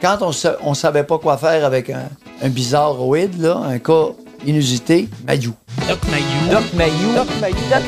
Quand 0.00 0.18
on, 0.20 0.30
on 0.62 0.74
savait 0.74 1.04
pas 1.04 1.18
quoi 1.18 1.36
faire 1.36 1.64
avec 1.64 1.90
un, 1.90 2.08
un 2.42 2.48
bizarroïde, 2.48 3.44
un 3.44 3.78
cas 3.78 4.08
inusité, 4.46 5.08
Mayou. 5.26 5.54
Doc 5.88 6.00
Mayou. 6.10 6.50
Doc 6.50 6.64
Mayou. 6.74 7.14
Doc 7.14 7.28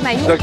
Mayou. 0.04 0.26
Doc 0.26 0.42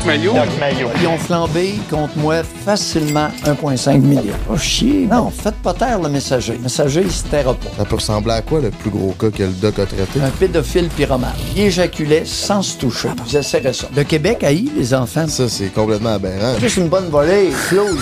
Mayo. 0.60 0.90
Ils 1.02 1.08
ont 1.08 1.18
flambé 1.18 1.76
contre 1.90 2.18
moi 2.18 2.44
facilement 2.44 3.30
1,5 3.46 4.02
million. 4.02 4.34
Oh, 4.50 4.58
chier. 4.58 5.08
Non, 5.10 5.32
faites 5.32 5.56
pas 5.56 5.74
taire 5.74 6.02
le 6.02 6.10
messager. 6.10 6.54
Le 6.54 6.60
messager, 6.60 7.04
il 7.06 7.12
se 7.12 7.24
taira 7.24 7.54
pas. 7.54 7.70
Ça 7.78 7.86
peut 7.86 7.96
ressembler 7.96 8.34
à 8.34 8.42
quoi 8.42 8.60
le 8.60 8.72
plus 8.72 8.90
gros 8.90 9.14
cas 9.18 9.30
que 9.30 9.44
le 9.44 9.54
doc 9.54 9.80
a 9.80 9.86
traité? 9.86 10.20
Un 10.22 10.30
pédophile 10.32 10.90
pyromane. 10.90 11.32
Il 11.56 11.62
éjaculait 11.62 12.24
sans 12.26 12.62
se 12.62 12.78
toucher. 12.78 13.08
Vous 13.26 13.38
essayerez 13.38 13.72
ça. 13.72 13.88
Le 13.96 14.04
Québec 14.04 14.44
haït 14.44 14.70
les 14.76 14.94
enfants. 14.94 15.28
Ça, 15.28 15.48
c'est 15.48 15.74
complètement 15.74 16.16
aberrant. 16.16 16.60
Juste 16.60 16.76
une 16.76 16.90
bonne 16.90 17.08
volée, 17.10 17.52
Claude. 17.70 17.98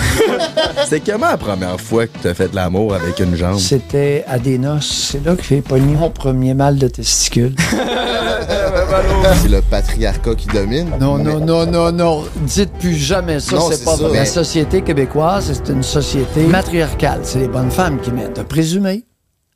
C'est 0.88 0.98
comment 1.00 1.28
la 1.28 1.36
première 1.36 1.80
fois 1.80 2.08
que 2.08 2.18
t'as 2.20 2.34
fait 2.34 2.48
de 2.48 2.56
l'amour 2.56 2.94
avec 2.94 3.20
une 3.20 3.36
jambe? 3.36 3.58
C'était 3.58 4.24
à 4.26 4.40
des 4.40 4.58
noces. 4.58 5.10
C'est 5.12 5.24
là 5.24 5.36
que 5.36 5.44
j'ai 5.48 5.60
pogné 5.60 5.94
mon 5.94 6.10
premier 6.10 6.54
mal 6.54 6.76
de 6.76 6.88
testicule. 6.88 7.54
C'est 9.44 9.50
le 9.50 9.60
patriarcat 9.60 10.34
qui 10.36 10.46
domine? 10.46 10.90
Non, 10.98 11.18
Mais- 11.18 11.24
non, 11.24 11.38
non, 11.44 11.66
non, 11.66 11.92
non. 11.92 12.24
Dites 12.46 12.72
plus 12.78 12.94
jamais 12.94 13.40
ça, 13.40 13.58
c'est 13.70 13.84
pas 13.84 13.94
ça, 13.94 14.08
vrai. 14.08 14.20
La 14.20 14.24
société 14.24 14.80
québécoise, 14.80 15.52
c'est 15.52 15.70
une 15.70 15.82
société 15.82 16.44
matriarcale. 16.46 17.20
C'est 17.24 17.40
les 17.40 17.48
bonnes 17.48 17.70
femmes 17.70 18.00
qui 18.00 18.10
mènent. 18.10 18.32
T'as 18.32 18.44
présumé? 18.44 19.04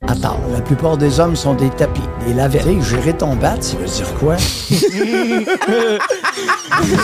Attends, 0.07 0.37
la 0.53 0.61
plupart 0.61 0.95
des 0.97 1.19
hommes 1.19 1.35
sont 1.35 1.55
des 1.55 1.69
tapis, 1.69 1.99
des 2.25 2.33
lavettes. 2.33 2.63
Tu 2.63 2.81
sais, 2.81 2.89
gérer 2.89 3.11
ton 3.13 3.35
bat, 3.35 3.55
ça 3.59 3.75
veut 3.75 3.85
dire 3.85 4.13
quoi? 4.17 4.37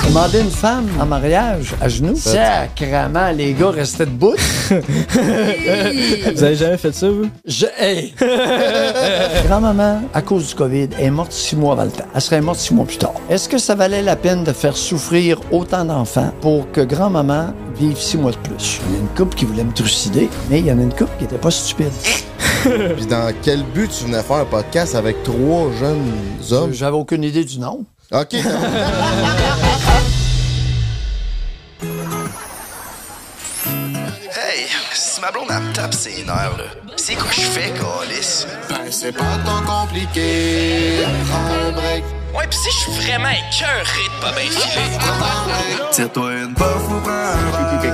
Demander 0.08 0.40
une 0.40 0.50
femme 0.50 0.88
en 0.98 1.06
mariage 1.06 1.76
à 1.82 1.90
genoux? 1.90 2.16
Sacrement, 2.16 3.32
les 3.36 3.52
gars 3.52 3.72
restaient 3.72 4.06
debout. 4.06 4.36
Vous 4.70 6.44
avez 6.44 6.56
jamais 6.56 6.78
fait 6.78 6.96
ça, 6.96 7.10
vous? 7.10 7.28
Je 7.46 7.66
hey! 7.78 8.14
Grand-maman, 9.46 10.04
à 10.14 10.22
cause 10.22 10.48
du 10.48 10.56
COVID, 10.56 10.88
est 10.98 11.12
morte 11.12 11.34
six 11.34 11.58
mois 11.58 11.74
avant 11.74 11.84
le 11.84 11.92
temps. 11.92 12.06
Elle 12.16 12.22
serait 12.22 12.40
morte 12.40 12.60
six 12.60 12.74
mois 12.74 12.86
plus 12.86 12.98
tard. 12.98 13.12
Est-ce 13.30 13.50
que 13.50 13.58
ça 13.58 13.76
valait 13.76 14.04
la 14.04 14.16
peine 14.16 14.46
de 14.46 14.54
faire 14.54 14.78
souffrir 14.78 15.42
autant 15.52 15.84
d'enfants 15.84 16.32
pour 16.40 16.72
que 16.72 16.80
grand-maman 16.80 17.48
vive 17.78 17.98
six 17.98 18.18
mois 18.18 18.32
de 18.32 18.38
plus? 18.38 18.80
Il 18.88 18.94
y 18.94 18.98
a 18.98 19.02
une 19.02 19.10
couple 19.10 19.36
qui 19.36 19.44
voulait 19.44 19.66
me 19.66 19.74
trucider, 19.74 20.30
mais 20.50 20.60
il 20.60 20.66
y 20.66 20.72
en 20.72 20.80
a 20.80 20.84
une 20.84 20.94
couple 20.94 21.12
qui 21.20 21.26
était 21.26 21.38
pas 21.38 21.52
stupide. 21.52 21.92
Puis 22.96 23.06
dans 23.06 23.34
quel 23.44 23.64
but 23.64 23.90
tu 23.92 24.06
venais 24.06 24.24
faire 24.24 24.38
un 24.38 24.46
podcast 24.46 24.96
avec 24.96 25.22
trois 25.24 25.72
jeunes 25.80 26.12
hommes? 26.52 26.74
J'avais 26.74 26.98
aucune 26.98 27.24
idée 27.24 27.44
du 27.46 27.60
nom. 27.60 27.86
OK. 28.12 28.36
Hey, 34.38 34.68
si 34.94 35.22
ma 35.22 35.32
blonde 35.32 35.48
elle 35.50 35.64
me 35.64 35.74
tape 35.74 35.94
ses 35.94 36.24
nerfs, 36.24 36.58
là, 36.58 36.66
c'est 36.96 37.16
quoi 37.16 37.30
je 37.32 37.42
fais, 37.42 37.72
Calis? 37.72 38.46
Ben, 38.70 38.92
c'est 38.92 39.12
pas 39.12 39.38
tant 39.46 39.62
compliqué. 39.66 41.04
Prends 41.30 41.68
un 41.68 41.72
break. 41.72 42.04
Ouais, 42.36 42.48
pis 42.48 42.58
si 42.58 42.70
je 42.70 42.78
suis 42.78 42.92
vraiment 42.92 43.30
écœuré 43.30 44.04
de 44.16 44.22
pas 44.22 44.32
bien 44.34 44.50
filer. 44.50 45.92
Tire-toi 45.92 46.34
une 46.34 46.54
puff 46.54 46.90
ou 46.90 47.00
prends 47.02 47.12
un 47.12 47.36
break. 47.80 47.92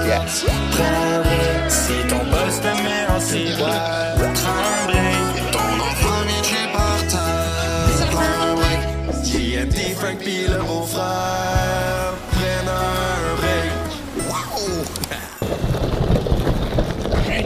Prends 0.72 0.84
un 0.84 1.20
break. 1.22 1.70
Si 1.70 1.94
ton 2.10 2.24
boss 2.30 2.60
te 2.62 2.68
met 2.84 3.06
en 3.16 3.20
ciboire, 3.20 4.18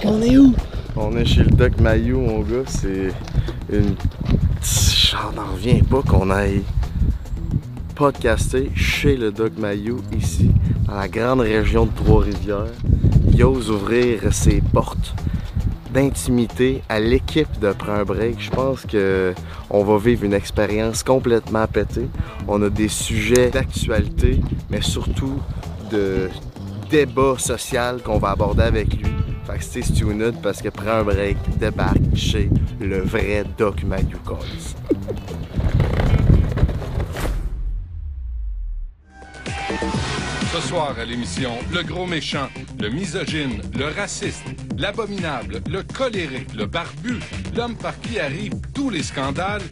On 0.07 0.21
est 0.21 0.37
où? 0.37 0.53
On 0.95 1.17
est 1.17 1.25
chez 1.25 1.41
le 1.43 1.49
Doc 1.49 1.81
Mayou, 1.81 2.19
mon 2.19 2.41
gars. 2.41 2.63
C'est 2.67 3.11
une. 3.71 3.95
J'en 4.61 5.51
reviens 5.53 5.79
pas 5.79 6.03
qu'on 6.03 6.29
aille 6.29 6.61
podcaster 7.95 8.69
chez 8.75 9.17
le 9.17 9.31
Doc 9.31 9.53
Mayou, 9.57 9.97
ici, 10.15 10.51
dans 10.88 10.95
la 10.95 11.07
grande 11.07 11.39
région 11.39 11.88
de 11.88 11.91
Trois-Rivières. 11.95 12.71
Il 13.33 13.44
ose 13.44 13.71
ouvrir 13.71 14.31
ses 14.31 14.61
portes 14.61 15.15
d'intimité 15.91 16.83
à 16.88 16.99
l'équipe 16.99 17.59
de 17.59 17.71
Prends 17.71 17.94
un 17.94 18.03
Break. 18.03 18.35
Je 18.39 18.51
pense 18.51 18.85
que 18.85 19.33
on 19.71 19.83
va 19.83 19.97
vivre 19.97 20.23
une 20.23 20.33
expérience 20.33 21.01
complètement 21.01 21.65
pétée. 21.65 22.07
On 22.47 22.61
a 22.61 22.69
des 22.69 22.89
sujets 22.89 23.49
d'actualité, 23.49 24.39
mais 24.69 24.81
surtout 24.81 25.39
de 25.89 26.29
débat 26.95 27.38
social 27.38 28.01
qu'on 28.01 28.19
va 28.19 28.29
aborder 28.29 28.63
avec 28.63 28.94
lui. 28.94 29.11
Fait 29.45 29.57
que 29.57 29.63
stay 29.66 29.81
tuned 29.81 30.41
parce 30.41 30.61
que 30.61 30.69
Prends 30.69 31.00
un 31.00 31.03
Break 31.03 31.35
débarque 31.59 32.16
chez 32.16 32.50
le 32.79 33.01
vrai 33.01 33.44
Doc 33.57 33.83
Mayou. 33.83 34.17
Ce 40.53 40.61
soir 40.61 40.95
à 40.97 41.03
l'émission, 41.03 41.51
le 41.73 41.83
gros 41.83 42.07
méchant, 42.07 42.47
le 42.79 42.88
misogyne, 42.88 43.62
le 43.77 43.88
raciste, 43.88 44.45
l'abominable, 44.77 45.62
le 45.69 45.83
colérique, 45.83 46.53
le 46.56 46.66
barbu, 46.66 47.19
l'homme 47.57 47.75
par 47.75 48.00
qui 48.00 48.19
arrivent 48.22 48.62
tous 48.73 48.89
les 48.89 49.03
scandales, 49.03 49.63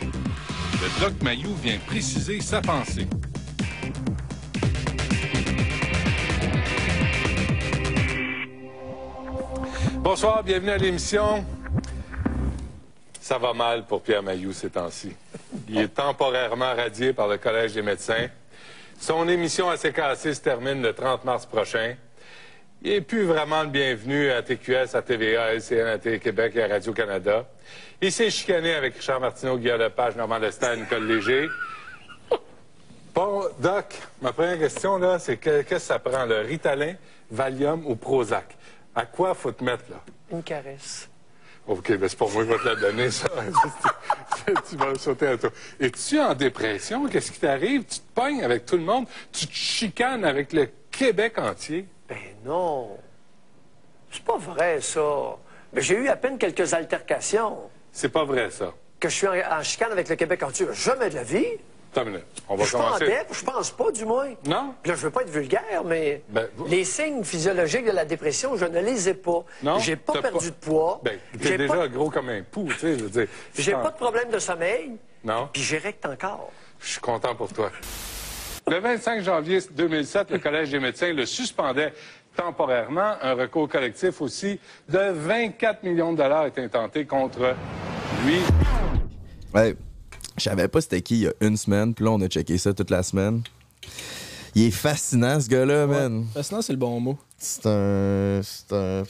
le 0.00 1.00
Doc 1.00 1.14
Mayou 1.24 1.52
vient 1.60 1.78
préciser 1.88 2.40
sa 2.40 2.60
pensée. 2.60 3.08
Bonsoir, 10.02 10.42
bienvenue 10.42 10.70
à 10.70 10.76
l'émission. 10.78 11.44
Ça 13.20 13.38
va 13.38 13.52
mal 13.52 13.84
pour 13.84 14.02
Pierre 14.02 14.22
Mayou 14.22 14.52
ces 14.52 14.70
temps-ci. 14.70 15.14
Il 15.68 15.78
est 15.78 15.88
temporairement 15.88 16.74
radié 16.74 17.12
par 17.12 17.28
le 17.28 17.36
Collège 17.38 17.74
des 17.74 17.82
médecins. 17.82 18.28
Son 19.00 19.28
émission 19.28 19.68
à 19.68 19.76
CKC 19.76 20.34
se 20.34 20.40
termine 20.40 20.82
le 20.82 20.92
30 20.92 21.24
mars 21.24 21.46
prochain. 21.46 21.94
Il 22.82 22.92
n'est 22.92 23.00
plus 23.00 23.24
vraiment 23.24 23.62
le 23.62 23.68
bienvenu 23.68 24.30
à 24.30 24.42
TQS, 24.42 24.94
à 24.94 25.02
TVA, 25.02 25.44
à 25.44 25.54
LCN, 25.54 25.86
à 25.86 25.98
Télé-Québec 25.98 26.52
et 26.56 26.62
à 26.62 26.68
Radio-Canada. 26.68 27.46
Il 28.00 28.12
s'est 28.12 28.30
chicané 28.30 28.74
avec 28.74 28.94
Richard 28.94 29.20
Martineau, 29.20 29.58
Guillaume 29.58 29.80
Lepage, 29.80 30.14
Normand 30.16 30.38
Lestat 30.38 30.74
et 30.74 30.80
Nicole 30.80 31.06
Léger. 31.06 31.48
Bon, 33.14 33.42
Doc, 33.58 33.94
ma 34.22 34.32
première 34.32 34.58
question, 34.58 34.96
là, 34.98 35.18
c'est 35.18 35.36
que- 35.38 35.62
qu'est-ce 35.62 35.70
que 35.70 35.78
ça 35.78 35.98
prend, 35.98 36.24
le 36.24 36.38
Ritalin, 36.40 36.94
Valium 37.32 37.82
ou 37.84 37.96
Prozac? 37.96 38.56
À 38.98 39.06
quoi 39.06 39.32
faut 39.32 39.52
te 39.52 39.62
mettre, 39.62 39.84
là? 39.88 40.02
Une 40.32 40.42
caresse. 40.42 41.08
OK, 41.68 41.96
ben 41.96 42.08
c'est 42.08 42.18
pour 42.18 42.32
moi, 42.32 42.42
je 42.42 42.48
vais 42.48 42.58
te 42.58 42.64
la 42.64 42.74
donner, 42.74 43.12
ça. 43.12 43.28
tu 44.68 44.76
vas 44.76 44.92
sauter 44.96 45.28
à 45.28 45.38
toi. 45.38 45.50
Es-tu 45.78 46.18
en 46.18 46.34
dépression? 46.34 47.06
Qu'est-ce 47.06 47.30
qui 47.30 47.38
t'arrive? 47.38 47.84
Tu 47.84 48.00
te 48.00 48.12
pognes 48.12 48.42
avec 48.42 48.66
tout 48.66 48.76
le 48.76 48.82
monde? 48.82 49.06
Tu 49.30 49.46
te 49.46 49.54
chicanes 49.54 50.24
avec 50.24 50.52
le 50.52 50.68
Québec 50.90 51.38
entier? 51.38 51.86
Ben 52.08 52.16
non. 52.44 52.98
C'est 54.10 54.24
pas 54.24 54.36
vrai, 54.36 54.80
ça. 54.80 55.36
Mais 55.72 55.80
j'ai 55.80 55.94
eu 55.94 56.08
à 56.08 56.16
peine 56.16 56.36
quelques 56.36 56.74
altercations. 56.74 57.56
C'est 57.92 58.08
pas 58.08 58.24
vrai, 58.24 58.50
ça. 58.50 58.74
Que 58.98 59.08
je 59.08 59.14
suis 59.14 59.28
en, 59.28 59.34
en 59.34 59.62
chicane 59.62 59.92
avec 59.92 60.08
le 60.08 60.16
Québec 60.16 60.42
entier. 60.42 60.66
Jamais 60.72 61.08
de 61.08 61.14
la 61.14 61.22
vie. 61.22 61.46
Attends 61.92 62.02
une 62.04 62.10
minute. 62.10 62.26
On 62.48 62.56
va 62.56 62.64
Je 62.64 62.68
suis 62.68 62.76
pas 62.76 62.82
en 62.82 62.86
commencer. 62.86 63.06
dette, 63.06 63.26
je 63.32 63.44
pense 63.44 63.70
pas, 63.70 63.90
du 63.90 64.04
moins. 64.04 64.28
Non? 64.46 64.74
Puis 64.82 64.90
là, 64.92 64.96
je 64.96 65.02
veux 65.04 65.10
pas 65.10 65.22
être 65.22 65.30
vulgaire, 65.30 65.82
mais 65.84 66.22
Ben, 66.28 66.46
vous- 66.56 66.66
les 66.66 66.84
signes 66.84 67.24
physiologiques 67.24 67.86
de 67.86 67.90
la 67.92 68.04
dépression, 68.04 68.56
je 68.56 68.64
ne 68.66 68.80
les 68.80 69.08
ai 69.08 69.14
pas. 69.14 69.44
Non? 69.62 69.78
J'ai 69.78 69.96
pas 69.96 70.20
perdu 70.20 70.50
de 70.50 70.54
poids. 70.56 71.00
Ben, 71.02 71.18
J'ai 71.40 71.50
t'es 71.50 71.58
déjà 71.58 71.74
pas, 71.74 71.88
gros 71.88 72.10
comme 72.10 72.28
un 72.28 72.42
pou, 72.42 72.68
tu 72.70 72.78
sais, 72.78 72.98
je 72.98 73.04
veux 73.04 73.10
dire. 73.10 73.26
j'ai 73.56 73.72
pas 73.72 73.90
de 73.90 73.96
problème 73.96 74.28
de 74.30 74.38
sommeil, 74.38 74.92
Non? 75.24 75.48
puis 75.52 75.62
j'érecte 75.62 76.04
encore. 76.06 76.50
Je 76.80 76.90
suis 76.92 77.00
content 77.00 77.34
pour 77.34 77.52
toi. 77.52 77.70
Le 78.70 78.78
25 78.80 79.22
janvier 79.22 79.60
2007, 79.70 80.30
le 80.30 80.38
Collège 80.38 80.70
des 80.70 80.78
médecins 80.78 81.12
le 81.12 81.24
suspendait 81.24 81.92
temporairement. 82.36 83.14
Un 83.22 83.32
recours 83.34 83.66
collectif 83.68 84.20
aussi 84.20 84.60
de 84.88 85.10
24 85.10 85.82
millions 85.84 86.12
de 86.12 86.18
dollars 86.18 86.44
est 86.46 86.58
intenté 86.58 87.06
contre 87.06 87.54
lui. 88.26 88.38
Ouais, 89.54 89.74
je 90.38 90.44
savais 90.44 90.68
pas 90.68 90.80
c'était 90.80 91.02
qui 91.02 91.16
il 91.16 91.22
y 91.22 91.26
a 91.26 91.32
une 91.40 91.56
semaine, 91.56 91.94
puis 91.94 92.04
là 92.04 92.12
on 92.12 92.20
a 92.20 92.28
checké 92.28 92.58
ça 92.58 92.72
toute 92.72 92.90
la 92.90 93.02
semaine. 93.02 93.42
Il 94.54 94.64
est 94.64 94.70
fascinant 94.70 95.40
ce 95.40 95.48
gars-là, 95.48 95.86
man. 95.86 96.26
Fascinant, 96.34 96.62
c'est 96.62 96.72
le 96.72 96.78
bon 96.78 96.98
mot. 97.00 97.18
C'est 97.36 97.66
un. 97.66 98.40
C'est 98.42 98.72
un. 98.72 99.02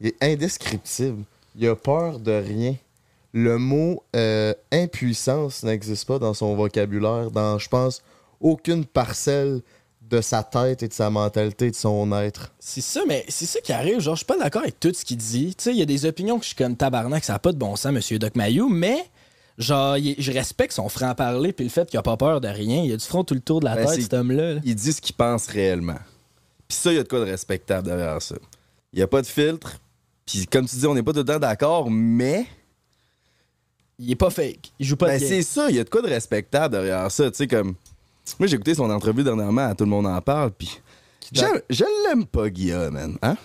Il 0.00 0.08
est 0.08 0.16
indescriptible. 0.22 1.24
Il 1.56 1.66
a 1.66 1.74
peur 1.74 2.18
de 2.18 2.32
rien. 2.32 2.76
Le 3.32 3.58
mot 3.58 4.04
euh, 4.14 4.54
impuissance 4.70 5.64
n'existe 5.64 6.06
pas 6.06 6.20
dans 6.20 6.34
son 6.34 6.54
vocabulaire, 6.54 7.32
dans, 7.32 7.58
je 7.58 7.68
pense, 7.68 8.02
aucune 8.40 8.84
parcelle 8.84 9.60
de 10.08 10.20
sa 10.20 10.44
tête 10.44 10.84
et 10.84 10.88
de 10.88 10.92
sa 10.92 11.10
mentalité, 11.10 11.70
de 11.70 11.74
son 11.74 12.12
être. 12.12 12.52
C'est 12.60 12.80
ça, 12.80 13.00
mais 13.08 13.24
c'est 13.28 13.46
ça 13.46 13.60
qui 13.60 13.72
arrive. 13.72 13.98
Genre, 13.98 14.14
je 14.14 14.18
suis 14.18 14.26
pas 14.26 14.38
d'accord 14.38 14.62
avec 14.62 14.78
tout 14.78 14.92
ce 14.94 15.04
qu'il 15.04 15.16
dit. 15.16 15.54
Tu 15.56 15.64
sais, 15.64 15.70
il 15.72 15.78
y 15.78 15.82
a 15.82 15.86
des 15.86 16.06
opinions 16.06 16.38
que 16.38 16.44
je 16.44 16.48
suis 16.48 16.56
comme 16.56 16.76
tabarnak, 16.76 17.24
ça 17.24 17.32
n'a 17.32 17.38
pas 17.40 17.52
de 17.52 17.58
bon 17.58 17.74
sens, 17.74 17.92
monsieur 17.92 18.20
Doc 18.20 18.36
Mayou, 18.36 18.68
mais 18.68 19.04
genre, 19.58 19.96
il 19.96 20.14
je 20.18 20.32
respecte 20.32 20.72
son 20.72 20.88
franc-parler 20.88 21.52
puis 21.52 21.64
le 21.64 21.70
fait 21.70 21.88
qu'il 21.88 21.98
a 21.98 22.02
pas 22.02 22.16
peur 22.16 22.40
de 22.40 22.48
rien. 22.48 22.82
Il 22.82 22.92
a 22.92 22.96
du 22.96 23.04
front 23.04 23.24
tout 23.24 23.34
le 23.34 23.40
tour 23.40 23.60
de 23.60 23.64
la 23.66 23.76
Ben, 23.76 23.86
tête, 23.86 24.02
cet 24.02 24.14
homme-là. 24.14 24.54
là. 24.54 24.60
Il 24.64 24.74
dit 24.74 24.92
ce 24.92 25.00
qu'il 25.00 25.14
pense 25.14 25.46
réellement. 25.46 25.98
Puis 26.68 26.78
ça, 26.78 26.92
il 26.92 26.96
y 26.96 26.98
a 26.98 27.02
de 27.02 27.08
quoi 27.08 27.20
de 27.20 27.24
respectable 27.24 27.86
derrière 27.86 28.20
ça. 28.22 28.36
Il 28.92 28.98
y 28.98 29.02
a 29.02 29.06
pas 29.06 29.22
de 29.22 29.26
filtre, 29.26 29.78
Puis 30.26 30.46
comme 30.46 30.66
tu 30.66 30.76
dis, 30.76 30.86
on 30.86 30.94
n'est 30.94 31.02
pas 31.02 31.12
tout 31.12 31.18
le 31.18 31.24
temps 31.24 31.38
d'accord, 31.38 31.90
mais. 31.90 32.46
Il 33.98 34.10
est 34.10 34.16
pas 34.16 34.30
fake. 34.30 34.72
Il 34.80 34.86
joue 34.86 34.96
pas 34.96 35.06
Ben, 35.06 35.20
de 35.20 35.24
c'est 35.24 35.42
ça, 35.42 35.70
il 35.70 35.76
y 35.76 35.80
a 35.80 35.84
de 35.84 35.88
quoi 35.90 36.02
de 36.02 36.08
respectable 36.08 36.72
derrière 36.74 37.10
ça, 37.10 37.30
tu 37.30 37.36
sais, 37.36 37.46
comme. 37.46 37.74
Moi, 38.38 38.46
j'ai 38.48 38.54
écouté 38.54 38.74
son 38.74 38.90
entrevue 38.90 39.22
dernièrement, 39.22 39.66
à 39.68 39.74
Tout 39.74 39.84
le 39.84 39.90
monde 39.90 40.06
en 40.06 40.20
parle, 40.20 40.50
puis. 40.52 40.80
Je, 41.32 41.44
je 41.70 41.84
l'aime 42.06 42.26
pas, 42.26 42.48
Guilla, 42.50 42.90
man. 42.90 43.16
Hein? 43.22 43.36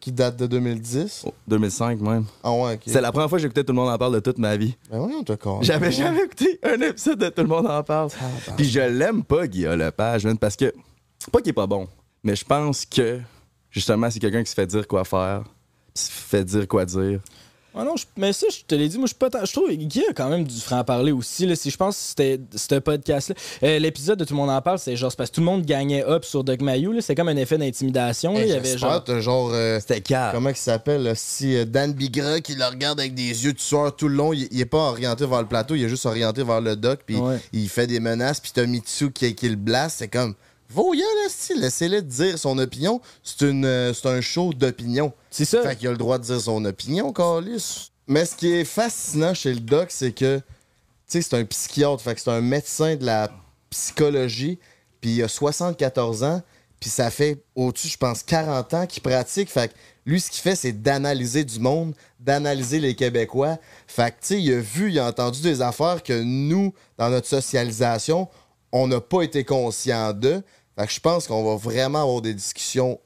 Qui 0.00 0.12
date 0.12 0.36
de 0.36 0.46
2010. 0.46 1.24
Oh, 1.26 1.34
2005 1.48 2.00
même. 2.00 2.24
Ah 2.42 2.52
ouais, 2.52 2.74
ok. 2.74 2.82
C'est 2.86 3.00
la 3.00 3.10
première 3.10 3.28
fois 3.28 3.38
que 3.38 3.42
j'écoutais 3.42 3.64
Tout 3.64 3.72
le 3.72 3.80
monde 3.80 3.90
en 3.90 3.98
parle 3.98 4.14
de 4.14 4.20
toute 4.20 4.38
ma 4.38 4.56
vie. 4.56 4.76
Ben 4.90 5.00
oui, 5.00 5.14
on 5.18 5.24
te. 5.24 5.32
J'avais 5.62 5.90
jamais 5.90 6.24
écouté 6.24 6.60
un 6.62 6.80
épisode 6.80 7.18
de 7.18 7.28
Tout 7.28 7.42
le 7.42 7.48
monde 7.48 7.66
en 7.66 7.82
parle. 7.82 8.10
Puis 8.56 8.66
je 8.66 8.80
l'aime 8.80 9.24
pas, 9.24 9.46
Guilla 9.46 9.76
Lepage, 9.76 10.24
man, 10.24 10.38
parce 10.38 10.56
que. 10.56 10.72
Pas 11.32 11.40
qu'il 11.40 11.50
est 11.50 11.52
pas 11.52 11.66
bon, 11.66 11.88
mais 12.22 12.36
je 12.36 12.44
pense 12.44 12.86
que, 12.86 13.20
justement, 13.70 14.08
c'est 14.10 14.20
quelqu'un 14.20 14.42
qui 14.44 14.50
se 14.50 14.54
fait 14.54 14.66
dire 14.66 14.86
quoi 14.86 15.04
faire, 15.04 15.42
qui 15.92 16.02
se 16.04 16.10
fait 16.10 16.44
dire 16.44 16.68
quoi 16.68 16.84
dire. 16.84 17.20
Ah 17.80 17.84
non, 17.84 17.94
je- 17.96 18.04
mais 18.16 18.32
ça, 18.32 18.46
je 18.50 18.58
te 18.66 18.74
l'ai 18.74 18.88
dit, 18.88 18.96
moi, 18.98 19.04
je 19.06 19.10
suis 19.10 19.18
pas 19.18 19.30
tant. 19.30 19.44
Je 19.44 19.52
trouve 19.52 19.68
qu'il 19.68 19.82
y 20.02 20.06
a 20.06 20.12
quand 20.12 20.28
même 20.28 20.44
du 20.44 20.58
franc-parler 20.60 21.12
aussi. 21.12 21.46
Là, 21.46 21.54
si 21.54 21.70
je 21.70 21.76
pense 21.76 21.96
que 21.96 22.02
c'était 22.02 22.40
ce 22.56 22.74
podcast-là. 22.80 23.34
euh, 23.62 23.78
L'épisode 23.78 24.18
de 24.18 24.24
Tout 24.24 24.34
le 24.34 24.38
monde 24.38 24.50
en 24.50 24.60
parle, 24.60 24.78
c'est 24.78 24.96
genre, 24.96 25.10
c'est 25.12 25.16
parce 25.16 25.30
que 25.30 25.36
tout 25.36 25.40
le 25.40 25.46
monde 25.46 25.64
gagnait 25.64 26.04
up 26.04 26.24
sur 26.24 26.42
Doc 26.42 26.60
Mayou. 26.60 27.00
C'est 27.00 27.14
comme 27.14 27.28
un 27.28 27.36
effet 27.36 27.56
d'intimidation. 27.56 28.34
Hey, 28.36 28.42
Il 28.42 28.48
y 28.48 28.52
avait 28.52 28.76
genre. 28.76 29.50
euh, 29.52 29.78
C'était 29.80 30.00
calme. 30.00 30.32
Comment 30.34 30.50
il 30.50 30.56
s'appelle? 30.56 31.02
là, 31.04 31.14
Si 31.14 31.54
euh, 31.56 31.64
Dan 31.64 31.92
Bigra 31.92 32.40
qui 32.40 32.54
le 32.56 32.64
regarde 32.64 32.98
avec 32.98 33.14
des 33.14 33.44
yeux 33.44 33.52
de 33.52 33.60
sueur 33.60 33.94
tout 33.94 34.08
le 34.08 34.14
long, 34.14 34.32
il, 34.32 34.48
il 34.50 34.60
est 34.60 34.64
pas 34.66 34.78
orienté 34.90 35.24
vers 35.26 35.40
le 35.42 35.46
plateau, 35.48 35.74
il 35.76 35.84
est 35.84 35.88
juste 35.88 36.06
orienté 36.06 36.42
vers 36.42 36.60
le 36.60 36.74
doc, 36.76 37.00
puis 37.06 37.16
Ouais. 37.16 37.36
il 37.52 37.68
fait 37.68 37.86
des 37.86 38.00
menaces, 38.00 38.40
puis 38.40 38.50
t'as 38.52 38.66
Mitsu 38.66 39.12
qui, 39.12 39.34
qui 39.34 39.48
le 39.48 39.56
blast. 39.56 39.98
C'est 40.00 40.08
comme. 40.08 40.34
Voyons, 40.70 41.06
laissez-le 41.56 42.02
dire 42.02 42.38
son 42.38 42.58
opinion. 42.58 43.00
C'est 43.22 43.46
une, 43.46 43.64
euh, 43.64 43.94
c'est 43.94 44.08
un 44.08 44.20
show 44.20 44.52
d'opinion. 44.52 45.12
C'est 45.30 45.46
ça. 45.46 45.62
Fait 45.62 45.76
qu'il 45.76 45.88
a 45.88 45.92
le 45.92 45.96
droit 45.96 46.18
de 46.18 46.24
dire 46.24 46.40
son 46.40 46.64
opinion, 46.64 47.12
Carlis. 47.12 47.90
Mais 48.06 48.24
ce 48.24 48.36
qui 48.36 48.52
est 48.52 48.64
fascinant 48.64 49.34
chez 49.34 49.52
le 49.52 49.60
doc, 49.60 49.88
c'est 49.90 50.12
que, 50.12 50.38
tu 50.38 50.42
sais, 51.06 51.22
c'est 51.22 51.36
un 51.36 51.44
psychiatre, 51.44 52.02
fait 52.02 52.14
que 52.14 52.20
c'est 52.20 52.30
un 52.30 52.40
médecin 52.40 52.96
de 52.96 53.04
la 53.04 53.30
psychologie, 53.70 54.58
puis 55.00 55.16
il 55.16 55.22
a 55.22 55.28
74 55.28 56.22
ans, 56.22 56.42
puis 56.80 56.90
ça 56.90 57.10
fait 57.10 57.42
au-dessus, 57.54 57.88
je 57.88 57.98
pense, 57.98 58.22
40 58.22 58.74
ans 58.74 58.86
qu'il 58.86 59.02
pratique. 59.02 59.50
Fait 59.50 59.68
que 59.68 59.74
lui, 60.06 60.20
ce 60.20 60.30
qu'il 60.30 60.40
fait, 60.40 60.54
c'est 60.54 60.72
d'analyser 60.72 61.44
du 61.44 61.60
monde, 61.60 61.94
d'analyser 62.20 62.78
les 62.78 62.94
Québécois. 62.94 63.58
Fait 63.86 64.10
que, 64.10 64.20
tu 64.20 64.26
sais, 64.26 64.42
il 64.42 64.52
a 64.54 64.60
vu, 64.60 64.90
il 64.90 64.98
a 64.98 65.06
entendu 65.06 65.42
des 65.42 65.60
affaires 65.60 66.02
que 66.02 66.22
nous, 66.22 66.72
dans 66.96 67.10
notre 67.10 67.26
socialisation, 67.26 68.28
on 68.72 68.86
n'a 68.86 69.00
pas 69.00 69.22
été 69.22 69.44
conscient 69.44 70.12
de. 70.12 70.42
Fait 70.78 70.86
que 70.86 70.92
je 70.92 71.00
pense 71.00 71.26
qu'on 71.26 71.42
va 71.42 71.56
vraiment 71.56 72.02
avoir 72.02 72.20
des 72.20 72.34
discussions 72.34 73.00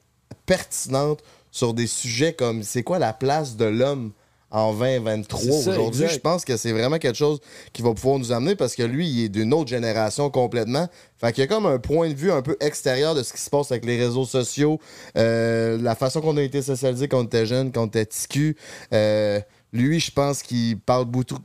pertinentes 0.45 1.23
sur 1.49 1.73
des 1.73 1.87
sujets 1.87 2.33
comme 2.33 2.61
c'est 2.61 2.83
quoi 2.83 2.99
la 2.99 3.13
place 3.13 3.55
de 3.55 3.65
l'homme 3.65 4.11
en 4.51 4.71
2023 4.73 5.39
C'est 5.39 5.51
ça, 5.63 5.71
aujourd'hui? 5.71 6.07
Je 6.07 6.19
pense 6.19 6.45
que 6.45 6.55
c'est 6.55 6.71
vraiment 6.71 6.99
quelque 6.99 7.17
chose 7.17 7.39
qui 7.73 7.81
va 7.81 7.95
pouvoir 7.95 8.19
nous 8.19 8.31
amener 8.31 8.55
parce 8.55 8.75
que 8.75 8.83
lui, 8.83 9.09
il 9.09 9.25
est 9.25 9.29
d'une 9.29 9.55
autre 9.55 9.69
génération 9.69 10.29
complètement. 10.29 10.87
Fait 11.17 11.33
qu'il 11.33 11.41
y 11.41 11.45
a 11.45 11.47
comme 11.47 11.65
un 11.65 11.79
point 11.79 12.09
de 12.09 12.13
vue 12.13 12.31
un 12.31 12.43
peu 12.43 12.55
extérieur 12.59 13.15
de 13.15 13.23
ce 13.23 13.33
qui 13.33 13.41
se 13.41 13.49
passe 13.49 13.71
avec 13.71 13.85
les 13.85 13.97
réseaux 13.97 14.25
sociaux, 14.25 14.79
euh, 15.17 15.79
la 15.81 15.95
façon 15.95 16.21
qu'on 16.21 16.37
a 16.37 16.43
été 16.43 16.61
socialisé 16.61 17.07
quand 17.07 17.21
on 17.21 17.25
était 17.25 17.47
jeune, 17.47 17.71
quand 17.71 17.83
on 17.85 17.87
était 17.87 18.05
ticu. 18.05 18.55
Euh, 18.93 19.39
lui, 19.71 19.99
je 19.99 20.11
pense 20.11 20.43
qu'il 20.43 20.79
parle 20.79 21.05
beaucoup. 21.05 21.37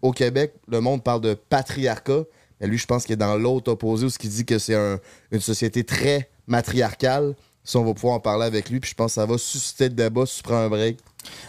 Au 0.00 0.12
Québec, 0.12 0.54
le 0.68 0.80
monde 0.80 1.02
parle 1.02 1.20
de 1.20 1.34
patriarcat. 1.34 2.24
Mais 2.64 2.70
lui, 2.70 2.78
je 2.78 2.86
pense 2.86 3.04
qu'il 3.04 3.12
est 3.12 3.16
dans 3.16 3.36
l'autre 3.36 3.70
opposé 3.72 4.06
où 4.06 4.08
ce 4.08 4.18
qui 4.18 4.26
dit 4.28 4.46
que 4.46 4.58
c'est 4.58 4.74
un- 4.74 4.98
une 5.30 5.40
société 5.40 5.84
très 5.84 6.30
matriarcale. 6.46 7.34
Ça, 7.62 7.78
on 7.78 7.84
va 7.84 7.92
pouvoir 7.94 8.14
en 8.14 8.20
parler 8.20 8.44
avec 8.46 8.70
lui. 8.70 8.80
Puis 8.80 8.90
je 8.90 8.94
pense 8.94 9.12
que 9.12 9.14
ça 9.16 9.26
va 9.26 9.36
susciter 9.38 9.84
le 9.84 9.94
débat 9.94 10.24
si 10.26 10.36
tu 10.38 10.42
prends 10.42 10.56
un 10.56 10.68
break. 10.68 10.98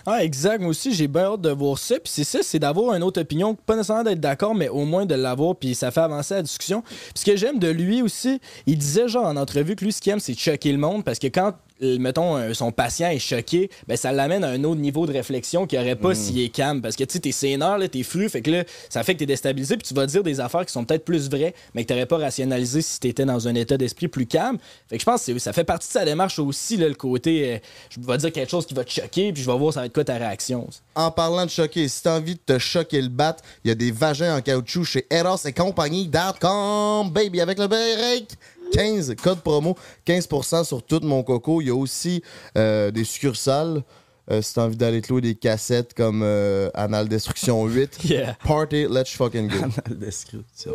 Ah, 0.05 0.23
exact. 0.23 0.59
Moi 0.59 0.69
aussi, 0.69 0.93
j'ai 0.93 1.07
bien 1.07 1.23
hâte 1.23 1.41
de 1.41 1.49
voir 1.51 1.77
ça. 1.77 1.95
Puis 1.95 2.11
c'est 2.13 2.23
ça, 2.25 2.39
c'est 2.41 2.59
d'avoir 2.59 2.93
une 2.95 3.03
autre 3.03 3.21
opinion. 3.21 3.55
Pas 3.55 3.75
nécessairement 3.75 4.03
d'être 4.03 4.19
d'accord, 4.19 4.55
mais 4.55 4.67
au 4.69 4.83
moins 4.85 5.05
de 5.05 5.15
l'avoir. 5.15 5.55
Puis 5.55 5.73
ça 5.75 5.91
fait 5.91 5.99
avancer 6.01 6.33
la 6.35 6.41
discussion. 6.41 6.81
Puis 6.81 7.11
ce 7.15 7.25
que 7.25 7.35
j'aime 7.37 7.59
de 7.59 7.67
lui 7.69 8.01
aussi, 8.01 8.39
il 8.65 8.77
disait 8.77 9.07
genre 9.07 9.25
en 9.25 9.35
entrevue 9.37 9.75
que 9.75 9.83
lui, 9.85 9.91
ce 9.93 10.01
qu'il 10.01 10.11
aime, 10.13 10.19
c'est 10.19 10.37
choquer 10.37 10.71
le 10.71 10.77
monde. 10.77 11.03
Parce 11.03 11.19
que 11.19 11.27
quand, 11.27 11.53
mettons, 11.81 12.37
euh, 12.37 12.53
son 12.53 12.71
patient 12.71 13.09
est 13.09 13.19
choqué, 13.19 13.69
ben 13.87 13.97
ça 13.97 14.11
l'amène 14.11 14.43
à 14.43 14.49
un 14.49 14.63
autre 14.63 14.79
niveau 14.79 15.05
de 15.05 15.11
réflexion 15.11 15.67
qu'il 15.67 15.79
n'y 15.79 15.85
aurait 15.85 15.95
pas 15.95 16.11
Mm. 16.11 16.15
s'il 16.15 16.39
est 16.39 16.49
calme. 16.49 16.81
Parce 16.81 16.95
que 16.95 17.03
tu 17.03 17.13
sais, 17.13 17.19
t'es 17.19 17.31
sénère, 17.31 17.77
là, 17.77 17.87
t'es 17.87 18.03
fru. 18.03 18.29
Fait 18.29 18.41
que 18.41 18.51
là, 18.51 18.63
ça 18.89 19.03
fait 19.03 19.13
que 19.13 19.19
t'es 19.19 19.25
déstabilisé. 19.25 19.75
Puis 19.77 19.87
tu 19.87 19.93
vas 19.93 20.05
dire 20.05 20.23
des 20.23 20.39
affaires 20.39 20.65
qui 20.65 20.71
sont 20.71 20.85
peut-être 20.85 21.05
plus 21.05 21.29
vraies, 21.29 21.53
mais 21.73 21.83
que 21.83 21.89
t'aurais 21.89 22.05
pas 22.05 22.17
rationalisé 22.17 22.81
si 22.81 22.99
t'étais 22.99 23.25
dans 23.25 23.47
un 23.47 23.55
état 23.55 23.77
d'esprit 23.77 24.07
plus 24.07 24.25
calme. 24.25 24.57
Fait 24.89 24.95
que 24.97 25.01
je 25.01 25.05
pense 25.05 25.25
que 25.25 25.37
ça 25.39 25.51
fait 25.53 25.63
partie 25.63 25.87
de 25.87 25.93
sa 25.93 26.05
démarche 26.05 26.39
aussi, 26.39 26.77
là, 26.77 26.87
le 26.87 26.95
côté, 26.95 27.55
euh, 27.55 27.57
je 27.89 27.99
vais 28.05 28.17
dire 28.17 28.31
quelque 28.31 28.49
chose 28.51 28.65
qui 28.65 28.73
va 28.73 28.83
te 28.83 28.91
choquer, 28.91 29.33
puis 29.33 29.43
je 29.43 29.51
vais 29.51 29.57
voir 29.57 29.73
ça 29.73 29.81
va 29.81 29.85
être 29.87 29.93
quoi 29.93 30.03
ta 30.05 30.15
réaction. 30.15 30.67
En 30.95 31.11
parlant 31.11 31.45
de 31.45 31.49
choquer, 31.51 31.87
si 31.87 32.01
t'as 32.03 32.17
envie 32.17 32.35
de 32.35 32.39
te 32.45 32.57
choquer 32.57 33.01
le 33.01 33.09
bat, 33.09 33.35
il 33.63 33.67
y 33.67 33.71
a 33.71 33.75
des 33.75 33.91
vagins 33.91 34.37
en 34.37 34.41
caoutchouc 34.41 34.85
chez 34.85 35.05
Eros 35.09 35.37
et 35.45 35.51
compagnie.com, 35.53 37.09
baby, 37.11 37.41
avec 37.41 37.59
le 37.59 37.67
break. 37.67 38.29
15, 38.71 39.15
code 39.21 39.39
promo, 39.41 39.75
15% 40.05 40.63
sur 40.65 40.83
tout 40.83 40.99
mon 41.03 41.23
coco. 41.23 41.61
Il 41.61 41.67
y 41.67 41.71
a 41.71 41.75
aussi 41.75 42.21
euh, 42.57 42.91
des 42.91 43.03
succursales. 43.03 43.83
Euh, 44.31 44.41
si 44.41 44.55
t'as 44.55 44.63
envie 44.63 44.75
d'aller 44.75 45.01
te 45.01 45.09
louer 45.09 45.21
des 45.21 45.35
cassettes 45.35 45.93
comme 45.93 46.21
euh, 46.23 46.69
Anal 46.73 47.07
Destruction 47.07 47.63
8, 47.67 47.99
Yeah. 48.05 48.35
Party, 48.43 48.87
let's 48.89 49.11
fucking 49.11 49.47
go. 49.49 49.55
la 49.87 49.95
description. 49.95 50.73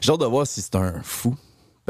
J'ai 0.00 0.12
hâte 0.12 0.20
de 0.20 0.26
voir 0.26 0.46
si 0.46 0.62
c'est 0.62 0.76
un 0.76 1.02
fou. 1.02 1.34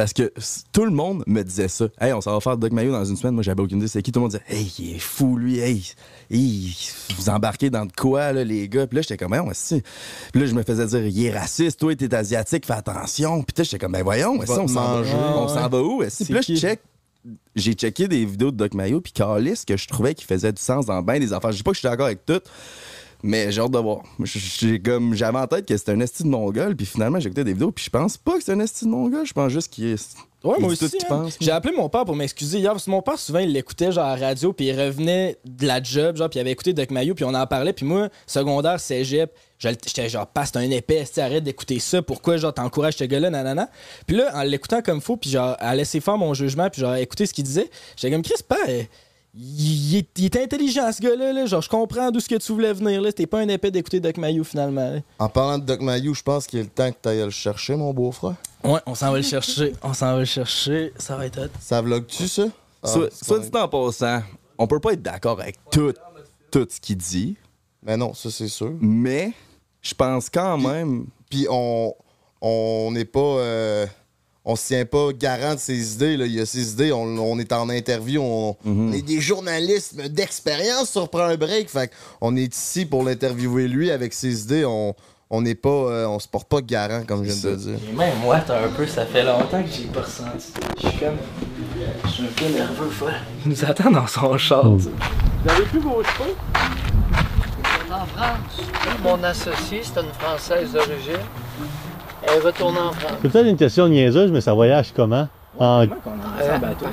Parce 0.01 0.15
que 0.15 0.33
tout 0.73 0.87
le 0.87 0.93
monde 0.93 1.23
me 1.27 1.43
disait 1.43 1.69
ça. 1.69 1.87
Hey, 2.01 2.15
on 2.15 2.23
s'en 2.23 2.33
va 2.33 2.41
faire 2.41 2.57
Doc 2.57 2.73
Mayo 2.73 2.91
dans 2.91 3.05
une 3.05 3.17
semaine. 3.17 3.35
Moi, 3.35 3.43
j'avais 3.43 3.61
aucune 3.61 3.77
idée 3.77 3.87
c'est 3.87 4.01
qui. 4.01 4.11
Tout 4.13 4.21
le 4.21 4.23
monde 4.23 4.31
disait, 4.31 4.45
hey, 4.49 4.73
il 4.79 4.97
est 4.97 4.99
fou, 4.99 5.37
lui. 5.37 5.59
Hey, 5.59 5.85
hey, 6.31 6.75
vous 7.19 7.29
embarquez 7.29 7.69
dans 7.69 7.85
de 7.85 7.93
quoi, 7.93 8.33
là, 8.33 8.43
les 8.43 8.67
gars? 8.67 8.87
Puis 8.87 8.97
là, 8.97 9.03
j'étais 9.03 9.19
comme, 9.19 9.29
voyons, 9.29 9.51
si. 9.53 9.83
Puis 10.33 10.41
là, 10.41 10.47
je 10.47 10.55
me 10.55 10.63
faisais 10.63 10.87
dire, 10.87 11.07
il 11.07 11.27
est 11.27 11.39
raciste. 11.39 11.81
Toi, 11.81 11.95
t'es 11.95 12.15
asiatique, 12.15 12.65
fais 12.65 12.73
attention. 12.73 13.43
Puis 13.43 13.53
là, 13.59 13.65
j'étais 13.65 13.79
comme, 13.79 13.93
ben 13.93 14.03
voyons, 14.03 14.39
on 14.41 14.47
s'en 14.47 14.65
va, 14.65 15.03
on 15.37 15.49
s'en 15.49 15.69
va 15.69 15.83
où? 15.83 15.99
Puis 15.99 16.33
là, 16.33 16.41
je 16.41 16.47
qui? 16.47 16.57
check. 16.59 16.81
J'ai 17.55 17.75
checké 17.75 18.09
des 18.09 18.25
vidéos 18.25 18.53
de 18.53 18.57
Doc 18.57 18.73
Mayo, 18.73 19.03
puis 19.03 19.13
Carlis, 19.13 19.65
que 19.67 19.77
je 19.77 19.87
trouvais 19.87 20.15
qu'il 20.15 20.27
faisait 20.27 20.53
du 20.53 20.63
sens 20.63 20.87
dans 20.87 21.03
bien 21.03 21.19
des 21.19 21.35
affaires. 21.35 21.53
Je 21.53 21.59
dis 21.59 21.63
pas 21.63 21.73
que 21.73 21.75
je 21.75 21.81
suis 21.81 21.89
d'accord 21.89 22.07
avec 22.07 22.25
tout, 22.25 22.41
mais 23.23 23.53
j'ai 23.53 23.61
hâte 23.61 23.71
de 23.71 23.79
voir. 23.79 24.03
J'ai 24.25 24.81
comme 24.81 25.15
j'avais 25.15 25.39
en 25.39 25.47
tête 25.47 25.67
que 25.67 25.77
c'était 25.77 25.93
un 25.93 26.01
esti 26.01 26.23
de 26.23 26.29
mongol, 26.29 26.77
puis 26.77 26.87
finalement 26.87 27.21
j'ai 27.21 27.27
écouté 27.29 27.45
des 27.45 27.53
vidéos, 27.53 27.73
puis 27.73 27.85
je 27.85 27.91
pense 27.91 28.17
pas 28.17 28.39
que 28.39 28.45
c'est 28.45 28.53
un 28.53 28.61
esti 28.61 28.85
de 28.85 28.91
mongol, 28.91 29.27
je 29.27 29.33
pense 29.33 29.53
juste 29.53 29.69
qu'il 29.73 29.87
est. 29.87 30.17
Ouais, 30.43 30.59
moi 30.59 30.73
aussi. 30.73 30.89
hein. 31.11 31.27
J'ai 31.39 31.51
appelé 31.51 31.77
mon 31.77 31.91
père 31.91 32.07
pour 32.07 32.17
m'excuser 32.17 32.61
hier 32.61 32.73
parce 32.73 32.87
que 32.87 32.91
mon 32.91 33.03
père, 33.03 33.19
souvent, 33.19 33.41
il 33.41 33.53
l'écoutait 33.53 33.93
genre 33.93 34.07
à 34.07 34.17
la 34.17 34.29
radio, 34.29 34.55
puis 34.55 34.69
il 34.69 34.81
revenait 34.81 35.37
de 35.45 35.67
la 35.67 35.83
job, 35.83 36.17
genre, 36.17 36.31
puis 36.31 36.39
il 36.39 36.41
avait 36.41 36.53
écouté 36.53 36.73
Doc 36.73 36.91
Mayo, 36.91 37.15
puis 37.15 37.27
on 37.27 37.35
en 37.35 37.47
parlait, 37.47 37.75
puis 37.75 37.85
moi, 37.85 38.09
secondaire, 38.27 38.81
cégep, 38.81 39.31
j'étais 39.59 40.09
genre, 40.09 40.27
passe, 40.27 40.57
un 40.57 40.63
épais, 40.71 41.05
arrête 41.19 41.45
d'écouter 41.45 41.79
ça, 41.79 42.01
pourquoi, 42.01 42.39
genre, 42.39 42.55
t'encourages 42.55 42.97
ce 42.97 43.05
gars-là, 43.05 43.29
nanana. 43.29 43.69
Puis 44.07 44.17
là, 44.17 44.31
en 44.35 44.43
l'écoutant 44.43 44.81
comme 44.81 45.03
faux, 45.03 45.19
puis 45.19 45.29
genre, 45.29 45.57
à 45.59 45.75
laisser 45.75 46.01
faire 46.01 46.17
mon 46.17 46.33
jugement, 46.33 46.71
puis 46.71 46.81
genre, 46.81 46.95
écouter 46.95 47.27
ce 47.27 47.35
qu'il 47.35 47.45
disait, 47.45 47.69
j'étais 47.97 48.11
comme, 48.11 48.23
Chris, 48.23 48.43
pas. 48.49 48.57
Il, 49.35 49.97
est, 49.97 50.09
il 50.19 50.25
est 50.25 50.37
intelligent, 50.37 50.91
ce 50.93 51.01
gars-là, 51.01 51.33
là. 51.33 51.47
genre, 51.47 51.63
je 51.63 51.69
comprends 51.69 52.11
d'où 52.11 52.21
ce 52.21 52.29
que 52.29 52.35
tu 52.37 52.53
voulais 52.53 52.73
venir, 52.73 53.01
là. 53.01 53.13
T'es 53.13 53.27
pas 53.27 53.41
un 53.41 53.49
épais 53.49 53.71
d'écouter 53.71 54.01
Doc 54.01 54.17
Mayo, 54.17 54.43
finalement. 54.45 54.91
là. 54.91 55.01
En 55.19 55.29
parlant 55.29 55.59
de 55.59 55.65
Doc 55.65 55.81
Mayou, 55.81 56.15
je 56.15 56.23
pense 56.23 56.47
qu'il 56.47 56.59
est 56.59 56.63
le 56.65 56.69
temps 56.69 56.91
que 56.91 56.97
t'ailles 57.01 57.23
le 57.25 57.31
chercher, 57.31 57.77
mon 57.77 57.93
beau-frère. 57.93 58.35
Ouais, 58.65 58.81
on 58.87 58.95
s'en 58.95 59.11
va 59.13 59.19
le 59.19 59.23
chercher, 59.23 59.73
on 59.83 59.95
s'en 59.95 60.13
va 60.15 60.19
le 60.19 60.25
chercher, 60.25 60.93
ça 60.99 61.17
va 61.17 61.27
être 61.27 61.39
hot. 61.41 61.49
Ça 61.61 61.81
vlog-tu, 61.81 62.27
ça? 62.29 62.45
Ah, 62.83 62.89
Soit, 62.89 63.39
dit 63.39 63.51
en 63.57 63.69
passant, 63.69 64.23
on 64.59 64.67
peut 64.67 64.81
pas 64.81 64.93
être 64.95 65.03
d'accord 65.03 65.41
avec 65.41 65.57
tout, 65.71 65.93
tout 66.51 66.67
ce 66.69 66.81
qu'il 66.81 66.97
dit, 66.97 67.37
Mais 67.83 67.97
non, 67.97 68.13
ça, 68.15 68.31
c'est 68.31 68.49
sûr. 68.49 68.73
mais 68.81 69.33
je 69.81 69.95
pense 69.95 70.29
quand 70.29 70.59
même. 70.59 71.07
Puis 71.31 71.47
on 71.49 71.95
on 72.43 72.91
n'est 72.93 73.05
pas 73.05 73.21
euh, 73.21 73.87
on 74.51 74.57
se 74.57 74.67
tient 74.69 74.85
pas 74.85 75.13
garant 75.13 75.55
de 75.55 75.61
ses 75.61 75.95
idées 75.95 76.17
là. 76.17 76.27
il 76.27 76.35
y 76.35 76.41
a 76.41 76.47
ses 76.47 76.73
idées 76.73 76.93
on, 76.93 77.05
on 77.19 77.39
est 77.39 77.53
en 77.53 77.69
interview 77.71 78.21
on, 78.23 78.57
on 78.65 78.93
est 78.93 79.03
des 79.03 79.21
journalistes 79.21 79.95
d'expérience 80.11 80.91
sur 80.91 81.09
Prends 81.09 81.25
un 81.25 81.37
break 81.37 81.69
fait 81.71 81.91
on 82.21 82.37
est 82.37 82.55
ici 82.55 82.85
pour 82.87 83.03
l'interviewer 83.05 83.69
lui 83.69 83.91
avec 83.91 84.13
ses 84.13 84.43
idées 84.43 84.65
on 84.65 84.95
on 85.33 85.43
n'est 85.43 85.55
pas 85.55 85.69
euh, 85.69 86.07
on 86.09 86.19
se 86.19 86.27
porte 86.27 86.49
pas 86.49 86.61
garant 86.61 87.05
comme 87.07 87.25
je 87.25 87.31
viens 87.31 87.51
de 87.53 87.57
te 87.57 87.61
dire 87.61 87.79
Et 87.89 87.93
même 87.97 88.19
moi, 88.21 88.41
t'as 88.45 88.65
un 88.65 88.69
peu, 88.69 88.85
ça 88.85 89.07
fait 89.07 89.23
longtemps 89.23 89.63
que 89.63 89.69
j'ai 89.71 89.85
pas 89.85 90.01
ressenti. 90.01 90.53
Je 90.83 90.89
suis 90.89 90.99
comme. 90.99 91.17
Je 92.05 92.09
suis 92.11 92.25
un 92.25 92.33
peu 92.37 92.47
nerveux. 92.53 92.91
Il 93.47 93.51
nous 93.53 93.65
attend 93.65 93.93
dans 93.93 94.09
son 94.09 94.37
char. 94.37 94.69
Vous 94.69 94.89
avez 95.49 95.63
plus 95.67 95.79
vos 95.79 96.03
cheveux? 96.03 96.35
En 97.93 98.07
France. 98.07 98.67
Mon 99.05 99.23
associé, 99.23 99.83
c'est 99.85 100.01
une 100.01 100.13
Française 100.19 100.73
d'origine. 100.73 101.25
Elle 102.23 102.39
est 102.39 102.41
retournée 102.41 102.79
en 102.79 102.93
France. 102.93 103.13
C'est 103.23 103.31
peut-être 103.31 103.47
une 103.47 103.57
question 103.57 103.89
niaiseuse, 103.89 104.31
mais 104.31 104.41
ça 104.41 104.53
voyage 104.55 104.93
comment? 104.95 105.29
En... 105.59 105.83
Euh, 105.83 106.59
bateau. 106.59 106.87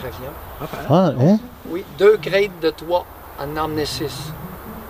Ah, 0.90 1.14
hein? 1.20 1.40
Oui, 1.70 1.84
deux 1.98 2.18
crêtes 2.18 2.52
de 2.62 2.70
trois. 2.70 3.06
En 3.40 3.56
emmener 3.56 3.86
six. 3.86 4.32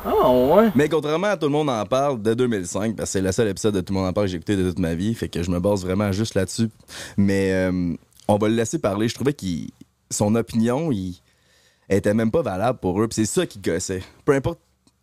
Ah, 0.06 0.30
ouais. 0.30 0.70
Mais 0.74 0.88
contrairement 0.88 1.28
à 1.28 1.38
Tout 1.38 1.48
le 1.48 1.52
monde 1.52 1.70
en 1.70 1.86
parle 1.86 2.22
de 2.22 2.34
2005, 2.34 2.96
parce 2.96 3.10
que 3.10 3.12
c'est 3.12 3.22
le 3.22 3.32
seul 3.34 3.50
épisode 3.50 3.76
de 3.76 3.82
Tout 3.82 3.94
le 3.94 4.00
monde 4.00 4.08
en 4.08 4.14
parle 4.14 4.28
que 4.28 4.32
j'ai 4.32 4.38
écouté 4.38 4.56
de 4.56 4.70
toute 4.70 4.80
ma 4.80 4.96
vie, 4.96 5.14
fait 5.14 5.28
que 5.28 5.44
je 5.44 5.52
me 5.52 5.60
base 5.60 5.84
vraiment 5.84 6.12
juste 6.14 6.36
là-dessus. 6.36 6.70
Mais 7.18 7.52
euh, 7.52 7.94
on 8.30 8.38
va 8.38 8.48
le 8.48 8.56
laisser 8.56 8.80
parler. 8.80 9.10
Je 9.10 9.16
trouvais 9.16 9.34
qu'il 9.34 9.70
son 10.10 10.36
opinion, 10.36 10.92
il 10.92 11.20
elle 11.90 11.98
était 12.00 12.14
même 12.14 12.32
pas 12.32 12.42
valable 12.42 12.80
pour 12.80 13.02
eux. 13.02 13.08
Puis 13.08 13.16
c'est 13.16 13.26
ça 13.26 13.46
qui 13.46 13.60
gossait. 13.60 14.04
Peu 14.26 14.34
importe, 14.34 14.60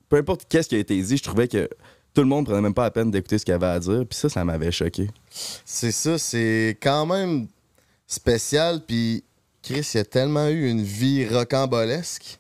peu 0.09 0.17
importe 0.17 0.47
qu'est-ce 0.49 0.69
qui 0.69 0.77
a 0.77 0.79
été 0.79 1.01
dit, 1.01 1.17
je 1.17 1.23
trouvais 1.23 1.49
que 1.49 1.69
tout 2.15 2.23
le 2.23 2.29
monde 2.29 2.47
prenait 2.47 2.61
même 2.61 2.75
pas 2.75 2.85
la 2.85 2.91
peine 2.91 3.11
d'écouter 3.11 3.39
ce 3.39 3.45
qu'il 3.45 3.55
avait 3.55 3.67
à 3.67 3.79
dire. 3.81 4.05
Puis 4.09 4.19
ça, 4.19 4.29
ça 4.29 4.45
m'avait 4.45 4.71
choqué. 4.71 5.11
C'est 5.65 5.93
ça, 5.93 6.17
c'est 6.17 6.79
quand 6.81 7.07
même 7.07 7.49
spécial. 8.07 8.81
Puis 8.87 9.25
Chris, 9.63 9.91
il 9.95 9.99
a 9.99 10.05
tellement 10.05 10.49
eu 10.49 10.69
une 10.71 10.83
vie 10.83 11.27
rocambolesque. 11.27 12.39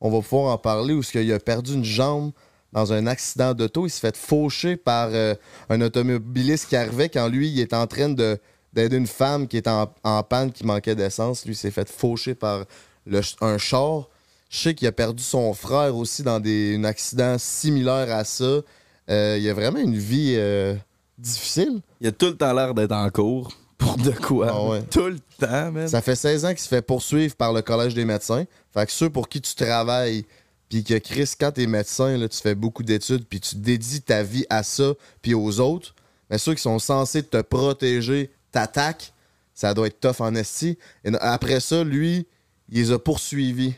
On 0.00 0.10
va 0.10 0.20
pouvoir 0.20 0.54
en 0.54 0.58
parler 0.58 0.94
où 0.94 1.02
il 1.14 1.32
a 1.32 1.38
perdu 1.40 1.74
une 1.74 1.84
jambe 1.84 2.32
dans 2.72 2.92
un 2.92 3.06
accident 3.06 3.54
d'auto. 3.54 3.86
Il 3.86 3.90
s'est 3.90 4.00
fait 4.00 4.16
faucher 4.16 4.76
par 4.76 5.08
euh, 5.12 5.34
un 5.70 5.80
automobiliste 5.80 6.68
qui 6.68 6.76
arrivait 6.76 7.08
quand 7.08 7.28
lui, 7.28 7.48
il 7.48 7.60
est 7.60 7.74
en 7.74 7.86
train 7.86 8.08
de 8.08 8.38
d'aider 8.72 8.98
une 8.98 9.06
femme 9.06 9.48
qui 9.48 9.56
est 9.56 9.68
en, 9.68 9.86
panne, 10.22 10.52
qui 10.52 10.66
manquait 10.66 10.94
d'essence. 10.94 11.46
Lui, 11.46 11.54
s'est 11.54 11.70
fait 11.70 11.88
faucher 11.88 12.34
par 12.34 12.66
le 13.06 13.22
un 13.40 13.56
char. 13.56 14.10
Je 14.50 14.58
sais 14.58 14.74
qu'il 14.74 14.86
a 14.86 14.92
perdu 14.92 15.22
son 15.22 15.54
frère 15.54 15.96
aussi 15.96 16.22
dans 16.22 16.40
des, 16.40 16.76
un 16.76 16.84
accident 16.84 17.38
similaire 17.38 18.14
à 18.14 18.24
ça. 18.24 18.60
Euh, 19.10 19.38
il 19.40 19.48
a 19.48 19.54
vraiment 19.54 19.78
une 19.78 19.96
vie 19.96 20.34
euh, 20.36 20.74
difficile. 21.18 21.80
Il 22.00 22.08
a 22.08 22.12
tout 22.12 22.26
le 22.26 22.36
temps 22.36 22.52
l'air 22.52 22.74
d'être 22.74 22.92
en 22.92 23.08
cours. 23.10 23.52
Pour 23.78 23.96
de 23.96 24.10
quoi? 24.10 24.48
Ah 24.50 24.64
ouais. 24.68 24.82
Tout 24.90 25.06
le 25.06 25.18
temps, 25.38 25.70
man. 25.70 25.86
Ça 25.86 26.00
fait 26.00 26.16
16 26.16 26.46
ans 26.46 26.48
qu'il 26.48 26.60
se 26.60 26.68
fait 26.68 26.80
poursuivre 26.80 27.36
par 27.36 27.52
le 27.52 27.60
Collège 27.60 27.94
des 27.94 28.06
médecins. 28.06 28.46
Fait 28.72 28.86
que 28.86 28.92
ceux 28.92 29.10
pour 29.10 29.28
qui 29.28 29.40
tu 29.40 29.54
travailles, 29.54 30.24
puis 30.70 30.82
que 30.82 30.94
Chris, 30.94 31.30
quand 31.38 31.52
t'es 31.52 31.66
médecin, 31.66 32.16
là, 32.16 32.26
tu 32.26 32.38
fais 32.38 32.54
beaucoup 32.54 32.82
d'études, 32.82 33.26
puis 33.28 33.38
tu 33.38 33.56
dédies 33.56 34.00
ta 34.00 34.22
vie 34.22 34.46
à 34.48 34.62
ça, 34.62 34.94
puis 35.20 35.34
aux 35.34 35.60
autres, 35.60 35.94
mais 36.30 36.38
ceux 36.38 36.54
qui 36.54 36.62
sont 36.62 36.78
censés 36.78 37.22
te 37.22 37.40
protéger 37.42 38.30
t'attaquent, 38.50 39.12
ça 39.54 39.74
doit 39.74 39.88
être 39.88 40.00
tough 40.00 40.20
en 40.20 40.34
esti. 40.34 40.78
Et 41.04 41.10
après 41.20 41.60
ça, 41.60 41.84
lui, 41.84 42.26
il 42.70 42.78
les 42.78 42.90
a 42.92 42.98
poursuivis. 42.98 43.74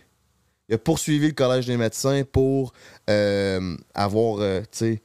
Il 0.69 0.77
a 0.77 0.79
poursuivi 0.79 1.27
le 1.27 1.35
Collège 1.35 1.67
des 1.67 1.77
médecins 1.77 2.23
pour 2.31 2.73
euh, 3.11 3.77
avoir, 3.95 4.39
euh, 4.41 4.61
tu 4.61 4.67
sais... 4.71 5.03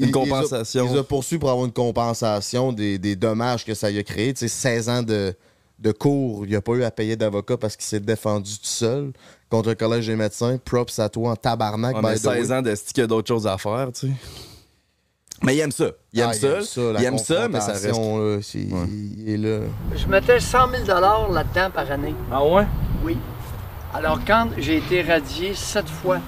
Une 0.00 0.08
il- 0.08 0.08
il 0.08 0.12
les 0.12 0.18
a- 0.32 0.34
compensation. 0.34 0.86
Il 0.86 0.92
les 0.92 0.98
a 0.98 1.02
poursuivis 1.04 1.38
pour 1.40 1.50
avoir 1.50 1.66
une 1.66 1.72
compensation 1.72 2.72
des, 2.72 2.98
des 2.98 3.16
dommages 3.16 3.64
que 3.64 3.74
ça 3.74 3.90
lui 3.90 3.98
a 3.98 4.02
créé. 4.02 4.32
Tu 4.34 4.40
sais, 4.40 4.48
16 4.48 4.88
ans 4.88 5.02
de, 5.02 5.34
de 5.78 5.92
cours, 5.92 6.44
il 6.46 6.52
n'a 6.52 6.60
pas 6.60 6.72
eu 6.72 6.82
à 6.84 6.90
payer 6.90 7.16
d'avocat 7.16 7.56
parce 7.56 7.76
qu'il 7.76 7.84
s'est 7.86 8.00
défendu 8.00 8.50
tout 8.52 8.58
seul 8.66 9.12
contre 9.48 9.68
le 9.70 9.74
Collège 9.74 10.06
des 10.06 10.16
médecins. 10.16 10.58
Props 10.64 10.98
à 10.98 11.08
toi 11.08 11.30
en 11.32 11.36
tabarnak. 11.36 11.94
On 11.96 12.04
a 12.04 12.16
the 12.18 12.24
way. 12.26 12.36
16 12.38 12.52
ans 12.52 12.62
de 12.62 12.74
qu'il 12.74 12.98
y 12.98 13.00
a 13.02 13.06
d'autres 13.06 13.28
choses 13.28 13.46
à 13.46 13.56
faire, 13.58 13.88
tu 13.92 14.08
sais. 14.08 14.12
Mais 15.42 15.56
il 15.56 15.60
aime 15.60 15.72
ça. 15.72 15.86
Il 16.12 16.20
aime 16.20 16.28
Ah, 16.30 16.34
ça. 16.34 16.82
la 16.92 17.00
il 17.00 17.04
aime 17.06 17.16
ça, 17.18 17.48
mais 17.48 17.60
ça 17.60 17.72
reste. 17.72 17.86
là, 17.86 18.38
il 19.16 19.24
est 19.30 19.36
là. 19.38 19.60
Je 19.96 20.06
mettais 20.06 20.38
100 20.38 20.58
000 20.84 21.00
là-dedans 21.30 21.70
par 21.72 21.90
année. 21.90 22.14
Ah 22.30 22.44
ouais? 22.44 22.66
Oui. 23.02 23.16
Alors, 23.94 24.20
quand 24.26 24.48
j'ai 24.58 24.76
été 24.76 25.00
radié 25.02 25.54
sept 25.54 25.88
fois, 25.88 26.20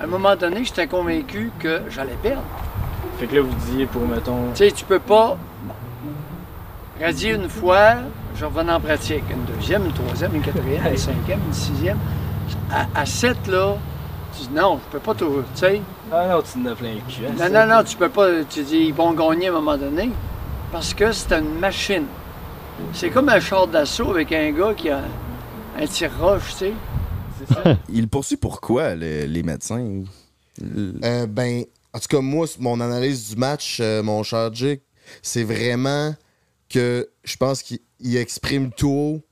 à 0.00 0.04
un 0.04 0.06
moment 0.06 0.34
donné, 0.36 0.64
j'étais 0.64 0.86
convaincu 0.86 1.50
que 1.58 1.82
j'allais 1.90 2.16
perdre. 2.22 2.42
Fait 3.20 3.26
que 3.26 3.36
là, 3.36 3.42
vous 3.42 3.54
disiez 3.66 3.84
pour, 3.86 4.02
mettons. 4.06 4.50
Tu 4.54 4.64
sais, 4.64 4.72
tu 4.72 4.84
peux 4.84 4.98
pas 4.98 5.36
radier 7.00 7.34
une 7.34 7.48
fois, 7.48 7.96
je 8.36 8.44
revenais 8.44 8.72
en 8.72 8.80
pratique. 8.80 9.22
Une 9.30 9.44
deuxième, 9.56 9.84
une 9.86 9.92
troisième, 9.92 10.34
une 10.34 10.42
quatrième, 10.42 10.86
une 10.86 10.96
cinquième, 10.96 11.40
une 11.46 11.52
sixième. 11.52 11.98
À, 12.70 12.86
à 13.00 13.06
sept, 13.06 13.46
là, 13.46 13.76
tu 14.36 14.48
dis 14.48 14.54
non, 14.54 14.80
je 14.86 14.92
peux 14.92 14.98
pas 15.00 15.14
tout. 15.14 15.42
Tu 15.54 15.60
sais, 15.60 15.82
Ah 16.10 16.26
non, 16.28 16.42
tu 16.42 16.58
n'as 16.60 16.74
plein 16.74 16.94
le 16.94 17.00
cul. 17.12 17.22
non, 17.38 17.48
non, 17.52 17.66
non, 17.76 17.84
tu 17.84 17.96
peux 17.96 18.08
pas. 18.08 18.28
Tu 18.48 18.62
dis, 18.62 18.78
ils 18.86 18.94
vont 18.94 19.12
gagner 19.12 19.48
à 19.48 19.50
un 19.50 19.54
moment 19.54 19.76
donné. 19.76 20.10
Parce 20.72 20.94
que 20.94 21.12
c'est 21.12 21.32
une 21.32 21.58
machine. 21.58 22.04
C'est 22.92 23.10
comme 23.10 23.28
un 23.28 23.40
char 23.40 23.66
d'assaut 23.66 24.10
avec 24.12 24.32
un 24.32 24.50
gars 24.52 24.72
qui 24.74 24.88
a 24.88 25.00
un 25.78 25.86
tire-roche, 25.86 26.50
tu 26.52 26.56
sais. 26.56 26.72
C'est 27.38 27.54
ça. 27.54 27.62
Il 27.92 28.08
poursuit 28.08 28.36
pourquoi, 28.36 28.94
le- 28.94 29.26
les 29.26 29.42
médecins? 29.42 30.02
Euh, 31.04 31.26
ben, 31.26 31.64
en 31.92 31.98
tout 31.98 32.08
cas, 32.08 32.20
moi, 32.20 32.46
mon 32.58 32.80
analyse 32.80 33.30
du 33.30 33.36
match, 33.36 33.78
euh, 33.80 34.02
mon 34.02 34.22
cher 34.22 34.52
Jake, 34.54 34.82
c'est 35.22 35.44
vraiment 35.44 36.14
que 36.68 37.10
je 37.24 37.36
pense 37.36 37.62
qu'il 37.62 37.80
il 37.98 38.16
exprime 38.16 38.70
tout 38.70 38.90
haut 38.90 39.22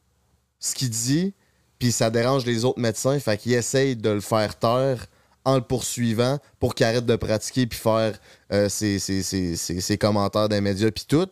ce 0.59 0.75
qu'il 0.75 0.91
dit, 0.91 1.35
puis 1.79 1.93
ça 1.93 2.11
dérange 2.11 2.45
les 2.45 2.65
autres 2.65 2.81
médecins, 2.81 3.19
fait 3.21 3.39
qu'il 3.39 3.53
essaye 3.53 3.97
de 3.97 4.11
le 4.11 4.21
faire 4.21 4.59
taire 4.59 5.07
en 5.45 5.55
le 5.55 5.63
poursuivant 5.63 6.39
pour 6.59 6.75
qu'il 6.75 6.85
arrête 6.85 7.07
de 7.07 7.17
pratiquer 7.17 7.67
puis 7.67 7.79
faire 7.79 8.19
euh, 8.53 8.69
ses, 8.69 9.99
commentaires 9.99 10.49
les 10.49 10.61
médias 10.61 10.91
puis 10.91 11.07
tout. 11.09 11.29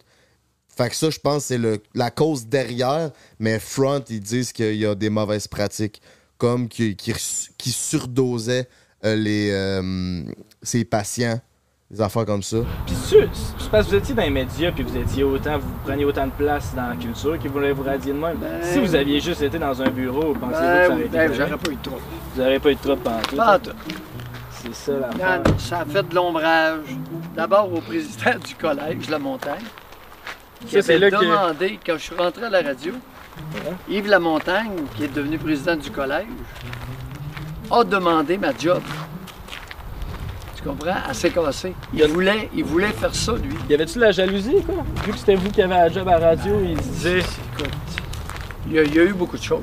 Fait 0.75 0.89
que 0.89 0.95
ça, 0.95 1.11
je 1.11 1.19
pense, 1.19 1.47
c'est 1.47 1.59
la 1.95 2.11
cause 2.11 2.47
derrière, 2.47 3.11
mais 3.39 3.59
front, 3.59 4.05
ils 4.09 4.21
disent 4.21 4.53
qu'il 4.53 4.77
y 4.77 4.87
a 4.87 4.95
des 4.95 5.11
mauvaises 5.11 5.49
pratiques, 5.49 6.01
comme 6.39 6.69
qu'il 6.69 6.97
qu'il 6.97 7.73
surdosait 7.73 8.69
les, 9.03 9.51
euh, 9.53 10.23
ses 10.63 10.85
patients, 10.85 11.41
des 11.91 12.01
affaires 12.01 12.25
comme 12.27 12.43
ça. 12.43 12.59
Puis 12.87 12.95
c'est 12.97 13.29
c'est 13.59 13.71
parce 13.71 13.87
que 13.87 13.91
vous 13.91 13.97
étiez 13.97 14.15
dans 14.15 14.23
les 14.23 14.31
médias, 14.31 14.73
puis 14.73 14.83
vous 14.83 14.97
étiez 14.97 15.23
autant, 15.25 15.59
vous 15.59 15.71
preniez 15.85 16.05
autant 16.05 16.27
de 16.27 16.33
place 16.33 16.75
dans 16.75 16.89
la 16.89 16.97
culture 16.97 17.39
qu'ils 17.39 17.51
voulaient 17.51 17.73
vous 17.73 17.83
radier 17.85 18.13
de 18.13 18.19
même. 18.19 18.37
Ben- 18.39 18.63
si 18.63 18.79
vous 18.81 18.95
aviez 18.95 19.21
juste 19.21 19.43
été 19.43 19.59
dans 19.59 19.81
un 19.83 19.91
bureau, 19.91 20.33
pensez-vous 20.35 20.51
que 20.51 20.55
ça 20.57 20.89
Ben, 20.89 20.93
aurait 20.93 21.01
été 21.03 21.09
ben, 21.17 21.33
j'aurais 21.35 21.57
pas 21.59 21.71
eu 21.71 21.77
de 21.77 21.83
trouble. 21.83 22.03
Vous 22.35 22.43
n'aurez 22.43 22.59
pas 22.59 22.71
eu 22.71 22.75
de 22.75 22.81
trouble 22.81 23.03
pendant 23.03 23.23
tout. 23.23 23.37
Pas 23.37 23.59
tout. 23.59 23.71
C'est 24.51 24.75
ça 24.75 24.93
la 24.99 25.39
Non, 25.39 25.45
ça 25.59 25.81
a 25.81 25.85
fait 25.85 26.09
de 26.09 26.15
l'ombrage. 26.15 26.81
D'abord 27.37 27.73
au 27.73 27.81
président 27.81 28.39
du 28.45 28.55
collège, 28.57 29.09
La 29.11 29.19
Montagne, 29.19 29.63
qui 30.67 30.75
Ça, 30.75 30.83
c'est 30.83 30.95
avait 30.95 31.11
que- 31.11 31.21
demandé, 31.21 31.79
quand 31.87 31.95
je 31.99 32.03
suis 32.03 32.15
rentré 32.17 32.47
à 32.47 32.51
la 32.51 32.63
radio, 32.63 32.93
Yves 33.89 34.09
Lamontagne, 34.09 34.73
qui 34.97 35.05
est 35.05 35.15
devenu 35.15 35.39
président 35.39 35.77
du 35.77 35.91
collège, 35.91 36.27
a 37.71 37.85
demandé 37.85 38.39
ma 38.39 38.57
job. 38.57 38.83
Tu 40.57 40.63
comprends? 40.63 40.97
Assez 41.09 41.31
cassé. 41.31 41.75
Il 41.93 42.07
voulait, 42.09 42.49
il 42.55 42.65
voulait 42.65 42.93
faire 42.93 43.15
ça, 43.15 43.33
lui. 43.35 43.55
Y 43.69 43.75
avait-tu 43.75 43.97
de 43.97 44.01
la 44.01 44.13
jalousie, 44.13 44.63
quoi? 44.65 44.85
Vu 45.05 45.13
que 45.13 45.19
c'était 45.19 45.35
vous 45.37 45.51
qui 45.51 45.63
avez 45.63 45.75
la 45.75 45.89
job 45.89 46.09
à 46.09 46.19
la 46.19 46.29
radio, 46.29 46.61
il 46.65 46.79
se 46.83 46.89
disait. 46.89 47.19
Écoute, 47.19 47.71
il 48.67 48.73
y 48.73 48.79
a, 48.79 48.83
il 48.83 48.95
y 48.95 48.99
a 48.99 49.05
eu 49.05 49.13
beaucoup 49.13 49.37
de 49.37 49.43
choses. 49.43 49.63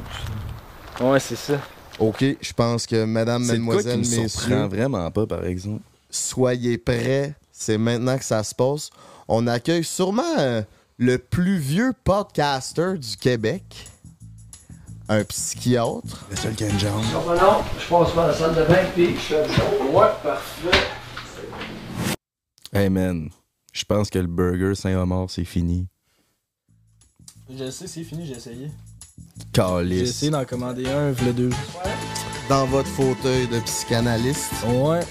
Ouais, 1.01 1.19
c'est 1.19 1.35
ça. 1.35 1.55
OK, 1.99 2.23
je 2.41 2.53
pense 2.53 2.85
que 2.85 2.95
C'est 3.05 3.05
de 3.05 3.65
quoi 3.65 3.81
qui 3.81 3.87
me 3.89 3.95
messieurs, 3.97 4.27
surprend 4.27 4.67
vraiment 4.67 5.09
pas, 5.11 5.27
par 5.27 5.45
exemple. 5.45 5.81
soyez 6.09 6.77
prêts. 6.77 7.35
C'est 7.51 7.77
maintenant 7.77 8.17
que 8.17 8.25
ça 8.25 8.43
se 8.43 8.53
passe. 8.53 8.89
On 9.27 9.47
accueille 9.47 9.83
sûrement 9.83 10.23
euh, 10.37 10.61
le 10.97 11.17
plus 11.17 11.57
vieux 11.57 11.93
podcaster 12.03 12.97
du 12.97 13.15
Québec. 13.17 13.63
Un 15.13 15.23
psychiatre. 15.25 16.25
Le 16.31 16.35
seul 16.35 16.55
qui 16.55 16.63
a 16.63 16.69
une 16.69 16.79
jambe. 16.79 17.03
Non, 17.13 17.35
non, 17.35 17.63
je 17.77 17.87
passe 17.87 18.11
par 18.13 18.27
la 18.29 18.33
salle 18.33 18.55
de 18.55 18.63
bain, 18.63 18.83
puis 18.95 19.13
je 19.15 19.19
fais. 19.19 19.83
Ouais, 19.91 20.07
parfait. 20.23 20.77
Hey 22.73 22.89
man, 22.89 23.29
je 23.71 23.83
pense 23.85 24.09
que 24.09 24.17
le 24.17 24.25
burger 24.25 24.73
Saint-Omar, 24.73 25.29
c'est 25.29 25.45
fini. 25.45 25.85
Je 27.47 27.69
sais, 27.69 27.85
c'est 27.85 28.03
fini, 28.03 28.25
j'ai 28.25 28.37
essayé. 28.37 28.71
J'ai 29.37 29.45
Calice. 29.51 30.09
essayé 30.09 30.31
d'en 30.31 30.45
commander 30.45 30.87
un, 30.87 31.11
le 31.11 31.31
deux. 31.31 31.51
Dans 32.49 32.65
votre 32.65 32.89
fauteuil 32.89 33.47
de 33.47 33.59
psychanalyste. 33.59 34.51
Ouais. 34.65 35.01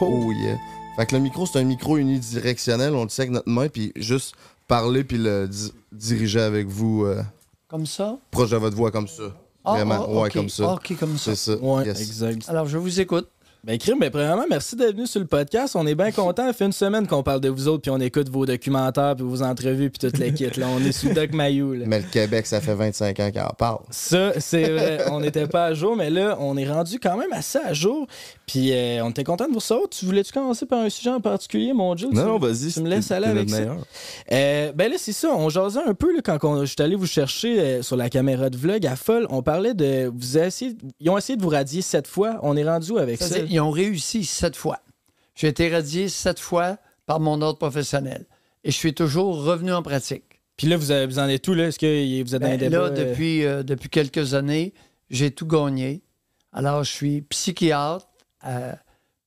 Oh 0.00 0.32
yeah. 0.32 0.56
Fait 0.96 1.04
que 1.04 1.16
le 1.16 1.20
micro, 1.20 1.44
c'est 1.44 1.58
un 1.58 1.64
micro 1.64 1.98
unidirectionnel. 1.98 2.94
On 2.94 3.02
le 3.02 3.10
sait 3.10 3.22
avec 3.22 3.32
notre 3.32 3.50
main, 3.50 3.68
puis 3.68 3.92
juste 3.94 4.34
parler 4.68 5.02
puis 5.02 5.18
le 5.18 5.48
di- 5.48 5.72
diriger 5.90 6.40
avec 6.40 6.68
vous 6.68 7.04
euh, 7.04 7.22
Comme 7.68 7.86
ça? 7.86 8.16
proche 8.30 8.50
de 8.50 8.56
votre 8.56 8.76
voix 8.76 8.90
comme 8.90 9.08
ça. 9.08 9.24
Ah, 9.64 9.72
Vraiment, 9.72 10.06
ah, 10.08 10.20
ouais, 10.20 10.30
comme 10.30 10.48
ça. 10.48 10.64
Ah, 10.68 10.74
OK, 10.74 10.96
comme 10.98 11.18
ça. 11.18 11.34
C'est 11.34 11.52
ça. 11.52 11.58
Ouais, 11.60 11.84
Yes. 11.86 12.00
exact. 12.00 12.48
Alors, 12.48 12.66
je 12.66 12.78
vous 12.78 13.00
écoute. 13.00 13.28
Ben, 13.64 13.76
Crime, 13.76 13.98
ben, 13.98 14.08
premièrement, 14.08 14.44
merci 14.48 14.76
d'être 14.76 14.94
venu 14.94 15.06
sur 15.08 15.18
le 15.20 15.26
podcast. 15.26 15.74
On 15.74 15.84
est 15.84 15.96
bien 15.96 16.12
content. 16.12 16.46
Ça 16.46 16.52
fait 16.52 16.64
une 16.66 16.72
semaine 16.72 17.08
qu'on 17.08 17.24
parle 17.24 17.40
de 17.40 17.48
vous 17.48 17.66
autres, 17.66 17.82
puis 17.82 17.90
on 17.90 17.98
écoute 17.98 18.28
vos 18.28 18.46
documentaires, 18.46 19.16
puis 19.16 19.26
vos 19.26 19.42
entrevues, 19.42 19.90
puis 19.90 19.98
toute 19.98 20.16
l'équipe. 20.18 20.54
Là, 20.54 20.68
on 20.68 20.78
est 20.78 20.92
sous 20.92 21.12
Doc 21.12 21.32
Mayou. 21.32 21.74
Là. 21.74 21.84
Mais 21.86 21.98
le 22.00 22.06
Québec, 22.06 22.46
ça 22.46 22.60
fait 22.60 22.74
25 22.74 23.18
ans 23.18 23.30
qu'il 23.32 23.40
en 23.40 23.48
parle. 23.58 23.80
Ça, 23.90 24.38
c'est 24.40 24.70
vrai. 24.70 25.10
On 25.10 25.18
n'était 25.20 25.48
pas 25.48 25.64
à 25.66 25.74
jour, 25.74 25.96
mais 25.96 26.08
là, 26.08 26.36
on 26.40 26.56
est 26.56 26.70
rendu 26.70 27.00
quand 27.00 27.16
même 27.16 27.32
assez 27.32 27.58
à 27.58 27.72
jour. 27.74 28.06
Puis 28.48 28.72
euh, 28.72 29.04
on 29.04 29.10
était 29.10 29.24
content 29.24 29.46
de 29.46 29.50
vous 29.52 29.58
recevoir. 29.58 29.88
Tu 29.90 30.06
voulais-tu 30.06 30.32
commencer 30.32 30.64
par 30.66 30.80
un 30.80 30.88
sujet 30.88 31.10
en 31.10 31.20
particulier, 31.20 31.72
mon 31.74 31.94
Joe? 31.96 32.12
Non, 32.12 32.38
vas-y. 32.38 32.72
Tu 32.72 32.80
me 32.80 32.88
laisses 32.88 33.10
aller 33.10 33.26
avec 33.26 33.48
ça. 33.50 33.76
Euh, 34.32 34.72
ben 34.72 34.90
là, 34.90 34.96
c'est 34.98 35.12
ça. 35.12 35.28
On 35.36 35.48
jasait 35.50 35.82
un 35.86 35.92
peu 35.94 36.14
là, 36.16 36.22
quand 36.24 36.42
on- 36.44 36.60
je 36.64 36.72
suis 36.72 36.82
allé 36.82 36.96
vous 36.96 37.06
chercher 37.06 37.60
euh, 37.60 37.82
sur 37.82 37.96
la 37.96 38.08
caméra 38.08 38.48
de 38.50 38.56
vlog 38.56 38.86
à 38.86 38.96
folle. 38.96 39.26
On 39.30 39.42
parlait 39.42 39.74
de. 39.74 40.10
Vous 40.14 40.36
avez 40.38 40.46
essayé, 40.46 40.74
ils 40.98 41.10
ont 41.10 41.18
essayé 41.18 41.36
de 41.36 41.42
vous 41.42 41.50
radier 41.50 41.82
sept 41.82 42.06
fois. 42.08 42.38
On 42.42 42.56
est 42.56 42.64
rendu 42.64 42.92
où 42.92 42.98
avec 42.98 43.22
ça? 43.22 43.38
Ils 43.38 43.60
ont 43.60 43.70
réussi 43.70 44.24
sept 44.24 44.56
fois. 44.56 44.78
J'ai 45.34 45.48
été 45.48 45.68
radié 45.68 46.08
sept 46.08 46.40
fois 46.40 46.78
par 47.06 47.20
mon 47.20 47.40
ordre 47.42 47.58
professionnel. 47.58 48.26
Et 48.64 48.70
je 48.70 48.76
suis 48.76 48.94
toujours 48.94 49.44
revenu 49.44 49.72
en 49.72 49.82
pratique. 49.82 50.24
Puis 50.56 50.66
là, 50.66 50.76
vous, 50.76 50.90
avez- 50.90 51.06
vous 51.06 51.18
en 51.20 51.28
êtes 51.28 51.46
où? 51.46 51.54
Là? 51.54 51.68
Est-ce 51.68 51.78
que 51.78 52.22
vous 52.24 52.34
êtes 52.34 52.40
dans 52.42 52.48
Ben, 52.48 52.54
un 52.54 52.56
débat? 52.56 52.78
là, 52.78 52.84
euh, 52.84 52.90
depuis, 52.90 53.44
euh, 53.44 53.62
depuis 53.62 53.88
quelques 53.88 54.34
années, 54.34 54.72
j'ai 55.10 55.30
tout 55.30 55.46
gagné. 55.46 56.02
Alors, 56.52 56.82
je 56.82 56.90
suis 56.90 57.20
psychiatre 57.22 58.08
euh, 58.46 58.72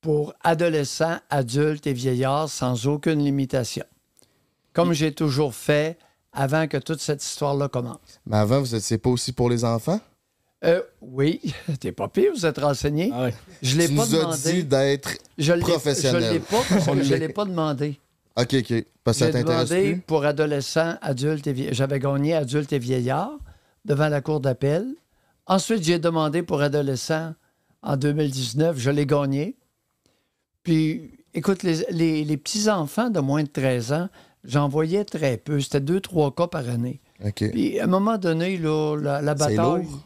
pour 0.01 0.33
adolescents, 0.43 1.17
adultes 1.29 1.85
et 1.87 1.93
vieillards 1.93 2.49
sans 2.49 2.87
aucune 2.87 3.23
limitation. 3.23 3.85
Comme 4.73 4.93
j'ai 4.93 5.11
toujours 5.11 5.53
fait 5.53 5.97
avant 6.33 6.67
que 6.67 6.77
toute 6.77 7.01
cette 7.01 7.23
histoire-là 7.23 7.67
commence. 7.67 7.99
Mais 8.25 8.37
avant, 8.37 8.59
vous 8.61 8.73
étiez 8.73 8.97
pas 8.97 9.09
aussi 9.09 9.33
pour 9.33 9.49
les 9.49 9.65
enfants? 9.65 9.99
Euh, 10.63 10.81
oui, 11.01 11.41
t'es 11.79 11.91
pas 11.91 12.07
pire, 12.07 12.31
vous 12.33 12.45
êtes 12.45 12.59
renseigné. 12.59 13.09
Ah 13.13 13.23
ouais. 13.23 13.33
Je 13.61 13.77
l'ai 13.77 13.87
tu 13.87 13.95
pas 13.95 14.05
nous 14.05 14.15
as 14.15 14.19
demandé. 14.19 14.53
dit 14.53 14.63
d'être 14.63 15.11
je 15.37 15.53
l'ai- 15.53 15.59
professionnel. 15.61 16.23
Je 16.23 16.33
l'ai 16.33 16.39
pas, 16.39 16.61
parce 16.69 16.85
que 16.85 17.03
je 17.03 17.13
l'ai 17.15 17.29
pas 17.29 17.45
demandé. 17.45 17.99
OK, 18.37 18.53
OK. 18.53 18.85
Parce 19.03 19.17
que 19.17 19.25
ça 19.25 19.25
J'ai 19.27 19.31
t'intéresse 19.33 19.69
demandé 19.69 19.91
plus? 19.93 20.01
pour 20.01 20.23
adolescents, 20.23 20.95
adultes 21.01 21.47
et 21.47 21.53
vieillards. 21.53 21.73
J'avais 21.73 21.99
gagné 21.99 22.33
adultes 22.35 22.71
et 22.71 22.79
vieillards 22.79 23.37
devant 23.85 24.07
la 24.07 24.21
cour 24.21 24.39
d'appel. 24.39 24.87
Ensuite, 25.47 25.83
j'ai 25.83 25.99
demandé 25.99 26.43
pour 26.43 26.61
adolescents 26.61 27.33
en 27.83 27.97
2019. 27.97 28.77
Je 28.77 28.89
l'ai 28.91 29.05
gagné. 29.05 29.57
Puis, 30.63 31.11
écoute, 31.33 31.63
les, 31.63 31.85
les- 31.89 32.23
les 32.23 32.37
petits-enfants 32.37 33.09
de 33.09 33.19
moins 33.19 33.43
de 33.43 33.47
13 33.49 33.93
ans, 33.93 34.09
j'en 34.43 34.67
voyais 34.69 35.05
très 35.05 35.37
peu. 35.37 35.59
C'était 35.59 35.81
deux, 35.81 35.99
trois 35.99 36.33
cas 36.33 36.47
par 36.47 36.67
année. 36.69 37.01
OK. 37.25 37.51
Puis, 37.51 37.79
à 37.79 37.85
un 37.85 37.87
moment 37.87 38.17
donné, 38.17 38.57
là, 38.57 38.95
la, 38.97 39.21
bataille, 39.33 39.55
lourd. 39.57 39.99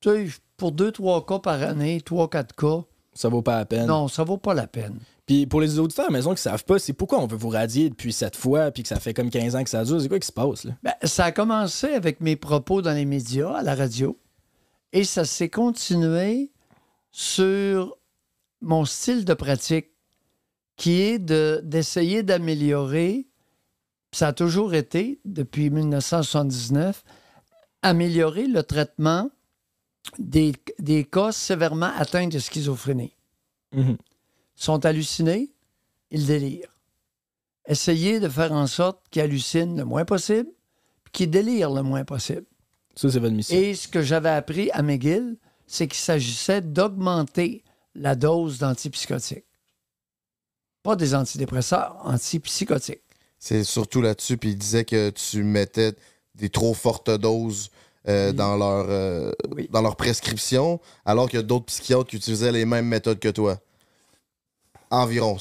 tu 0.00 0.08
sais, 0.10 0.26
pour 0.56 0.72
deux, 0.72 0.90
trois 0.92 1.24
cas 1.26 1.38
par 1.38 1.62
année, 1.62 2.00
trois, 2.00 2.28
quatre 2.28 2.54
cas, 2.54 2.82
Ça 3.14 3.28
vaut 3.28 3.42
pas 3.42 3.58
la 3.58 3.64
peine. 3.66 3.86
non, 3.86 4.08
ça 4.08 4.24
vaut 4.24 4.38
pas 4.38 4.54
la 4.54 4.66
peine. 4.66 4.98
Puis 5.24 5.46
pour 5.46 5.60
les 5.60 5.78
auditeurs 5.78 6.06
à 6.06 6.08
la 6.08 6.12
maison 6.18 6.34
qui 6.34 6.42
savent 6.42 6.64
pas, 6.64 6.80
c'est 6.80 6.92
pourquoi 6.92 7.20
on 7.20 7.26
veut 7.28 7.36
vous 7.36 7.48
radier 7.48 7.88
depuis 7.88 8.12
cette 8.12 8.34
fois, 8.34 8.72
puis 8.72 8.82
que 8.82 8.88
ça 8.88 8.98
fait 8.98 9.14
comme 9.14 9.30
15 9.30 9.54
ans 9.54 9.62
que 9.62 9.70
ça 9.70 9.84
dure. 9.84 10.00
C'est 10.00 10.08
quoi 10.08 10.18
qui 10.18 10.26
se 10.26 10.32
passe, 10.32 10.64
là? 10.64 10.72
Ben, 10.82 10.92
ça 11.04 11.26
a 11.26 11.32
commencé 11.32 11.86
avec 11.94 12.20
mes 12.20 12.34
propos 12.34 12.82
dans 12.82 12.92
les 12.92 13.04
médias, 13.04 13.52
à 13.52 13.62
la 13.62 13.76
radio, 13.76 14.18
et 14.92 15.04
ça 15.04 15.24
s'est 15.24 15.48
continué 15.48 16.50
sur 17.12 17.96
mon 18.60 18.84
style 18.84 19.24
de 19.24 19.34
pratique, 19.34 19.88
qui 20.76 21.00
est 21.02 21.18
de- 21.18 21.60
d'essayer 21.64 22.22
d'améliorer, 22.22 23.26
ça 24.12 24.28
a 24.28 24.32
toujours 24.32 24.74
été, 24.74 25.20
depuis 25.24 25.70
1979, 25.70 27.04
améliorer 27.82 28.46
le 28.46 28.62
traitement 28.62 29.30
des, 30.18 30.52
des 30.78 31.04
cas 31.04 31.32
sévèrement 31.32 31.90
atteints 31.96 32.28
de 32.28 32.38
schizophrénie. 32.38 33.14
Mhm. 33.74 33.96
sont 34.54 34.84
hallucinés, 34.84 35.50
ils 36.10 36.26
délirent. 36.26 36.76
Essayez 37.66 38.20
de 38.20 38.28
faire 38.28 38.52
en 38.52 38.66
sorte 38.66 39.00
qu'ils 39.10 39.22
hallucinent 39.22 39.76
le 39.78 39.84
moins 39.84 40.04
possible, 40.04 40.50
puis 41.04 41.12
qu'ils 41.12 41.30
délirent 41.30 41.70
le 41.72 41.82
moins 41.82 42.04
possible. 42.04 42.44
Ça, 42.94 43.10
c'est 43.10 43.18
votre 43.18 43.34
mission. 43.34 43.56
Et 43.56 43.74
ce 43.74 43.88
que 43.88 44.02
j'avais 44.02 44.28
appris 44.28 44.70
à 44.72 44.82
McGill, 44.82 45.36
c'est 45.72 45.88
qu'il 45.88 46.00
s'agissait 46.00 46.60
d'augmenter 46.60 47.64
la 47.94 48.14
dose 48.14 48.58
d'antipsychotiques. 48.58 49.46
Pas 50.82 50.96
des 50.96 51.14
antidépresseurs, 51.14 51.96
antipsychotiques. 52.04 53.00
C'est 53.38 53.64
surtout 53.64 54.02
là-dessus. 54.02 54.36
Puis 54.36 54.50
il 54.50 54.58
disait 54.58 54.84
que 54.84 55.08
tu 55.08 55.42
mettais 55.42 55.94
des 56.34 56.50
trop 56.50 56.74
fortes 56.74 57.10
doses 57.10 57.70
euh, 58.06 58.32
dans, 58.32 58.56
leur, 58.56 58.84
euh, 58.90 59.32
Oui. 59.50 59.66
dans 59.72 59.80
leur 59.80 59.96
prescription, 59.96 60.78
alors 61.06 61.30
qu'il 61.30 61.38
y 61.38 61.40
a 61.40 61.42
d'autres 61.42 61.64
psychiatres 61.66 62.10
qui 62.10 62.16
utilisaient 62.16 62.52
les 62.52 62.66
mêmes 62.66 62.86
méthodes 62.86 63.18
que 63.18 63.30
toi. 63.30 63.58
Environ. 64.90 65.38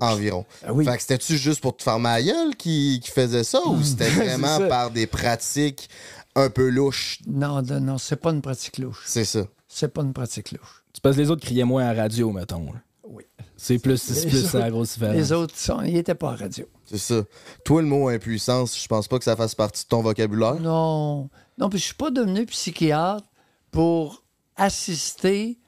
Environ. 0.00 0.46
Ah 0.64 0.72
oui. 0.72 0.86
Fait 0.86 0.96
que 0.96 1.02
c'était-tu 1.02 1.36
juste 1.36 1.60
pour 1.60 1.76
te 1.76 1.82
faire 1.82 1.98
ma 1.98 2.22
gueule 2.22 2.56
qui, 2.56 3.00
qui 3.04 3.10
faisait 3.10 3.44
ça 3.44 3.60
ou 3.66 3.82
c'était 3.84 4.08
vraiment 4.08 4.66
par 4.66 4.90
des 4.90 5.06
pratiques 5.06 5.90
un 6.42 6.50
peu 6.50 6.68
louches? 6.68 7.18
Non, 7.26 7.62
non, 7.62 7.80
non, 7.80 7.98
c'est 7.98 8.16
pas 8.16 8.30
une 8.30 8.42
pratique 8.42 8.78
louche. 8.78 9.02
C'est 9.06 9.24
ça. 9.24 9.46
C'est 9.68 9.92
pas 9.92 10.02
une 10.02 10.12
pratique 10.12 10.52
louche. 10.52 10.84
C'est 10.92 11.02
parce 11.02 11.16
que 11.16 11.20
les 11.22 11.30
autres 11.30 11.44
criaient 11.44 11.64
moins 11.64 11.84
à 11.86 11.94
la 11.94 12.02
radio, 12.02 12.32
mettons. 12.32 12.72
là. 12.72 12.80
Oui. 13.04 13.24
C'est 13.56 13.78
plus, 13.78 14.00
c'est 14.00 14.26
plus 14.28 14.40
autres- 14.40 14.50
ça 14.50 14.58
la 14.60 14.70
grosse 14.70 14.94
différence. 14.94 15.14
Les 15.16 15.32
autres, 15.32 15.56
sont- 15.56 15.82
ils 15.82 15.94
n'étaient 15.94 16.14
pas 16.14 16.32
à 16.32 16.36
radio. 16.36 16.66
C'est 16.86 16.98
ça. 16.98 17.22
Toi, 17.64 17.82
le 17.82 17.88
mot 17.88 18.08
impuissance, 18.08 18.80
je 18.80 18.86
pense 18.88 19.06
pas 19.06 19.18
que 19.18 19.24
ça 19.24 19.36
fasse 19.36 19.54
partie 19.54 19.84
de 19.84 19.88
ton 19.88 20.00
vocabulaire. 20.02 20.54
Non. 20.60 21.28
Non, 21.58 21.68
puis 21.68 21.78
je 21.78 21.84
suis 21.84 21.94
pas 21.94 22.10
devenu 22.10 22.46
psychiatre 22.46 23.24
pour 23.70 24.24
assister 24.56 25.58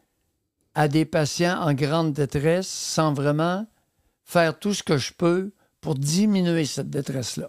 à 0.75 0.89
des 0.89 1.05
patients 1.05 1.61
en 1.61 1.75
grande 1.75 2.13
détresse 2.13 2.67
sans 2.69 3.13
vraiment 3.13 3.67
faire 4.25 4.59
tout 4.59 4.73
ce 4.75 4.83
que 4.83 4.97
je 4.97 5.13
peux 5.13 5.53
pour 5.81 5.95
diminuer 5.95 6.65
cette 6.65 6.89
détresse-là. 6.91 7.49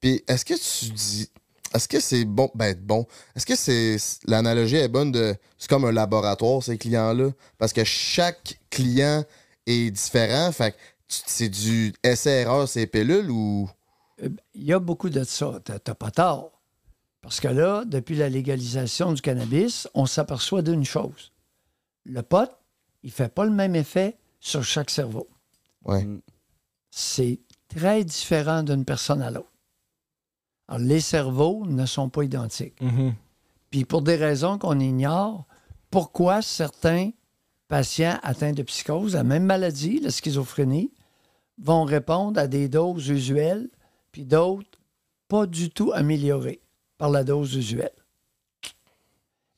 Puis 0.00 0.22
est-ce 0.28 0.44
que 0.44 0.54
tu 0.54 0.92
dis. 0.92 1.30
Est-ce 1.74 1.88
que 1.88 2.00
c'est 2.00 2.24
bon? 2.24 2.50
Ben, 2.54 2.74
bon. 2.80 3.06
Est-ce 3.34 3.44
que 3.46 3.56
c'est. 3.56 3.96
L'analogie 4.26 4.76
est 4.76 4.88
bonne 4.88 5.12
de. 5.12 5.34
C'est 5.58 5.68
comme 5.68 5.84
un 5.84 5.92
laboratoire, 5.92 6.62
ces 6.62 6.78
clients-là? 6.78 7.30
Parce 7.58 7.72
que 7.72 7.84
chaque 7.84 8.60
client 8.70 9.24
est 9.66 9.90
différent. 9.90 10.52
Fait 10.52 10.76
c'est 11.08 11.48
du 11.48 11.92
essai-erreur, 12.02 12.68
ces 12.68 12.86
pilules 12.86 13.30
ou? 13.30 13.68
Euh, 14.22 14.28
Il 14.54 14.64
y 14.64 14.72
a 14.72 14.78
beaucoup 14.78 15.10
de 15.10 15.24
ça. 15.24 15.60
T'as 15.64 15.78
t'as 15.78 15.94
pas 15.94 16.10
tort. 16.10 16.52
Parce 17.20 17.40
que 17.40 17.48
là, 17.48 17.84
depuis 17.86 18.16
la 18.16 18.28
légalisation 18.28 19.12
du 19.12 19.22
cannabis, 19.22 19.88
on 19.94 20.06
s'aperçoit 20.06 20.62
d'une 20.62 20.84
chose. 20.84 21.32
Le 22.04 22.22
pot, 22.22 22.50
il 23.02 23.10
fait 23.10 23.32
pas 23.32 23.44
le 23.44 23.50
même 23.50 23.74
effet 23.74 24.18
sur 24.40 24.62
chaque 24.62 24.90
cerveau. 24.90 25.28
Ouais. 25.84 26.06
c'est 26.90 27.40
très 27.68 28.04
différent 28.04 28.62
d'une 28.62 28.84
personne 28.84 29.20
à 29.20 29.30
l'autre. 29.30 29.50
Alors, 30.68 30.80
les 30.80 31.00
cerveaux 31.00 31.64
ne 31.66 31.86
sont 31.86 32.08
pas 32.08 32.24
identiques. 32.24 32.80
Mhm. 32.80 33.14
Puis 33.70 33.84
pour 33.84 34.02
des 34.02 34.16
raisons 34.16 34.58
qu'on 34.58 34.78
ignore, 34.78 35.46
pourquoi 35.90 36.42
certains 36.42 37.10
patients 37.68 38.18
atteints 38.22 38.52
de 38.52 38.62
psychose, 38.62 39.14
la 39.14 39.24
même 39.24 39.44
maladie, 39.44 40.00
la 40.00 40.10
schizophrénie, 40.10 40.92
vont 41.58 41.84
répondre 41.84 42.38
à 42.38 42.46
des 42.46 42.68
doses 42.68 43.08
usuelles, 43.08 43.68
puis 44.12 44.24
d'autres 44.24 44.78
pas 45.28 45.46
du 45.46 45.70
tout 45.70 45.92
améliorées 45.92 46.60
par 46.98 47.10
la 47.10 47.24
dose 47.24 47.54
usuelle. 47.54 47.90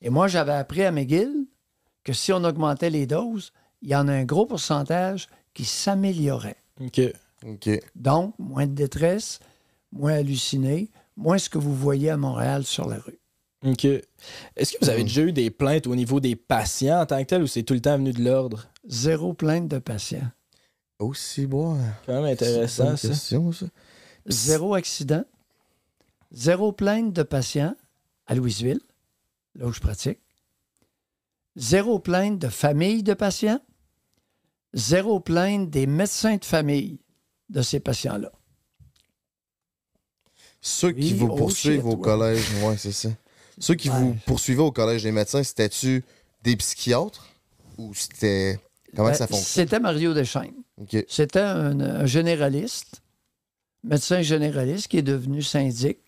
Et 0.00 0.10
moi, 0.10 0.28
j'avais 0.28 0.52
appris 0.52 0.84
à 0.84 0.92
McGill 0.92 1.46
que 2.04 2.12
si 2.12 2.32
on 2.32 2.44
augmentait 2.44 2.90
les 2.90 3.06
doses, 3.06 3.52
il 3.82 3.90
y 3.90 3.96
en 3.96 4.08
a 4.08 4.12
un 4.12 4.24
gros 4.24 4.46
pourcentage 4.46 5.28
qui 5.54 5.64
s'améliorait. 5.64 6.56
OK. 6.80 7.00
OK. 7.44 7.68
Donc, 7.94 8.34
moins 8.38 8.66
de 8.66 8.72
détresse, 8.72 9.40
moins 9.96 10.14
halluciné, 10.14 10.90
moins 11.16 11.38
ce 11.38 11.48
que 11.48 11.58
vous 11.58 11.74
voyez 11.74 12.10
à 12.10 12.16
Montréal 12.16 12.64
sur 12.64 12.88
la 12.88 12.98
rue. 12.98 13.18
OK. 13.64 13.84
Est-ce 13.84 14.72
que 14.72 14.78
vous 14.84 14.90
avez 14.90 15.02
déjà 15.02 15.22
eu 15.22 15.32
des 15.32 15.50
plaintes 15.50 15.86
au 15.86 15.96
niveau 15.96 16.20
des 16.20 16.36
patients 16.36 17.00
en 17.00 17.06
tant 17.06 17.18
que 17.18 17.28
tel 17.28 17.42
ou 17.42 17.46
c'est 17.46 17.62
tout 17.62 17.74
le 17.74 17.80
temps 17.80 17.96
venu 17.96 18.12
de 18.12 18.22
l'ordre? 18.22 18.68
Zéro 18.86 19.32
plainte 19.32 19.68
de 19.68 19.78
patients. 19.78 20.30
Aussi 20.98 21.46
bon. 21.46 21.78
Quand 22.06 22.14
même 22.14 22.32
intéressant, 22.32 22.96
ça. 22.96 23.08
question, 23.08 23.52
ça. 23.52 23.66
Zéro 24.26 24.74
accident. 24.74 25.24
Zéro 26.32 26.72
plainte 26.72 27.12
de 27.12 27.22
patients 27.22 27.74
à 28.26 28.34
Louisville, 28.34 28.80
là 29.54 29.66
où 29.66 29.72
je 29.72 29.80
pratique. 29.80 30.18
Zéro 31.56 31.98
plainte 31.98 32.38
de 32.38 32.48
famille 32.48 33.02
de 33.02 33.14
patients. 33.14 33.60
Zéro 34.74 35.20
plainte 35.20 35.70
des 35.70 35.86
médecins 35.86 36.36
de 36.36 36.44
famille 36.44 37.00
de 37.48 37.62
ces 37.62 37.80
patients-là. 37.80 38.32
Ceux 40.68 40.90
qui 40.90 41.12
Oui, 41.12 41.14
vous 41.14 41.28
oh 41.30 41.36
poursuivent 41.36 41.76
shit, 41.80 41.84
au 41.84 41.94
ouais. 41.94 42.00
collège, 42.02 42.44
ouais, 42.64 42.76
c'est 42.76 42.90
ça. 42.92 43.08
Ceux 43.58 43.74
qui 43.76 43.88
vous 43.88 44.16
poursuivaient 44.26 44.62
au 44.62 44.72
collège 44.72 45.04
des 45.04 45.12
médecins, 45.12 45.42
c'était-tu 45.44 46.02
des 46.42 46.56
psychiatres 46.56 47.24
ou 47.78 47.94
c'était. 47.94 48.58
Comment 48.96 49.10
Ben, 49.10 49.14
ça 49.14 49.28
fonctionne? 49.28 49.64
C'était 49.64 49.78
Mario 49.78 50.12
Deschaines. 50.12 50.54
OK. 50.80 51.04
C'était 51.08 51.38
un, 51.40 51.78
un 51.80 52.06
généraliste, 52.06 53.00
médecin 53.84 54.22
généraliste 54.22 54.88
qui 54.88 54.98
est 54.98 55.02
devenu 55.02 55.40
syndic. 55.40 55.98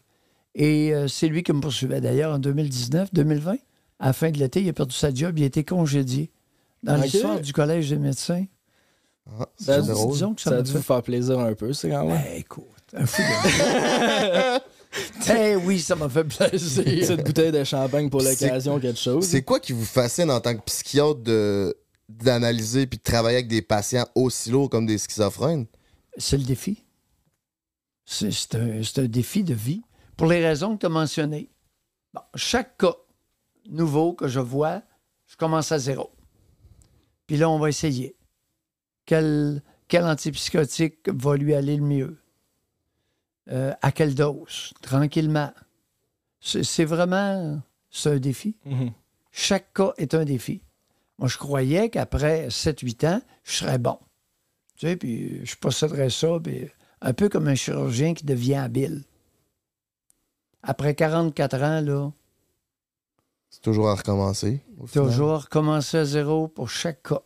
Et 0.57 0.93
euh, 0.93 1.07
c'est 1.07 1.29
lui 1.29 1.45
qui 1.45 1.53
me 1.53 1.61
poursuivait 1.61 2.01
d'ailleurs 2.01 2.35
en 2.35 2.39
2019, 2.41 3.15
2020. 3.15 3.57
À 4.01 4.07
la 4.07 4.13
fin 4.13 4.31
de 4.33 4.39
l'été, 4.39 4.61
il 4.61 4.69
a 4.69 4.73
perdu 4.73 4.95
sa 4.95 5.15
job, 5.15 5.39
il 5.39 5.45
a 5.45 5.47
été 5.47 5.63
congédié. 5.63 6.31
Dans 6.83 6.97
l'histoire 6.97 7.41
du 7.41 7.53
Collège 7.53 7.91
des 7.91 7.97
médecins, 7.99 8.45
Ah, 9.39 9.47
Ça 9.59 9.81
disons 9.83 10.35
que 10.35 10.41
ça 10.41 10.51
Ça 10.51 10.57
a 10.59 10.63
dû 10.63 10.73
fait- 10.73 10.79
vous 10.79 10.83
faire 10.85 11.03
plaisir 11.03 11.39
un 11.39 11.55
peu, 11.55 11.73
c'est 11.73 11.91
quand 11.91 12.05
même. 12.07 12.17
Ben, 12.23 12.37
écoute, 12.37 12.65
un 12.95 13.07
fou 13.07 13.23
de 13.23 14.61
Eh 15.31 15.57
oui, 15.57 15.81
ça 15.81 15.95
m'a 15.95 16.09
fait 16.09 16.25
plaisir. 16.25 16.85
Petite 16.85 17.25
bouteille 17.25 17.53
de 17.53 17.65
champagne 17.65 18.09
pour 18.09 18.23
l'occasion, 18.23 18.81
quelque 18.81 18.99
chose. 18.99 19.27
C'est 19.27 19.43
quoi 19.43 19.61
qui 19.61 19.73
vous 19.73 19.85
fascine 19.85 20.31
en 20.31 20.41
tant 20.41 20.57
que 20.57 20.63
psychiatre 20.63 21.17
de 21.17 21.77
d'analyser 22.09 22.87
puis 22.87 22.97
de 22.97 23.03
travailler 23.03 23.37
avec 23.37 23.49
des 23.49 23.61
patients 23.61 24.07
aussi 24.15 24.51
lourds 24.51 24.71
comme 24.71 24.87
des 24.87 24.97
schizophrènes? 24.97 25.67
C'est 26.17 26.39
le 26.39 26.45
défi. 26.45 26.83
C'est 28.07 28.55
un, 28.55 28.83
c'est 28.83 29.01
un 29.01 29.07
défi 29.07 29.45
de 29.45 29.53
vie 29.53 29.83
pour 30.17 30.27
les 30.27 30.45
raisons 30.45 30.75
que 30.75 30.81
tu 30.81 30.87
as 30.87 30.91
mentionnées. 30.91 31.51
Bon, 32.15 32.23
chaque 32.35 32.79
cas 32.79 32.95
nouveau 33.69 34.15
que 34.15 34.27
je 34.27 34.41
vois, 34.41 34.83
je 35.27 35.37
commence 35.37 35.71
à 35.71 35.79
zéro. 35.79 36.11
Puis 37.27 37.37
là, 37.37 37.51
on 37.51 37.59
va 37.59 37.69
essayer. 37.69 38.17
Quel, 39.05 39.63
quel 39.87 40.05
antipsychotique 40.05 41.09
va 41.09 41.37
lui 41.37 41.55
aller 41.55 41.77
le 41.77 41.83
mieux? 41.83 42.19
Euh, 43.51 43.73
à 43.81 43.93
quelle 43.93 44.15
dose? 44.15 44.73
Tranquillement. 44.83 45.53
C'est 46.41 46.85
vraiment 46.85 47.61
c'est 47.91 48.11
un 48.11 48.19
défi. 48.19 48.57
Mhm. 48.65 48.93
Chaque 49.33 49.73
cas 49.73 49.93
est 49.97 50.15
un 50.15 50.25
défi. 50.25 50.63
Moi, 51.19 51.29
je 51.29 51.39
croyais 51.39 51.89
qu'après 51.91 52.49
7-8 52.51 53.07
ans, 53.07 53.23
je 53.45 53.53
serais 53.57 53.79
bon. 53.79 53.99
Tu 54.77 54.87
sais, 54.87 54.97
puis 54.97 55.45
je 55.45 55.57
posséderais 55.57 56.11
ça, 56.11 56.39
puis 56.43 56.69
un 57.01 57.13
peu 57.13 57.29
comme 57.29 57.49
un 57.49 57.55
chirurgien 57.55 58.15
qui 58.15 58.25
devient 58.25 58.55
habile. 58.57 59.05
Après 60.63 60.95
44 60.95 61.55
ans, 61.63 61.81
là, 61.81 62.11
C'est 63.51 63.63
toujours 63.63 63.89
à 63.89 63.95
recommencer. 63.95 64.61
toujours 64.93 65.43
recommencer 65.43 65.97
à 65.99 66.05
zéro 66.05 66.49
pour 66.49 66.69
chaque 66.69 67.03
cas. 67.03 67.23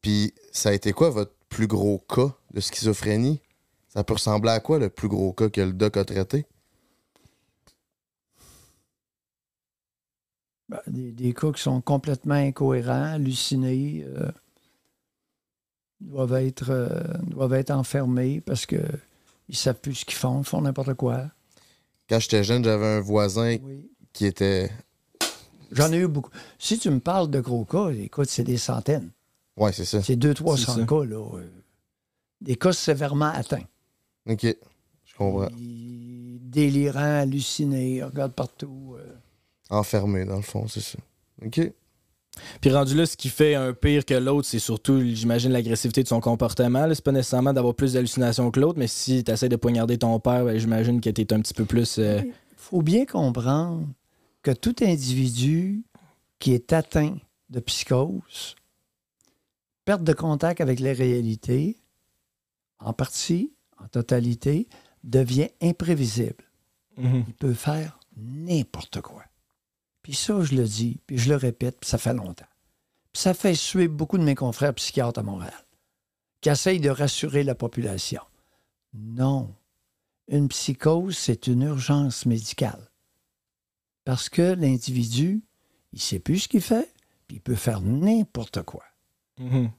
Puis, 0.00 0.32
ça 0.52 0.68
a 0.68 0.72
été 0.72 0.92
quoi 0.92 1.10
votre 1.10 1.34
plus 1.48 1.66
gros 1.66 1.98
cas 1.98 2.32
de 2.52 2.60
schizophrénie? 2.60 3.40
Ça 3.94 4.02
peut 4.04 4.14
ressembler 4.14 4.50
à 4.50 4.60
quoi 4.60 4.78
le 4.78 4.90
plus 4.90 5.08
gros 5.08 5.32
cas 5.32 5.48
que 5.48 5.60
le 5.60 5.72
doc 5.72 5.96
a 5.96 6.04
traité? 6.04 6.46
Ben, 10.68 10.80
des, 10.86 11.12
des 11.12 11.34
cas 11.34 11.52
qui 11.52 11.60
sont 11.62 11.80
complètement 11.80 12.34
incohérents, 12.34 13.12
hallucinés, 13.14 14.04
euh, 14.08 14.30
doivent, 16.00 16.34
être, 16.34 16.70
euh, 16.70 16.88
doivent 17.22 17.52
être 17.54 17.70
enfermés 17.70 18.40
parce 18.40 18.64
qu'ils 18.66 18.78
ne 19.48 19.54
savent 19.54 19.78
plus 19.78 19.94
ce 19.94 20.04
qu'ils 20.04 20.16
font, 20.16 20.40
ils 20.40 20.44
font 20.46 20.62
n'importe 20.62 20.94
quoi. 20.94 21.26
Quand 22.08 22.18
j'étais 22.18 22.42
jeune, 22.44 22.64
j'avais 22.64 22.86
un 22.96 23.00
voisin 23.00 23.56
Oui. 23.62 23.90
qui 24.12 24.26
était. 24.26 24.70
J'en 25.70 25.92
ai 25.92 25.98
eu 25.98 26.08
beaucoup. 26.08 26.30
Si 26.58 26.78
tu 26.78 26.90
me 26.90 27.00
parles 27.00 27.30
de 27.30 27.40
gros 27.40 27.64
cas, 27.64 27.90
écoute, 27.90 28.28
c'est 28.28 28.44
des 28.44 28.58
centaines. 28.58 29.10
Ouais, 29.56 29.72
c'est 29.72 29.84
ça. 29.84 30.02
C'est 30.02 30.16
200 30.16 30.34
C'est 30.56 30.64
300 30.64 30.74
ça. 30.80 30.86
cas, 30.86 31.04
là. 31.04 31.36
euh, 31.38 31.50
Des 32.40 32.56
cas 32.56 32.72
sévèrement 32.72 33.30
atteints. 33.30 33.64
Ok, 34.28 34.44
je 35.04 35.14
comprends. 35.16 35.48
Délirants, 35.58 37.20
hallucinés, 37.20 37.96
ils 37.96 38.04
regardent 38.04 38.32
partout. 38.34 38.96
euh. 38.98 39.14
Enfermé, 39.70 40.24
dans 40.24 40.36
le 40.36 40.42
fond, 40.42 40.66
c'est 40.68 40.80
ça. 40.80 40.98
Ok. 41.44 41.72
Puis 42.60 42.70
rendu 42.72 42.94
là, 42.96 43.06
ce 43.06 43.16
qui 43.16 43.28
fait 43.28 43.54
un 43.54 43.72
pire 43.72 44.04
que 44.04 44.14
l'autre, 44.14 44.48
c'est 44.48 44.58
surtout, 44.58 45.00
j'imagine, 45.04 45.52
l'agressivité 45.52 46.02
de 46.02 46.08
son 46.08 46.20
comportement. 46.20 46.86
là. 46.86 46.94
C'est 46.94 47.04
pas 47.04 47.12
nécessairement 47.12 47.52
d'avoir 47.52 47.74
plus 47.74 47.92
d'hallucinations 47.92 48.50
que 48.50 48.58
l'autre, 48.58 48.78
mais 48.78 48.88
si 48.88 49.22
tu 49.22 49.30
essaies 49.30 49.48
de 49.48 49.56
poignarder 49.56 49.98
ton 49.98 50.18
père, 50.18 50.44
ben, 50.44 50.58
j'imagine 50.58 51.00
que 51.00 51.10
t'es 51.10 51.32
un 51.32 51.40
petit 51.40 51.54
peu 51.54 51.64
plus. 51.64 51.98
euh, 51.98 52.20
Il 52.24 52.32
faut 52.56 52.82
bien 52.82 53.06
comprendre 53.06 53.86
que 54.42 54.50
tout 54.50 54.74
individu 54.82 55.84
qui 56.40 56.52
est 56.54 56.72
atteint 56.72 57.16
de 57.50 57.60
psychose, 57.60 58.56
perte 59.84 60.02
de 60.02 60.12
contact 60.12 60.60
avec 60.60 60.80
les 60.80 60.92
réalités, 60.92 61.76
en 62.80 62.92
partie, 62.92 63.52
en 63.78 63.88
totalité, 63.88 64.68
devient 65.02 65.50
imprévisible. 65.60 66.44
mhm. 66.96 67.24
Il 67.28 67.34
peut 67.34 67.54
faire 67.54 67.98
n'importe 68.16 69.00
quoi. 69.00 69.24
Puis 70.02 70.14
ça, 70.14 70.42
je 70.42 70.54
le 70.54 70.64
dis, 70.64 71.00
puis 71.06 71.18
je 71.18 71.30
le 71.30 71.36
répète, 71.36 71.78
puis 71.80 71.88
ça 71.88 71.98
fait 71.98 72.14
longtemps. 72.14 72.46
Puis 73.12 73.22
ça 73.22 73.34
fait 73.34 73.54
suer 73.54 73.88
beaucoup 73.88 74.18
de 74.18 74.24
mes 74.24 74.34
confrères 74.34 74.74
psychiatres 74.74 75.20
à 75.20 75.22
Montréal, 75.22 75.64
qui 76.40 76.50
essayent 76.50 76.80
de 76.80 76.90
rassurer 76.90 77.42
la 77.42 77.54
population. 77.54 78.22
Non. 78.92 79.54
Une 80.28 80.48
psychose, 80.48 81.16
c'est 81.16 81.46
une 81.46 81.62
urgence 81.62 82.26
médicale. 82.26 82.90
Parce 84.04 84.28
que 84.28 84.54
l'individu, 84.54 85.42
il 85.92 85.96
ne 85.96 86.00
sait 86.00 86.18
plus 86.18 86.40
ce 86.40 86.48
qu'il 86.48 86.60
fait, 86.60 86.92
puis 87.26 87.38
il 87.38 87.40
peut 87.40 87.54
faire 87.54 87.80
n'importe 87.80 88.62
quoi. 88.62 88.84
Mhm. 89.38 89.70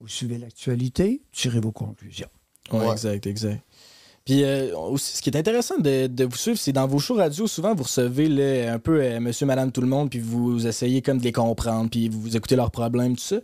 Vous 0.00 0.08
suivez 0.08 0.38
l'actualité, 0.38 1.22
tirez 1.32 1.60
vos 1.60 1.72
conclusions. 1.72 2.28
Ouais, 2.72 2.78
Ouais. 2.86 2.92
exact, 2.92 3.26
exact. 3.26 3.62
Puis 4.24 4.42
euh, 4.42 4.76
aussi, 4.76 5.18
ce 5.18 5.22
qui 5.22 5.30
est 5.30 5.36
intéressant 5.36 5.78
de, 5.78 6.08
de 6.08 6.24
vous 6.24 6.34
suivre, 6.36 6.58
c'est 6.58 6.72
dans 6.72 6.88
vos 6.88 6.98
shows 6.98 7.14
radio, 7.14 7.46
souvent 7.46 7.76
vous 7.76 7.84
recevez 7.84 8.28
là, 8.28 8.72
un 8.72 8.80
peu 8.80 9.00
euh, 9.00 9.20
monsieur, 9.20 9.46
madame, 9.46 9.70
tout 9.70 9.80
le 9.80 9.86
monde, 9.86 10.10
puis 10.10 10.18
vous 10.18 10.66
essayez 10.66 11.00
comme 11.00 11.18
de 11.18 11.22
les 11.22 11.30
comprendre, 11.30 11.88
puis 11.88 12.08
vous, 12.08 12.20
vous 12.22 12.36
écoutez 12.36 12.56
leurs 12.56 12.72
problèmes, 12.72 13.14
tout 13.14 13.22
ça. 13.22 13.36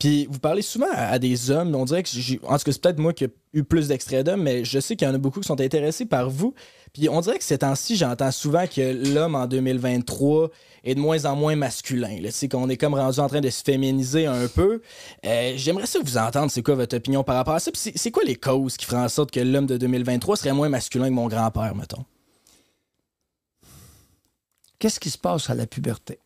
Puis 0.00 0.26
vous 0.28 0.40
parlez 0.40 0.62
souvent 0.62 0.88
à, 0.92 1.04
à 1.12 1.18
des 1.20 1.52
hommes, 1.52 1.72
on 1.76 1.84
dirait 1.84 2.02
que. 2.02 2.08
En 2.48 2.58
tout 2.58 2.64
cas, 2.64 2.72
c'est 2.72 2.80
peut-être 2.82 2.98
moi 2.98 3.12
qui 3.12 3.24
ai 3.24 3.28
eu 3.52 3.62
plus 3.62 3.86
d'extraits 3.86 4.26
d'hommes, 4.26 4.42
mais 4.42 4.64
je 4.64 4.80
sais 4.80 4.96
qu'il 4.96 5.06
y 5.06 5.10
en 5.10 5.14
a 5.14 5.18
beaucoup 5.18 5.38
qui 5.38 5.46
sont 5.46 5.60
intéressés 5.60 6.04
par 6.04 6.28
vous. 6.28 6.52
Puis 6.94 7.08
on 7.08 7.20
dirait 7.20 7.38
que 7.38 7.44
ces 7.44 7.58
temps-ci, 7.58 7.96
j'entends 7.96 8.30
souvent 8.30 8.66
que 8.68 9.12
l'homme 9.12 9.34
en 9.34 9.46
2023 9.46 10.48
est 10.84 10.94
de 10.94 11.00
moins 11.00 11.24
en 11.24 11.34
moins 11.34 11.56
masculin. 11.56 12.16
sais, 12.30 12.48
qu'on 12.48 12.68
est 12.68 12.76
comme 12.76 12.94
rendu 12.94 13.18
en 13.18 13.26
train 13.28 13.40
de 13.40 13.50
se 13.50 13.64
féminiser 13.64 14.26
un 14.26 14.46
peu. 14.46 14.80
Euh, 15.26 15.52
J'aimerais 15.56 15.86
ça 15.86 15.98
vous 16.04 16.16
entendre, 16.16 16.52
c'est 16.52 16.62
quoi 16.62 16.76
votre 16.76 16.96
opinion 16.96 17.24
par 17.24 17.34
rapport 17.34 17.54
à 17.54 17.58
ça? 17.58 17.72
Puis 17.72 17.80
c'est 17.80 17.98
c'est 17.98 18.12
quoi 18.12 18.22
les 18.22 18.36
causes 18.36 18.76
qui 18.76 18.86
feraient 18.86 19.02
en 19.02 19.08
sorte 19.08 19.32
que 19.32 19.40
l'homme 19.40 19.66
de 19.66 19.76
2023 19.76 20.36
serait 20.36 20.52
moins 20.52 20.68
masculin 20.68 21.08
que 21.08 21.14
mon 21.14 21.26
grand-père, 21.26 21.74
mettons? 21.74 22.04
Qu'est-ce 24.78 25.00
qui 25.00 25.10
se 25.10 25.18
passe 25.18 25.50
à 25.50 25.54
la 25.54 25.66
puberté? 25.66 26.18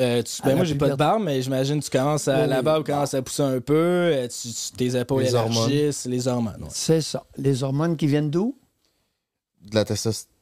Euh, 0.00 0.22
tu- 0.22 0.42
ben 0.42 0.54
moi, 0.56 0.64
j'ai 0.64 0.74
pas 0.76 0.88
de 0.90 0.94
barbe, 0.94 1.22
mais 1.24 1.42
j'imagine 1.42 1.80
que 1.80 1.84
tu 1.84 1.90
commences 1.90 2.28
à 2.28 2.42
Oui, 2.42 2.48
la 2.48 2.62
barbe 2.62 2.84
commence 2.86 3.14
à 3.14 3.22
pousser 3.22 3.42
un 3.42 3.60
peu, 3.60 3.74
euh, 3.74 4.28
tu, 4.28 4.48
tu- 4.48 4.76
tes 4.76 4.96
épaules 4.98 5.22
Les 5.24 5.34
hormones. 5.34 5.70
élargissent, 5.70 6.04
les 6.06 6.28
hormones. 6.28 6.62
ouais. 6.62 6.68
C'est 6.72 7.00
ça. 7.00 7.24
Les 7.36 7.62
hormones 7.64 7.96
qui 7.96 8.06
viennent 8.06 8.30
d'où? 8.30 8.56
De 9.62 9.74
la 9.74 9.84
testostérone. 9.84 10.34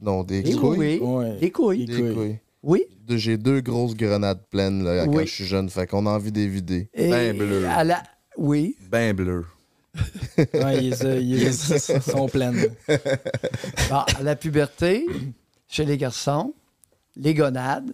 Non, 0.00 0.24
des 0.24 0.42
Des 0.42 0.54
couilles. 0.54 0.76
couilles. 0.76 0.98
Ouais. 0.98 1.36
Des 1.38 1.50
couilles. 1.50 1.84
Des 1.86 1.94
couilles. 1.96 2.14
couilles. 2.14 2.38
Oui. 2.62 2.84
De- 3.06 3.16
J'ai 3.16 3.36
deux 3.36 3.60
grosses 3.60 3.94
grenades 3.94 4.44
pleines 4.50 4.82
là, 4.84 5.04
quand 5.04 5.12
Oui. 5.14 5.26
je 5.26 5.32
suis 5.32 5.44
jeune, 5.44 5.68
fait 5.68 5.86
qu'on 5.86 6.06
a 6.06 6.10
envie 6.10 6.32
d'évider. 6.32 6.88
Ben 6.96 7.36
bleu. 7.36 7.66
à 7.66 7.84
la... 7.84 8.02
Oui. 8.36 8.76
Ben 8.90 9.14
bleu. 9.14 9.44
Ouais, 10.54 10.82
ils, 10.86 10.94
euh, 11.04 11.20
ils 11.20 11.52
sont 11.52 12.26
pleines. 12.28 12.68
Bon, 13.90 13.96
à 14.16 14.22
la 14.22 14.34
puberté, 14.36 15.06
chez 15.68 15.84
les 15.84 15.98
garçons, 15.98 16.54
les 17.14 17.34
gonades, 17.34 17.92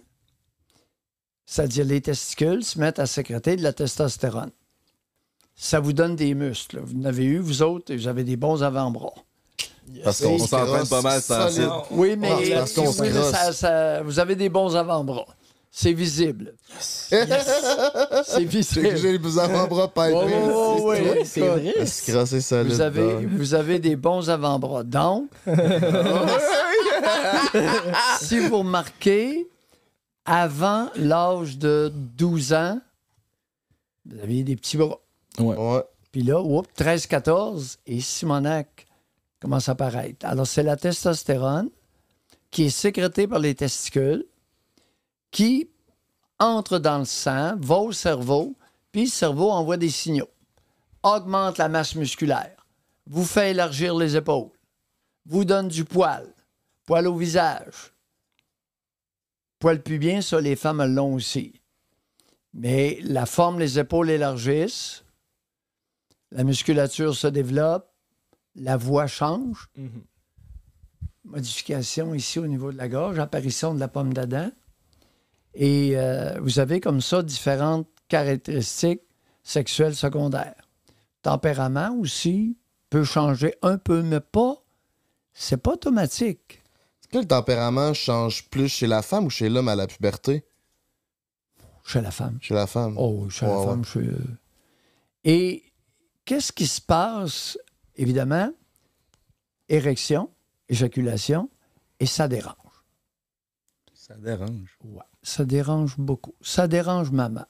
c'est-à-dire 1.45 1.85
les 1.85 1.99
testicules, 2.01 2.63
se 2.63 2.79
mettent 2.79 2.99
à 2.99 3.05
sécréter 3.05 3.55
de 3.57 3.63
la 3.63 3.73
testostérone. 3.73 4.51
Ça 5.55 5.79
vous 5.81 5.91
donne 5.93 6.15
des 6.15 6.33
muscles. 6.35 6.77
là. 6.77 6.83
Vous 6.85 6.95
en 7.01 7.03
avez 7.03 7.25
eu, 7.25 7.39
vous 7.39 7.61
autres, 7.63 7.91
et 7.91 7.97
vous 7.97 8.07
avez 8.07 8.23
des 8.23 8.37
bons 8.37 8.63
avant-bras. 8.63 9.13
Parce 10.03 10.21
qu'on 10.21 10.33
On 10.35 10.39
s'entraîne 10.39 10.87
pas 10.87 11.01
mal, 11.01 11.21
c'est 11.21 11.33
solide. 11.51 11.69
Oui, 11.91 12.15
mais 12.17 12.29
Ah, 12.31 12.39
c'est 12.43 12.53
parce 12.55 12.73
qu'on 12.73 12.91
se 12.91 13.01
oui, 13.01 13.09
ça- 13.31 13.53
ça- 13.53 14.01
vous 14.03 14.19
avez 14.19 14.35
des 14.35 14.49
bons 14.49 14.75
avant-bras. 14.75 15.25
C'est 15.71 15.93
visible. 15.93 16.55
C'est 16.79 17.27
J'ai 18.37 18.45
visible. 18.45 18.97
j'ai 18.97 19.17
les 19.19 19.39
avant-bras 19.39 19.87
pas 19.87 20.09
Oh, 20.11 20.23
oh, 20.27 20.77
oh, 20.79 20.89
oui. 20.91 20.97
C'est 21.25 21.41
vrai. 21.41 21.73
Crosser 22.07 22.41
solide. 22.41 22.71
Vous 22.73 22.81
avez, 22.81 23.25
vous 23.27 23.53
avez 23.53 23.77
des 23.77 23.95
bons 23.95 24.27
avant-bras. 24.31 24.83
Donc, 24.83 25.29
si 28.21 28.39
vous 28.39 28.59
remarquez, 28.59 29.47
avant 30.25 30.89
l'âge 30.95 31.57
de 31.57 31.91
12 31.93 32.53
ans, 32.53 32.79
vous 34.05 34.19
aviez 34.21 34.43
des 34.43 34.55
petits 34.55 34.77
bras. 34.77 34.99
Ouais. 35.39 35.83
Puis 36.11 36.23
là, 36.23 36.41
oups, 36.41 36.67
13-14, 36.77 37.77
et 37.85 38.01
Simonac 38.01 38.87
commence 39.39 39.69
à 39.69 39.73
apparaître. 39.73 40.25
Alors, 40.25 40.47
c'est 40.47 40.63
la 40.63 40.77
testostérone 40.77 41.69
qui 42.51 42.65
est 42.65 42.69
sécrétée 42.69 43.27
par 43.27 43.39
les 43.39 43.55
testicules, 43.55 44.25
qui 45.31 45.69
entre 46.39 46.79
dans 46.79 46.99
le 46.99 47.05
sang, 47.05 47.55
va 47.57 47.75
au 47.75 47.91
cerveau, 47.91 48.55
puis 48.91 49.03
le 49.03 49.09
cerveau 49.09 49.51
envoie 49.51 49.77
des 49.77 49.89
signaux. 49.89 50.29
Augmente 51.03 51.57
la 51.57 51.69
masse 51.69 51.95
musculaire, 51.95 52.65
vous 53.05 53.25
fait 53.25 53.51
élargir 53.51 53.95
les 53.95 54.15
épaules, 54.15 54.51
vous 55.25 55.45
donne 55.45 55.67
du 55.67 55.85
poil, 55.85 56.33
poil 56.85 57.07
au 57.07 57.15
visage. 57.15 57.93
Poil 59.59 59.83
pubien, 59.83 60.21
ça, 60.21 60.39
les 60.39 60.55
femmes 60.55 60.83
l'ont 60.83 61.13
aussi. 61.13 61.61
Mais 62.53 62.97
la 63.03 63.25
forme, 63.25 63.59
les 63.59 63.77
épaules 63.77 64.09
élargissent, 64.09 65.03
la 66.31 66.45
musculature 66.45 67.13
se 67.13 67.27
développe, 67.27 67.88
la 68.59 68.77
voix 68.77 69.07
change. 69.07 69.69
Mhm. 69.77 70.03
Modification 71.25 72.13
ici 72.15 72.39
au 72.39 72.47
niveau 72.47 72.71
de 72.71 72.77
la 72.77 72.87
gorge, 72.87 73.19
apparition 73.19 73.73
de 73.73 73.79
la 73.79 73.87
pomme 73.87 74.13
d'Adam. 74.13 74.49
Et 75.53 75.91
euh, 75.97 76.39
vous 76.41 76.59
avez 76.59 76.79
comme 76.79 77.01
ça 77.01 77.21
différentes 77.23 77.87
caractéristiques 78.07 79.01
sexuelles 79.43 79.95
secondaires. 79.95 80.55
Tempérament 81.21 81.95
aussi 81.99 82.57
peut 82.89 83.03
changer 83.03 83.53
un 83.61 83.77
peu, 83.77 84.01
mais 84.01 84.19
pas. 84.21 84.63
C'est 85.33 85.57
pas 85.57 85.73
automatique. 85.73 86.61
Est-ce 87.01 87.07
que 87.09 87.17
le 87.19 87.25
tempérament 87.27 87.93
change 87.93 88.49
plus 88.49 88.67
chez 88.69 88.87
la 88.87 89.01
femme 89.01 89.25
ou 89.25 89.29
chez 89.29 89.49
l'homme 89.49 89.67
à 89.67 89.75
la 89.75 89.87
puberté? 89.87 90.45
Chez 91.85 92.01
la 92.01 92.11
femme. 92.11 92.37
Chez 92.41 92.53
la 92.53 92.67
femme. 92.67 92.95
Oh, 92.97 93.27
chez 93.29 93.45
la 93.45 93.57
Ouais, 93.59 93.65
femme, 93.65 93.83
chez- 93.83 94.09
Et 95.23 95.63
qu'est-ce 96.25 96.51
qui 96.51 96.67
se 96.67 96.81
passe? 96.81 97.57
Évidemment, 97.99 98.49
érection, 99.67 100.31
éjaculation, 100.69 101.49
et 101.99 102.05
ça 102.05 102.29
dérange. 102.29 102.55
Ça 103.93 104.15
dérange. 104.15 104.77
Ouais, 104.85 105.03
ça 105.21 105.43
dérange 105.43 105.97
beaucoup. 105.97 106.33
Ça 106.41 106.69
dérange 106.69 107.11
maman. 107.11 107.45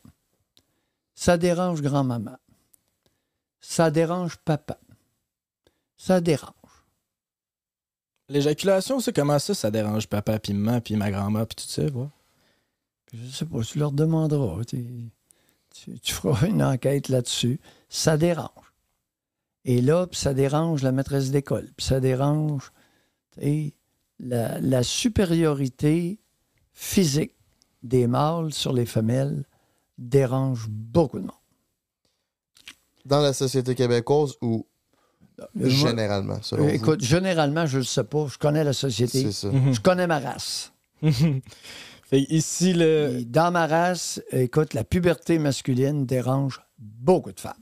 Ça 1.14 1.38
dérange 1.38 1.82
grand-maman. 1.84 2.36
Ça 3.62 3.92
dérange 3.92 4.38
papa. 4.38 4.80
Ça 5.98 6.20
dérange. 6.20 6.54
L'éjaculation, 8.28 9.00
c'est 9.00 9.14
comment 9.16 9.38
ça, 9.38 9.54
ça 9.54 9.70
dérange 9.70 10.08
papa, 10.08 10.40
puis 10.40 10.54
maman, 10.54 10.82
puis 10.82 10.96
ma 10.96 11.12
grand-mère, 11.12 11.46
puis 11.46 11.64
tout 11.64 11.70
ça, 11.72 11.84
ouais. 11.84 12.08
Je 13.14 13.28
sais 13.30 13.46
pas, 13.46 13.62
tu 13.62 13.78
leur 13.78 13.92
demanderas. 13.92 14.64
Tu, 14.66 15.12
tu- 15.74 16.00
tu 16.00 16.14
feras 16.14 16.48
une 16.48 16.64
enquête 16.64 17.08
là-dessus. 17.10 17.60
Ça 17.88 18.18
dérange. 18.18 18.69
Et 19.66 19.82
là, 19.82 20.08
puis 20.08 20.20
ça 20.20 20.34
dérange 20.34 20.84
la 20.84 20.92
maîtresse 20.92 21.32
d'école. 21.32 21.70
Puis 21.78 21.86
ça 21.86 22.00
dérange 22.00 22.72
Et 23.42 23.74
la, 24.20 24.60
la 24.60 24.84
supériorité 24.84 26.20
physique 26.74 27.36
des 27.84 28.06
mâles 28.08 28.52
sur 28.54 28.74
les 28.74 28.86
femelles 28.86 29.46
dérange 29.98 30.68
beaucoup 30.70 31.20
de 31.20 31.24
monde. 31.26 31.32
Dans 33.06 33.22
la 33.22 33.32
société 33.34 33.76
québécoise 33.76 34.34
ou 34.42 34.66
moi- 35.56 35.70
généralement, 35.70 36.42
selon 36.42 36.64
Euh, 36.66 36.68
vous? 36.70 36.76
Écoute, 36.76 37.02
généralement, 37.02 37.66
je 37.66 37.76
ne 37.78 37.82
le 37.82 37.86
sais 37.86 38.04
pas. 38.04 38.28
Je 38.28 38.38
connais 38.38 38.64
la 38.64 38.74
société. 38.74 39.24
C'est 39.24 39.32
ça. 39.32 39.48
Mhm. 39.50 39.74
Je 39.74 39.80
connais 39.80 40.08
ma 40.08 40.20
race. 40.20 40.74
Fait 42.04 42.22
ici, 42.30 42.74
le. 42.74 43.20
Et 43.20 43.26
dans 43.26 43.52
ma 43.52 43.68
race, 43.68 44.22
écoute, 44.32 44.74
la 44.74 44.84
puberté 44.84 45.40
masculine 45.40 46.06
dérange 46.06 46.60
beaucoup 46.78 47.32
de 47.32 47.40
femmes. 47.40 47.54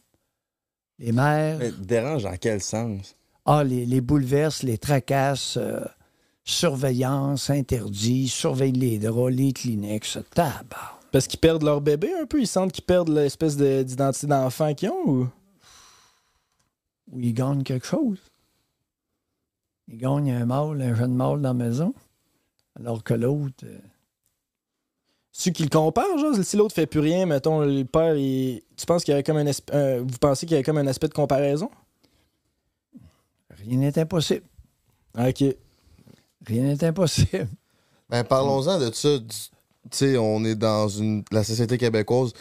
Les 0.99 1.11
mères, 1.11 1.57
Mais 1.59 1.71
dérange 1.71 2.23
dans 2.23 2.35
quel 2.37 2.61
sens? 2.61 3.15
ah, 3.45 3.63
les, 3.63 3.85
les 3.85 4.01
bouleverses, 4.01 4.63
les 4.63 4.77
tracasses, 4.77 5.57
euh, 5.57 5.81
surveillance, 6.43 7.49
interdit, 7.49 8.27
surveille 8.27 8.71
les 8.71 8.97
draps, 8.99 9.31
les 9.33 9.53
Kleenex, 9.53 10.17
tabac. 10.33 10.99
Parce 11.11 11.27
qu'ils 11.27 11.39
perdent 11.39 11.63
leur 11.63 11.79
bébé 11.81 12.11
un 12.19 12.25
peu, 12.25 12.39
ils 12.41 12.47
sentent 12.47 12.71
qu'ils 12.71 12.83
perdent 12.83 13.09
l'espèce 13.09 13.55
de- 13.57 13.83
d'identité 13.83 14.27
d'enfant 14.27 14.73
qu'ils 14.73 14.89
ont 14.89 15.07
ou? 15.07 15.27
Ou 17.11 17.19
ils 17.21 17.33
gagnent 17.33 17.63
quelque 17.63 17.85
chose. 17.87 18.17
Ils 19.87 19.97
gagnent 19.97 20.31
un 20.31 20.45
mâle, 20.45 20.81
un 20.81 20.95
jeune 20.95 21.15
mâle 21.15 21.41
dans 21.41 21.49
la 21.49 21.53
maison, 21.53 21.93
alors 22.77 23.03
que 23.03 23.13
l'autre... 23.13 23.63
euh, 23.63 23.79
Ceux 25.31 25.51
qui 25.51 25.63
le 25.63 25.69
comparent, 25.69 26.17
genre, 26.17 26.35
si 26.43 26.57
l'autre 26.57 26.75
fait 26.75 26.87
plus 26.87 26.99
rien, 26.99 27.25
mettons, 27.25 27.61
le 27.61 27.83
père, 27.85 28.15
il... 28.17 28.61
tu 28.77 28.85
penses 28.85 29.03
qu'il 29.03 29.11
y 29.11 29.15
avait 29.15 29.23
comme 29.23 29.37
un, 29.37 29.99
Vous 30.01 30.17
pensez 30.19 30.45
qu'il 30.45 30.53
y 30.53 30.55
avait 30.55 30.63
comme 30.63 30.77
un 30.77 30.87
aspect 30.87 31.07
de 31.07 31.13
comparaison? 31.13 31.69
rien 33.65 33.77
n'est 33.79 33.97
impossible. 33.99 34.45
Ok. 35.17 35.43
Rien 36.45 36.63
n'est 36.63 36.83
impossible. 36.83 37.47
Ben, 38.09 38.23
parlons-en 38.23 38.79
de 38.79 38.91
ça. 38.93 39.09
Sais, 39.91 40.17
on 40.17 40.43
est 40.45 40.55
dans 40.55 40.87
une, 40.87 41.23
la 41.31 41.43
société 41.43 41.77
québécoise. 41.77 42.33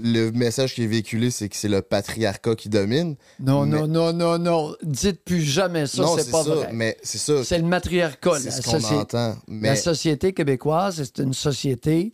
Le 0.00 0.30
message 0.30 0.74
qui 0.74 0.84
est 0.84 0.86
véhiculé, 0.86 1.30
c'est 1.32 1.48
que 1.48 1.56
c'est 1.56 1.68
le 1.68 1.82
patriarcat 1.82 2.54
qui 2.54 2.68
domine. 2.68 3.16
Non, 3.40 3.66
Mais- 3.66 3.80
non, 3.80 3.88
non, 3.88 4.12
non, 4.12 4.38
non. 4.38 4.76
Dites 4.82 5.24
plus 5.24 5.40
jamais 5.40 5.86
ça, 5.88 6.02
non, 6.02 6.16
c'est 6.16 6.30
pas 6.30 6.44
ça, 6.44 6.54
vrai. 6.54 6.70
mais 6.72 6.96
c'est 7.02 7.18
ça. 7.18 7.42
C'est 7.42 7.58
le 7.58 7.64
matriarcat. 7.64 8.38
C'est 8.40 8.50
ce 8.52 8.62
qu'on 8.62 8.78
soci- 8.78 8.94
entend. 8.94 9.36
Mais 9.48 9.68
la 9.70 9.76
société 9.76 10.32
québécoise, 10.32 10.96
c'est 11.02 11.18
une 11.22 11.32
société 11.34 12.12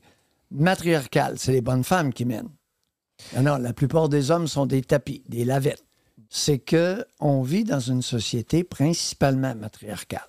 matriarcale. 0.50 1.34
C'est 1.38 1.52
les 1.52 1.60
bonnes 1.60 1.84
femmes 1.84 2.12
qui 2.12 2.24
mènent. 2.24 2.48
Non, 3.37 3.42
non, 3.42 3.56
la 3.56 3.72
plupart 3.72 4.08
des 4.08 4.30
hommes 4.30 4.48
sont 4.48 4.66
des 4.66 4.82
tapis, 4.82 5.22
des 5.28 5.44
lavettes. 5.44 5.84
C'est 6.30 6.58
que 6.58 7.04
on 7.20 7.42
vit 7.42 7.64
dans 7.64 7.80
une 7.80 8.02
société 8.02 8.64
principalement 8.64 9.54
matriarcale. 9.54 10.28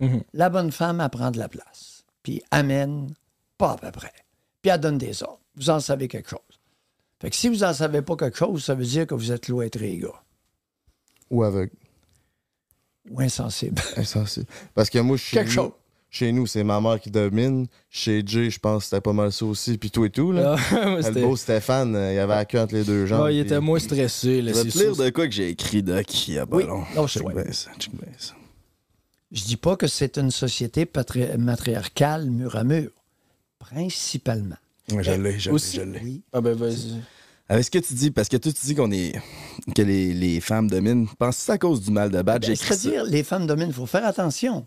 Mhm. 0.00 0.22
La 0.32 0.48
bonne 0.50 0.72
femme, 0.72 1.00
elle 1.00 1.10
prend 1.10 1.30
de 1.30 1.38
la 1.38 1.48
place. 1.48 2.04
Puis 2.22 2.42
amène 2.50 3.12
pas 3.58 3.72
à 3.72 3.76
peu 3.76 3.90
près. 3.90 4.12
Puis 4.62 4.70
elle 4.70 4.80
donne 4.80 4.98
des 4.98 5.22
ordres. 5.22 5.40
Vous 5.56 5.70
en 5.70 5.80
savez 5.80 6.08
quelque 6.08 6.30
chose. 6.30 6.38
Fait 7.20 7.30
que 7.30 7.36
si 7.36 7.48
vous 7.48 7.64
en 7.64 7.74
savez 7.74 8.00
pas 8.02 8.16
quelque 8.16 8.38
chose, 8.38 8.64
ça 8.64 8.74
veut 8.74 8.84
dire 8.84 9.06
que 9.06 9.14
vous 9.14 9.30
êtes 9.32 9.44
cloîtrés, 9.44 9.90
les 9.92 9.98
gars. 9.98 10.22
ou 11.30 11.42
aveugle. 11.42 11.72
Ou 13.10 13.20
insensibles. 13.20 13.80
Insensible. 13.96 14.46
Parce 14.74 14.88
que 14.90 14.98
moi, 14.98 15.16
chez 15.16 15.36
Quelque 15.36 15.48
nous, 15.48 15.54
chose. 15.54 15.72
Chez 16.10 16.32
nous, 16.32 16.46
c'est 16.46 16.64
ma 16.64 16.80
mère 16.80 17.00
qui 17.00 17.10
domine. 17.10 17.66
Chez 17.88 18.22
Jay, 18.26 18.50
je 18.50 18.58
pense 18.58 18.82
que 18.82 18.84
c'était 18.90 19.00
pas 19.00 19.12
mal 19.12 19.30
ça 19.32 19.44
aussi. 19.46 19.78
Puis 19.78 19.90
tout 19.90 20.04
et 20.04 20.10
tout. 20.10 20.32
Là. 20.32 20.56
Ah, 20.72 20.96
le 21.00 21.20
beau 21.20 21.36
Stéphane, 21.36 21.94
euh, 21.94 22.12
il 22.12 22.18
avait 22.18 22.34
la 22.34 22.44
queue 22.44 22.58
entre 22.60 22.74
les 22.74 22.84
deux 22.84 23.06
jambes. 23.06 23.24
Ah, 23.26 23.30
il 23.32 23.38
puis- 23.44 23.46
était 23.52 23.60
moins 23.60 23.78
stressé. 23.78 24.42
Là, 24.42 24.52
Je 24.52 24.58
vais 24.62 24.70
te 24.70 24.78
lire 24.78 24.96
de 24.96 25.10
quoi 25.10 25.26
que 25.26 25.32
j'ai 25.32 25.48
écrit, 25.50 25.82
Doc, 25.82 26.28
il 26.28 26.34
y 26.34 26.38
a 26.38 26.46
pas 26.46 26.56
Oui, 26.56 26.64
long. 26.66 26.82
non, 26.96 27.06
je 27.06 27.18
ça. 27.52 27.70
Je 29.32 29.44
dis 29.44 29.56
pas 29.56 29.76
que 29.76 29.86
c'est 29.86 30.18
une 30.18 30.32
société 30.32 30.84
patri- 30.86 31.36
matriarcale 31.38 32.28
mur 32.28 32.56
à 32.56 32.64
mur. 32.64 32.90
Principalement. 33.60 34.56
Ouais, 34.92 35.04
Je 35.04 35.12
l'ai, 35.12 35.38
je 35.38 35.48
l'ai, 35.50 35.54
Aussi- 35.54 35.76
je 35.76 35.82
l'ai. 35.82 36.00
Oui. 36.02 36.22
Ah, 36.32 36.40
ben 36.40 36.54
vas-y. 36.56 37.00
Avec 37.48 37.64
ce 37.64 37.70
que 37.70 37.78
tu 37.78 37.94
dis, 37.94 38.10
parce 38.10 38.28
que 38.28 38.36
toi, 38.36 38.52
tu 38.52 38.64
dis 38.66 38.74
qu'on 38.74 38.90
est. 38.90 39.12
que 39.74 39.82
les, 39.82 40.12
les 40.14 40.40
femmes 40.40 40.68
dominent. 40.68 41.06
Penses-tu 41.18 41.40
que 41.40 41.46
c'est 41.46 41.52
à 41.52 41.58
cause 41.58 41.80
du 41.82 41.90
mal 41.90 42.10
de 42.10 42.22
battre? 42.22 42.46
Ben. 42.48 42.56
C'est-à-dire, 42.56 43.04
les 43.04 43.22
femmes 43.22 43.46
dominent, 43.46 43.68
il 43.70 43.74
faut 43.74 43.86
faire 43.86 44.04
attention. 44.04 44.66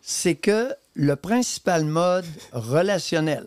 C'est 0.00 0.34
que 0.34 0.74
le 0.94 1.16
principal 1.16 1.84
mode 1.84 2.26
relationnel 2.52 3.46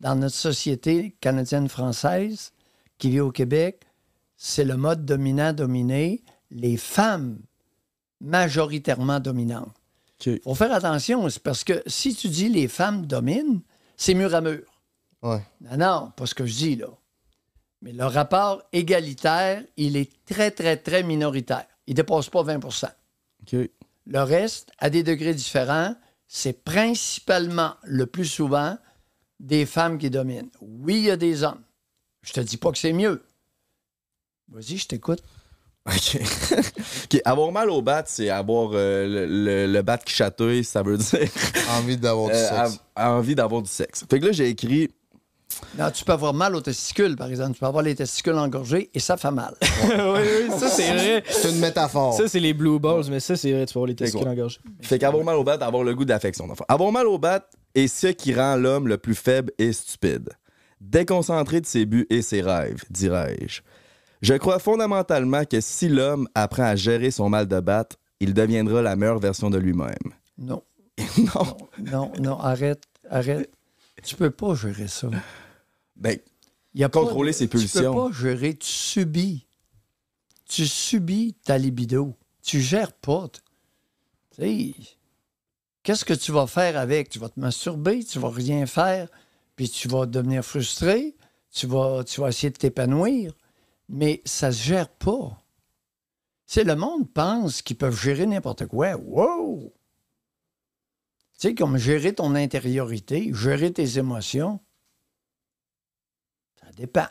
dans 0.00 0.16
notre 0.16 0.34
société 0.34 1.16
canadienne-française 1.20 2.52
qui 2.98 3.10
vit 3.10 3.20
au 3.20 3.30
Québec, 3.30 3.80
c'est 4.36 4.64
le 4.64 4.76
mode 4.76 5.04
dominant-dominé, 5.04 6.22
les 6.50 6.76
femmes 6.76 7.38
majoritairement 8.20 9.20
dominantes. 9.20 9.74
Il 10.26 10.40
faut 10.42 10.54
faire 10.54 10.72
attention, 10.72 11.28
c'est 11.28 11.42
parce 11.42 11.64
que 11.64 11.82
si 11.86 12.14
tu 12.14 12.28
dis 12.28 12.48
les 12.48 12.68
femmes 12.68 13.06
dominent, 13.06 13.60
c'est 13.96 14.14
mur 14.14 14.34
à 14.34 14.40
mur. 14.40 14.62
Ouais. 15.22 15.42
Non, 15.60 15.76
non, 15.76 16.12
pas 16.16 16.26
ce 16.26 16.34
que 16.34 16.46
je 16.46 16.54
dis 16.54 16.76
là. 16.76 16.88
Mais 17.82 17.92
le 17.92 18.06
rapport 18.06 18.62
égalitaire, 18.72 19.62
il 19.76 19.96
est 19.96 20.10
très, 20.24 20.50
très, 20.50 20.76
très 20.76 21.02
minoritaire. 21.02 21.66
Il 21.86 21.92
ne 21.92 21.96
dépasse 21.96 22.30
pas 22.30 22.42
20% 22.42 22.88
OK. 23.42 23.70
Le 24.06 24.22
reste, 24.22 24.70
à 24.78 24.90
des 24.90 25.02
degrés 25.02 25.34
différents, 25.34 25.94
c'est 26.28 26.64
principalement, 26.64 27.74
le 27.84 28.06
plus 28.06 28.26
souvent, 28.26 28.76
des 29.40 29.66
femmes 29.66 29.98
qui 29.98 30.10
dominent. 30.10 30.50
Oui, 30.60 30.96
il 30.96 31.04
y 31.04 31.10
a 31.10 31.16
des 31.16 31.42
hommes. 31.42 31.62
Je 32.22 32.32
te 32.32 32.40
dis 32.40 32.56
pas 32.56 32.72
que 32.72 32.78
c'est 32.78 32.92
mieux. 32.92 33.22
Vas-y, 34.48 34.76
je 34.78 34.86
t'écoute. 34.88 35.22
OK. 35.86 36.20
OK. 37.04 37.20
Avoir 37.24 37.52
mal 37.52 37.70
au 37.70 37.82
bat, 37.82 38.04
c'est 38.06 38.30
avoir 38.30 38.70
euh, 38.72 39.06
le, 39.06 39.26
le, 39.26 39.72
le 39.72 39.82
bat 39.82 39.98
qui 39.98 40.14
chatouille, 40.14 40.64
ça 40.64 40.82
veut 40.82 40.96
dire 40.96 41.28
Envie 41.70 41.96
d'avoir 41.98 42.30
du 42.30 42.36
euh, 42.36 42.66
sexe. 42.66 42.80
envie 42.96 43.34
d'avoir 43.34 43.62
du 43.62 43.70
sexe. 43.70 44.04
Fait 44.08 44.18
que 44.18 44.26
là, 44.26 44.32
j'ai 44.32 44.48
écrit. 44.48 44.90
Non, 45.78 45.90
tu 45.90 46.04
peux 46.04 46.12
avoir 46.12 46.34
mal 46.34 46.54
aux 46.54 46.60
testicules, 46.60 47.16
par 47.16 47.28
exemple. 47.28 47.54
Tu 47.54 47.60
peux 47.60 47.66
avoir 47.66 47.82
les 47.82 47.94
testicules 47.94 48.34
engorgés 48.34 48.90
et 48.94 48.98
ça 48.98 49.16
fait 49.16 49.30
mal. 49.30 49.54
oui, 49.62 49.90
oui, 49.90 50.58
ça 50.58 50.68
c'est 50.68 50.92
vrai. 50.92 51.24
C'est 51.28 51.50
une 51.50 51.58
métaphore. 51.58 52.14
Ça, 52.14 52.28
c'est 52.28 52.40
les 52.40 52.54
blue 52.54 52.78
balls, 52.78 53.04
mais 53.10 53.20
ça, 53.20 53.36
c'est 53.36 53.52
vrai, 53.52 53.66
tu 53.66 53.72
peux 53.74 53.78
avoir 53.78 53.88
les 53.88 53.94
testicules 53.96 54.28
engorgés. 54.28 54.60
Fait 54.80 54.98
qu'avoir 54.98 55.24
mal 55.24 55.36
au 55.36 55.44
bat, 55.44 55.54
avoir 55.54 55.84
le 55.84 55.94
goût 55.94 56.04
d'affection. 56.04 56.46
d'enfant. 56.46 56.64
Avoir 56.68 56.90
mal 56.92 57.06
au 57.06 57.18
bat 57.18 57.48
est 57.74 57.88
ce 57.88 58.08
qui 58.08 58.34
rend 58.34 58.56
l'homme 58.56 58.88
le 58.88 58.98
plus 58.98 59.14
faible 59.14 59.52
et 59.58 59.72
stupide. 59.72 60.30
Déconcentré 60.80 61.60
de 61.60 61.66
ses 61.66 61.86
buts 61.86 62.06
et 62.10 62.22
ses 62.22 62.40
rêves, 62.42 62.84
dirais-je. 62.90 63.62
Je 64.22 64.34
crois 64.34 64.58
fondamentalement 64.58 65.44
que 65.44 65.60
si 65.60 65.88
l'homme 65.88 66.28
apprend 66.34 66.64
à 66.64 66.76
gérer 66.76 67.10
son 67.10 67.28
mal 67.28 67.46
de 67.46 67.60
batte, 67.60 67.96
il 68.20 68.32
deviendra 68.34 68.80
la 68.82 68.96
meilleure 68.96 69.18
version 69.18 69.50
de 69.50 69.58
lui-même. 69.58 69.92
Non, 70.38 70.62
non. 71.18 71.56
non, 71.92 72.12
non, 72.20 72.38
arrête, 72.38 72.82
arrête. 73.10 73.50
Tu 74.02 74.16
peux 74.16 74.30
pas 74.30 74.54
gérer 74.54 74.88
ça. 74.88 75.08
Ben, 75.96 76.18
Il 76.74 76.80
y 76.80 76.84
a 76.84 76.88
pas 76.88 77.00
Contrôler 77.00 77.32
ses 77.32 77.48
Tu 77.48 77.56
pulsions. 77.58 77.94
peux 77.94 78.10
pas 78.12 78.18
gérer, 78.18 78.54
tu 78.56 78.66
subis. 78.68 79.46
Tu 80.46 80.66
subis 80.66 81.34
ta 81.44 81.56
libido. 81.58 82.16
Tu 82.42 82.60
gères 82.60 82.92
pas. 82.92 83.28
Tu 83.28 84.42
sais, 84.42 84.74
qu'est-ce 85.82 86.04
que 86.04 86.14
tu 86.14 86.32
vas 86.32 86.46
faire 86.46 86.76
avec? 86.76 87.08
Tu 87.08 87.18
vas 87.18 87.28
te 87.28 87.38
masturber, 87.40 88.04
tu 88.04 88.18
vas 88.18 88.30
rien 88.30 88.66
faire, 88.66 89.08
puis 89.56 89.68
tu 89.70 89.88
vas 89.88 90.06
devenir 90.06 90.44
frustré, 90.44 91.16
tu 91.52 91.66
vas, 91.66 92.04
tu 92.04 92.20
vas 92.20 92.28
essayer 92.28 92.50
de 92.50 92.56
t'épanouir, 92.58 93.32
mais 93.88 94.20
ça 94.24 94.52
se 94.52 94.62
gère 94.62 94.90
pas. 94.90 95.40
C'est 96.46 96.64
le 96.64 96.76
monde 96.76 97.10
pense 97.10 97.62
qu'ils 97.62 97.76
peuvent 97.78 97.98
gérer 97.98 98.26
n'importe 98.26 98.66
quoi. 98.66 98.96
Wow! 98.96 99.72
Tu 101.38 101.48
sais, 101.48 101.54
comme 101.54 101.76
gérer 101.76 102.14
ton 102.14 102.34
intériorité, 102.34 103.30
gérer 103.34 103.72
tes 103.72 103.98
émotions, 103.98 104.60
ça 106.60 106.70
dépend. 106.76 107.06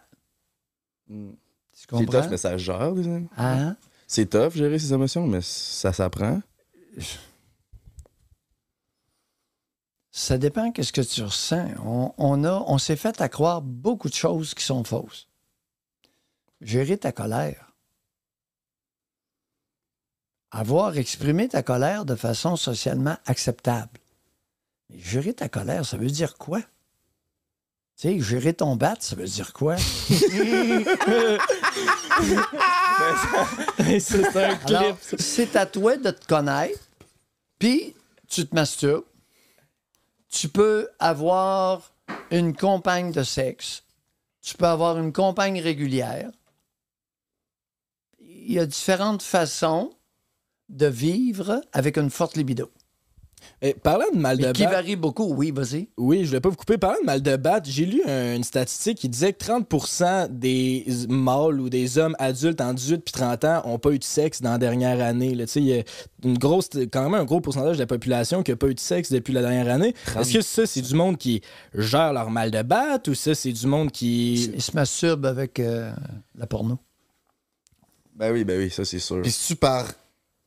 Tu 1.07 1.13
Hmm. 1.13 1.35
c'est 1.73 1.87
tough, 2.05 2.29
mais 2.29 2.37
ça 2.37 2.51
se 2.53 2.57
gère. 2.63 2.93
Hein? 3.37 3.75
C'est 4.07 4.29
tough 4.29 4.53
gérer 4.53 4.79
ses 4.79 4.93
émotions, 4.93 5.27
mais 5.27 5.41
ça 5.41 5.91
s'apprend. 5.91 6.41
Ça 10.11 10.37
dépend 10.37 10.71
qu'est-ce 10.71 10.93
que 10.93 11.01
tu 11.01 11.23
ressens. 11.23 11.67
On, 11.83 12.13
on 12.17 12.43
a, 12.43 12.63
on 12.67 12.77
s'est 12.77 12.95
fait 12.95 13.19
à 13.19 13.27
croire 13.29 13.61
beaucoup 13.61 14.09
de 14.09 14.13
choses 14.13 14.53
qui 14.53 14.63
sont 14.63 14.83
fausses. 14.83 15.27
Gérer 16.61 16.97
ta 16.97 17.11
colère. 17.11 17.73
Avoir 20.51 20.97
exprimé 20.97 21.49
ta 21.49 21.63
colère 21.63 22.05
de 22.05 22.15
façon 22.15 22.55
socialement 22.55 23.17
acceptable. 23.25 23.99
Gérer 24.95 25.33
ta 25.33 25.49
colère, 25.49 25.85
ça 25.85 25.97
veut 25.97 26.07
dire 26.07 26.37
quoi? 26.37 26.61
Tu 27.95 28.09
sais, 28.09 28.19
gérer 28.19 28.53
ton 28.53 28.75
bat, 28.75 28.95
ça 28.99 29.15
veut 29.15 29.25
dire 29.25 29.53
quoi? 29.53 29.75
Ben, 33.79 33.99
ça, 33.99 34.31
c'est 34.31 34.43
un 34.43 34.55
clip. 34.55 34.75
Alors, 34.75 34.97
c'est 35.17 35.55
à 35.55 35.65
toi 35.65 35.97
de 35.97 36.11
te 36.11 36.25
connaître, 36.27 36.79
puis 37.59 37.95
tu 38.27 38.47
te 38.47 38.55
masturbes. 38.55 39.03
Tu 40.29 40.47
peux 40.47 40.89
avoir 40.99 41.91
une 42.31 42.55
compagne 42.55 43.11
de 43.11 43.23
sexe. 43.23 43.83
Tu 44.41 44.55
peux 44.55 44.65
avoir 44.65 44.97
une 44.97 45.13
compagne 45.13 45.59
régulière. 45.59 46.31
Il 48.19 48.53
y 48.53 48.59
a 48.59 48.65
différentes 48.65 49.23
façons 49.23 49.93
de 50.69 50.87
vivre 50.87 51.61
avec 51.71 51.97
une 51.97 52.09
forte 52.09 52.35
libido. 52.35 52.71
Eh, 53.61 53.73
parlant 53.73 54.05
de 54.13 54.17
mal 54.19 54.37
de 54.37 54.45
Mais 54.47 54.53
qui 54.53 54.63
batte- 54.63 54.71
varie 54.73 54.95
beaucoup, 54.95 55.33
oui, 55.33 55.51
vas-y. 55.51 55.87
Oui, 55.97 56.21
je 56.23 56.27
voulais 56.27 56.41
pas 56.41 56.49
vous 56.49 56.55
couper. 56.55 56.77
Parlant 56.77 56.99
de 57.01 57.05
mal 57.05 57.21
de 57.21 57.35
batte, 57.35 57.65
j'ai 57.67 57.85
lu 57.85 58.01
un- 58.07 58.35
une 58.35 58.43
statistique 58.43 58.97
qui 58.97 59.09
disait 59.09 59.33
que 59.33 59.37
30% 59.39 60.27
des 60.29 60.85
mâles 61.09 61.59
ou 61.61 61.69
des 61.69 61.97
hommes 61.97 62.15
adultes 62.19 62.61
en 62.61 62.73
18 62.73 62.99
puis 63.03 63.11
30 63.11 63.43
ans 63.45 63.61
ont 63.65 63.79
pas 63.79 63.91
eu 63.91 63.99
de 63.99 64.03
sexe 64.03 64.41
dans 64.41 64.51
la 64.51 64.57
dernière 64.57 65.01
année. 65.01 65.33
là. 65.35 65.45
Tu 65.45 65.51
sais, 65.53 65.59
Il 65.61 65.67
y 65.67 65.79
a 65.79 65.83
une 66.23 66.37
grosse, 66.37 66.69
quand 66.91 67.03
même 67.09 67.13
un 67.19 67.25
gros 67.25 67.41
pourcentage 67.41 67.77
de 67.77 67.81
la 67.81 67.87
population 67.87 68.43
qui 68.43 68.51
a 68.51 68.55
pas 68.55 68.67
eu 68.67 68.75
de 68.75 68.79
sexe 68.79 69.11
depuis 69.11 69.33
la 69.33 69.41
dernière 69.41 69.69
année. 69.73 69.93
Est-ce 70.19 70.33
que 70.33 70.41
ça, 70.41 70.65
c'est 70.65 70.81
du 70.81 70.93
monde 70.95 71.17
qui 71.17 71.41
gère 71.73 72.13
leur 72.13 72.29
mal 72.29 72.51
de 72.51 72.61
batte 72.61 73.07
ou 73.07 73.13
ça, 73.15 73.33
c'est 73.35 73.51
du 73.51 73.67
monde 73.67 73.91
qui... 73.91 74.33
Ils 74.55 74.61
se 74.61 74.71
masturbent 74.75 75.25
avec 75.25 75.59
euh, 75.59 75.91
la 76.35 76.47
porno? 76.47 76.77
Ben 78.15 78.31
oui, 78.31 78.43
ben 78.43 78.59
oui, 78.59 78.69
ça 78.69 78.85
c'est 78.85 78.99
sûr. 78.99 79.21
Puis 79.23 79.55
par 79.55 79.85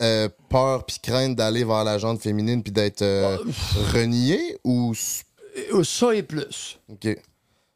euh, 0.03 0.29
peur 0.51 0.85
puis 0.85 0.99
crainte 1.03 1.37
d'aller 1.37 1.65
vers 1.65 1.85
la 1.85 1.99
jante 1.99 2.21
féminine 2.21 2.63
puis 2.63 2.73
d'être 2.73 3.03
euh, 3.03 3.39
renié 3.93 4.59
ou... 4.65 4.93
Euh, 5.73 5.85
Ça 5.85 6.15
et 6.15 6.23
plus. 6.23 6.79
OK. 6.89 7.09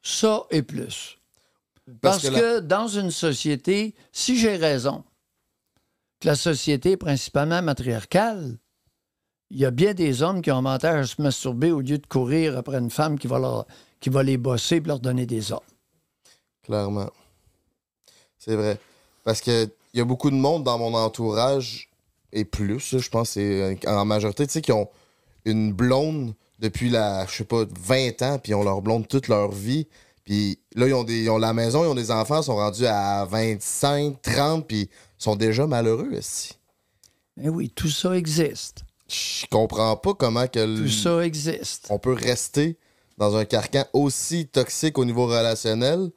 Ça 0.02 0.44
et 0.50 0.62
plus. 0.62 1.18
Parce 2.00 2.22
Parce, 2.22 2.34
que 2.34 2.40
que, 2.40 2.60
dans 2.60 2.88
une 2.88 3.10
société, 3.10 3.94
si 4.12 4.38
j'ai 4.38 4.56
raison, 4.56 5.02
que 6.20 6.28
la 6.28 6.36
société 6.36 6.92
est 6.92 6.96
principalement 6.96 7.62
matriarcale, 7.62 8.58
il 9.50 9.58
y 9.58 9.64
a 9.64 9.70
bien 9.70 9.94
des 9.94 10.22
hommes 10.22 10.42
qui 10.42 10.50
ont 10.50 10.58
avantage 10.58 11.04
à 11.04 11.06
se 11.06 11.20
masturber 11.20 11.72
au 11.72 11.80
lieu 11.80 11.98
de 11.98 12.06
courir 12.06 12.56
après 12.56 12.76
une 12.76 12.90
femme 12.90 13.18
qui 13.18 13.26
va, 13.26 13.38
leur, 13.38 13.66
qui 13.98 14.10
va 14.10 14.22
les 14.22 14.36
bosser 14.36 14.76
et 14.76 14.80
leur 14.80 15.00
donner 15.00 15.26
des 15.26 15.50
ordres. 15.50 15.64
Clairement. 16.62 17.10
C'est 18.38 18.54
vrai. 18.54 18.78
Parce 19.24 19.40
que 19.40 19.68
il 19.92 19.98
y 19.98 20.00
a 20.00 20.04
beaucoup 20.04 20.30
de 20.30 20.36
monde 20.36 20.62
dans 20.62 20.78
mon 20.78 20.94
entourage, 20.94 21.89
et 22.32 22.44
plus, 22.44 22.98
je 22.98 23.08
pense, 23.08 23.30
c'est 23.30 23.78
en 23.86 24.04
majorité, 24.04 24.46
tu 24.46 24.52
sais, 24.52 24.62
qui 24.62 24.72
ont 24.72 24.88
une 25.44 25.72
blonde 25.72 26.34
depuis 26.58 26.90
la, 26.90 27.26
je 27.26 27.36
sais 27.36 27.44
pas, 27.44 27.64
20 27.80 28.22
ans, 28.22 28.38
puis 28.38 28.52
ils 28.52 28.54
ont 28.54 28.62
leur 28.62 28.82
blonde 28.82 29.08
toute 29.08 29.28
leur 29.28 29.50
vie. 29.50 29.86
Puis 30.24 30.58
là, 30.74 30.86
ils 30.86 30.94
ont, 30.94 31.04
des, 31.04 31.22
ils 31.22 31.30
ont 31.30 31.38
la 31.38 31.52
maison, 31.52 31.84
ils 31.84 31.88
ont 31.88 31.94
des 31.94 32.10
enfants, 32.10 32.40
ils 32.40 32.44
sont 32.44 32.56
rendus 32.56 32.86
à 32.86 33.24
25, 33.24 34.20
30, 34.22 34.66
puis 34.66 34.82
ils 34.82 34.88
sont 35.22 35.36
déjà 35.36 35.66
malheureux, 35.66 36.10
aussi. 36.16 36.52
Eh 37.42 37.48
oui, 37.48 37.70
tout 37.70 37.88
ça 37.88 38.16
existe. 38.16 38.84
Je 39.08 39.46
comprends 39.50 39.96
pas 39.96 40.14
comment 40.14 40.46
que 40.46 40.82
Tout 40.82 40.88
ça 40.88 41.24
existe. 41.24 41.86
on 41.90 41.98
peut 41.98 42.12
rester 42.12 42.78
dans 43.18 43.36
un 43.36 43.44
carcan 43.44 43.84
aussi 43.92 44.46
toxique 44.46 44.98
au 44.98 45.04
niveau 45.04 45.26
relationnel, 45.26 46.10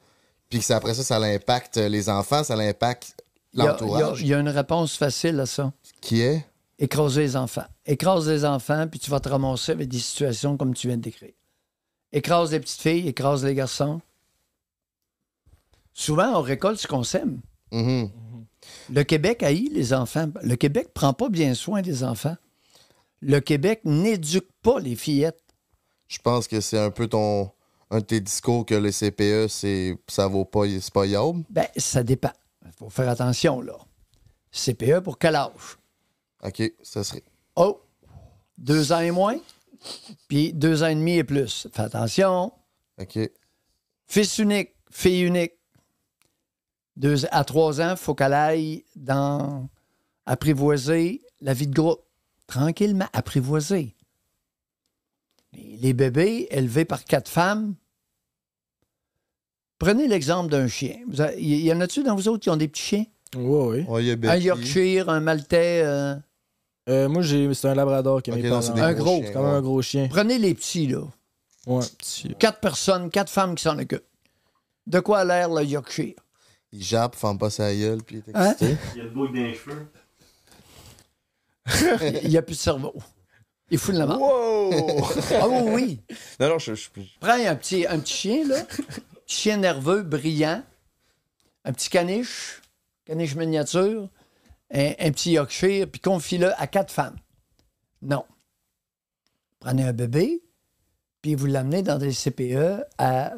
puis 0.48 0.60
que 0.60 0.72
après 0.72 0.94
ça, 0.94 1.02
ça 1.02 1.18
l'impacte 1.18 1.76
les 1.76 2.08
enfants, 2.08 2.44
ça 2.44 2.54
l'impacte 2.54 3.14
Il 3.54 3.60
y, 3.60 3.64
y 3.64 3.66
l'entourage. 3.66 4.20
il 4.20 4.28
y 4.28 4.34
a 4.34 4.38
une 4.38 4.48
réponse 4.48 4.96
facile 4.96 5.40
à 5.40 5.46
ça. 5.46 5.72
Qui 6.04 6.20
est? 6.20 6.44
Écraser 6.78 7.22
les 7.22 7.36
enfants. 7.36 7.64
Écrase 7.86 8.28
les 8.28 8.44
enfants, 8.44 8.86
puis 8.86 9.00
tu 9.00 9.10
vas 9.10 9.20
te 9.20 9.28
ramasser 9.30 9.72
avec 9.72 9.88
des 9.88 9.98
situations 9.98 10.58
comme 10.58 10.74
tu 10.74 10.86
viens 10.86 10.98
de 10.98 11.02
décrire. 11.02 11.32
Écrase 12.12 12.52
les 12.52 12.60
petites 12.60 12.82
filles, 12.82 13.08
écrase 13.08 13.42
les 13.42 13.54
garçons. 13.54 14.02
Souvent, 15.94 16.38
on 16.38 16.42
récolte 16.42 16.78
ce 16.78 16.86
qu'on 16.86 17.04
sème. 17.04 17.40
Mhm. 17.72 18.10
Le 18.90 19.02
Québec 19.02 19.42
haït 19.42 19.70
les 19.72 19.94
enfants. 19.94 20.28
Le 20.42 20.56
Québec 20.56 20.88
prend 20.92 21.14
pas 21.14 21.30
bien 21.30 21.54
soin 21.54 21.80
des 21.80 22.04
enfants. 22.04 22.36
Le 23.22 23.40
Québec 23.40 23.80
n'éduque 23.84 24.48
pas 24.60 24.80
les 24.80 24.96
fillettes. 24.96 25.42
Je 26.08 26.18
pense 26.18 26.48
que 26.48 26.60
c'est 26.60 26.78
un 26.78 26.90
peu 26.90 27.06
ton 27.06 27.50
un 27.90 28.00
de 28.00 28.04
tes 28.04 28.20
discours 28.20 28.66
que 28.66 28.74
les 28.74 28.92
CPE, 28.92 29.48
c'est 29.48 29.96
ça 30.08 30.26
vaut 30.26 30.44
pas, 30.44 30.68
c'est 30.68 30.92
pas. 30.92 31.06
Ben, 31.48 31.66
ça 31.78 32.02
dépend. 32.02 32.32
Il 32.62 32.72
faut 32.78 32.90
faire 32.90 33.08
attention, 33.08 33.62
là. 33.62 33.78
CPE 34.52 35.00
pour 35.00 35.18
quel 35.18 35.36
âge? 35.36 35.78
OK, 36.44 36.62
ça 36.82 37.02
serait. 37.04 37.22
Oh, 37.56 37.80
deux 38.58 38.92
ans 38.92 39.00
et 39.00 39.10
moins, 39.10 39.38
puis 40.28 40.52
deux 40.52 40.82
ans 40.82 40.88
et 40.88 40.94
demi 40.94 41.16
et 41.16 41.24
plus. 41.24 41.68
Fais 41.72 41.82
attention. 41.82 42.52
OK. 43.00 43.18
Fils 44.06 44.38
unique, 44.38 44.70
fille 44.90 45.22
unique. 45.22 45.52
Deux, 46.96 47.24
à 47.32 47.42
trois 47.44 47.80
ans, 47.80 47.90
il 47.92 47.96
faut 47.96 48.14
qu'elle 48.14 48.32
aille 48.34 48.84
dans 48.94 49.68
apprivoiser 50.26 51.22
la 51.40 51.52
vie 51.54 51.66
de 51.66 51.74
groupe. 51.74 52.00
Tranquillement, 52.46 53.08
apprivoiser. 53.12 53.96
Mais 55.52 55.76
Les 55.80 55.92
bébés 55.92 56.46
élevés 56.50 56.84
par 56.84 57.04
quatre 57.04 57.28
femmes, 57.28 57.74
prenez 59.78 60.06
l'exemple 60.08 60.50
d'un 60.50 60.68
chien. 60.68 61.00
Vous 61.08 61.20
avez- 61.20 61.40
Y 61.42 61.64
y 61.66 61.72
en 61.72 61.80
a-tu 61.80 62.02
dans 62.02 62.14
vous 62.14 62.28
autres 62.28 62.42
qui 62.42 62.50
ont 62.50 62.56
des 62.56 62.68
petits 62.68 62.82
chiens? 62.82 63.06
Oui, 63.36 63.78
oui. 63.80 63.84
Oh, 63.88 63.98
il 63.98 64.06
y 64.06 64.10
a 64.12 64.30
Un. 64.30 64.36
Yorkshire, 64.36 65.08
un 65.08 65.20
Maltais. 65.20 65.82
euh, 65.84 66.14
Euh, 66.88 67.08
moi, 67.08 67.22
j'ai, 67.22 67.52
c'est 67.54 67.68
un 67.68 67.74
labrador 67.74 68.22
qui 68.22 68.30
est 68.30 68.34
Ok, 68.34 68.38
mes 68.40 68.42
non, 68.44 68.60
parents. 68.60 68.62
c'est 68.62 68.74
des 68.74 68.80
Un 68.82 68.92
gros 68.92 69.22
C'est 69.24 69.32
quand 69.32 69.42
même 69.42 69.52
ouais. 69.52 69.56
un 69.58 69.62
gros 69.62 69.80
chien. 69.82 70.06
Prenez 70.10 70.38
les 70.38 70.54
petits, 70.54 70.86
là. 70.86 71.00
Ouais. 71.66 71.84
Quatre 72.38 72.60
personnes, 72.60 73.10
quatre 73.10 73.30
femmes 73.30 73.54
qui 73.54 73.62
s'en 73.64 73.78
occupent. 73.78 74.04
De 74.86 75.00
quoi 75.00 75.20
a 75.20 75.24
l'air 75.24 75.48
le 75.48 75.64
Yorkshire? 75.64 76.14
Il 76.72 76.82
jappe, 76.82 77.16
ferme 77.16 77.38
pas 77.38 77.48
sa 77.50 77.74
gueule, 77.74 78.02
puis 78.02 78.16
il 78.26 78.30
est 78.30 78.36
Hein? 78.36 78.50
excité. 78.52 78.76
Il 78.94 78.98
y 78.98 79.00
a 79.00 79.04
de 79.04 79.10
boucle 79.10 79.32
dans 79.34 79.40
les 79.40 79.54
cheveux. 79.54 79.86
Il 82.22 82.28
n'y 82.28 82.36
a 82.36 82.42
plus 82.42 82.54
de 82.54 82.60
cerveau. 82.60 82.94
Il 83.70 83.78
fout 83.78 83.94
de 83.94 83.98
la 84.00 84.06
main. 84.06 84.18
Wow! 84.18 85.02
Ah 85.40 85.48
oui, 85.48 85.62
oui. 85.72 86.16
non, 86.38 86.48
non, 86.50 86.58
je, 86.58 86.74
je- 86.74 86.88
Prends 87.18 87.32
un 87.32 87.56
petit, 87.56 87.86
un 87.86 87.98
petit 87.98 88.12
chien, 88.14 88.46
là. 88.46 88.62
Petit 88.64 89.36
chien 89.36 89.56
nerveux, 89.56 90.02
brillant. 90.02 90.62
Un 91.64 91.72
petit 91.72 91.88
caniche. 91.88 92.60
Caniche 93.06 93.34
miniature. 93.36 94.08
Un, 94.74 94.92
un 94.98 95.10
petit 95.12 95.32
Yorkshire, 95.32 95.86
puis 95.90 96.00
confie-le 96.00 96.52
à 96.60 96.66
quatre 96.66 96.90
femmes. 96.92 97.16
Non. 98.02 98.24
Prenez 99.60 99.84
un 99.84 99.92
bébé, 99.92 100.42
puis 101.22 101.34
vous 101.34 101.46
l'amenez 101.46 101.82
dans 101.82 101.98
des 101.98 102.12
CPE 102.12 102.82
à 102.98 103.32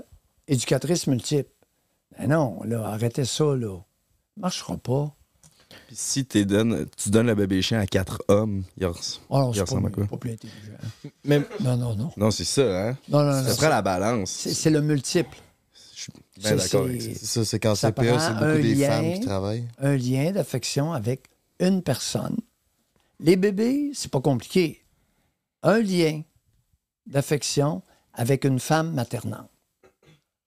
éducatrice 0.49 1.07
multiple. 1.07 1.51
Ben 2.19 2.29
non, 2.31 2.63
là, 2.65 2.87
arrêtez 2.87 3.25
ça, 3.25 3.45
là. 3.55 3.77
Ça 3.79 4.41
marchera 4.41 4.77
pas. 4.79 5.15
Puis 5.89 5.97
si 5.97 6.25
tu 6.27 6.47
donnes 6.47 6.87
le 7.27 7.35
bébé 7.35 7.61
chien 7.61 7.79
à 7.81 7.87
quatre 7.87 8.23
hommes, 8.29 8.65
il, 8.79 8.87
res- 8.87 9.21
Oh 9.29 9.39
non, 9.39 9.51
il 9.53 9.57
c'est 9.57 9.61
ressemble 9.63 9.89
à 9.89 9.91
pas, 9.91 9.95
quoi? 9.97 10.07
pas 10.07 10.17
plus 10.17 10.33
intelligent. 10.33 11.13
Mais 11.25 11.41
Non, 11.61 11.77
non, 11.77 11.95
non. 11.95 12.11
Non, 12.17 12.31
c'est 12.31 12.45
ça, 12.45 12.63
hein? 12.89 12.97
Non, 13.09 13.23
non, 13.23 13.55
prend 13.57 13.69
la 13.69 13.83
balance. 13.83 14.31
C'est 14.31 14.55
c'est 14.55 14.71
le 14.71 14.81
multiple. 14.81 15.37
Bien 16.39 16.51
Ça, 16.51 16.59
c'est- 16.59 17.15
ça. 17.15 17.27
C'est 17.27 17.45
c'est 17.45 17.59
quand 17.61 17.75
c'est 17.75 17.87
un 17.87 17.91
beaucoup 18.35 18.63
des 18.63 18.75
lien. 18.75 18.89
femmes 18.89 19.13
qui 19.15 19.21
travaillent. 19.21 19.69
un 19.79 19.97
lien 19.97 20.33
d'affection 20.33 20.93
avec 20.93 21.29
une 21.61 21.83
personne. 21.83 22.37
Les 23.21 23.37
bébés, 23.37 23.91
c'est 23.95 24.11
pas 24.11 24.21
compliqué. 24.21 24.85
Un 25.63 25.79
lien 25.81 26.23
d'affection 27.07 27.83
avec 28.13 28.45
une 28.45 28.61
femme 28.61 28.93
maternante. 28.93 29.49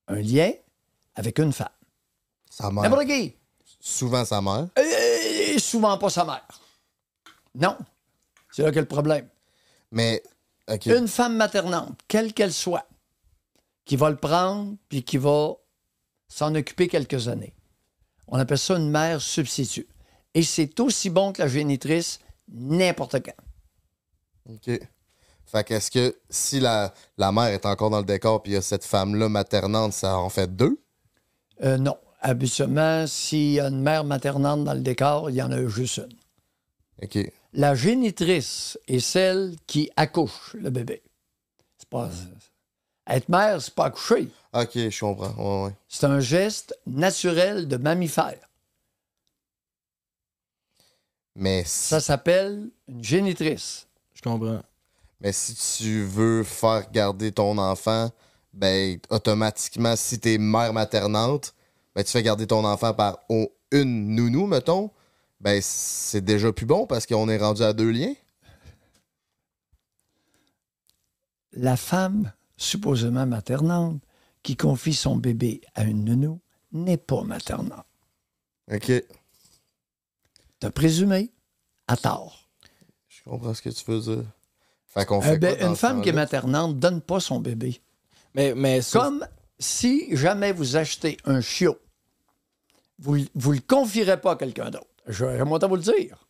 Un 0.07 0.21
lien 0.21 0.51
avec 1.15 1.39
une 1.39 1.51
femme. 1.53 1.67
Sa 2.49 2.69
mère. 2.71 2.83
Souvent 3.79 4.25
sa 4.25 4.41
mère. 4.41 4.67
Et 4.77 5.57
souvent 5.59 5.97
pas 5.97 6.09
sa 6.09 6.25
mère. 6.25 6.45
Non. 7.55 7.77
C'est 8.51 8.63
là 8.63 8.71
qu'est 8.71 8.81
le 8.81 8.85
problème. 8.87 9.27
Mais. 9.91 10.21
Une 10.85 11.07
femme 11.07 11.35
maternante, 11.35 11.99
quelle 12.07 12.31
qu'elle 12.33 12.53
soit, 12.53 12.87
qui 13.85 13.95
va 13.95 14.11
le 14.11 14.17
prendre 14.17 14.75
puis 14.87 15.03
qui 15.03 15.17
va 15.17 15.53
s'en 16.29 16.55
occuper 16.55 16.87
quelques 16.87 17.27
années. 17.27 17.53
On 18.27 18.37
appelle 18.39 18.57
ça 18.57 18.75
une 18.75 18.89
mère 18.89 19.21
substitut. 19.21 19.87
Et 20.33 20.43
c'est 20.43 20.79
aussi 20.79 21.09
bon 21.09 21.33
que 21.33 21.41
la 21.41 21.47
génitrice 21.47 22.19
n'importe 22.47 23.17
quand. 23.23 24.53
OK. 24.53 24.79
Fait 25.45 25.63
qu'est-ce 25.63 25.89
que 25.89 26.15
si 26.29 26.59
la, 26.59 26.93
la 27.17 27.31
mère 27.31 27.47
est 27.47 27.65
encore 27.65 27.89
dans 27.89 27.99
le 27.99 28.05
décor 28.05 28.43
puis 28.43 28.51
il 28.51 28.55
y 28.55 28.57
a 28.57 28.61
cette 28.61 28.85
femme-là 28.85 29.29
maternante, 29.29 29.93
ça 29.93 30.17
en 30.17 30.29
fait 30.29 30.55
deux? 30.55 30.79
Euh, 31.63 31.77
non. 31.77 31.97
Habituellement, 32.21 33.07
s'il 33.07 33.53
y 33.53 33.59
a 33.59 33.67
une 33.67 33.81
mère 33.81 34.03
maternante 34.03 34.63
dans 34.63 34.73
le 34.73 34.81
décor, 34.81 35.29
il 35.29 35.37
y 35.37 35.41
en 35.41 35.51
a 35.51 35.65
juste 35.67 35.97
une. 35.97 36.17
OK. 37.01 37.31
La 37.53 37.73
génitrice 37.73 38.77
est 38.87 38.99
celle 38.99 39.55
qui 39.65 39.89
accouche 39.95 40.53
le 40.53 40.69
bébé. 40.69 41.01
C'est 41.77 41.89
pas. 41.89 42.09
Être 43.07 43.29
mère, 43.29 43.61
c'est 43.61 43.73
pas 43.73 43.85
accoucher. 43.85 44.29
OK, 44.53 44.71
je 44.75 44.99
comprends. 44.99 45.61
Ouais, 45.63 45.65
ouais. 45.67 45.75
C'est 45.87 46.05
un 46.05 46.19
geste 46.19 46.77
naturel 46.87 47.67
de 47.67 47.77
mammifère. 47.77 48.39
Mais, 51.35 51.63
si- 51.65 51.87
Ça 51.89 51.99
s'appelle 51.99 52.69
une 52.87 53.03
génitrice. 53.03 53.87
je 54.13 54.21
comprends. 54.21 54.61
mais 55.21 55.31
si 55.31 55.55
tu 55.55 56.03
veux 56.03 56.43
faire 56.43 56.89
garder 56.91 57.31
ton 57.31 57.57
enfant, 57.57 58.09
ben, 58.53 58.99
automatiquement, 59.09 59.95
si 59.95 60.19
t'es 60.19 60.37
mère 60.37 60.73
maternante, 60.73 61.53
ben, 61.95 62.03
tu 62.03 62.11
fais 62.11 62.23
garder 62.23 62.47
ton 62.47 62.65
enfant 62.65 62.93
par 62.93 63.19
une 63.71 64.15
nounou, 64.15 64.47
mettons, 64.47 64.89
ben, 65.39 65.61
c'est 65.61 66.21
déjà 66.21 66.51
plus 66.51 66.65
bon 66.65 66.87
parce 66.87 67.05
qu'on 67.05 67.29
est 67.29 67.37
rendu 67.37 67.61
à 67.61 67.71
deux 67.73 67.91
liens. 67.91 68.13
La 71.53 71.77
femme, 71.77 72.31
supposément 72.57 73.25
maternante, 73.25 74.01
qui 74.43 74.55
confie 74.55 74.93
son 74.93 75.17
bébé 75.17 75.61
à 75.75 75.83
une 75.83 76.05
nounou, 76.05 76.39
n'est 76.71 76.97
pas 76.97 77.23
maternante. 77.23 77.85
OK. 78.71 78.91
T'as 80.59 80.71
présumé 80.71 81.31
à 81.87 81.97
tort. 81.97 82.49
Je 83.07 83.23
comprends 83.23 83.53
ce 83.53 83.61
que 83.61 83.69
tu 83.69 83.83
veux 83.89 83.99
dire. 83.99 84.25
Fait 84.85 85.05
qu'on 85.05 85.19
Euh, 85.19 85.23
fait 85.23 85.37
ben, 85.39 85.55
quoi 85.55 85.63
dans 85.65 85.69
une 85.71 85.75
femme 85.75 86.01
qui 86.01 86.09
est 86.09 86.13
maternante 86.13 86.79
donne 86.79 87.01
pas 87.01 87.19
son 87.19 87.39
bébé. 87.39 87.81
Mais, 88.33 88.53
mais 88.55 88.81
ça- 88.81 88.99
Comme 88.99 89.27
si 89.59 90.15
jamais 90.15 90.51
vous 90.51 90.75
achetez 90.77 91.17
un 91.25 91.41
chiot, 91.41 91.77
vous 92.99 93.17
ne 93.17 93.25
le 93.53 93.59
confierez 93.61 94.19
pas 94.19 94.33
à 94.33 94.35
quelqu'un 94.35 94.69
d'autre. 94.69 94.85
À 95.07 95.67
vous 95.67 95.75
le 95.75 95.81
dire. 95.81 96.27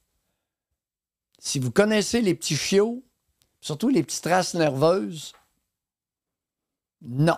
Si 1.39 1.59
vous 1.59 1.71
connaissez 1.71 2.21
les 2.21 2.35
petits 2.35 2.55
chiots, 2.57 3.03
surtout 3.61 3.89
les 3.89 4.03
petites 4.03 4.23
traces 4.23 4.53
nerveuses, 4.53 5.33
non. 7.01 7.37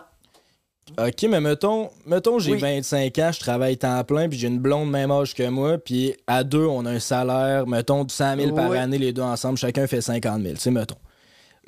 OK, 0.98 1.22
mais 1.28 1.40
mettons, 1.40 1.90
mettons 2.06 2.38
j'ai 2.38 2.52
Oui. 2.52 2.58
25 2.58 3.18
ans, 3.18 3.30
je 3.32 3.40
travaille 3.40 3.76
temps 3.78 4.02
plein, 4.04 4.28
puis 4.28 4.38
j'ai 4.38 4.48
une 4.48 4.58
blonde 4.58 4.90
même 4.90 5.10
âge 5.10 5.34
que 5.34 5.48
moi, 5.48 5.78
puis 5.78 6.14
à 6.26 6.44
deux, 6.44 6.66
on 6.66 6.84
a 6.86 6.90
un 6.90 7.00
salaire, 7.00 7.66
mettons, 7.66 8.04
de 8.04 8.10
100 8.10 8.36
000 8.36 8.54
par 8.54 8.72
année, 8.72 8.98
les 8.98 9.12
deux 9.12 9.22
ensemble, 9.22 9.58
chacun 9.58 9.86
fait 9.86 10.00
50 10.00 10.42
000, 10.42 10.54
tu 10.54 10.60
sais, 10.60 10.70
mettons. 10.70 10.96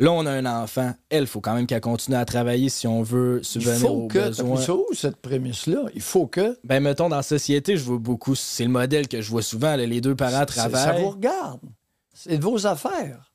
Là, 0.01 0.11
on 0.11 0.27
a 0.27 0.31
un 0.33 0.45
enfant. 0.45 0.93
Elle, 1.09 1.23
il 1.23 1.27
faut 1.29 1.41
quand 1.41 1.55
même 1.55 1.67
qu'elle 1.69 1.81
continue 1.81 2.17
à 2.17 2.25
travailler 2.25 2.69
si 2.69 2.89
on 2.89 3.05
veut 3.05 3.39
Il 3.43 3.45
subvenir 3.45 3.79
faut 3.79 3.89
aux 3.89 4.09
que. 4.09 4.19
besoins. 4.27 4.57
ça 4.57 4.75
où, 4.75 4.87
cette 4.93 5.17
prémisse-là? 5.19 5.85
Il 5.95 6.01
faut 6.01 6.27
que. 6.27 6.59
Ben, 6.65 6.83
mettons, 6.83 7.09
dans 7.09 7.15
la 7.17 7.23
société, 7.23 7.77
je 7.77 7.85
vois 7.85 7.99
beaucoup, 7.99 8.35
c'est 8.35 8.65
le 8.65 8.71
modèle 8.71 9.07
que 9.07 9.21
je 9.21 9.31
vois 9.31 9.43
souvent, 9.43 9.77
là, 9.77 9.87
les 9.87 10.01
deux 10.01 10.17
parents 10.17 10.39
Ça 10.39 10.47
travaillent. 10.69 11.01
vous 11.01 11.11
regarde. 11.11 11.61
C'est 12.13 12.39
de 12.39 12.43
vos 12.43 12.67
affaires. 12.67 13.31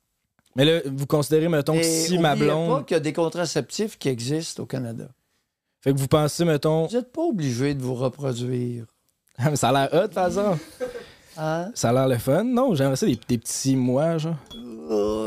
Mais 0.54 0.66
là, 0.66 0.80
vous 0.84 1.06
considérez, 1.06 1.48
mettons, 1.48 1.78
que 1.78 1.82
si 1.82 2.18
ma 2.18 2.36
blonde... 2.36 2.68
pas 2.68 2.82
qu'il 2.82 2.94
y 2.94 2.98
a 2.98 3.00
des 3.00 3.12
contraceptifs 3.14 3.96
qui 3.98 4.08
existent 4.10 4.62
au 4.62 4.66
Canada. 4.66 5.08
Fait 5.82 5.92
que 5.94 5.98
vous 5.98 6.08
pensez, 6.08 6.44
mettons... 6.44 6.86
Vous 6.86 6.96
n'êtes 6.96 7.12
pas 7.12 7.22
obligé 7.22 7.74
de 7.74 7.82
vous 7.82 7.94
reproduire. 7.94 8.84
ça 9.54 9.70
a 9.70 9.72
l'air 9.88 9.88
hot, 10.04 10.08
par 10.08 10.26
exemple. 10.26 10.58
Hein? 11.36 11.70
Ça 11.74 11.88
a 11.90 11.92
l'air 11.92 12.08
le 12.08 12.18
fun. 12.18 12.44
Non, 12.44 12.74
j'aimerais 12.74 12.96
ça 12.96 13.06
des, 13.06 13.18
des 13.28 13.38
petits 13.38 13.76
mois, 13.76 14.18
genre. 14.18 14.36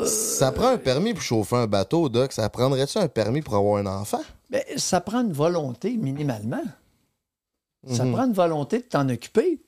Ça 0.05 0.51
prend 0.51 0.67
un 0.67 0.77
permis 0.77 1.13
pour 1.13 1.23
chauffer 1.23 1.55
un 1.55 1.67
bateau, 1.67 2.09
Doc. 2.09 2.33
Ça 2.33 2.49
prendrait-tu 2.49 2.97
un 2.97 3.07
permis 3.07 3.41
pour 3.41 3.55
avoir 3.55 3.77
un 3.77 3.85
enfant? 3.87 4.21
Mais 4.49 4.65
ça 4.77 5.01
prend 5.01 5.21
une 5.21 5.31
volonté, 5.33 5.95
minimalement. 5.97 6.61
Ça 7.89 8.03
Mhm. 8.05 8.11
prend 8.13 8.25
une 8.25 8.33
volonté 8.33 8.79
de 8.79 8.83
t'en 8.83 9.07
occuper. 9.09 9.61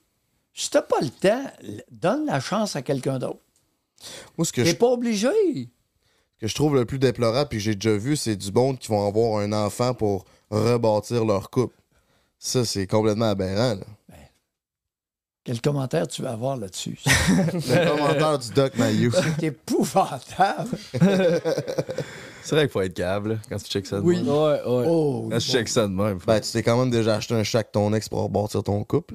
Si 0.54 0.70
t'as 0.70 0.82
pas 0.82 1.00
le 1.00 1.08
temps, 1.10 1.42
donne 1.90 2.26
la 2.26 2.40
chance 2.40 2.76
à 2.76 2.82
quelqu'un 2.82 3.18
d'autre. 3.18 3.40
Moi, 4.38 4.44
ce 4.44 4.52
que 4.52 4.60
T'es 4.62 4.70
je, 4.70 4.76
pas 4.76 4.86
obligé. 4.88 5.28
que 6.38 6.46
je 6.46 6.54
trouve 6.54 6.74
le 6.76 6.84
plus 6.84 6.98
déplorable, 6.98 7.48
puis 7.48 7.58
que 7.58 7.64
j'ai 7.64 7.74
déjà 7.74 7.96
vu, 7.96 8.16
c'est 8.16 8.36
du 8.36 8.52
monde 8.52 8.78
qui 8.78 8.88
vont 8.88 9.06
avoir 9.06 9.40
un 9.40 9.52
enfant 9.52 9.92
pour 9.94 10.24
rebâtir 10.50 11.24
leur 11.24 11.50
couple. 11.50 11.74
Ça, 12.38 12.64
c'est 12.64 12.86
complètement 12.86 13.30
aberrant. 13.30 13.74
là. 13.74 13.84
Quel 15.44 15.60
commentaire 15.60 16.08
tu 16.08 16.22
vas 16.22 16.32
avoir 16.32 16.56
là-dessus? 16.56 16.98
Le 17.06 17.88
commentaire 17.96 18.36
du 18.40 18.50
Doc 18.50 18.76
Mayou. 18.78 19.12
C'est 19.38 19.44
épouvantable. 19.44 20.76
C'est 22.42 22.54
vrai 22.54 22.62
qu'il 22.64 22.70
faut 22.70 22.80
être 22.80 22.94
câble 22.94 23.40
quand 23.48 23.56
tu 23.58 23.66
checks 23.70 23.86
ça 23.86 23.96
de 24.00 24.02
Oui. 24.04 24.16
même. 24.16 24.28
Ouais, 24.28 24.34
ouais. 24.34 24.84
Oh, 24.88 25.28
Quand 25.30 25.38
tu 25.38 25.48
checks 25.48 25.68
ça 25.68 25.82
de 25.86 25.92
même. 25.92 26.18
faut- 26.18 26.26
Ben, 26.26 26.40
tu 26.40 26.50
t'es 26.50 26.64
quand 26.64 26.76
même 26.78 26.90
déjà 26.90 27.14
acheté 27.14 27.34
un 27.34 27.38
avec 27.42 27.70
ton 27.72 27.92
ex 27.94 28.08
pour 28.08 28.22
rebâtir 28.22 28.62
ton 28.64 28.82
couple. 28.82 29.14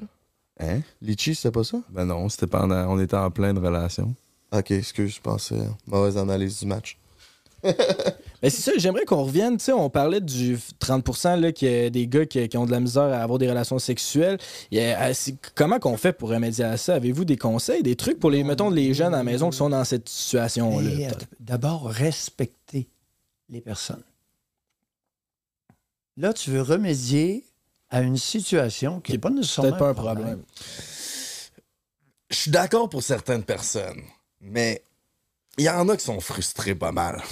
Hein? 0.58 0.80
Litchi, 1.02 1.34
c'était 1.34 1.50
pas 1.50 1.64
ça? 1.64 1.78
Ben 1.90 2.06
non, 2.06 2.28
c'était 2.30 2.46
pendant. 2.46 2.86
On 2.90 2.98
était 2.98 3.16
en 3.16 3.30
pleine 3.30 3.58
relation. 3.58 4.14
Ok, 4.52 4.70
excuse, 4.70 5.14
je 5.16 5.20
pensais. 5.20 5.60
Mauvaise 5.86 6.16
analyse 6.16 6.60
du 6.60 6.66
match. 6.66 6.98
Ben 8.42 8.50
c'est 8.50 8.60
ça, 8.62 8.72
j'aimerais 8.76 9.04
qu'on 9.04 9.22
revienne. 9.22 9.56
Tu 9.56 9.66
sais, 9.66 9.72
on 9.72 9.88
parlait 9.88 10.20
du 10.20 10.58
30 10.80 11.24
là, 11.38 11.52
qui 11.52 11.66
est 11.66 11.90
des 11.90 12.08
gars 12.08 12.26
qui, 12.26 12.48
qui 12.48 12.56
ont 12.56 12.66
de 12.66 12.72
la 12.72 12.80
misère 12.80 13.04
à 13.04 13.18
avoir 13.22 13.38
des 13.38 13.48
relations 13.48 13.78
sexuelles. 13.78 14.36
Il 14.72 14.78
y 14.78 14.80
a- 14.80 15.10
euh, 15.10 15.12
comment 15.54 15.78
qu'on 15.78 15.96
fait 15.96 16.12
pour 16.12 16.30
remédier 16.30 16.64
à 16.64 16.76
ça? 16.76 16.94
Avez-vous 16.96 17.24
des 17.24 17.36
conseils, 17.36 17.84
des 17.84 17.94
trucs 17.94 18.18
pour 18.18 18.32
les, 18.32 18.42
mettons, 18.42 18.68
les 18.68 18.94
jeunes 18.94 19.14
à 19.14 19.18
la 19.18 19.22
maison 19.22 19.50
qui 19.50 19.58
sont 19.58 19.70
dans 19.70 19.84
cette 19.84 20.08
situation-là? 20.08 20.90
Mais, 20.96 21.06
att- 21.06 21.24
D'abord, 21.38 21.86
respecter 21.88 22.88
les 23.48 23.60
personnes. 23.60 24.02
Là, 26.16 26.32
tu 26.32 26.50
veux 26.50 26.62
remédier 26.62 27.44
à 27.90 28.00
une 28.02 28.16
situation 28.16 29.00
qui 29.00 29.12
n'est 29.12 29.18
pas 29.18 29.30
nécessairement 29.30 29.70
Peut-être 29.70 29.78
pas 29.78 29.90
un 29.90 29.94
problème. 29.94 30.42
Je 32.28 32.36
suis 32.36 32.50
d'accord 32.50 32.88
pour 32.88 33.04
certaines 33.04 33.44
personnes, 33.44 34.02
mais 34.40 34.82
il 35.58 35.64
y 35.64 35.68
en 35.70 35.88
a 35.88 35.96
qui 35.96 36.04
sont 36.04 36.18
frustrés 36.20 36.74
pas 36.74 36.90
mal 36.92 37.22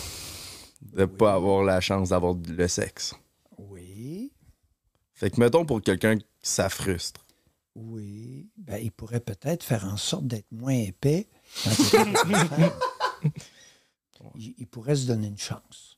de 0.82 1.04
pas 1.04 1.34
avoir 1.34 1.62
la 1.62 1.80
chance 1.80 2.08
d'avoir 2.10 2.34
le 2.34 2.68
sexe. 2.68 3.14
Oui, 3.58 4.32
Fait 5.12 5.30
que 5.30 5.38
mettons 5.40 5.64
pour 5.66 5.82
quelqu'un 5.82 6.16
qui 6.18 6.26
ça 6.42 6.68
frustre. 6.68 7.24
oui. 7.74 8.48
Ben, 8.56 8.76
il 8.82 8.92
pourrait 8.92 9.20
peut-être 9.20 9.62
faire 9.64 9.84
en 9.84 9.96
sorte 9.96 10.26
d'être 10.26 10.50
moins 10.52 10.74
épais. 10.74 11.26
il 14.36 14.66
pourrait 14.66 14.96
se 14.96 15.06
donner 15.06 15.28
une 15.28 15.38
chance. 15.38 15.96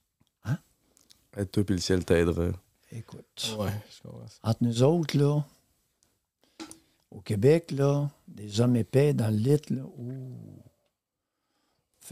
Être 1.37 1.51
toi 1.51 1.65
puis 1.65 1.75
le 1.77 1.81
ciel 1.81 2.05
t'aidera. 2.05 2.51
Écoute, 2.91 3.55
Ouais, 3.59 3.71
je 3.91 4.03
comprends 4.03 4.27
ça. 4.29 4.39
entre 4.43 4.63
nous 4.65 4.83
autres, 4.83 5.17
là, 5.17 5.43
au 7.11 7.21
Québec, 7.23 7.71
là, 7.71 8.11
des 8.29 8.61
hommes 8.61 8.77
épais 8.77 9.15
dans 9.15 9.29
le 9.31 9.37
lit, 9.39 9.57
là, 9.71 9.83
ouh, 9.97 10.62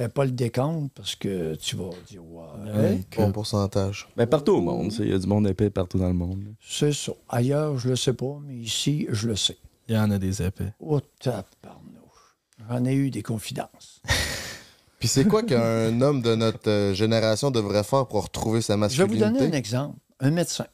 fais 0.00 0.08
pas 0.08 0.24
le 0.24 0.30
décompte 0.30 0.92
parce 0.94 1.14
que 1.14 1.54
tu 1.56 1.76
vas 1.76 1.90
dire, 2.08 2.24
ouais, 2.24 2.72
Ouais. 2.74 3.00
Bon 3.16 3.32
pourcentage. 3.32 4.08
Ben 4.16 4.26
partout 4.26 4.52
au 4.52 4.60
monde, 4.60 4.92
il 4.98 5.08
y 5.08 5.12
a 5.12 5.18
du 5.18 5.26
monde 5.26 5.46
épais 5.46 5.68
partout 5.70 5.98
dans 5.98 6.08
le 6.08 6.14
monde. 6.14 6.42
c'est 6.60 6.92
ça. 6.92 7.12
Ailleurs, 7.28 7.76
je 7.78 7.90
le 7.90 7.96
sais 7.96 8.14
pas, 8.14 8.38
mais 8.44 8.56
ici, 8.56 9.06
je 9.10 9.28
le 9.28 9.36
sais. 9.36 9.58
Il 9.88 9.94
y 9.94 9.98
en 9.98 10.10
a 10.10 10.18
des 10.18 10.40
épais. 10.42 10.72
Oh, 10.80 11.00
tabarnouche. 11.18 12.36
J'en 12.68 12.84
ai 12.84 12.94
eu 12.94 13.10
des 13.10 13.22
confidences. 13.22 14.00
Puis 15.00 15.08
c'est 15.08 15.24
quoi 15.26 15.42
qu'un 15.42 16.00
homme 16.00 16.22
de 16.22 16.34
notre 16.34 16.68
euh, 16.70 16.94
génération 16.94 17.50
devrait 17.50 17.84
faire 17.84 18.06
pour 18.06 18.22
retrouver 18.24 18.60
sa 18.62 18.74
Je 18.74 18.78
vais 18.78 19.04
vous 19.04 19.14
masculinité? 19.14 19.38
donner 19.40 19.54
un 19.54 19.58
exemple. 19.58 19.98
Un 20.20 20.30
médecin. 20.30 20.66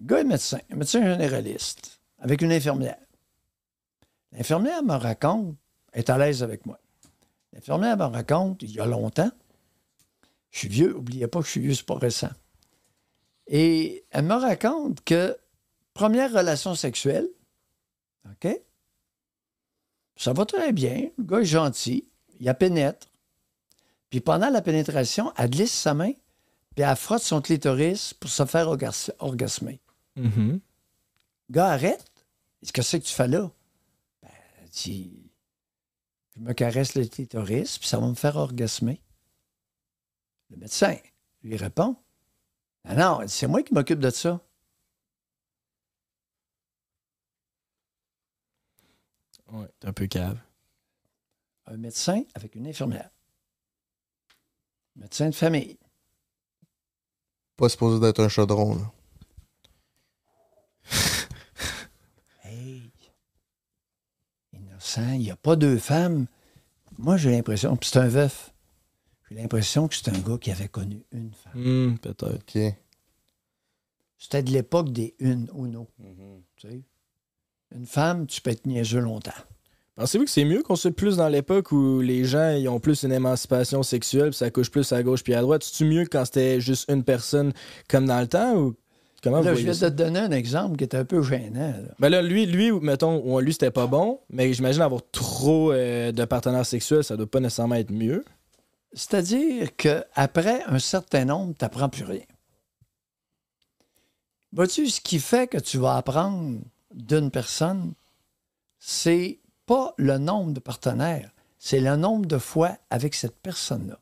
Le 0.00 0.06
gars 0.06 0.20
est 0.20 0.24
médecin, 0.24 0.58
un 0.72 0.76
médecin 0.76 1.02
généraliste, 1.04 2.00
avec 2.18 2.42
une 2.42 2.50
infirmière. 2.52 2.98
L'infirmière 4.32 4.82
me 4.82 4.94
raconte, 4.94 5.54
est 5.92 6.10
à 6.10 6.18
l'aise 6.18 6.42
avec 6.42 6.66
moi. 6.66 6.78
L'infirmière 7.52 7.96
me 7.96 8.04
raconte, 8.04 8.62
il 8.62 8.70
y 8.70 8.80
a 8.80 8.86
longtemps, 8.86 9.30
je 10.50 10.58
suis 10.60 10.68
vieux, 10.68 10.96
oubliez 10.96 11.26
pas 11.26 11.40
que 11.40 11.46
je 11.46 11.50
suis 11.50 11.60
vieux, 11.60 11.74
c'est 11.74 11.86
pas 11.86 11.96
récent. 11.98 12.30
Et 13.46 14.04
elle 14.10 14.24
me 14.24 14.34
raconte 14.34 15.02
que 15.04 15.36
première 15.94 16.32
relation 16.32 16.74
sexuelle, 16.74 17.28
OK? 18.30 18.48
Ça 20.16 20.32
va 20.32 20.44
très 20.46 20.72
bien, 20.72 21.10
le 21.18 21.24
gars 21.24 21.40
est 21.40 21.44
gentil, 21.44 22.08
il 22.38 22.46
la 22.46 22.54
pénètre. 22.54 23.08
Puis 24.10 24.20
pendant 24.20 24.50
la 24.50 24.62
pénétration, 24.62 25.32
elle 25.36 25.50
glisse 25.50 25.72
sa 25.72 25.94
main, 25.94 26.12
puis 26.74 26.84
elle 26.84 26.96
frotte 26.96 27.22
son 27.22 27.40
clitoris 27.40 28.14
pour 28.14 28.30
se 28.30 28.44
faire 28.44 28.68
orgas- 28.68 29.10
orgasmer. 29.18 29.80
Le 30.16 30.60
gars 31.50 31.68
arrête. 31.70 32.10
Il 32.62 32.66
dit, 32.66 32.72
Qu'est-ce 32.72 32.96
que 32.98 33.02
tu 33.02 33.12
fais 33.12 33.28
là? 33.28 33.50
Ben, 34.22 34.28
elle 34.62 34.68
dit, 34.70 35.21
je 36.34 36.40
me 36.40 36.52
caresse 36.52 36.94
le 36.94 37.06
clitoris, 37.06 37.78
puis 37.78 37.88
ça 37.88 37.98
va 37.98 38.08
me 38.08 38.14
faire 38.14 38.36
orgasmer. 38.36 39.00
Le 40.50 40.56
médecin 40.56 40.96
lui 41.42 41.56
répond, 41.56 41.96
non, 42.84 42.96
non, 42.96 43.28
c'est 43.28 43.46
moi 43.46 43.62
qui 43.62 43.74
m'occupe 43.74 44.00
de 44.00 44.10
ça. 44.10 44.40
Ouais, 49.52 49.68
t'es 49.78 49.88
un 49.88 49.92
peu 49.92 50.06
cave. 50.06 50.40
Un 51.66 51.76
médecin 51.76 52.24
avec 52.34 52.54
une 52.54 52.66
infirmière. 52.66 53.10
Médecin 54.96 55.28
de 55.28 55.34
famille. 55.34 55.78
Pas 57.56 57.68
supposé 57.68 58.00
d'être 58.00 58.20
un 58.20 58.28
chaudron, 58.28 58.76
là. 58.76 58.92
Hey, 62.44 62.92
il 64.96 65.18
n'y 65.18 65.30
a 65.30 65.36
pas 65.36 65.56
deux 65.56 65.78
femmes. 65.78 66.26
Moi, 66.98 67.16
j'ai 67.16 67.30
l'impression, 67.30 67.76
puis 67.76 67.88
c'est 67.92 67.98
un 67.98 68.08
veuf, 68.08 68.52
j'ai 69.32 69.40
l'impression 69.40 69.88
que 69.88 69.94
c'est 69.94 70.08
un 70.08 70.18
gars 70.18 70.38
qui 70.38 70.50
avait 70.50 70.68
connu 70.68 71.04
une 71.10 71.32
femme. 71.32 71.52
Hmm, 71.54 71.98
peut-être. 71.98 72.34
OK. 72.34 72.74
C'était 74.18 74.42
de 74.42 74.50
l'époque 74.50 74.92
des 74.92 75.14
une 75.18 75.48
ou 75.52 75.66
non. 75.66 75.86
Tu 76.56 76.68
sais? 76.68 76.82
Une 77.74 77.86
femme, 77.86 78.26
tu 78.26 78.40
peux 78.40 78.50
être 78.50 78.66
niaiseux 78.66 79.00
longtemps. 79.00 79.32
Pensez-vous 79.94 80.24
que 80.24 80.30
c'est 80.30 80.44
mieux 80.44 80.62
qu'on 80.62 80.76
soit 80.76 80.94
plus 80.94 81.16
dans 81.16 81.28
l'époque 81.28 81.72
où 81.72 82.00
les 82.00 82.24
gens 82.24 82.50
ils 82.50 82.68
ont 82.68 82.80
plus 82.80 83.02
une 83.02 83.12
émancipation 83.12 83.82
sexuelle, 83.82 84.30
puis 84.30 84.38
ça 84.38 84.50
couche 84.50 84.70
plus 84.70 84.92
à 84.92 85.02
gauche 85.02 85.22
puis 85.22 85.34
à 85.34 85.40
droite? 85.40 85.64
C'est-tu 85.64 85.84
mieux 85.84 86.06
quand 86.06 86.24
c'était 86.24 86.60
juste 86.60 86.90
une 86.90 87.04
personne 87.04 87.52
comme 87.88 88.06
dans 88.06 88.20
le 88.20 88.26
temps 88.26 88.54
ou 88.56 88.74
comment 89.22 89.40
vous 89.40 89.48
je 89.48 89.62
viens 89.62 89.72
ça? 89.72 89.90
de 89.90 89.96
te 89.96 90.02
donner 90.02 90.18
un 90.18 90.30
exemple 90.30 90.76
qui 90.76 90.84
est 90.84 90.94
un 90.94 91.04
peu 91.04 91.22
gênant. 91.22 91.68
là. 91.70 91.94
Ben 91.98 92.08
là, 92.08 92.22
lui, 92.22 92.46
lui, 92.46 92.72
mettons, 92.72 93.38
lui, 93.38 93.52
c'était 93.52 93.70
pas 93.70 93.86
bon, 93.86 94.20
mais 94.30 94.52
j'imagine 94.52 94.82
avoir 94.82 95.02
trop 95.10 95.72
euh, 95.72 96.12
de 96.12 96.24
partenaires 96.24 96.66
sexuels, 96.66 97.04
ça 97.04 97.16
doit 97.16 97.30
pas 97.30 97.40
nécessairement 97.40 97.76
être 97.76 97.92
mieux. 97.92 98.24
C'est-à-dire 98.92 99.74
qu'après 99.76 100.62
un 100.64 100.78
certain 100.78 101.24
nombre, 101.24 101.54
tu 101.58 101.64
n'apprends 101.64 101.88
plus 101.88 102.04
rien. 102.04 102.24
Vois-tu, 104.52 104.88
ce 104.88 105.00
qui 105.00 105.18
fait 105.18 105.46
que 105.46 105.56
tu 105.56 105.78
vas 105.78 105.96
apprendre 105.96 106.58
d'une 106.94 107.30
personne, 107.30 107.94
c'est 108.78 109.38
pas 109.64 109.94
le 109.96 110.18
nombre 110.18 110.52
de 110.52 110.60
partenaires, 110.60 111.30
c'est 111.58 111.80
le 111.80 111.96
nombre 111.96 112.26
de 112.26 112.36
fois 112.38 112.76
avec 112.90 113.14
cette 113.14 113.36
personne-là. 113.36 113.98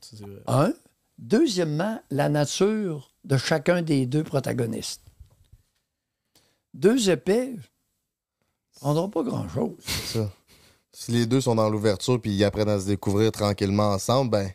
C'est 0.00 0.20
vrai. 0.20 0.42
Un. 0.46 0.72
Deuxièmement, 1.18 2.00
la 2.10 2.28
nature 2.28 3.10
de 3.26 3.36
chacun 3.36 3.82
des 3.82 4.06
deux 4.06 4.22
protagonistes. 4.22 5.02
Deux 6.72 7.10
épais 7.10 7.48
ne 7.54 8.80
prendront 8.80 9.10
pas 9.10 9.22
grand-chose. 9.22 9.74
C'est 9.80 10.18
ça. 10.18 10.30
Si 10.92 11.10
les 11.10 11.26
deux 11.26 11.40
sont 11.40 11.56
dans 11.56 11.68
l'ouverture 11.68 12.20
puis 12.20 12.30
ils 12.30 12.44
apprennent 12.44 12.68
à 12.68 12.80
se 12.80 12.86
découvrir 12.86 13.32
tranquillement 13.32 13.90
ensemble, 13.90 14.30
ben. 14.30 14.50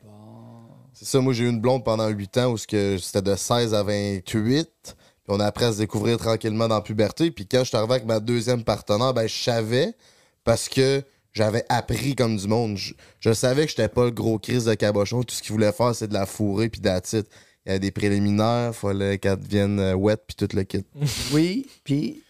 C'est 0.93 1.05
ça, 1.05 1.19
moi 1.19 1.33
j'ai 1.33 1.45
eu 1.45 1.49
une 1.49 1.59
blonde 1.59 1.83
pendant 1.83 2.07
8 2.07 2.37
ans 2.37 2.51
où 2.51 2.57
c'était 2.57 3.21
de 3.21 3.35
16 3.35 3.73
à 3.73 3.83
28. 3.83 4.69
Puis 4.83 4.95
on 5.27 5.39
a 5.39 5.45
appris 5.45 5.65
à 5.65 5.73
se 5.73 5.79
découvrir 5.79 6.17
tranquillement 6.17 6.67
dans 6.67 6.75
la 6.75 6.81
puberté. 6.81 7.31
Puis 7.31 7.47
quand 7.47 7.59
je 7.59 7.69
suis 7.69 7.77
arrivé 7.77 7.93
avec 7.93 8.05
ma 8.05 8.19
deuxième 8.19 8.63
partenaire, 8.63 9.13
ben 9.13 9.27
je 9.27 9.43
savais 9.43 9.95
parce 10.43 10.69
que 10.69 11.03
j'avais 11.33 11.65
appris 11.69 12.15
comme 12.15 12.37
du 12.37 12.47
monde. 12.47 12.77
Je, 12.77 12.93
je 13.19 13.33
savais 13.33 13.65
que 13.65 13.69
j'étais 13.69 13.87
pas 13.87 14.05
le 14.05 14.11
gros 14.11 14.37
crise 14.37 14.65
de 14.65 14.73
cabochon. 14.75 15.23
Tout 15.23 15.33
ce 15.35 15.41
qu'il 15.41 15.53
voulait 15.53 15.71
faire, 15.71 15.95
c'est 15.95 16.07
de 16.07 16.13
la 16.13 16.25
fourrer 16.25 16.69
puis 16.69 16.81
d'attitude. 16.81 17.25
Il 17.65 17.71
y 17.71 17.75
a 17.75 17.79
des 17.79 17.91
préliminaires, 17.91 18.73
fallait 18.75 19.19
qu'elle 19.19 19.39
devienne 19.39 19.79
euh, 19.79 19.93
wet 19.93 20.17
puis 20.27 20.35
tout 20.35 20.55
le 20.55 20.63
kit. 20.63 20.83
Oui, 21.33 21.67
puis 21.83 22.23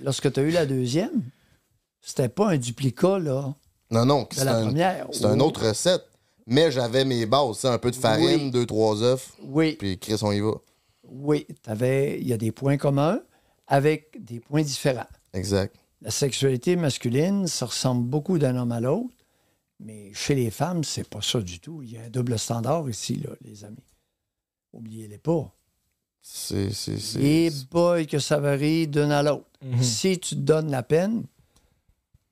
lorsque 0.00 0.32
tu 0.32 0.40
as 0.40 0.42
eu 0.42 0.50
la 0.50 0.66
deuxième, 0.66 1.22
c'était 2.00 2.28
pas 2.28 2.50
un 2.50 2.56
duplicat, 2.58 3.18
là. 3.18 3.54
Non, 3.90 4.04
non, 4.04 4.28
c'est 4.32 4.44
la 4.44 4.56
un, 4.56 4.66
première. 4.66 5.06
c'est 5.12 5.24
une 5.24 5.40
Oh. 5.42 5.46
autre 5.46 5.68
recette. 5.68 6.02
Mais 6.48 6.70
j'avais 6.70 7.04
mes 7.04 7.26
bases, 7.26 7.64
un 7.64 7.78
peu 7.78 7.90
de 7.90 7.96
farine, 7.96 8.44
Oui. 8.44 8.50
deux, 8.52 8.66
trois 8.66 9.02
œufs. 9.02 9.32
Oui. 9.42 9.72
Puis 9.78 9.98
Chris, 9.98 10.18
on 10.22 10.30
y 10.32 10.40
va. 10.40 10.52
Oui, 11.08 11.44
t'avais- 11.62 12.20
il 12.20 12.26
y 12.26 12.32
a 12.32 12.36
des 12.36 12.52
points 12.52 12.76
communs 12.76 13.20
avec 13.66 14.16
des 14.24 14.38
points 14.40 14.62
différents. 14.62 15.06
Exact. 15.34 15.74
La 16.02 16.10
sexualité 16.12 16.76
masculine, 16.76 17.46
ça 17.48 17.66
ressemble 17.66 18.04
beaucoup 18.08 18.38
d'un 18.38 18.56
homme 18.56 18.70
à 18.70 18.80
l'autre, 18.80 19.12
mais 19.80 20.12
chez 20.14 20.34
les 20.36 20.50
femmes, 20.52 20.84
c'est 20.84 21.08
pas 21.08 21.20
ça 21.22 21.40
du 21.40 21.58
tout. 21.58 21.82
Il 21.82 21.92
y 21.92 21.96
a 21.96 22.02
un 22.02 22.10
double 22.10 22.38
standard 22.38 22.88
ici, 22.88 23.16
là, 23.16 23.30
les 23.42 23.64
amis. 23.64 23.76
Oubliez-les 24.72 25.18
pas. 25.18 25.52
C'est. 26.22 26.72
c'est, 26.72 26.98
c'est- 26.98 27.20
Et 27.22 27.50
boy, 27.70 28.06
que 28.06 28.18
ça 28.18 28.38
varie 28.40 28.88
d'une 28.88 29.12
à 29.12 29.22
l'autre. 29.22 29.46
Mhm. 29.62 29.82
Si 29.82 30.18
tu 30.18 30.34
te 30.36 30.40
donnes 30.40 30.70
la 30.70 30.82
peine 30.82 31.24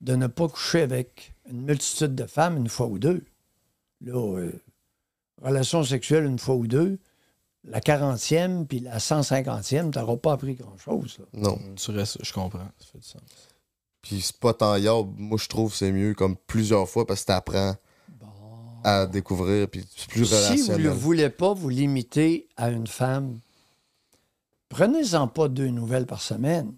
de 0.01 0.15
ne 0.15 0.27
pas 0.27 0.47
coucher 0.47 0.81
avec 0.81 1.33
une 1.49 1.61
multitude 1.61 2.13
de 2.15 2.25
femmes 2.25 2.57
une 2.57 2.69
fois 2.69 2.87
ou 2.87 2.99
deux, 2.99 3.23
là, 4.01 4.13
euh, 4.37 4.51
relation 5.41 5.83
sexuelle 5.83 6.25
une 6.25 6.39
fois 6.39 6.55
ou 6.55 6.67
deux, 6.67 6.99
la 7.63 7.79
40e 7.79 8.65
puis 8.67 8.79
la 8.79 8.99
150e, 8.99 9.91
tu 9.91 9.97
n'auras 9.99 10.17
pas 10.17 10.33
appris 10.33 10.55
grand-chose. 10.55 11.17
là. 11.19 11.25
Non. 11.33 11.59
Tu 11.75 11.91
restes- 11.91 12.23
je 12.23 12.33
comprends. 12.33 12.67
Ça 12.79 12.85
fait 12.91 12.99
du 12.99 13.05
sens. 13.07 13.21
Puis 14.01 14.21
c'est 14.21 14.37
pas 14.37 14.53
tant 14.53 14.75
yard, 14.75 15.07
moi 15.17 15.37
je 15.41 15.47
trouve 15.47 15.71
que 15.71 15.77
c'est 15.77 15.91
mieux 15.91 16.13
comme 16.13 16.35
plusieurs 16.35 16.87
fois 16.87 17.07
parce 17.07 17.21
que 17.21 17.27
t'apprends 17.27 17.75
à 18.87 19.07
découvrir 19.07 19.67
puis 19.67 19.83
c'est 19.95 20.07
plus 20.07 20.25
Si 20.25 20.61
vous 20.71 20.77
ne 20.77 20.89
voulez 20.89 21.29
pas 21.31 21.53
vous 21.53 21.69
limiter 21.69 22.47
à 22.55 22.69
une 22.69 22.85
femme, 22.85 23.39
prenez-en 24.69 25.27
pas 25.27 25.47
deux 25.47 25.69
nouvelles 25.69 26.05
par 26.05 26.21
semaine. 26.21 26.71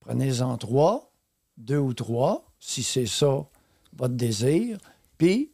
Prenez-en 0.00 0.56
trois, 0.56 1.10
deux 1.58 1.78
ou 1.78 1.92
trois, 1.94 2.44
si 2.58 2.82
c'est 2.82 3.06
ça 3.06 3.44
votre 3.96 4.14
désir, 4.14 4.78
puis 5.18 5.50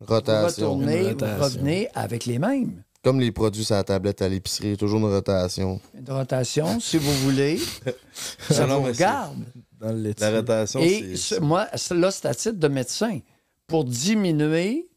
vous 0.00 0.06
Rotation. 0.06 0.46
retournez, 0.74 1.12
vous 1.12 1.42
revenez 1.42 1.88
avec 1.94 2.24
les 2.24 2.38
mêmes. 2.38 2.82
Comme 3.02 3.20
les 3.20 3.32
produits 3.32 3.64
sur 3.66 3.74
la 3.76 3.84
tablette 3.84 4.22
à 4.22 4.28
l'épicerie, 4.30 4.76
toujours 4.78 4.98
une 4.98 5.12
rotation. 5.14 5.78
Une 5.94 6.10
rotation, 6.10 6.80
si 6.80 6.96
vous 6.96 7.12
voulez, 7.18 7.60
ça 8.50 8.66
Non, 8.66 8.80
vous 8.80 8.86
regarde. 8.86 9.36
Dans. 9.78 10.14
La 10.18 10.30
rotation, 10.30 10.80
Et 10.80 11.16
c'est. 11.16 11.36
ce- 11.36 11.40
moi, 11.40 11.68
c'est- 11.74 11.94
là, 11.94 12.10
c'est 12.10 12.26
à 12.26 12.34
titre 12.34 12.58
de 12.58 12.68
médecin. 12.68 13.20
Pour 13.66 13.84
diminuer 13.84 14.88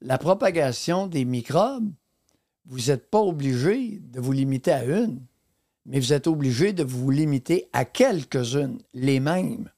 la 0.00 0.18
propagation 0.18 1.06
des 1.06 1.24
microbes, 1.24 1.90
vous 2.66 2.86
n'êtes 2.86 3.10
pas 3.10 3.20
obligé 3.20 3.98
de 4.00 4.20
vous 4.20 4.32
limiter 4.32 4.72
à 4.72 4.84
une, 4.84 5.20
mais 5.86 6.00
vous 6.00 6.12
êtes 6.12 6.26
obligé 6.26 6.72
de 6.72 6.82
vous 6.82 7.10
limiter 7.10 7.68
à 7.72 7.84
quelques-unes, 7.84 8.80
les 8.94 9.20
mêmes. 9.20 9.70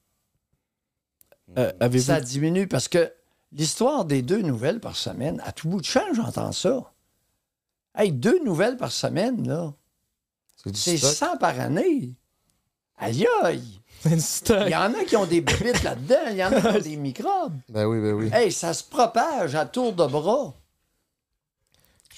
Euh, 1.57 1.71
Ça 1.99 2.21
diminue 2.21 2.67
parce 2.67 2.87
que 2.87 3.11
l'histoire 3.51 4.05
des 4.05 4.21
deux 4.21 4.41
nouvelles 4.41 4.79
par 4.79 4.95
semaine, 4.95 5.41
à 5.45 5.51
tout 5.51 5.67
bout 5.69 5.81
de 5.81 5.85
champ, 5.85 6.13
j'entends 6.13 6.51
ça. 6.51 6.93
Hey, 7.95 8.11
deux 8.11 8.43
nouvelles 8.43 8.77
par 8.77 8.91
semaine, 8.91 9.47
là, 9.47 9.73
C'est 10.55 10.71
du 10.71 10.79
c'est 10.79 10.97
stock. 10.97 11.11
100 11.31 11.37
par 11.37 11.59
année. 11.59 12.15
Aïe 12.97 13.27
aïe! 13.43 13.81
Il 14.05 14.69
y 14.69 14.75
en 14.75 14.93
a 14.93 15.03
qui 15.05 15.15
ont 15.15 15.25
des 15.25 15.41
bébites 15.41 15.83
là-dedans, 15.83 16.15
il 16.31 16.37
y 16.37 16.43
en 16.43 16.51
a 16.51 16.61
qui 16.61 16.67
ont 16.67 16.79
des 16.79 16.95
microbes. 16.97 17.53
Ben 17.69 17.85
oui, 17.85 17.99
ben 17.99 18.13
oui. 18.13 18.29
Hey, 18.31 18.51
ça 18.51 18.73
se 18.73 18.83
propage 18.83 19.55
à 19.55 19.65
tour 19.65 19.93
de 19.93 20.05
bras. 20.05 20.53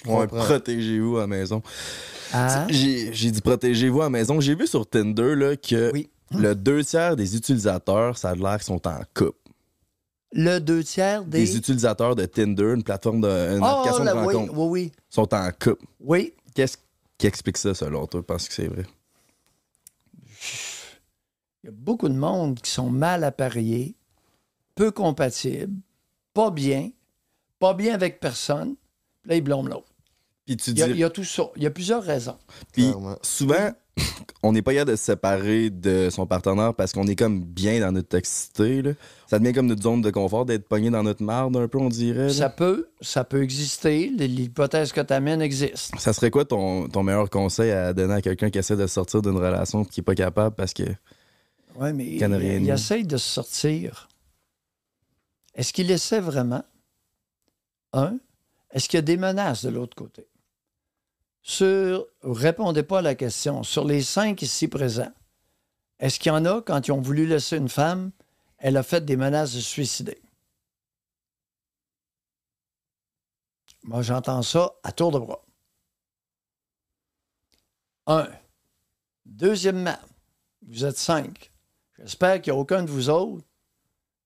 Je 0.04 0.10
Ouais, 0.10 0.28
protégez-vous 0.28 1.18
à 1.18 1.22
la 1.22 1.28
maison. 1.28 1.62
Hein? 2.34 2.68
J'ai 2.70 3.32
dit 3.32 3.42
protégez-vous 3.42 4.02
à 4.02 4.06
la 4.06 4.10
maison. 4.10 4.40
J'ai 4.40 4.56
vu 4.56 4.68
sur 4.68 4.88
Tinder 4.88 5.36
là, 5.36 5.56
que 5.56 5.92
Oui. 5.94 6.10
le 6.32 6.54
deux 6.54 6.84
tiers 6.84 7.16
des 7.16 7.36
utilisateurs, 7.36 8.18
ça 8.18 8.30
a 8.30 8.36
l'air 8.36 8.58
qu'ils 8.58 8.64
sont 8.64 8.88
en 8.88 9.00
couple. 9.14 9.34
Le 10.32 10.60
deux 10.60 10.84
tiers 10.84 11.24
des. 11.24 11.40
Des 11.40 11.58
utilisateurs 11.58 12.16
de 12.16 12.26
Tinder, 12.26 12.74
une 12.76 12.84
plateforme 12.84 13.22
de 13.22 13.28
une 13.28 13.64
oh, 13.64 13.66
application 13.66 14.04
là, 14.04 14.14
de 14.14 14.20
oui, 14.20 14.26
rencontre, 14.26 14.54
oui, 14.58 14.68
oui. 14.70 14.92
sont 15.10 15.34
en 15.34 15.50
couple. 15.52 15.86
Oui. 16.00 16.34
Qu'est-ce 16.54 16.78
qui 17.18 17.26
explique 17.28 17.58
ça 17.58 17.74
selon 17.74 18.06
toi? 18.06 18.22
Parce 18.26 18.48
que 18.48 18.54
c'est 18.54 18.68
vrai. 18.68 18.86
Il 21.64 21.68
y 21.68 21.70
a 21.70 21.74
beaucoup 21.76 22.08
de 22.10 22.14
monde 22.16 22.60
qui 22.62 22.72
sont 22.72 22.90
mal 22.90 23.24
appareillés, 23.24 23.96
peu 24.76 24.92
compatibles, 24.92 25.74
pas 26.34 26.52
bien, 26.52 26.90
pas 27.60 27.74
bien 27.74 27.94
avec 27.94 28.20
personne. 28.20 28.76
Puis 29.22 29.30
là, 29.32 29.36
ils 29.36 29.42
blâment 29.42 29.68
l'autre. 29.68 29.88
Il 30.48 30.56
dis. 30.56 30.72
y, 30.72 30.82
a, 30.84 30.88
il 30.88 30.98
y 30.98 31.04
a 31.04 31.10
tout 31.10 31.24
ça. 31.24 31.44
Il 31.58 31.64
y 31.64 31.68
a 31.68 31.70
plusieurs 31.72 32.02
raisons. 32.04 32.38
Puis 32.72 32.84
Clairement. 32.84 33.18
souvent, 33.22 33.72
on 34.42 34.54
n'est 34.54 34.62
pas 34.62 34.72
capable 34.74 34.92
de 34.92 34.96
se 34.96 35.04
séparer 35.04 35.70
de 35.70 36.10
son 36.10 36.26
partenaire 36.26 36.74
parce 36.74 36.94
qu'on 36.94 37.06
est 37.08 37.16
comme 37.18 37.44
bien 37.44 37.82
dans 37.82 37.92
notre 37.92 38.08
toxicité. 38.08 38.82
là. 38.82 38.92
Ça 39.28 39.38
devient 39.38 39.54
comme 39.54 39.68
notre 39.68 39.84
zone 39.84 40.02
de 40.02 40.10
confort 40.10 40.46
d'être 40.46 40.68
pogné 40.68 40.90
dans 40.90 41.04
notre 41.04 41.22
marde 41.24 41.56
un 41.58 41.68
peu, 41.68 41.78
on 41.78 41.90
dirait. 41.90 42.28
là. 42.28 42.34
Ça 42.34 42.50
peut, 42.50 42.88
ça 43.02 43.24
peut 43.26 43.44
exister. 43.44 44.08
L'hypothèse 44.18 44.92
que 44.94 45.02
tu 45.02 45.14
amènes 45.14 45.42
existe. 45.42 45.92
Ça 46.00 46.14
serait 46.14 46.32
quoi 46.32 46.46
ton, 46.46 46.88
ton 46.88 47.04
meilleur 47.04 47.30
conseil 47.30 47.72
à 47.72 47.94
donner 47.94 48.14
à 48.16 48.22
quelqu'un 48.22 48.50
qui 48.50 48.58
essaie 48.58 48.78
de 48.78 48.88
sortir 48.88 49.22
d'une 49.22 49.38
relation 49.38 49.84
et 49.84 49.86
qui 49.86 50.00
n'est 50.00 50.06
pas 50.06 50.16
capable 50.16 50.56
parce 50.56 50.74
que. 50.74 50.84
Oui, 51.80 51.94
mais 51.94 52.06
il, 52.06 52.22
il 52.22 52.70
essaye 52.70 53.06
de 53.06 53.16
se 53.16 53.30
sortir. 53.30 54.10
Est-ce 55.54 55.72
qu'il 55.72 55.90
essaie 55.92 56.20
vraiment? 56.20 56.66
Un. 57.94 58.20
Est-ce 58.72 58.90
qu'il 58.90 58.98
y 58.98 59.00
a 59.00 59.02
des 59.02 59.16
menaces 59.16 59.64
de 59.64 59.70
l'autre 59.70 59.96
côté? 59.96 60.28
Sur, 61.42 62.06
répondez 62.22 62.84
pas 62.84 63.00
à 63.00 63.02
la 63.02 63.16
question. 63.16 63.64
Sur 63.64 63.86
les 63.86 64.04
cinq 64.04 64.42
ici 64.42 64.68
présents, 64.68 65.14
est-ce 66.00 66.20
qu'il 66.20 66.32
y 66.32 66.36
en 66.36 66.44
a, 66.44 66.62
quand 66.62 66.86
ils 66.86 66.92
ont 66.92 67.02
voulu 67.02 67.26
laisser 67.26 67.56
une 67.56 67.70
femme, 67.70 68.12
elle 68.58 68.76
a 68.76 68.84
fait 68.84 69.06
des 69.06 69.16
menaces 69.16 69.56
de 69.56 69.62
suicider? 69.62 70.22
Moi, 73.84 74.02
j'entends 74.02 74.42
ça 74.42 74.74
à 74.84 74.92
tour 74.92 75.12
de 75.12 75.20
bras. 75.20 75.46
Un. 78.06 78.28
Deuxièmement, 79.26 79.98
vous 80.68 80.84
êtes 80.84 80.98
cinq. 80.98 81.52
J'espère 82.02 82.42
qu'il 82.42 82.54
n'y 82.54 82.58
a 82.58 82.62
aucun 82.62 82.84
de 82.84 82.90
vous 82.90 83.10
autres 83.10 83.44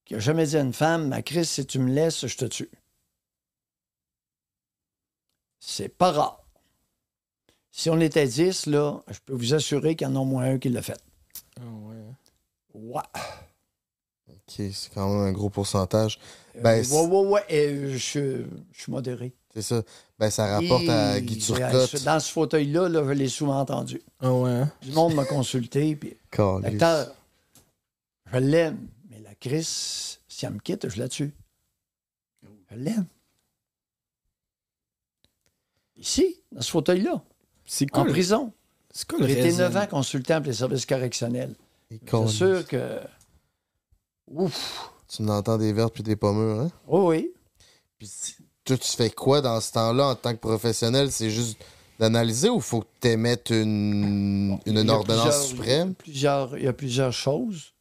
qui 0.06 0.16
a 0.16 0.20
jamais 0.20 0.46
dit 0.46 0.58
à 0.58 0.62
une 0.62 0.74
femme, 0.74 1.08
ma 1.08 1.22
Chris, 1.22 1.46
si 1.46 1.66
tu 1.66 1.80
me 1.80 1.92
laisses, 1.92 2.26
je 2.28 2.38
te 2.38 2.46
tue. 2.46 2.70
C'est 5.60 5.90
pas 5.90 6.12
rare. 6.12 6.44
Si 7.72 7.90
on 7.90 8.00
était 8.00 8.28
10, 8.28 8.68
là, 8.68 9.02
je 9.10 9.18
peux 9.26 9.34
vous 9.34 9.54
assurer 9.54 9.96
qu'il 9.96 10.08
y 10.08 10.10
en 10.10 10.16
a 10.16 10.20
au 10.20 10.26
moins 10.26 10.44
un 10.44 10.60
qui 10.60 10.70
l'a 10.70 10.82
fait. 10.82 11.00
Ah 11.60 11.64
ouais. 11.64 11.96
Ouais. 12.74 13.02
Ok, 14.30 14.54
c'est 14.74 14.94
quand 14.94 15.08
même 15.10 15.28
un 15.28 15.32
gros 15.32 15.50
pourcentage. 15.50 16.20
Ben, 16.62 16.80
Euh, 16.80 16.84
c'est- 16.84 16.94
ouais, 16.96 17.08
ouais, 17.08 17.28
ouais. 17.30 17.44
Et 17.50 17.98
je, 17.98 18.44
je 18.72 18.82
suis 18.82 18.92
modéré. 18.92 19.34
C'est 19.54 19.62
ça. 19.62 19.82
Ben, 20.20 20.30
ça 20.30 20.48
rapporte 20.48 20.88
à 20.90 21.20
Guy 21.22 21.36
Et- 21.36 21.40
Turcotte. 21.40 22.04
Dans 22.04 22.20
ce 22.20 22.32
fauteuil-là, 22.32 22.90
là, 22.90 23.04
je 23.08 23.12
l'ai 23.12 23.30
souvent 23.30 23.60
entendu. 23.60 24.02
Ah 24.20 24.32
ouais. 24.34 24.50
hein? 24.52 24.72
Du 24.82 24.92
monde 24.92 25.16
m'a 25.16 25.26
consulté, 25.26 25.96
puis 25.96 26.18
Caliste. 26.30 26.84
Je 28.32 28.38
l'aime, 28.38 28.88
mais 29.10 29.20
la 29.20 29.36
Chris, 29.36 30.18
si 30.28 30.46
elle 30.46 30.54
me 30.54 30.60
quitte, 30.60 30.90
je 30.90 31.00
la 31.00 31.08
tue. 31.10 31.34
Je 32.72 32.76
l'aime. 32.76 33.06
Ici, 35.98 36.42
dans 36.52 36.62
ce 36.62 36.72
fauteuil-là, 36.72 37.22
C'est 37.66 37.88
quoi, 37.88 38.02
en 38.04 38.06
prison. 38.06 38.52
c'est 38.92 39.08
quoi 39.08 39.20
le 39.20 39.28
J'ai 39.28 39.40
été? 39.48 39.58
9 39.58 39.78
ans 39.78 39.88
consultant 39.88 40.38
pour 40.42 40.48
les 40.48 40.54
services 40.58 40.86
correctionnels. 40.86 41.56
C'est 41.90 42.28
sûr 42.28 42.66
que. 42.68 43.00
Ouf! 44.28 44.90
Tu 45.08 45.22
m'entends 45.22 45.58
des 45.60 45.72
vertes 45.74 45.94
puis 45.94 46.02
des 46.02 46.16
pommures, 46.16 46.62
hein? 46.62 46.72
Oh 46.88 47.10
oui. 47.10 47.32
Puis 48.00 48.10
toi, 48.66 48.78
tu 48.78 48.92
fais 48.92 49.12
quoi 49.12 49.42
dans 49.42 49.62
ce 49.62 49.72
temps-là 49.74 50.08
en 50.08 50.16
tant 50.16 50.34
que 50.34 50.40
professionnel? 50.40 51.12
C'est 51.12 51.30
juste 51.30 51.64
d'analyser 52.00 52.50
ou 52.50 52.60
faut 52.60 52.82
que 52.82 52.88
tu 53.00 53.10
émettes 53.10 53.52
une, 53.52 54.58
Il 54.66 54.76
y 54.76 54.82
une 54.82 54.90
a 54.90 54.94
ordonnance 54.94 55.50
suprême? 55.50 55.94
Plusieurs, 55.94 56.58
il 56.58 56.64
y 56.64 56.68
a 56.68 56.74
plusieurs 56.74 57.14
choses. 57.14 57.73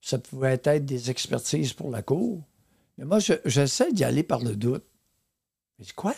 Ça 0.00 0.18
pouvait 0.18 0.60
être 0.64 0.84
des 0.84 1.10
expertises 1.10 1.72
pour 1.72 1.90
la 1.90 2.02
cour. 2.02 2.42
Mais 2.98 3.04
moi, 3.04 3.18
je- 3.18 3.34
j'essaie 3.44 3.92
d'y 3.92 4.04
aller 4.04 4.22
par 4.22 4.40
le 4.40 4.56
doute. 4.56 4.84
Mais 5.78 5.86
quoi? 5.94 6.14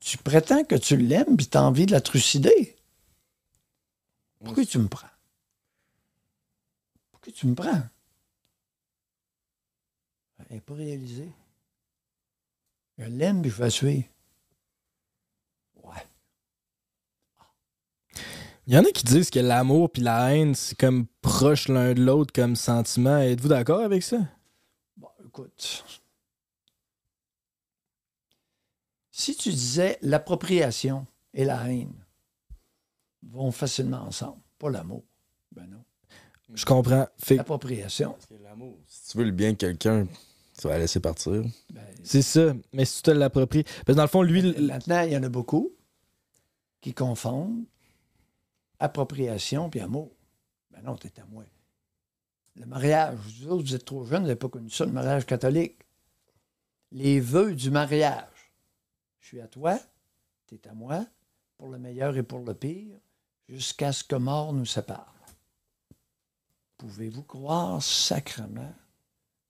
Tu 0.00 0.18
prétends 0.18 0.64
que 0.64 0.74
tu 0.74 0.96
l'aimes 0.96 1.36
puis 1.36 1.46
tu 1.48 1.56
as 1.56 1.62
envie 1.62 1.86
de 1.86 1.92
la 1.92 2.00
trucider. 2.00 2.76
Pourquoi 4.44 4.64
tu 4.64 4.78
me 4.78 4.88
prends? 4.88 5.06
Pourquoi 7.12 7.32
tu 7.32 7.46
me 7.46 7.54
prends? 7.54 7.82
Elle 10.38 10.56
n'est 10.56 10.60
pas 10.60 10.74
réalisée. 10.74 11.30
Je 12.98 13.04
l'aime 13.04 13.42
puis 13.42 13.50
je 13.50 13.56
vais 13.56 13.64
la 13.64 13.70
suivre. 13.70 14.08
Ouais. 15.84 16.06
Il 18.66 18.74
y 18.74 18.78
en 18.78 18.84
a 18.84 18.90
qui 18.92 19.04
disent 19.04 19.30
que 19.30 19.40
l'amour 19.40 19.90
puis 19.90 20.02
la 20.02 20.34
haine, 20.34 20.54
c'est 20.54 20.78
comme 20.78 21.06
proche 21.20 21.68
l'un 21.68 21.94
de 21.94 22.00
l'autre 22.02 22.32
comme 22.32 22.54
sentiment. 22.54 23.18
Êtes-vous 23.18 23.48
d'accord 23.48 23.80
avec 23.80 24.04
ça? 24.04 24.18
Bon, 24.96 25.08
écoute. 25.26 25.84
Si 29.10 29.36
tu 29.36 29.50
disais 29.50 29.98
l'appropriation 30.00 31.06
et 31.34 31.44
la 31.44 31.68
haine 31.68 31.92
vont 33.28 33.50
facilement 33.50 34.02
ensemble, 34.02 34.40
pas 34.58 34.70
l'amour. 34.70 35.02
Ben 35.50 35.66
non. 35.66 35.82
Je 36.54 36.64
comprends. 36.64 37.08
Fait 37.18 37.34
que 37.34 37.38
L'appropriation. 37.38 38.16
Si 38.86 39.10
tu 39.10 39.18
veux 39.18 39.24
le 39.24 39.32
bien 39.32 39.52
de 39.52 39.56
quelqu'un, 39.56 40.06
tu 40.56 40.68
vas 40.68 40.74
la 40.74 40.80
laisser 40.80 41.00
partir. 41.00 41.42
c'est 42.04 42.22
ça. 42.22 42.54
Mais 42.72 42.84
si 42.84 42.96
tu 42.96 43.02
te 43.02 43.10
l'appropries. 43.10 43.64
Parce 43.64 43.84
que 43.86 43.92
dans 43.92 44.02
le 44.02 44.08
fond, 44.08 44.22
lui. 44.22 44.54
Maintenant, 44.60 45.02
il 45.02 45.12
y 45.12 45.16
en 45.16 45.22
a 45.22 45.28
beaucoup 45.28 45.72
qui 46.80 46.94
confondent 46.94 47.64
appropriation 48.82 49.70
puis 49.70 49.80
amour. 49.80 50.10
Ben 50.70 50.82
non, 50.82 50.96
t'es 50.96 51.12
à 51.20 51.24
moi. 51.26 51.44
Le 52.56 52.66
mariage, 52.66 53.16
vous 53.16 53.48
autres, 53.48 53.68
vous 53.68 53.74
êtes 53.74 53.84
trop 53.84 54.04
jeunes, 54.04 54.22
vous 54.22 54.28
n'avez 54.28 54.38
pas 54.38 54.48
connu 54.48 54.68
ça, 54.68 54.84
le 54.84 54.92
mariage 54.92 55.24
catholique. 55.24 55.78
Les 56.90 57.20
vœux 57.20 57.54
du 57.54 57.70
mariage. 57.70 58.52
Je 59.20 59.28
suis 59.28 59.40
à 59.40 59.46
toi, 59.46 59.78
tu 60.46 60.56
es 60.56 60.68
à 60.68 60.74
moi, 60.74 61.06
pour 61.56 61.68
le 61.68 61.78
meilleur 61.78 62.16
et 62.16 62.22
pour 62.22 62.40
le 62.40 62.52
pire, 62.54 62.98
jusqu'à 63.48 63.92
ce 63.92 64.04
que 64.04 64.16
mort 64.16 64.52
nous 64.52 64.66
sépare. 64.66 65.14
Pouvez-vous 66.76 67.22
croire 67.22 67.80
sacrement 67.80 68.74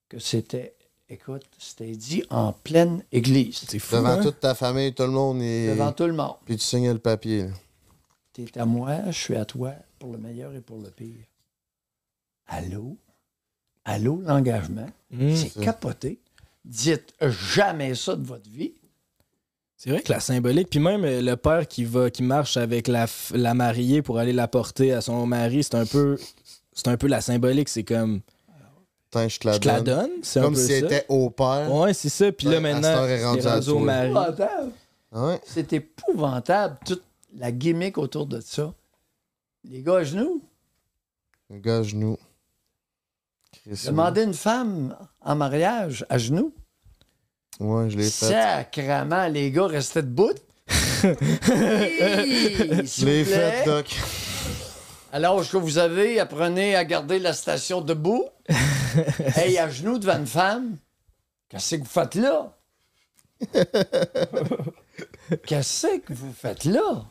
que 0.09 0.19
c'était, 0.19 0.77
écoute, 1.09 1.47
c'était 1.59 1.97
dit 1.97 2.23
en 2.29 2.53
pleine 2.53 3.03
église? 3.11 3.65
C'est 3.67 3.79
fou. 3.79 3.97
Devant 3.97 4.11
hein? 4.11 4.23
toute 4.23 4.41
ta 4.41 4.55
famille, 4.55 4.93
tout 4.95 5.05
le 5.05 5.09
monde 5.09 5.41
est. 5.41 5.71
Devant 5.71 5.93
tout 5.93 6.07
le 6.07 6.13
monde. 6.13 6.37
Puis 6.45 6.59
tu 6.59 6.63
signais 6.63 6.93
le 6.93 6.99
papier. 6.99 7.45
là. 7.45 7.53
Tu 8.33 8.43
es 8.43 8.59
à 8.59 8.65
moi, 8.65 8.97
je 9.07 9.13
suis 9.19 9.37
à 9.37 9.45
toi, 9.45 9.73
pour 9.99 10.13
le 10.13 10.19
meilleur 10.19 10.55
et 10.55 10.61
pour 10.61 10.79
le 10.79 10.91
pire. 10.91 11.25
Allô? 12.47 12.97
Allô, 13.85 14.23
l'engagement? 14.25 14.87
Mm. 15.11 15.35
C'est 15.35 15.61
capoté. 15.61 16.21
Dites 16.65 17.15
jamais 17.21 17.95
ça 17.95 18.15
de 18.17 18.25
votre 18.25 18.49
vie. 18.49 18.75
C'est 19.77 19.91
vrai 19.91 20.01
que 20.01 20.13
la 20.13 20.21
symbolique, 20.21 20.71
puis 20.71 20.79
même 20.79 21.05
euh, 21.05 21.21
le 21.21 21.37
père 21.37 21.67
qui 21.67 21.85
va, 21.85 22.09
qui 22.09 22.23
marche 22.23 22.57
avec 22.57 22.87
la, 22.87 23.07
la 23.33 23.53
mariée 23.53 24.01
pour 24.01 24.19
aller 24.19 24.33
la 24.33 24.47
porter 24.47 24.93
à 24.93 25.01
son 25.01 25.27
mari, 25.27 25.65
c'est 25.65 25.75
un 25.75 25.87
peu, 25.87 26.17
c'est 26.73 26.87
un 26.87 26.97
peu 26.97 27.09
la 27.09 27.21
symbolique. 27.21 27.69
C'est 27.69 27.83
comme, 27.83 28.21
Tiens, 29.11 29.27
je 29.29 29.39
te 29.41 29.47
la 29.49 29.55
je 29.55 29.59
donne. 29.59 29.83
donne, 29.85 30.11
c'est 30.23 30.39
un 30.39 30.45
Comme 30.45 30.55
peu 30.55 30.61
si 30.61 30.69
ça. 30.69 30.75
elle 30.77 30.85
était 30.85 31.05
au 31.09 31.31
père. 31.31 31.75
Ouais, 31.75 31.93
c'est 31.95 32.09
ça. 32.09 32.31
Puis 32.31 32.47
là 32.47 32.61
maintenant, 32.61 33.05
c'est 33.07 33.45
rendu 33.49 33.71
au 33.71 33.79
mari. 33.81 34.07
Épouvantable. 34.11 34.73
Ah 35.11 35.27
ouais? 35.27 35.41
C'est 35.45 35.73
épouvantable, 35.73 36.79
la 37.35 37.53
gimmick 37.53 37.99
autour 37.99 38.27
de 38.27 38.41
ça. 38.41 38.75
Les 39.65 39.83
gars 39.83 39.99
à 39.99 40.05
genoux, 40.05 40.43
Le 41.51 41.59
gars 41.59 41.79
à 41.79 41.83
genoux. 41.83 42.19
Demander 43.85 44.25
une 44.25 44.35
femme 44.35 44.97
en 45.21 45.37
mariage 45.37 46.05
à 46.09 46.19
genoux. 46.19 46.53
Ouais, 47.61 47.89
je 47.91 47.97
l'ai 47.97 48.11
fait. 48.11 48.31
Sacrement, 48.31 49.29
les 49.29 49.53
gars 49.53 49.67
restaient 49.67 50.03
debout. 50.03 50.33
Je 51.03 53.05
l'ai 53.05 53.25
fait, 53.25 53.65
Doc. 53.65 53.97
À 55.13 55.19
l'âge 55.19 55.51
que 55.51 55.57
vous 55.57 55.79
avez, 55.79 56.21
apprenez 56.21 56.75
à 56.75 56.85
garder 56.85 57.19
la 57.19 57.33
station 57.33 57.81
debout? 57.81 58.25
hey, 59.37 59.59
à 59.59 59.69
genoux 59.69 59.99
devant 59.99 60.19
une 60.19 60.27
femme? 60.27 60.77
Qu'est-ce 61.49 61.77
que 61.77 61.83
vous 61.83 61.87
faites 61.87 62.15
là? 62.15 62.57
Qu'est-ce 65.47 65.99
que 65.99 66.15
vous 66.15 66.33
faites 66.33 66.65
là? 66.65 67.05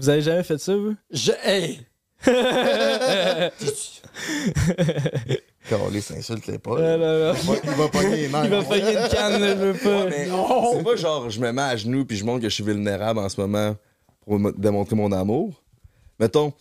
Vous 0.00 0.08
avez 0.08 0.22
jamais 0.22 0.42
fait 0.42 0.58
ça, 0.58 0.74
vous? 0.76 0.94
Je. 1.10 1.32
Hey! 1.44 1.80
Calé, 5.68 6.00
s'insulte 6.00 6.58
pas. 6.58 6.78
Là. 6.78 7.34
Il 7.40 7.46
va- 7.48 7.54
Il 7.64 7.70
va 7.70 7.88
pogner 7.88 8.16
les 8.16 8.28
nerfs. 8.28 8.44
Il 8.44 8.50
va 8.50 8.62
pogner 8.62 8.92
une 8.92 9.08
canne, 9.08 9.40
là, 9.40 9.48
je 9.50 9.54
veux 9.54 9.74
pas. 9.74 10.06
Mais 10.06 10.28
c'est 10.28 10.84
pas 10.84 10.96
genre, 10.96 11.30
je 11.30 11.40
me 11.40 11.52
mets 11.52 11.62
à 11.62 11.76
genoux 11.76 12.04
puis 12.04 12.16
je 12.16 12.24
montre 12.24 12.40
que 12.42 12.48
je 12.48 12.54
suis 12.54 12.64
vulnérable 12.64 13.18
en 13.20 13.28
ce 13.28 13.40
moment 13.40 13.76
pour 14.26 14.38
me 14.38 14.52
démontrer 14.52 14.96
mon 14.96 15.12
amour. 15.12 15.62
Mettons, 16.18 16.52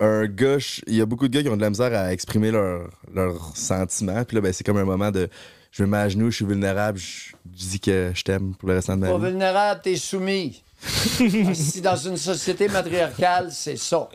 un 0.00 0.26
gars, 0.26 0.58
je- 0.58 0.80
il 0.86 0.94
y 0.96 1.00
a 1.00 1.06
beaucoup 1.06 1.28
de 1.28 1.32
gars 1.34 1.42
qui 1.42 1.48
ont 1.48 1.56
de 1.56 1.62
la 1.62 1.70
misère 1.70 1.92
à 1.94 2.12
exprimer 2.12 2.50
leurs 2.50 2.90
leurs 3.14 3.56
sentiments. 3.56 4.24
Puis 4.24 4.34
là, 4.36 4.40
ben, 4.40 4.52
c'est 4.52 4.64
comme 4.64 4.78
un 4.78 4.84
moment 4.84 5.10
de. 5.10 5.28
Je 5.70 5.84
me 5.84 5.88
mets 5.88 5.98
à 5.98 6.08
genoux, 6.08 6.30
je 6.30 6.36
suis 6.36 6.44
vulnérable, 6.44 6.98
je, 6.98 7.30
je 7.56 7.64
dis 7.68 7.78
que 7.80 8.10
je 8.12 8.22
t'aime 8.24 8.54
pour 8.56 8.68
le 8.68 8.74
restant 8.74 8.96
de 8.96 9.02
Pas 9.06 9.12
ma 9.16 9.18
vie. 9.26 9.30
vulnérable, 9.30 9.80
t'es 9.84 9.94
soumis. 9.96 10.64
Si 10.80 11.80
dans 11.80 11.96
une 11.96 12.16
société 12.16 12.68
matriarcale, 12.68 13.52
c'est 13.52 13.76
ça. 13.76 14.08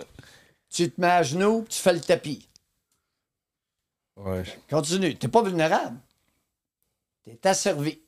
Tu 0.70 0.92
te 0.92 1.00
mets 1.00 1.08
à 1.08 1.24
genoux, 1.24 1.66
tu 1.70 1.80
fais 1.80 1.94
le 1.94 2.02
tapis. 2.02 2.48
Ouais. 4.18 4.44
Continue. 4.70 5.16
T'es 5.16 5.28
pas 5.28 5.44
vulnérable. 5.44 5.98
T'es 7.24 7.48
asservi. 7.48 8.02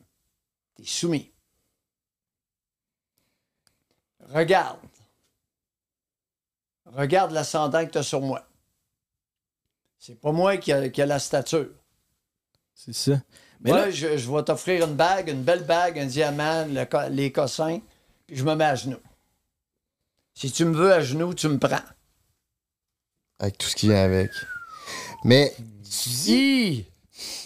T'es 0.75 0.85
soumis. 0.85 1.31
Regarde. 4.29 4.79
Regarde 6.85 7.31
l'ascendant 7.31 7.85
que 7.85 7.91
t'as 7.91 8.03
sur 8.03 8.21
moi. 8.21 8.45
C'est 9.99 10.19
pas 10.19 10.31
moi 10.31 10.57
qui 10.57 10.71
a, 10.71 10.89
qui 10.89 11.01
a 11.01 11.05
la 11.05 11.19
stature. 11.19 11.69
C'est 12.73 12.93
ça. 12.93 13.21
Mais 13.59 13.71
Moi, 13.71 13.79
là, 13.79 13.91
je, 13.91 14.17
je 14.17 14.31
vais 14.31 14.43
t'offrir 14.43 14.85
une 14.85 14.95
bague, 14.95 15.29
une 15.29 15.43
belle 15.43 15.63
bague, 15.63 15.97
un 15.99 16.05
diamant, 16.05 16.65
le 16.65 17.09
les 17.09 17.31
cossins, 17.31 17.79
puis 18.27 18.35
je 18.35 18.43
me 18.43 18.55
mets 18.55 18.65
à 18.65 18.75
genoux. 18.75 18.99
Si 20.33 20.51
tu 20.51 20.65
me 20.65 20.75
veux 20.75 20.93
à 20.93 21.01
genoux, 21.01 21.33
tu 21.33 21.47
me 21.47 21.57
prends. 21.57 21.81
Avec 23.39 23.57
tout 23.57 23.67
ce 23.67 23.75
qui 23.75 23.87
vient 23.87 24.03
avec. 24.03 24.29
Mais 25.23 25.55
tu 25.57 26.09
dis, 26.09 26.85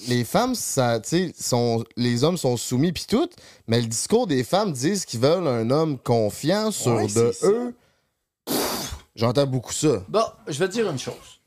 les 0.08 0.26
femmes, 0.26 0.56
ça, 0.56 1.00
tu 1.00 1.10
sais, 1.10 1.34
sont, 1.40 1.86
les 1.96 2.24
hommes 2.24 2.38
sont 2.38 2.58
soumis 2.58 2.92
puis 2.92 3.06
tout, 3.08 3.30
mais 3.68 3.80
le 3.80 3.88
discours 3.88 4.28
des 4.28 4.44
femmes 4.44 4.74
disent 4.74 5.06
qu'ils 5.06 5.20
veulent 5.20 5.48
un 5.48 5.70
homme 5.70 5.98
confiant 5.98 6.72
sur 6.72 6.96
Ouais, 6.96 7.08
de 7.08 7.32
eux. 7.44 7.76
J'entends 9.16 9.48
beaucoup 9.48 9.74
ça. 9.74 10.04
Bon, 10.10 10.26
je 10.48 10.58
vais 10.60 10.68
te 10.68 10.74
dire 10.74 10.90
une 10.90 11.00
chose. 11.00 11.40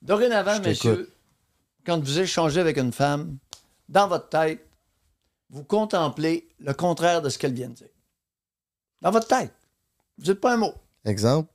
Dorénavant, 0.00 0.56
Je 0.56 0.68
messieurs, 0.68 1.12
quand 1.84 1.98
vous 1.98 2.18
échangez 2.18 2.60
avec 2.60 2.78
une 2.78 2.92
femme, 2.92 3.38
dans 3.88 4.08
votre 4.08 4.28
tête, 4.28 4.66
vous 5.50 5.64
contemplez 5.64 6.48
le 6.60 6.72
contraire 6.72 7.20
de 7.20 7.28
ce 7.28 7.38
qu'elle 7.38 7.52
vient 7.54 7.68
de 7.68 7.74
dire. 7.74 7.88
Dans 9.02 9.10
votre 9.10 9.26
tête. 9.28 9.52
Vous 10.16 10.24
dites 10.24 10.40
pas 10.40 10.54
un 10.54 10.56
mot. 10.56 10.72
Exemple, 11.04 11.50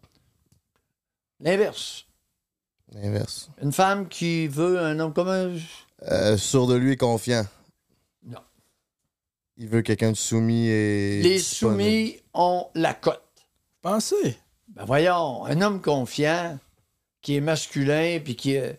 L'inverse. 1.39 2.05
l'inverse. 2.91 3.49
Une 3.61 3.71
femme 3.71 4.07
qui 4.09 4.47
veut 4.47 4.79
un 4.79 4.99
homme 4.99 5.13
comme 5.13 5.29
un... 5.29 5.55
Euh, 6.03 6.37
sûr 6.37 6.67
de 6.67 6.75
lui 6.75 6.91
et 6.93 6.97
confiant. 6.97 7.45
Non. 8.23 8.39
Il 9.57 9.67
veut 9.67 9.81
quelqu'un 9.81 10.11
de 10.11 10.17
soumis 10.17 10.67
et. 10.67 11.21
Les 11.23 11.37
disponible. 11.37 11.79
soumis 11.81 12.21
ont 12.33 12.67
la 12.75 12.93
cote. 12.93 13.21
pensez. 13.81 14.37
Ben 14.69 14.85
voyons, 14.85 15.45
un 15.45 15.61
homme 15.61 15.81
confiant, 15.81 16.59
qui 17.21 17.35
est 17.37 17.41
masculin, 17.41 18.19
puis 18.23 18.35
qui, 18.35 18.57
a- 18.57 18.73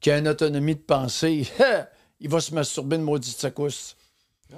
qui 0.00 0.10
a 0.10 0.18
une 0.18 0.26
autonomie 0.28 0.74
de 0.74 0.80
pensée, 0.80 1.46
il 2.20 2.28
va 2.28 2.40
se 2.40 2.54
masturber 2.54 2.96
une 2.96 3.02
maudite 3.02 3.36
secousse. 3.38 3.96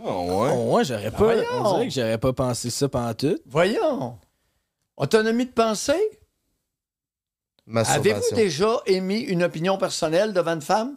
Oh, 0.05 0.43
ouais. 0.43 0.51
Oh, 0.55 0.77
ouais, 0.77 0.85
j'aurais 0.85 1.11
pas. 1.11 1.19
voyons. 1.19 1.43
On 1.53 1.73
dirait 1.75 1.89
que 1.89 1.95
j'aurais 1.95 2.19
pas 2.19 2.33
pensé 2.33 2.71
ça 2.71 2.89
pendant 2.89 3.15
tout. 3.15 3.39
Voyons. 3.47 4.19
Autonomie 4.97 5.47
de 5.47 5.53
pensée? 5.53 6.21
Avez-vous 7.75 8.35
déjà 8.35 8.81
émis 8.87 9.21
une 9.21 9.43
opinion 9.43 9.77
personnelle 9.77 10.33
devant 10.33 10.55
une 10.55 10.63
femme? 10.63 10.97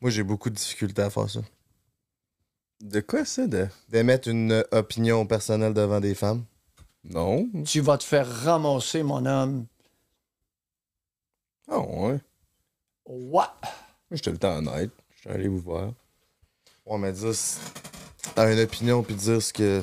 Moi, 0.00 0.10
j'ai 0.10 0.22
beaucoup 0.22 0.50
de 0.50 0.54
difficultés 0.54 1.02
à 1.02 1.10
faire 1.10 1.28
ça. 1.28 1.40
De 2.80 3.00
quoi 3.00 3.24
ça? 3.24 3.46
De... 3.46 3.68
D'émettre 3.88 4.28
une 4.28 4.64
opinion 4.72 5.26
personnelle 5.26 5.74
devant 5.74 6.00
des 6.00 6.14
femmes? 6.14 6.44
Non. 7.04 7.48
Tu 7.64 7.80
vas 7.80 7.98
te 7.98 8.04
faire 8.04 8.26
ramasser, 8.26 9.02
mon 9.02 9.24
homme. 9.26 9.66
Ah, 11.68 11.78
ouais. 11.78 12.18
Ouais. 13.06 13.30
Moi, 13.30 13.46
j'étais 14.10 14.30
le 14.30 14.38
temps 14.38 14.56
honnête. 14.56 14.90
Je 15.10 15.20
suis 15.20 15.30
allé 15.30 15.48
vous 15.48 15.60
voir. 15.60 15.92
Ouais, 16.86 16.98
mais 16.98 17.12
dire. 17.12 17.32
T'as 18.34 18.52
une 18.52 18.58
opinion 18.60 19.02
puis 19.02 19.14
dire 19.14 19.40
ce 19.42 19.52
que. 19.52 19.82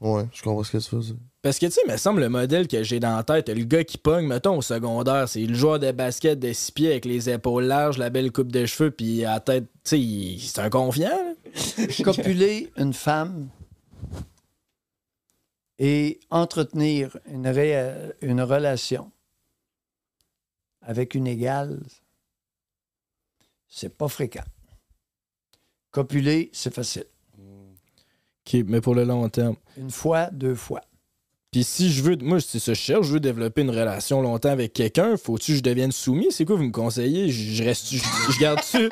Ouais, 0.00 0.24
je 0.32 0.42
comprends 0.42 0.62
ce 0.64 0.72
que 0.72 0.78
tu 0.78 0.94
veux 0.96 1.02
dire. 1.02 1.16
Parce 1.42 1.58
que, 1.58 1.66
tu 1.66 1.72
sais, 1.72 1.80
il 1.86 1.90
me 1.92 1.96
semble 1.96 2.20
le 2.20 2.28
modèle 2.28 2.68
que 2.68 2.82
j'ai 2.84 3.00
dans 3.00 3.16
la 3.16 3.24
tête, 3.24 3.48
le 3.48 3.64
gars 3.64 3.82
qui 3.82 3.98
pogne, 3.98 4.26
mettons, 4.28 4.56
au 4.58 4.62
secondaire, 4.62 5.28
c'est 5.28 5.44
le 5.44 5.54
joueur 5.54 5.80
de 5.80 5.90
basket 5.90 6.38
de 6.38 6.52
six 6.52 6.70
pieds 6.70 6.90
avec 6.92 7.04
les 7.04 7.28
épaules 7.28 7.64
larges, 7.64 7.98
la 7.98 8.10
belle 8.10 8.30
coupe 8.30 8.52
de 8.52 8.64
cheveux, 8.64 8.90
puis 8.92 9.24
à 9.24 9.32
la 9.34 9.40
tête, 9.40 9.64
tu 9.84 10.38
sais, 10.38 10.46
c'est 10.46 10.60
un 10.60 10.70
confiant. 10.70 11.08
là. 11.08 11.86
Copuler 12.04 12.72
une 12.76 12.92
femme 12.92 13.48
et 15.78 16.20
entretenir 16.30 17.16
une, 17.26 17.48
ré- 17.48 18.12
une 18.20 18.40
relation 18.42 19.10
avec 20.80 21.14
une 21.14 21.26
égale, 21.26 21.80
c'est 23.68 23.96
pas 23.96 24.08
fréquent. 24.08 24.44
Copuler, 25.92 26.50
c'est 26.52 26.74
facile. 26.74 27.04
OK, 27.38 28.56
mais 28.66 28.80
pour 28.80 28.94
le 28.96 29.04
long 29.04 29.28
terme. 29.28 29.54
Une 29.76 29.90
fois, 29.90 30.26
deux 30.32 30.54
fois. 30.56 30.80
Puis 31.52 31.64
si 31.64 31.92
je 31.92 32.02
veux, 32.02 32.16
moi, 32.16 32.40
c'est 32.40 32.58
ça, 32.58 32.72
que 32.72 32.78
je 32.78 32.82
cherche, 32.82 33.06
je 33.06 33.12
veux 33.12 33.20
développer 33.20 33.60
une 33.60 33.70
relation 33.70 34.22
longtemps 34.22 34.48
avec 34.48 34.72
quelqu'un, 34.72 35.18
faut-tu 35.18 35.52
que 35.52 35.58
je 35.58 35.62
devienne 35.62 35.92
soumis? 35.92 36.28
C'est 36.30 36.46
quoi 36.46 36.56
vous 36.56 36.64
me 36.64 36.70
conseillez? 36.72 37.28
Je, 37.28 37.52
je 37.52 37.62
reste, 37.62 37.92
je, 37.92 37.98
je 37.98 38.40
garde-tu, 38.40 38.78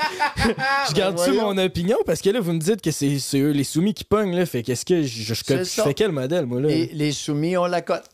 je 0.90 0.92
garde-tu 0.94 1.32
mon 1.32 1.56
opinion? 1.56 1.96
Parce 2.04 2.20
que 2.20 2.28
là, 2.28 2.38
vous 2.40 2.52
me 2.52 2.58
dites 2.60 2.82
que 2.82 2.90
c'est, 2.90 3.18
c'est 3.18 3.40
eux, 3.40 3.52
les 3.52 3.64
soumis 3.64 3.94
qui 3.94 4.04
pognent, 4.04 4.36
là. 4.36 4.44
Fait 4.44 4.62
qu'est-ce 4.62 4.84
que 4.84 5.02
je, 5.02 5.34
fais 5.34 5.94
quel 5.94 6.12
modèle, 6.12 6.44
moi, 6.44 6.60
là? 6.60 6.68
Les, 6.68 6.86
les 6.88 7.12
soumis, 7.12 7.56
on 7.56 7.64
la 7.64 7.80
cote. 7.80 8.04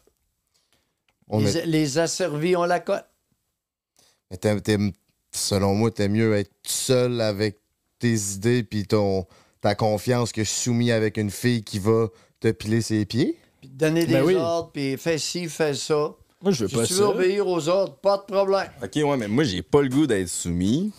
On 1.28 1.40
les, 1.40 1.58
est- 1.58 1.66
les 1.66 1.98
asservis, 1.98 2.54
on 2.54 2.64
la 2.66 2.78
cote. 2.78 3.04
Mais 4.30 4.38
selon 5.32 5.74
moi, 5.74 5.90
t'es 5.90 6.08
mieux 6.08 6.34
être 6.36 6.52
seul 6.64 7.20
avec 7.20 7.58
tes 7.98 8.14
idées 8.34 8.62
puis 8.62 8.86
ton 8.86 9.26
ta 9.60 9.74
confiance 9.74 10.32
que 10.32 10.44
soumis 10.44 10.90
avec 10.92 11.16
une 11.16 11.30
fille 11.30 11.62
qui 11.64 11.78
va 11.78 12.08
te 12.40 12.50
piler 12.52 12.80
ses 12.82 13.04
pieds? 13.04 13.38
Puis 13.60 13.68
donner 13.70 14.06
des 14.06 14.12
Ben 14.14 14.24
oui. 14.24 14.34
ordres, 14.36 14.70
puis 14.72 14.96
fais 14.96 15.18
ci, 15.18 15.48
fais 15.48 15.74
ça. 15.74 16.14
Moi, 16.42 16.52
je 16.52 16.64
veux 16.64 16.68
Si 16.68 16.74
pas 16.76 16.86
tu 16.86 16.92
ça. 16.94 17.00
veux 17.02 17.08
obéir 17.08 17.46
aux 17.48 17.68
ordres, 17.68 17.96
pas 17.96 18.18
de 18.18 18.22
problème. 18.24 18.70
Ok, 18.82 18.92
ouais, 18.96 19.16
mais 19.16 19.26
moi, 19.28 19.42
j'ai 19.44 19.62
pas 19.62 19.80
le 19.82 19.88
goût 19.88 20.06
d'être 20.06 20.28
soumis, 20.28 20.92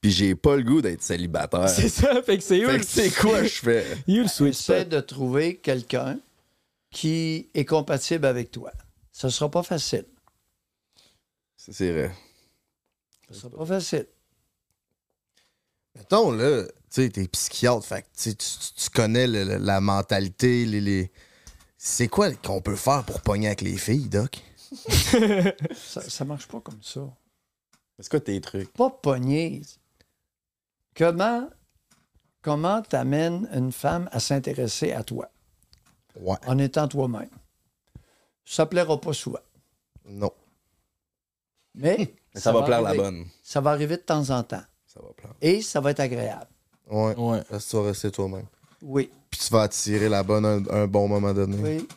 puis 0.00 0.10
j'ai 0.10 0.34
pas 0.34 0.56
le 0.56 0.62
goût 0.62 0.80
d'être 0.80 1.02
célibataire. 1.02 1.68
C'est 1.68 1.90
ça, 1.90 2.22
fait 2.22 2.38
que 2.38 2.42
c'est 2.42 2.60
que 2.60 2.82
c'est 2.84 3.10
quoi 3.10 3.42
je 3.44 3.48
fais? 3.60 3.84
You 4.08 4.22
le 4.22 4.28
sweet 4.28 4.48
Essaie 4.54 4.80
spot. 4.80 4.88
de 4.88 5.00
trouver 5.00 5.56
quelqu'un 5.56 6.18
qui 6.90 7.50
est 7.54 7.66
compatible 7.66 8.24
avec 8.24 8.50
toi. 8.50 8.72
Ce 9.12 9.28
sera 9.28 9.50
pas 9.50 9.62
facile. 9.62 10.06
C'est- 11.56 11.72
C'est 11.72 11.92
vrai. 11.92 12.10
Ce 13.30 13.34
sera 13.40 13.50
pas 13.50 13.66
facile. 13.66 14.06
Mettons, 15.98 16.30
là, 16.32 16.64
tu 16.64 16.72
sais, 16.90 17.10
t'es 17.10 17.26
psychiatre, 17.28 17.84
fait 17.84 18.02
que 18.02 18.06
tu, 18.16 18.30
sais, 18.30 18.34
tu- 18.34 18.74
tu 18.84 18.90
connais 18.90 19.26
le- 19.26 19.44
le- 19.44 19.56
la 19.58 19.80
mentalité, 19.80 20.64
les. 20.64 20.80
les- 20.80 21.12
C'est 21.76 22.08
quoi 22.08 22.32
qu'on 22.32 22.60
peut 22.60 22.74
faire 22.76 23.04
pour 23.04 23.20
pogner 23.20 23.46
avec 23.48 23.60
les 23.60 23.76
filles, 23.76 24.08
Doc? 24.08 24.42
Ça, 25.74 26.02
ça 26.02 26.24
marche 26.24 26.46
pas 26.48 26.60
comme 26.60 26.82
ça. 26.82 27.00
C'est 27.98 28.08
quoi 28.10 28.20
tes 28.20 28.40
trucs? 28.40 28.72
Pas 28.74 28.90
pogner. 28.90 29.62
Comment 30.96 31.48
comment 32.42 32.82
t'amènes 32.82 33.48
une 33.54 33.72
femme 33.72 34.08
à 34.12 34.20
s'intéresser 34.20 34.92
à 34.92 35.02
toi? 35.04 35.30
Ouais. 36.16 36.36
en 36.46 36.58
étant 36.58 36.88
toi-même? 36.88 37.30
Ça 38.44 38.66
plaira 38.66 39.00
pas 39.00 39.12
souvent. 39.12 39.38
Non. 40.04 40.32
Mais, 41.74 42.14
Mais 42.34 42.40
ça 42.40 42.52
va 42.52 42.62
plaire 42.62 42.82
la 42.82 42.94
bonne. 42.94 43.26
Ça 43.42 43.60
va 43.60 43.70
arriver 43.70 43.96
de 43.96 44.02
temps 44.02 44.30
en 44.30 44.42
temps. 44.42 44.64
Ça 44.98 45.02
va 45.06 45.12
plaire. 45.14 45.34
Et 45.40 45.62
ça 45.62 45.80
va 45.80 45.90
être 45.92 46.00
agréable. 46.00 46.48
Ouais. 46.90 47.14
Ouais. 47.16 47.42
Parce 47.48 47.64
que 47.66 47.70
tu 47.70 47.76
vas 47.76 47.82
rester 47.84 48.10
toi-même. 48.10 48.46
Oui. 48.82 49.10
Puis 49.30 49.40
tu 49.40 49.52
vas 49.52 49.62
attirer 49.62 50.08
la 50.08 50.22
bonne 50.22 50.44
un, 50.44 50.68
un 50.70 50.86
bon 50.86 51.06
moment 51.06 51.32
donné. 51.32 51.56
Oui. 51.62 51.88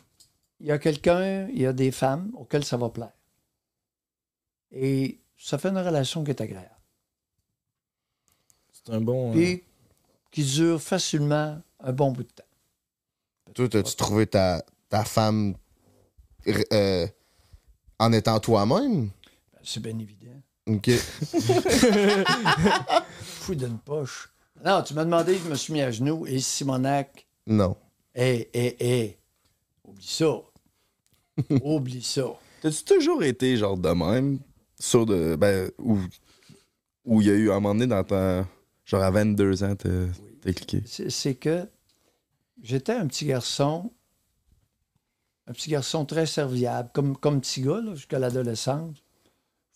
Il 0.60 0.66
y 0.66 0.70
a 0.70 0.78
quelqu'un, 0.78 1.48
il 1.48 1.60
y 1.60 1.66
a 1.66 1.72
des 1.72 1.90
femmes 1.90 2.30
auxquelles 2.36 2.64
ça 2.64 2.76
va 2.76 2.88
plaire. 2.90 3.12
Et 4.70 5.18
ça 5.36 5.58
fait 5.58 5.68
une 5.70 5.78
relation 5.78 6.22
qui 6.22 6.30
est 6.30 6.40
agréable. 6.40 6.68
C'est 8.72 8.92
un 8.92 9.00
bon. 9.00 9.30
euh, 9.30 9.32
Puis 9.32 9.62
qui 10.30 10.44
dure 10.44 10.80
facilement 10.80 11.60
un 11.80 11.92
bon 11.92 12.12
bout 12.12 12.22
de 12.22 12.28
temps. 12.30 12.44
Toi, 13.54 13.68
t'as-tu 13.68 13.96
trouvé 13.96 14.26
ta, 14.26 14.64
ta 14.88 15.04
femme 15.04 15.54
euh, 16.46 17.06
en 17.98 18.12
étant 18.12 18.38
toi-même? 18.40 19.06
Ben, 19.52 19.60
C'est 19.62 19.80
bien 19.80 19.98
évident. 19.98 20.40
OK. 20.66 20.90
Fou 23.22 23.54
d'une 23.54 23.78
poche. 23.78 24.28
Non, 24.64 24.82
tu 24.82 24.94
m'as 24.94 25.04
demandé, 25.04 25.36
je 25.42 25.48
me 25.48 25.54
suis 25.56 25.72
mis 25.72 25.82
à 25.82 25.90
genoux. 25.90 26.24
Et 26.26 26.38
Simonac, 26.38 27.26
Non. 27.46 27.76
hé, 28.14 28.48
hé, 28.54 28.76
hé, 28.78 29.18
oublie 29.84 30.06
ça. 30.06 30.36
oublie 31.62 32.02
ça. 32.02 32.26
T'as-tu 32.60 32.84
toujours 32.84 33.22
été 33.24 33.56
genre 33.56 33.76
de 33.76 33.88
même? 33.88 34.38
Sur 34.78 35.04
de. 35.06 35.34
Ben, 35.36 35.70
où. 35.78 35.98
Où 37.04 37.20
il 37.20 37.26
y 37.26 37.30
a 37.30 37.34
eu 37.34 37.50
un 37.50 37.54
moment 37.54 37.74
donné 37.74 37.88
dans 37.88 38.04
ta. 38.04 38.46
Genre 38.84 39.02
à 39.02 39.10
22 39.10 39.64
ans, 39.64 39.74
t'as 39.74 40.52
cliqué? 40.52 40.82
C'est 40.86 41.34
que 41.34 41.66
j'étais 42.62 42.92
un 42.92 43.08
petit 43.08 43.26
garçon, 43.26 43.90
un 45.48 45.52
petit 45.52 45.70
garçon 45.70 46.04
très 46.04 46.26
serviable, 46.26 46.90
comme, 46.92 47.16
comme 47.16 47.40
petit 47.40 47.62
gars, 47.62 47.80
jusqu'à 47.94 48.20
l'adolescence. 48.20 48.96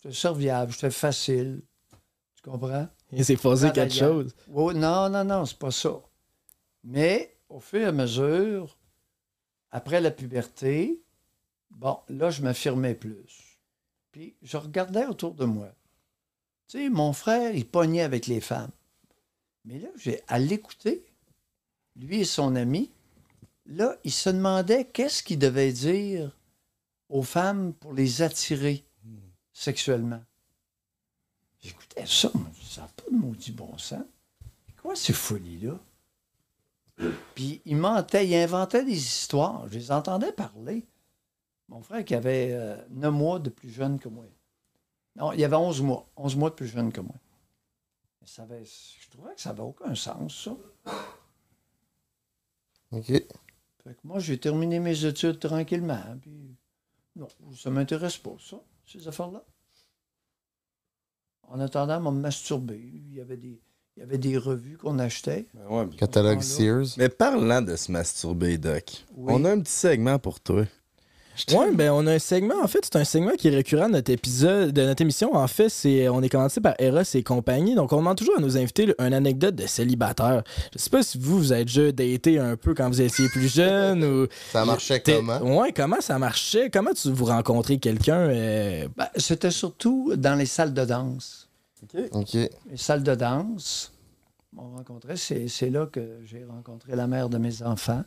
J'étais 0.07 0.19
serviable, 0.19 0.71
j'étais 0.71 0.89
facile. 0.89 1.61
Tu 2.35 2.49
comprends? 2.49 2.87
Il 3.11 3.25
s'est 3.25 3.35
posé 3.35 3.71
quelque 3.71 3.93
chose. 3.93 4.33
Non, 4.47 5.09
non, 5.09 5.25
non, 5.25 5.45
c'est 5.45 5.59
pas 5.59 5.71
ça. 5.71 6.01
Mais 6.85 7.37
au 7.49 7.59
fur 7.59 7.81
et 7.81 7.85
à 7.85 7.91
mesure, 7.91 8.77
après 9.69 9.99
la 9.99 10.11
puberté, 10.11 11.01
bon, 11.71 11.99
là, 12.07 12.29
je 12.29 12.41
m'affirmais 12.41 12.95
plus. 12.95 13.59
Puis 14.11 14.37
je 14.41 14.55
regardais 14.55 15.05
autour 15.05 15.33
de 15.33 15.43
moi. 15.43 15.69
Tu 16.69 16.77
sais, 16.77 16.89
mon 16.89 17.11
frère, 17.11 17.53
il 17.53 17.67
pognait 17.67 18.01
avec 18.01 18.27
les 18.27 18.39
femmes. 18.39 18.71
Mais 19.65 19.79
là, 19.79 19.89
j'ai 19.97 20.21
à 20.29 20.39
l'écouter, 20.39 21.05
lui 21.97 22.21
et 22.21 22.25
son 22.25 22.55
ami, 22.55 22.91
là, 23.65 23.97
il 24.05 24.11
se 24.13 24.29
demandait 24.29 24.85
qu'est-ce 24.85 25.21
qu'il 25.21 25.39
devait 25.39 25.73
dire 25.73 26.37
aux 27.09 27.23
femmes 27.23 27.73
pour 27.73 27.93
les 27.93 28.21
attirer 28.21 28.85
sexuellement. 29.57 30.23
J'écoutais 31.59 32.05
ça, 32.05 32.31
je 32.33 32.59
dis, 32.59 32.65
ça 32.73 32.81
n'a 32.81 32.87
pas 32.89 33.09
de 33.11 33.15
maudit 33.17 33.51
bon 33.51 33.75
sens. 33.77 34.03
Quoi 34.81 34.95
ces 34.95 35.13
folies-là? 35.13 35.79
Puis 37.33 37.61
il 37.65 37.75
mentait, 37.77 38.27
il 38.27 38.35
inventait 38.35 38.85
des 38.85 38.95
histoires. 38.95 39.67
Je 39.67 39.73
les 39.77 39.91
entendais 39.91 40.31
parler. 40.31 40.85
Mon 41.69 41.81
frère 41.81 42.05
qui 42.05 42.13
avait 42.15 42.49
euh, 42.51 42.77
9 42.91 43.13
mois 43.13 43.39
de 43.39 43.49
plus 43.49 43.69
jeune 43.69 43.99
que 43.99 44.07
moi. 44.09 44.25
Non, 45.15 45.31
il 45.33 45.43
avait 45.43 45.55
11 45.55 45.81
mois. 45.81 46.07
11 46.15 46.35
mois 46.35 46.49
de 46.51 46.55
plus 46.55 46.67
jeune 46.67 46.91
que 46.93 47.01
moi. 47.01 47.15
Ça 48.25 48.43
avait- 48.43 48.63
je 48.65 49.09
trouvais 49.09 49.33
que 49.33 49.41
ça 49.41 49.49
n'avait 49.49 49.61
aucun 49.63 49.95
sens, 49.95 50.43
ça. 50.43 50.55
OK. 52.91 53.05
Fait 53.07 53.25
que 53.85 53.99
moi, 54.03 54.19
j'ai 54.19 54.39
terminé 54.39 54.79
mes 54.79 55.05
études 55.05 55.39
tranquillement. 55.39 56.03
Puis, 56.21 56.55
non, 57.15 57.27
ça 57.55 57.69
m'intéresse 57.71 58.17
pas, 58.17 58.35
ça, 58.39 58.57
ces 58.87 59.07
affaires-là. 59.07 59.43
En 61.43 61.59
attendant, 61.59 62.05
on 62.05 62.11
me 62.11 62.19
masturber. 62.21 62.79
Il 62.79 63.13
y 63.13 63.21
avait 63.21 63.37
des, 63.37 63.61
il 63.95 63.99
y 63.99 64.03
avait 64.03 64.17
des 64.17 64.37
revues 64.37 64.77
qu'on 64.77 64.99
achetait. 64.99 65.47
Catalogue 65.97 66.33
Ah, 66.33 66.35
là. 66.35 66.41
Sears. 66.41 66.87
Mais 66.97 67.09
parlant 67.09 67.61
de 67.61 67.75
se 67.75 67.91
masturber, 67.91 68.57
Doc, 68.57 69.05
Oui. 69.15 69.33
on 69.35 69.45
a 69.45 69.51
un 69.51 69.59
petit 69.61 69.71
segment 69.71 70.19
pour 70.19 70.39
toi. 70.39 70.65
Ouais, 71.57 71.71
ben 71.73 71.91
on 71.91 72.05
a 72.07 72.13
un 72.13 72.19
segment, 72.19 72.55
en 72.63 72.67
fait, 72.67 72.79
c'est 72.83 72.95
un 72.95 73.03
segment 73.03 73.31
qui 73.37 73.47
est 73.47 73.55
récurrent 73.55 73.87
de 73.87 73.93
notre 73.93 74.11
épisode, 74.11 74.71
de 74.71 74.83
notre 74.83 75.01
émission. 75.01 75.35
En 75.35 75.47
fait, 75.47 75.69
c'est 75.69 76.09
on 76.09 76.21
est 76.21 76.29
commencé 76.29 76.59
par 76.61 76.73
Eros 76.79 77.01
et 77.13 77.23
compagnie. 77.23 77.75
Donc, 77.75 77.93
on 77.93 77.97
demande 77.97 78.17
toujours 78.17 78.37
à 78.37 78.41
nos 78.41 78.57
invités 78.57 78.93
une 78.99 79.13
anecdote 79.13 79.55
de 79.55 79.67
célibataire. 79.67 80.43
Je 80.73 80.79
sais 80.79 80.89
pas 80.89 81.03
si 81.03 81.17
vous, 81.17 81.37
vous 81.37 81.51
avez 81.51 81.65
déjà 81.65 81.91
daté 81.91 82.39
un 82.39 82.55
peu 82.55 82.73
quand 82.73 82.87
vous 82.89 83.01
étiez 83.01 83.29
plus 83.29 83.53
jeune 83.53 84.03
ou. 84.03 84.27
Ça 84.51 84.65
marchait 84.65 84.99
comment? 85.01 85.39
Ouais, 85.59 85.71
comment 85.71 86.01
ça 86.01 86.17
marchait? 86.19 86.69
Comment 86.69 86.93
tu 86.93 87.11
vous 87.11 87.25
rencontrez 87.25 87.77
quelqu'un? 87.77 88.17
euh, 88.29 88.87
Ben, 88.97 89.07
C'était 89.15 89.51
surtout 89.51 90.13
dans 90.17 90.35
les 90.35 90.45
salles 90.45 90.73
de 90.73 90.85
danse. 90.85 91.47
OK. 92.11 92.33
Les 92.33 92.49
salles 92.77 93.03
de 93.03 93.13
danse, 93.15 93.93
on 94.57 94.75
rencontrait, 94.75 95.15
c'est 95.17 95.47
c'est 95.47 95.69
là 95.69 95.85
que 95.85 96.01
j'ai 96.25 96.43
rencontré 96.43 96.95
la 96.95 97.05
mère 97.05 97.29
de 97.29 97.37
mes 97.37 97.61
enfants, 97.61 98.03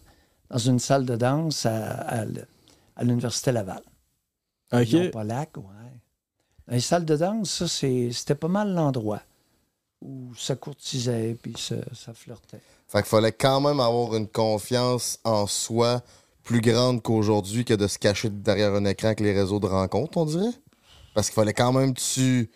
dans 0.51 0.59
une 0.59 0.81
salle 0.81 1.05
de 1.07 1.15
danse 1.15 1.65
à, 1.67 2.25
à 3.01 3.05
l'Université 3.05 3.51
Laval. 3.51 3.83
OK. 4.73 5.11
Polac, 5.11 5.57
ouais. 5.57 5.63
Dans 6.69 6.75
les 6.75 6.81
salles 6.81 7.05
de 7.05 7.17
danse, 7.17 7.51
ça, 7.51 7.67
c'est- 7.69 8.13
c'était 8.13 8.35
pas 8.35 8.49
mal 8.49 8.73
l'endroit 8.75 9.23
où 10.03 10.35
ça 10.35 10.55
courtisait 10.55 11.37
puis 11.43 11.55
ça, 11.59 11.77
ça 11.95 12.15
flirtait. 12.15 12.61
Fait 12.89 12.99
qu'il 12.99 13.09
fallait 13.09 13.33
quand 13.33 13.61
même 13.61 13.81
avoir 13.81 14.15
une 14.17 14.29
confiance 14.29 15.19
en 15.25 15.47
soi 15.47 16.03
plus 16.43 16.61
grande 16.61 17.03
qu'aujourd'hui 17.03 17.65
que 17.65 17.75
de 17.75 17.87
se 17.87 17.99
cacher 17.99 18.31
derrière 18.31 18.75
un 18.75 18.85
écran 18.85 19.09
avec 19.09 19.21
les 19.21 19.33
réseaux 19.33 19.61
de 19.61 19.67
rencontres, 19.67 20.17
on 20.19 20.25
dirait. 20.27 20.53
Parce 21.15 21.29
qu'il 21.29 21.35
fallait 21.35 21.53
quand 21.53 21.73
même 21.73 21.93
que 21.95 22.01
tu 22.01 22.51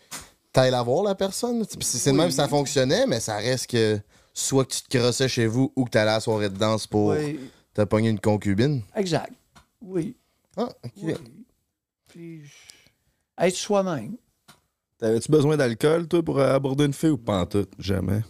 t'ailles 0.52 0.70
la 0.70 0.82
voir, 0.82 1.02
la 1.04 1.14
personne. 1.14 1.64
C'est 1.80 2.10
le 2.12 2.16
même 2.16 2.30
ça 2.30 2.48
fonctionnait, 2.48 3.06
mais 3.06 3.20
ça 3.20 3.36
reste 3.36 3.68
que 3.68 3.98
soit 4.32 4.64
que 4.64 4.74
tu 4.74 4.82
te 4.82 4.96
crossais 4.98 5.28
chez 5.28 5.46
vous 5.46 5.72
ou 5.76 5.84
que 5.84 5.90
tu 5.90 5.98
allais 5.98 6.10
à 6.10 6.14
la 6.14 6.20
soirée 6.20 6.50
de 6.50 6.56
danse 6.56 6.86
pour 6.86 7.08
Oui. 7.08 7.38
T'as 7.74 7.86
pogné 7.86 8.08
une 8.08 8.20
concubine? 8.20 8.82
Exact. 8.94 9.32
Oui. 9.82 10.16
Ah, 10.56 10.68
OK. 10.84 10.92
oui. 11.02 11.14
Puis, 12.08 12.42
être 13.38 13.56
soi-même. 13.56 14.16
T'avais-tu 14.98 15.30
besoin 15.30 15.56
d'alcool, 15.56 16.06
toi, 16.06 16.22
pour 16.22 16.40
aborder 16.40 16.84
une 16.84 16.92
fille 16.92 17.10
ou 17.10 17.18
pas 17.18 17.40
en 17.40 17.46
tout? 17.46 17.66
Jamais. 17.78 18.22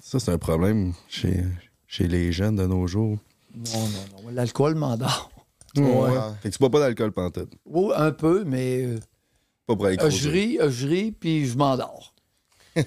Ça, 0.00 0.18
c'est 0.18 0.32
un 0.32 0.38
problème 0.38 0.92
chez, 1.08 1.44
chez 1.86 2.08
les 2.08 2.32
jeunes 2.32 2.56
de 2.56 2.66
nos 2.66 2.86
jours. 2.86 3.18
Non, 3.54 3.88
non, 3.88 4.22
non. 4.24 4.30
L'alcool 4.32 4.74
m'endort. 4.74 5.30
Ouais. 5.76 6.10
Fait 6.42 6.50
que 6.50 6.54
tu 6.54 6.58
bois 6.58 6.70
pas 6.70 6.80
d'alcool 6.80 7.12
pas 7.12 7.24
en 7.24 7.30
tout. 7.30 7.48
Oui, 7.64 7.92
un 7.96 8.12
peu, 8.12 8.44
mais 8.44 8.84
euh, 8.84 8.98
Pas 9.66 9.76
pour 9.76 9.86
aller 9.86 9.98
euh, 10.00 10.10
je 10.10 10.28
ris, 10.28 10.58
euh, 10.58 10.70
je 10.70 10.88
ris, 10.88 11.12
puis 11.12 11.46
je 11.46 11.56
m'endors. 11.56 12.14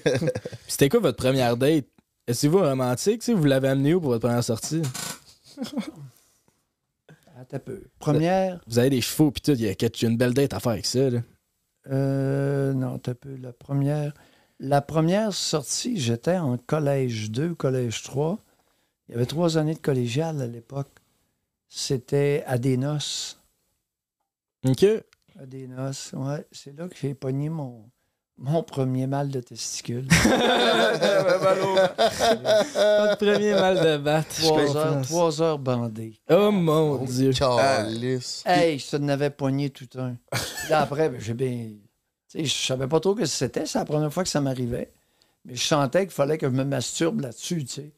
C'était 0.68 0.88
quoi 0.88 1.00
votre 1.00 1.16
première 1.16 1.56
date? 1.56 1.86
Est-ce 2.26 2.46
vous 2.46 2.58
romantique? 2.58 3.28
Vous 3.28 3.44
l'avez 3.44 3.68
amené 3.68 3.94
où 3.94 4.00
pour 4.00 4.10
votre 4.10 4.26
première 4.26 4.44
sortie? 4.44 4.82
Un 7.52 7.58
peu. 7.58 7.82
Première, 7.98 8.60
Vous 8.66 8.78
avez 8.78 8.90
des 8.90 9.00
chevaux, 9.00 9.30
puis 9.30 9.40
tout. 9.40 9.52
Il 9.52 9.62
y 9.62 9.68
a 9.68 9.74
une 10.02 10.16
belle 10.16 10.34
date 10.34 10.54
à 10.54 10.60
faire 10.60 10.72
avec 10.72 10.86
ça. 10.86 11.10
Là. 11.10 11.20
euh, 11.90 12.72
non, 12.72 12.94
un 12.94 13.14
peu. 13.14 13.36
La 13.36 13.52
première, 13.52 14.14
la 14.58 14.80
première 14.80 15.32
sortie, 15.32 15.98
j'étais 15.98 16.36
en 16.36 16.58
collège 16.58 17.30
2, 17.30 17.54
collège 17.54 18.02
3. 18.02 18.38
Il 19.08 19.12
y 19.12 19.14
avait 19.16 19.26
trois 19.26 19.58
années 19.58 19.74
de 19.74 19.80
collégial 19.80 20.40
à 20.40 20.46
l'époque. 20.46 20.90
C'était 21.68 22.44
à 22.46 22.58
des 22.58 22.76
noces. 22.76 23.40
OK. 24.64 24.84
À 25.38 25.46
des 25.46 25.66
noces, 25.66 26.12
ouais. 26.12 26.46
C'est 26.52 26.76
là 26.76 26.88
que 26.88 26.96
j'ai 26.96 27.14
pogné 27.14 27.48
mon, 27.48 27.90
mon 28.40 28.62
premier 28.62 29.06
mal 29.06 29.28
de 29.28 29.40
testicule. 29.40 30.06
Pas 30.08 30.14
de 33.14 33.16
premier 33.24 33.52
mal 33.52 33.76
de 33.84 33.98
batte. 33.98 34.28
trois, 34.28 34.76
heures, 34.76 35.02
trois 35.02 35.42
heures 35.42 35.58
bandées. 35.58 36.18
Oh 36.30 36.50
mon 36.50 37.04
Dieu. 37.04 37.32
Calice. 37.32 38.42
Hey, 38.46 38.78
je 38.78 38.90
te 38.90 38.96
n'avais 38.96 39.28
pogné 39.28 39.68
tout 39.68 39.88
un. 39.98 40.16
Là, 40.70 40.80
après, 40.80 41.10
ben, 41.10 41.20
j'ai 41.20 41.34
bien. 41.34 41.68
Tu 42.30 42.38
sais, 42.38 42.44
je 42.46 42.66
savais 42.66 42.88
pas 42.88 42.98
trop 42.98 43.14
ce 43.14 43.20
que 43.20 43.26
c'était. 43.26 43.66
C'est 43.66 43.78
la 43.78 43.84
première 43.84 44.12
fois 44.12 44.22
que 44.22 44.30
ça 44.30 44.40
m'arrivait. 44.40 44.90
Mais 45.44 45.54
je 45.54 45.62
sentais 45.66 46.06
qu'il 46.06 46.14
fallait 46.14 46.38
que 46.38 46.46
je 46.46 46.52
me 46.52 46.64
masturbe 46.64 47.20
là-dessus, 47.20 47.64
tu 47.64 47.72
sais. 47.74 47.92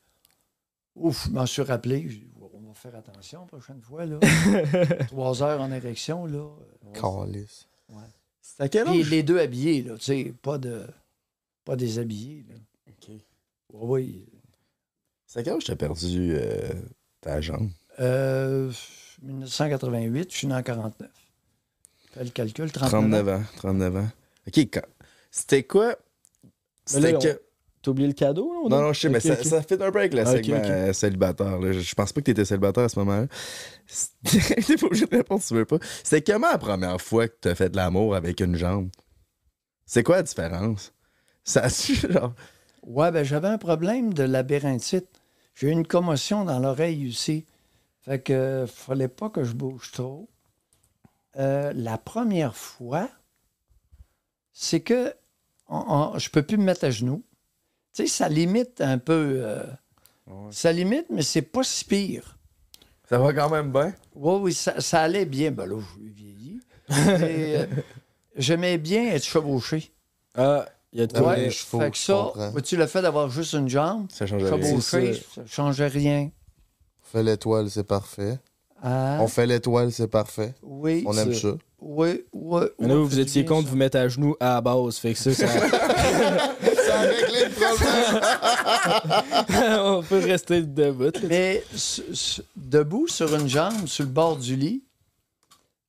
Ouf, 0.97 1.27
je 1.29 1.31
m'en 1.33 1.47
suis 1.47 1.63
rappelé. 1.63 2.05
J'ai 2.09 2.17
dit, 2.19 2.33
on 2.41 2.67
va 2.69 2.75
faire 2.75 2.97
attention 2.97 3.43
la 3.43 3.47
prochaine 3.47 3.81
fois, 3.81 4.05
là. 4.07 4.19
Trois 5.07 5.43
heures 5.43 5.61
en 5.61 5.71
érection, 5.71 6.27
là. 6.27 6.49
Calice. 6.95 7.69
C'est 7.89 8.22
à 8.59 8.69
quel 8.69 8.85
Puis 8.87 9.01
âge? 9.01 9.11
les 9.11 9.23
deux 9.23 9.39
habillés, 9.39 9.83
là, 9.83 9.97
tu 9.99 10.05
sais, 10.05 10.35
pas 10.43 10.59
de. 10.59 10.87
Pas 11.65 11.77
déshabillés, 11.77 12.45
là. 12.49 12.57
OK. 12.89 13.17
Oui. 13.73 14.27
C'est 15.27 15.41
à 15.41 15.43
quel 15.43 15.55
âge 15.55 15.65
t'as 15.65 15.77
perdu 15.77 16.35
euh, 16.37 16.73
ta 17.21 17.41
jambe? 17.41 17.71
Euh, 18.01 18.73
1988, 19.23 20.31
je 20.33 20.37
suis 20.37 20.47
né 20.47 20.55
en 20.55 20.63
49. 20.63 21.09
Fais 22.13 22.25
le 22.25 22.31
calcul, 22.31 22.71
39, 22.71 22.91
39 22.91 23.29
ans. 23.29 23.41
ans. 23.41 23.45
39 23.57 23.97
ans. 23.97 24.09
OK, 24.49 24.59
quand... 24.73 24.83
C'était 25.31 25.63
quoi? 25.63 25.97
C'était 26.85 27.15
on- 27.15 27.19
que... 27.21 27.41
T'as 27.83 27.91
oublié 27.91 28.07
le 28.09 28.15
cadeau? 28.15 28.53
Là, 28.53 28.61
on 28.65 28.69
Non, 28.69 28.77
a? 28.77 28.83
non, 28.83 28.93
je 28.93 29.01
sais, 29.01 29.09
mais 29.09 29.21
ça, 29.21 29.43
ça 29.43 29.61
fait 29.63 29.81
un 29.83 29.91
peu 29.91 29.99
avec 29.99 30.15
le 30.15 30.21
Ok, 30.23 30.29
segment 30.29 30.57
ok. 30.59 30.71
euh, 30.71 30.93
célibataire. 30.93 31.59
là. 31.59 31.73
Je, 31.73 31.81
je 31.81 31.95
pense 31.95 32.13
pas 32.13 32.21
que 32.21 32.27
t'étais 32.27 32.45
célibataire 32.45 32.85
à 32.85 32.89
ce 32.89 32.99
moment-là. 33.01 33.27
C'était- 33.87 34.63
T'es 34.63 34.77
pas 34.77 34.87
obligé 34.87 35.07
de 35.07 35.17
répondre 35.17 35.43
si 35.43 35.49
tu 35.49 35.55
veux 35.55 35.65
pas. 35.65 35.79
C'était 36.05 36.33
comment 36.33 36.51
la 36.51 36.59
première 36.59 37.01
fois 37.01 37.27
que 37.29 37.35
t'as 37.41 37.55
fait 37.57 37.71
de 37.71 37.77
l'amour 37.77 38.15
avec 38.15 38.41
une 38.41 38.57
jambe? 38.57 38.89
C'est 39.85 40.03
quoi 40.05 40.17
la 40.17 40.23
différence? 40.23 40.93
Ça 41.45 41.67
genre... 42.09 42.35
Ouais, 42.85 43.11
ben 43.11 43.25
j'avais 43.25 43.49
un 43.49 43.59
problème 43.59 44.15
de 44.15 44.23
labyrinthite. 44.23 45.09
J'ai 45.55 45.69
eu 45.69 45.71
une 45.73 45.87
commotion 45.87 46.45
dans 46.45 46.61
l'oreille 46.61 47.09
aussi. 47.09 47.45
Fait 48.01 48.21
que 48.21 48.33
euh, 48.33 48.67
fallait 48.67 49.09
pas 49.09 49.29
que 49.29 49.45
je 49.45 49.53
bouge 49.55 49.91
trop. 49.93 50.29
Euh, 51.37 51.73
la 51.75 51.99
première 51.99 52.55
fois, 52.57 53.09
c'est 54.53 54.81
que 54.81 55.15
on- 55.69 56.13
on- 56.15 56.19
je 56.19 56.31
peux 56.31 56.43
plus 56.43 56.59
me 56.59 56.65
mettre 56.65 56.85
à 56.85 56.91
genoux. 56.91 57.23
Tu 57.95 58.03
sais, 58.03 58.07
ça 58.07 58.29
limite 58.29 58.81
un 58.81 58.99
peu. 58.99 59.41
euh, 59.45 59.65
Ça 60.51 60.73
limite, 60.73 61.07
mais 61.11 61.23
c'est 61.23 61.43
pas 61.43 61.63
si 61.63 61.85
pire. 61.85 62.39
Ça 63.09 63.19
va 63.19 63.33
quand 63.35 63.51
même 63.51 63.71
bien? 63.71 63.93
Oui, 64.15 64.39
oui, 64.41 64.55
ça, 64.55 64.81
ça 64.81 65.03
allait 65.03 65.27
bien. 65.27 65.51
Ben 65.51 65.67
là, 65.67 65.77
je 65.79 66.11
vieilli. 66.11 66.61
Mais, 66.89 67.57
euh, 67.57 67.67
J'aimais 68.37 68.79
bien 68.79 69.11
être 69.13 69.25
chevauché. 69.25 69.93
Ah, 70.35 70.65
il 70.95 71.01
y 71.01 71.03
a 71.03 71.07
de 71.07 71.13
quoi. 71.13 71.29
ouais. 71.33 71.37
Les 71.45 71.51
chevaux, 71.51 71.81
fait 71.81 71.91
que 71.91 71.99
ça, 71.99 72.33
vois-tu 72.53 72.77
le 72.79 72.87
fait 72.87 73.03
d'avoir 73.03 73.29
juste 73.29 73.53
une 73.53 73.69
jambe, 73.69 74.07
Ça 74.11 74.27
change 74.27 74.43
rien. 74.43 74.51
chevauché, 74.63 75.23
ça 75.35 75.43
changeait 75.47 75.87
rien. 75.89 76.31
Fais 77.03 77.23
l'étoile, 77.23 77.69
c'est 77.69 77.85
parfait. 77.85 78.39
Ah, 78.83 79.19
On 79.21 79.29
fait 79.29 79.47
l'étoile, 79.47 79.93
c'est 79.93 80.09
parfait. 80.09 80.55
oui, 80.63 81.05
On 81.07 81.17
aime 81.19 81.35
ça. 81.35 81.49
oui, 81.79 82.25
oui. 82.33 82.61
Mais 82.79 82.89
là, 82.89 82.95
oui, 82.97 83.03
vous 83.03 83.11
fait 83.11 83.17
du 83.17 83.23
étiez 83.23 83.45
contre 83.45 83.69
vous 83.69 83.77
mettre 83.77 83.99
à 83.99 84.09
genoux 84.09 84.35
à 84.41 84.55
la 84.55 84.61
base. 84.63 84.97
Fait 84.97 85.13
que 85.13 85.19
ça, 85.19 85.35
ça... 85.35 85.47
Ça 86.87 87.01
a 87.01 87.03
réglé 87.03 87.45
le 87.45 87.51
problème. 87.51 88.21
on 89.85 90.03
peut 90.03 90.19
rester 90.19 90.63
debout. 90.63 91.05
là. 91.05 91.29
Mais 91.29 91.63
debout 92.57 93.09
sur 93.09 93.35
une 93.35 93.49
jambe, 93.49 93.87
sur 93.87 94.05
le 94.05 94.11
bord 94.11 94.37
du 94.37 94.57
lit, 94.57 94.83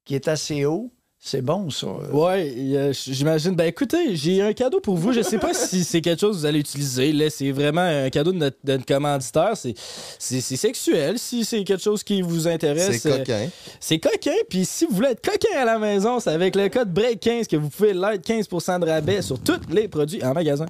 qui 0.05 0.15
est 0.15 0.27
assez 0.27 0.65
haut, 0.65 0.91
c'est 1.25 1.41
bon, 1.41 1.69
ça. 1.69 1.87
Euh, 1.87 2.93
j'imagine. 3.07 3.55
Ben 3.55 3.63
écoutez, 3.63 4.13
j'ai 4.13 4.41
un 4.41 4.51
cadeau 4.51 4.81
pour 4.81 4.97
vous. 4.97 5.13
Je 5.13 5.21
sais 5.21 5.37
pas 5.37 5.53
si 5.53 5.85
c'est 5.85 6.01
quelque 6.01 6.19
chose 6.19 6.35
que 6.35 6.39
vous 6.41 6.45
allez 6.45 6.59
utiliser. 6.59 7.13
Là, 7.13 7.29
c'est 7.29 7.51
vraiment 7.51 7.79
un 7.79 8.09
cadeau 8.09 8.33
de 8.33 8.37
notre, 8.39 8.57
de 8.61 8.73
notre 8.73 8.85
commanditaire. 8.85 9.55
C'est, 9.55 9.73
c'est, 10.19 10.41
c'est 10.41 10.57
sexuel. 10.57 11.17
Si 11.17 11.45
c'est 11.45 11.63
quelque 11.63 11.81
chose 11.81 12.03
qui 12.03 12.21
vous 12.21 12.45
intéresse. 12.45 12.99
C'est 12.99 13.09
euh, 13.09 13.17
coquin. 13.19 13.49
C'est 13.79 13.99
coquin. 13.99 14.35
Puis 14.49 14.65
si 14.65 14.85
vous 14.85 14.95
voulez 14.95 15.11
être 15.11 15.25
coquin 15.25 15.57
à 15.57 15.63
la 15.63 15.79
maison, 15.79 16.19
c'est 16.19 16.31
avec 16.31 16.57
le 16.57 16.67
code 16.67 16.93
BREAK15 16.93 17.47
que 17.47 17.55
vous 17.55 17.69
pouvez 17.69 17.93
l'être 17.93 18.27
15% 18.27 18.81
de 18.81 18.85
rabais 18.85 19.21
sur 19.21 19.39
tous 19.39 19.61
les 19.71 19.87
produits 19.87 20.21
en 20.25 20.33
magasin. 20.33 20.65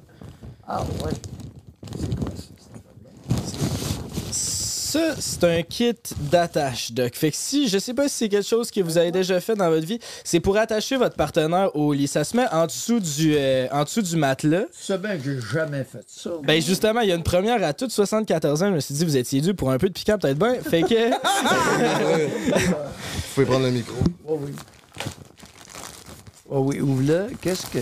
Ah, 0.66 0.82
ouais. 1.04 1.12
Ça, 4.30 5.16
c'est 5.18 5.42
un 5.42 5.62
kit 5.62 5.96
d'attache, 6.30 6.92
Doc. 6.92 7.16
Fait 7.16 7.32
que 7.32 7.36
si, 7.36 7.66
je 7.68 7.78
sais 7.78 7.94
pas 7.94 8.08
si 8.08 8.14
c'est 8.14 8.28
quelque 8.28 8.46
chose 8.46 8.70
que 8.70 8.80
vous 8.80 8.96
avez 8.96 9.10
déjà 9.10 9.40
fait 9.40 9.56
dans 9.56 9.68
votre 9.68 9.84
vie, 9.84 9.98
c'est 10.22 10.38
pour 10.38 10.56
attacher 10.56 10.96
votre 10.96 11.16
partenaire 11.16 11.74
au 11.74 11.92
lit. 11.92 12.06
Ça 12.06 12.22
se 12.22 12.36
met 12.36 12.46
en 12.52 12.66
dessous 12.66 13.00
du, 13.00 13.34
euh, 13.34 13.66
en 13.72 13.82
dessous 13.82 14.02
du 14.02 14.16
matelas. 14.16 14.66
Tu 14.66 14.84
sais 14.84 14.98
bien 14.98 15.16
que 15.16 15.24
j'ai 15.24 15.40
jamais 15.40 15.82
fait 15.82 16.04
ça. 16.06 16.30
Ben 16.44 16.62
justement, 16.62 17.00
il 17.00 17.08
y 17.08 17.12
a 17.12 17.16
une 17.16 17.24
première 17.24 17.62
à 17.64 17.72
toutes 17.72 17.90
74 17.90 18.62
ans. 18.62 18.68
Je 18.68 18.74
me 18.74 18.80
suis 18.80 18.94
dit, 18.94 19.04
vous 19.04 19.16
étiez 19.16 19.40
dû 19.40 19.52
pour 19.52 19.72
un 19.72 19.78
peu 19.78 19.88
de 19.88 19.92
piquant, 19.92 20.16
peut-être 20.16 20.38
bien. 20.38 20.54
Fait 20.62 20.82
que. 20.82 21.10
Vous 23.34 23.34
pouvez 23.34 23.46
prendre 23.46 23.64
le 23.64 23.72
micro. 23.72 23.96
Oh 24.28 24.38
oui. 24.40 24.52
Oh 26.48 26.60
oui, 26.60 26.80
ouvre-le. 26.80 27.32
Qu'est-ce 27.40 27.66
que. 27.66 27.80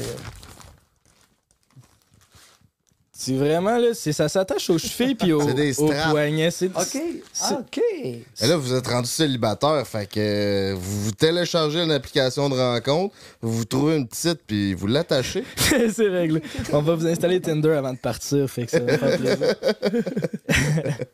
C'est 3.24 3.34
vraiment, 3.34 3.78
là, 3.78 3.88
c'est, 3.94 4.12
ça 4.12 4.28
s'attache 4.28 4.68
aux 4.70 4.78
chevilles 4.78 5.14
puis 5.14 5.32
aux, 5.34 5.42
C'est 5.46 5.54
des 5.54 5.78
aux 5.80 5.86
straps. 5.92 6.10
poignets. 6.10 6.50
C'est, 6.50 6.66
OK. 6.66 6.98
Ah, 7.40 7.58
OK. 7.60 7.78
Et 8.00 8.24
là, 8.40 8.56
vous 8.56 8.74
êtes 8.74 8.86
rendu 8.86 9.08
célibataire, 9.08 9.86
fait 9.86 10.06
que 10.10 10.74
vous 10.76 11.12
téléchargez 11.12 11.80
une 11.82 11.92
application 11.92 12.48
de 12.48 12.54
rencontre, 12.56 13.14
vous 13.40 13.52
vous 13.52 13.64
trouvez 13.64 13.96
une 13.96 14.08
petite, 14.08 14.40
puis 14.46 14.74
vous 14.74 14.88
l'attachez. 14.88 15.44
c'est 15.56 16.08
réglé. 16.08 16.42
On 16.72 16.82
va 16.82 16.94
vous 16.96 17.06
installer 17.06 17.40
Tinder 17.40 17.70
avant 17.74 17.92
de 17.92 17.98
partir. 17.98 18.48
Fait 18.50 18.64
que 18.66 18.70
ça 18.72 18.80
va 18.80 18.98
faire 18.98 19.18
plaisir. 19.18 19.54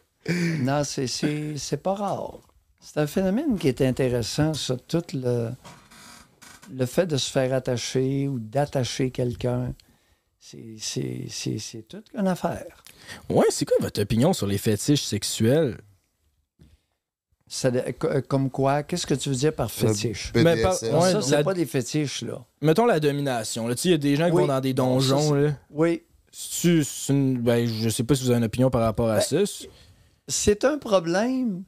Non, 0.61 0.85
c'est- 0.85 1.07
c'est 1.07 1.55
c'est 1.57 1.79
pas 1.83 1.95
rare. 1.95 2.39
C'est 2.81 3.01
un 3.01 3.07
phénomène 3.07 3.59
qui 3.59 3.69
est 3.69 3.81
intéressant, 3.81 4.53
ça, 4.55 4.77
tout 4.87 5.03
le, 5.15 5.49
le 6.75 6.87
fait 6.87 7.07
de 7.07 7.17
se 7.17 7.31
faire 7.31 7.53
attacher 7.55 8.29
ou 8.29 8.39
d'attacher 8.39 9.11
quelqu'un. 9.11 9.73
C'est- 10.51 10.77
C'est 10.79 11.27
c'est- 11.29 11.59
c'est 11.59 11.83
toute 11.83 12.07
une 12.19 12.27
affaire. 12.27 12.83
Ouais, 13.29 13.45
c'est 13.51 13.67
quoi 13.67 13.77
votre 13.81 14.01
opinion 14.01 14.33
sur 14.33 14.47
les 14.47 14.57
fétiches 14.57 15.03
sexuels? 15.05 15.79
Ça 17.47 17.69
euh, 17.69 18.21
comme 18.23 18.51
quoi? 18.51 18.83
Qu'est-ce 18.83 19.07
que 19.07 19.13
tu 19.15 19.29
veux 19.29 19.35
dire 19.35 19.55
par 19.55 19.71
fétiche? 19.71 20.33
Mais 20.35 20.43
ouais, 20.65 20.73
ça, 20.73 21.21
c'est 21.23 21.31
la- 21.37 21.45
pas 21.45 21.53
des 21.53 21.67
fétiches, 21.67 22.23
là. 22.23 22.45
Mettons 22.63 22.87
la 22.87 22.99
domination. 22.99 23.69
là. 23.69 23.75
Tu 23.75 23.83
sais, 23.83 23.89
Il 23.89 23.93
y 23.93 23.95
a 23.95 23.99
des 23.99 24.17
gens 24.17 24.27
qui 24.31 24.37
vont 24.37 24.47
dans 24.47 24.61
des 24.61 24.73
donjons. 24.73 25.35
là. 25.35 25.53
Oui, 25.71 26.03
c'est 26.33 26.83
une- 27.11 27.41
ben, 27.43 27.67
je 27.67 27.89
sais 27.91 28.05
pas 28.05 28.15
si 28.15 28.23
vous 28.25 28.31
avez 28.31 28.39
une 28.39 28.45
opinion 28.45 28.71
par 28.71 28.81
rapport 28.83 29.11
à 29.11 29.17
Ben, 29.17 29.21
ça. 29.21 29.45
C'est- 29.47 29.69
c'est 30.29 30.65
un 30.65 30.79
problème 30.79 31.65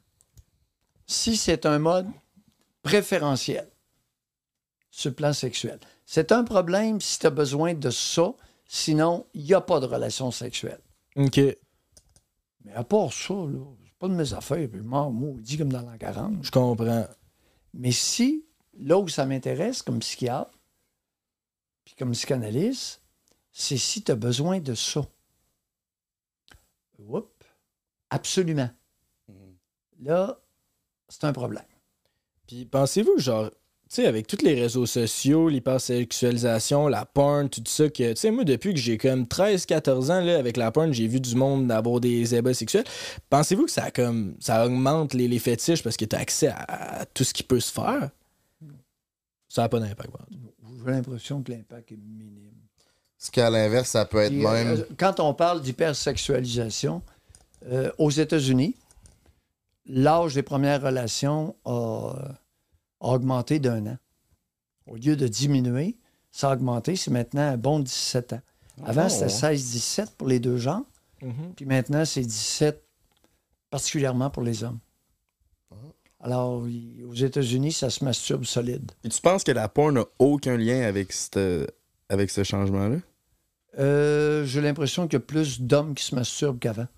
si 1.07 1.37
c'est 1.37 1.67
un 1.67 1.79
mode 1.79 2.07
préférentiel 2.83 3.69
sur 4.91 5.11
le 5.11 5.15
plan 5.15 5.33
sexuel. 5.35 5.79
C'est 6.07 6.33
un 6.33 6.45
problème 6.45 7.01
si 7.01 7.19
tu 7.19 7.27
as 7.27 7.31
besoin 7.31 7.75
de 7.75 7.91
ça, 7.91 8.33
sinon, 8.73 9.27
il 9.35 9.45
n'y 9.45 9.53
a 9.53 9.61
pas 9.61 9.81
de 9.81 9.87
relation 9.87 10.31
sexuelle. 10.31 10.81
OK. 11.17 11.41
Mais 12.65 12.73
à 12.73 12.85
part 12.85 13.13
ça, 13.13 13.35
là, 13.35 13.65
c'est 13.85 13.99
pas 13.99 14.07
de 14.07 14.15
mes 14.15 14.33
affaires, 14.33 14.69
puis 14.71 14.81
m'en 14.81 15.11
maudis 15.11 15.59
comme 15.59 15.73
dans 15.73 15.83
l'an 15.83 15.99
40. 15.99 16.45
Je 16.45 16.51
comprends. 16.53 17.07
Mais 17.75 17.91
si, 17.91 18.47
là 18.79 18.97
où 18.97 19.09
ça 19.09 19.27
m'intéresse 19.27 19.83
comme 19.83 19.99
psychiatre, 19.99 20.57
puis 21.85 21.95
comme 21.99 22.13
psychanalyste, 22.13 23.03
c'est 23.51 23.77
si 23.77 24.05
tu 24.05 24.13
as 24.13 24.15
besoin 24.15 24.61
de 24.61 24.75
ça. 24.75 25.05
Oups. 27.01 27.27
Absolument. 28.11 28.71
Là, 29.99 30.41
c'est 31.09 31.25
un 31.25 31.33
problème. 31.33 31.65
Puis 32.47 32.67
pensez-vous, 32.67 33.19
genre, 33.19 33.51
sais, 33.97 34.07
avec 34.07 34.27
tous 34.27 34.43
les 34.43 34.55
réseaux 34.55 34.87
sociaux, 34.87 35.49
l'hypersexualisation, 35.49 36.89
la 36.89 37.05
porn, 37.05 37.49
tout 37.49 37.63
ça, 37.67 37.89
que, 37.89 38.13
tu 38.13 38.17
sais, 38.17 38.31
moi, 38.31 38.45
depuis 38.45 38.73
que 38.73 38.81
j'ai 38.81 38.99
comme 38.99 39.25
13-14 39.25 40.11
ans, 40.13 40.21
là, 40.21 40.39
avec 40.39 40.57
la 40.57 40.71
porn, 40.71 40.93
j'ai 40.93 41.09
vu 41.09 41.21
du 41.21 41.35
monde 41.35 41.71
avoir 41.73 42.01
des 42.01 42.35
ébats 42.35 42.55
sexuels. 42.55 42.85
Pensez-vous 43.29 43.65
que 43.67 43.71
ça, 43.71 43.91
comme, 43.91 44.37
ça 44.39 44.65
augmente 44.65 45.15
les, 45.15 45.29
les 45.29 45.39
fétiches 45.39 45.83
parce 45.83 45.97
que 45.97 46.05
tu 46.05 46.15
as 46.15 46.21
accès 46.21 46.49
à, 46.49 47.01
à 47.01 47.05
tout 47.07 47.25
ce 47.25 47.35
qui 47.35 47.43
peut 47.43 47.61
se 47.61 47.73
faire? 47.73 48.11
Ça 49.49 49.63
n'a 49.63 49.69
pas 49.69 49.81
d'impact. 49.81 50.11
J'ai 50.87 50.93
l'impression 50.93 51.43
que 51.43 51.51
l'impact 51.51 51.91
est 51.93 51.97
minime. 51.97 52.53
Parce 53.19 53.31
qu'à 53.31 53.51
l'inverse, 53.51 53.91
ça 53.91 54.05
peut 54.05 54.19
être 54.19 54.33
euh, 54.33 54.53
même. 54.53 54.85
quand 54.97 55.21
on 55.21 55.35
parle 55.35 55.61
d'hypersexualisation, 55.61 57.03
euh, 57.67 57.91
aux 57.99 58.11
États-Unis, 58.11 58.77
l'âge 59.87 60.35
des 60.35 60.43
premières 60.43 60.81
relations 60.81 61.55
a, 61.67 62.15
a 63.01 63.09
augmenté 63.09 63.59
d'un 63.59 63.87
an. 63.87 63.99
Au 64.87 64.97
lieu 64.97 65.17
de 65.17 65.29
diminuer, 65.29 65.97
ça 66.31 66.51
a 66.51 66.55
augmenté. 66.55 66.97
C'est 66.97 67.11
maintenant 67.11 67.43
un 67.43 67.57
bon 67.57 67.81
17 67.81 68.33
ans. 68.35 68.41
Avant, 68.85 69.07
Oh. 69.07 69.09
c'était 69.09 69.29
16-17 69.29 70.15
pour 70.17 70.27
les 70.29 70.41
deux 70.41 70.57
genres. 70.57 70.85
Mhm. 71.23 71.53
Puis 71.57 71.67
maintenant, 71.67 72.05
c'est 72.05 72.23
17 72.23 72.83
particulièrement 73.71 74.31
pour 74.31 74.43
les 74.43 74.65
hommes. 74.65 74.79
Alors, 76.23 76.69
il- 76.69 77.05
aux 77.07 77.15
États-Unis, 77.15 77.73
ça 77.73 77.89
se 77.89 78.05
masturbe 78.05 78.45
solide. 78.45 78.93
Et 79.05 79.09
tu 79.09 79.21
penses 79.23 79.43
que 79.43 79.53
la 79.53 79.69
porn 79.69 79.95
n'a 79.95 80.05
aucun 80.19 80.57
lien 80.59 80.83
avec, 80.83 81.13
cette- 81.13 81.39
avec 82.11 82.29
ce 82.31 82.45
changement-là? 82.45 82.97
Euh, 83.79 84.45
J'ai 84.45 84.61
l'impression 84.61 85.05
qu'il 85.07 85.15
y 85.15 85.23
a 85.23 85.25
plus 85.25 85.61
d'hommes 85.63 85.95
qui 85.95 86.05
se 86.05 86.15
masturbent 86.15 86.59
qu'avant. 86.59 86.89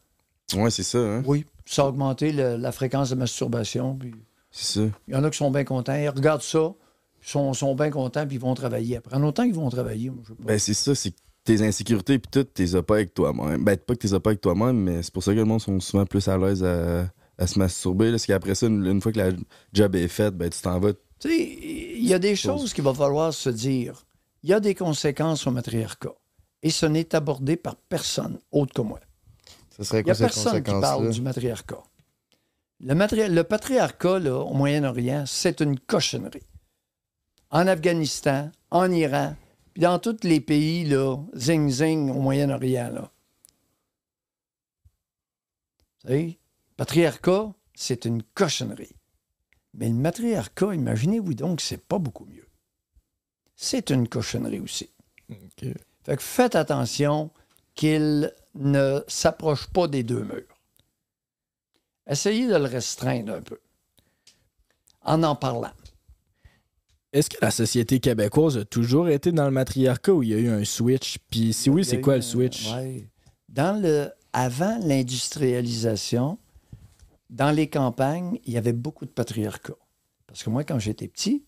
Ouais, 0.55 0.70
c'est 0.70 0.82
ça, 0.82 0.98
hein? 0.98 1.22
Oui, 1.24 1.44
ça 1.66 1.82
a 1.82 1.86
augmenté 1.86 2.32
le- 2.32 2.57
la 2.57 2.72
fréquence 2.72 3.11
de 3.11 3.14
masturbation. 3.14 3.94
Puis 3.96 4.12
C'est 4.53 4.80
ça. 4.80 4.86
il 5.09 5.14
y 5.14 5.16
en 5.16 5.24
a 5.24 5.30
qui 5.30 5.38
sont 5.38 5.50
bien 5.50 5.64
contents. 5.64 5.94
Ils 5.96 6.09
regardent 6.09 6.42
ça, 6.42 6.72
ils 7.22 7.28
sont, 7.28 7.53
sont 7.55 7.74
bien 7.74 7.90
contents, 7.90 8.26
puis 8.26 8.36
ils 8.36 8.40
vont 8.40 8.55
travailler 8.55 8.98
après. 8.98 9.16
En 9.16 9.22
autant 9.24 9.44
qu'ils 9.44 9.55
vont 9.55 9.70
travailler, 9.70 10.11
moi, 10.11 10.20
je 10.24 10.28
sais 10.28 10.34
pas. 10.34 10.44
Ben, 10.44 10.59
c'est 10.59 10.74
ça, 10.74 10.94
c'est 10.94 11.14
tes 11.44 11.61
insécurités 11.66 12.18
puis 12.20 12.30
tout, 12.30 12.44
t'es 12.44 12.76
as 12.76 12.82
pas 12.82 12.94
avec 12.96 13.14
toi-même. 13.14 13.64
Ben, 13.64 13.76
pas 13.76 13.94
que 13.94 14.07
t'es 14.07 14.14
as 14.14 14.20
pas 14.20 14.30
avec 14.30 14.40
toi-même, 14.40 14.76
mais 14.76 15.03
c'est 15.03 15.12
pour 15.12 15.24
ça 15.24 15.32
que 15.32 15.38
le 15.38 15.44
monde 15.44 15.61
sont 15.61 15.80
souvent 15.80 16.05
plus 16.07 16.28
à 16.28 16.36
l'aise 16.38 16.62
à, 16.62 17.11
à 17.38 17.46
se 17.46 17.59
masturber. 17.59 18.07
là. 18.07 18.11
Parce 18.12 18.26
qu'après 18.26 18.55
ça, 18.55 18.66
une, 18.66 18.86
une 18.86 19.00
fois 19.00 19.11
que 19.11 19.18
la 19.18 19.30
job 19.72 19.96
est 19.96 20.07
faite, 20.09 20.36
ben, 20.36 20.48
tu 20.50 20.61
t'en 20.61 20.78
vas. 20.78 20.92
Tu 20.92 21.28
sais, 21.28 21.36
il 21.38 22.07
y 22.07 22.14
a 22.14 22.18
des 22.18 22.36
choses 22.36 22.72
qu'il 22.74 22.84
va 22.84 22.92
falloir 22.94 23.32
se 23.32 23.48
dire. 23.48 24.05
Il 24.42 24.50
y 24.50 24.53
a 24.53 24.61
des 24.61 24.74
conséquences 24.74 25.46
au 25.46 25.50
matriarcat. 25.50 26.14
Et 26.64 26.70
ce 26.70 26.86
n'est 26.86 27.14
abordé 27.14 27.57
par 27.57 27.76
personne 27.76 28.38
autre 28.53 28.74
que 28.74 28.82
moi. 28.82 29.00
Ça 29.76 29.84
serait 29.84 30.00
Il 30.00 30.05
n'y 30.05 30.11
a 30.11 30.14
quoi 30.14 30.26
personne 30.26 30.62
qui 30.62 30.70
parle 30.70 31.11
du 31.11 31.22
matriarcat. 31.22 31.82
Le, 32.83 32.95
matri- 32.95 33.28
le 33.28 33.45
patriarcat, 33.45 34.18
là, 34.18 34.39
au 34.39 34.55
Moyen-Orient, 34.55 35.24
c'est 35.26 35.61
une 35.61 35.78
cochonnerie. 35.78 36.47
En 37.51 37.66
Afghanistan, 37.66 38.51
en 38.70 38.91
Iran, 38.91 39.37
puis 39.72 39.83
dans 39.83 39.99
tous 39.99 40.24
les 40.24 40.41
pays, 40.41 40.85
là, 40.85 41.16
zing-zing 41.35 42.11
au 42.11 42.20
Moyen-Orient, 42.20 42.91
là. 42.93 43.11
Vous 46.03 46.09
savez, 46.09 46.39
patriarcat, 46.76 47.53
c'est 47.74 48.05
une 48.05 48.22
cochonnerie. 48.22 48.97
Mais 49.74 49.89
le 49.89 49.95
matriarcat, 49.95 50.74
imaginez-vous 50.74 51.35
donc 51.35 51.61
c'est 51.61 51.83
pas 51.83 51.99
beaucoup 51.99 52.26
mieux. 52.26 52.49
C'est 53.55 53.91
une 53.91 54.09
cochonnerie 54.09 54.61
aussi. 54.61 54.91
Fait 56.03 56.16
que 56.16 56.22
faites 56.22 56.57
attention 56.57 57.30
qu'il 57.74 58.35
ne 58.55 59.01
s'approche 59.07 59.68
pas 59.68 59.87
des 59.87 60.03
deux 60.03 60.24
murs. 60.24 60.51
Essayez 62.07 62.46
de 62.46 62.57
le 62.57 62.64
restreindre 62.64 63.34
un 63.34 63.42
peu. 63.42 63.59
En 65.03 65.22
en 65.22 65.36
parlant. 65.36 65.72
Est-ce 67.12 67.28
que 67.28 67.36
la 67.42 67.50
société 67.50 68.00
québécoise 68.00 68.57
a 68.57 68.64
toujours 68.64 69.09
été 69.09 69.32
dans 69.32 69.44
le 69.44 69.50
matriarcat 69.50 70.12
ou 70.14 70.22
il 70.22 70.30
y 70.30 70.34
a 70.34 70.38
eu 70.38 70.48
un 70.48 70.64
switch? 70.64 71.18
Puis 71.30 71.53
si 71.53 71.68
oui, 71.68 71.84
c'est 71.84 71.96
eu 71.96 72.00
quoi 72.00 72.16
le 72.16 72.22
switch? 72.22 72.72
ouais. 72.72 73.07
Dans 73.48 73.80
le, 73.80 74.11
avant 74.32 74.78
l'industrialisation, 74.78 76.38
dans 77.28 77.50
les 77.50 77.68
campagnes, 77.68 78.38
il 78.44 78.55
y 78.55 78.57
avait 78.57 78.72
beaucoup 78.72 79.05
de 79.05 79.11
patriarcat. 79.11 79.76
Parce 80.26 80.42
que 80.42 80.48
moi, 80.48 80.64
quand 80.64 80.78
j'étais 80.78 81.09
petit, 81.09 81.44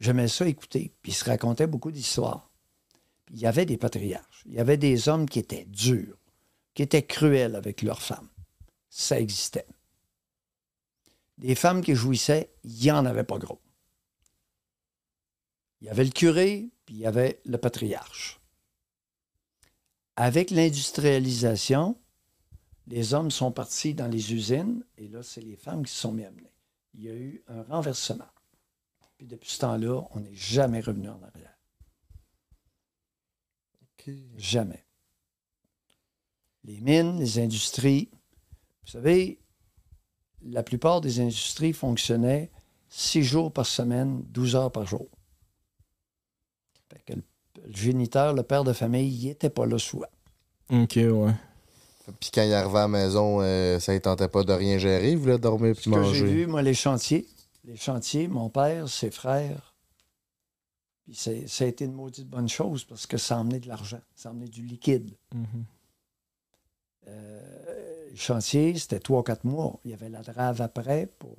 j'aimais 0.00 0.28
ça 0.28 0.48
écouter. 0.48 0.92
Puis 1.02 1.12
ils 1.12 1.14
se 1.14 1.26
racontaient 1.26 1.66
beaucoup 1.66 1.90
d'histoires. 1.90 2.50
Puis 3.26 3.34
il 3.36 3.40
y 3.42 3.46
avait 3.46 3.66
des 3.66 3.76
patriarches. 3.76 4.44
Il 4.46 4.54
y 4.54 4.60
avait 4.60 4.78
des 4.78 5.10
hommes 5.10 5.28
qui 5.28 5.38
étaient 5.38 5.66
durs, 5.68 6.16
qui 6.72 6.82
étaient 6.82 7.02
cruels 7.02 7.54
avec 7.54 7.82
leurs 7.82 8.00
femmes. 8.00 8.28
Ça 8.88 9.20
existait. 9.20 9.66
Des 11.42 11.56
femmes 11.56 11.82
qui 11.82 11.96
jouissaient, 11.96 12.54
il 12.62 12.72
n'y 12.72 12.92
en 12.92 13.04
avait 13.04 13.24
pas 13.24 13.36
gros. 13.36 13.60
Il 15.80 15.88
y 15.88 15.90
avait 15.90 16.04
le 16.04 16.10
curé, 16.10 16.70
puis 16.86 16.94
il 16.94 17.00
y 17.00 17.06
avait 17.06 17.40
le 17.44 17.58
patriarche. 17.58 18.40
Avec 20.14 20.50
l'industrialisation, 20.50 21.98
les 22.86 23.12
hommes 23.12 23.32
sont 23.32 23.50
partis 23.50 23.92
dans 23.92 24.06
les 24.06 24.32
usines 24.32 24.84
et 24.96 25.08
là, 25.08 25.24
c'est 25.24 25.40
les 25.40 25.56
femmes 25.56 25.84
qui 25.84 25.92
se 25.92 25.98
sont 25.98 26.12
mis 26.12 26.24
à 26.24 26.30
mener. 26.30 26.54
Il 26.94 27.02
y 27.02 27.08
a 27.08 27.14
eu 27.14 27.42
un 27.48 27.62
renversement. 27.64 28.30
Puis 29.18 29.26
depuis 29.26 29.50
ce 29.50 29.58
temps-là, 29.58 30.06
on 30.12 30.20
n'est 30.20 30.34
jamais 30.34 30.80
revenu 30.80 31.08
en 31.08 31.20
arrière. 31.22 31.58
Jamais. 34.36 34.86
Les 36.62 36.80
mines, 36.80 37.18
les 37.18 37.40
industries. 37.40 38.10
Vous 38.84 38.92
savez, 38.92 39.41
la 40.44 40.62
plupart 40.62 41.00
des 41.00 41.20
industries 41.20 41.72
fonctionnaient 41.72 42.50
six 42.88 43.22
jours 43.22 43.52
par 43.52 43.66
semaine, 43.66 44.22
12 44.28 44.56
heures 44.56 44.72
par 44.72 44.86
jour. 44.86 45.06
Fait 46.92 47.00
que 47.06 47.12
le, 47.14 47.22
le 47.66 47.74
géniteur, 47.74 48.34
le 48.34 48.42
père 48.42 48.64
de 48.64 48.72
famille, 48.72 49.08
il 49.14 49.26
n'était 49.28 49.50
pas 49.50 49.66
là 49.66 49.78
souvent. 49.78 50.06
Ok, 50.70 50.96
ouais. 50.96 51.34
Puis 52.20 52.30
quand 52.34 52.42
il 52.42 52.52
arrivait 52.52 52.78
à 52.78 52.82
la 52.82 52.88
maison, 52.88 53.38
euh, 53.40 53.78
ça 53.78 53.92
ne 53.94 53.98
tentait 53.98 54.28
pas 54.28 54.42
de 54.42 54.52
rien 54.52 54.76
gérer, 54.78 55.12
il 55.12 55.18
voulait 55.18 55.38
dormir 55.38 55.74
puis 55.74 55.84
Ce 55.84 55.90
que 55.90 55.94
j'ai 55.94 56.20
manger. 56.22 56.26
vu, 56.26 56.46
moi, 56.46 56.60
les 56.62 56.74
chantiers, 56.74 57.26
les 57.64 57.76
chantiers, 57.76 58.26
mon 58.28 58.48
père, 58.50 58.88
ses 58.88 59.10
frères, 59.10 59.74
puis 61.04 61.14
c'est- 61.14 61.46
ça 61.46 61.64
a 61.64 61.68
été 61.68 61.84
une 61.84 61.92
maudite 61.92 62.28
bonne 62.28 62.48
chose 62.48 62.84
parce 62.84 63.06
que 63.06 63.16
ça 63.18 63.36
a 63.36 63.40
emmené 63.40 63.60
de 63.60 63.68
l'argent, 63.68 64.00
ça 64.16 64.28
a 64.28 64.32
emmené 64.32 64.48
du 64.48 64.62
liquide. 64.62 65.12
Mhm. 65.32 65.64
Euh, 67.08 68.08
le 68.10 68.16
chantier, 68.16 68.78
c'était 68.78 69.00
trois 69.00 69.20
ou 69.20 69.22
quatre 69.22 69.44
mois. 69.44 69.78
Il 69.84 69.90
y 69.90 69.94
avait 69.94 70.08
la 70.08 70.22
drave 70.22 70.60
après 70.60 71.06
pour, 71.18 71.36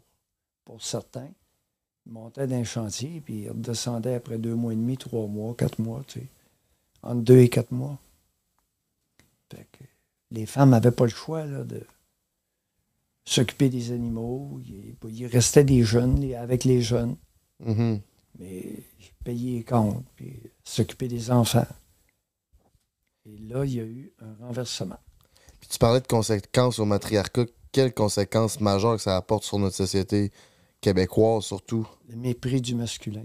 pour 0.66 0.82
certains. 0.84 1.30
Ils 2.06 2.12
montaient 2.12 2.48
d'un 2.48 2.64
chantier, 2.64 3.22
puis 3.22 3.44
ils 3.44 3.50
redescendaient 3.50 4.16
après 4.16 4.38
deux 4.38 4.56
mois 4.56 4.74
et 4.74 4.76
demi, 4.76 4.98
trois 4.98 5.28
mois, 5.28 5.54
quatre 5.56 5.80
mois, 5.80 6.04
tu 6.08 6.20
sais. 6.20 6.28
Entre 7.02 7.22
deux 7.22 7.40
et 7.40 7.50
quatre 7.50 7.72
mois. 7.72 7.98
Fait 9.52 9.68
que 9.72 9.84
les 10.32 10.46
femmes 10.46 10.72
n'avaient 10.72 10.92
pas 10.92 11.04
le 11.06 11.10
choix 11.12 11.46
là, 11.46 11.64
de 11.64 11.82
s'occuper 13.24 13.70
des 13.70 13.92
animaux. 13.92 14.60
Il, 14.66 14.96
il 15.10 15.28
restait 15.28 15.64
des 15.64 15.84
jeunes 15.84 16.34
avec 16.34 16.64
les 16.64 16.82
jeunes, 16.82 17.16
Mhm. 17.60 18.02
mais 18.40 18.84
payer 19.24 19.58
les 19.60 19.64
comptes, 19.64 20.04
puis 20.16 20.42
s'occuper 20.64 21.08
des 21.08 21.32
enfants. 21.32 21.68
Et 23.26 23.38
là, 23.38 23.64
il 23.64 23.74
y 23.74 23.80
a 23.80 23.84
eu 23.86 24.12
un 24.20 24.34
renversement. 24.46 25.00
Puis 25.64 25.70
tu 25.70 25.80
parlais 25.80 26.02
de 26.02 26.08
conséquences 26.08 26.78
au 26.78 26.84
matriarcat. 26.84 27.46
Quelles 27.72 27.94
conséquences 27.94 28.60
majeures 28.60 28.98
que 28.98 29.02
ça 29.02 29.16
apporte 29.16 29.46
sur 29.46 29.60
notre 29.60 29.78
société 29.78 30.30
québécoise, 30.82 31.46
surtout? 31.46 31.88
le 32.10 32.18
mépris 32.18 32.60
du 32.60 32.76
masculin. 32.76 33.24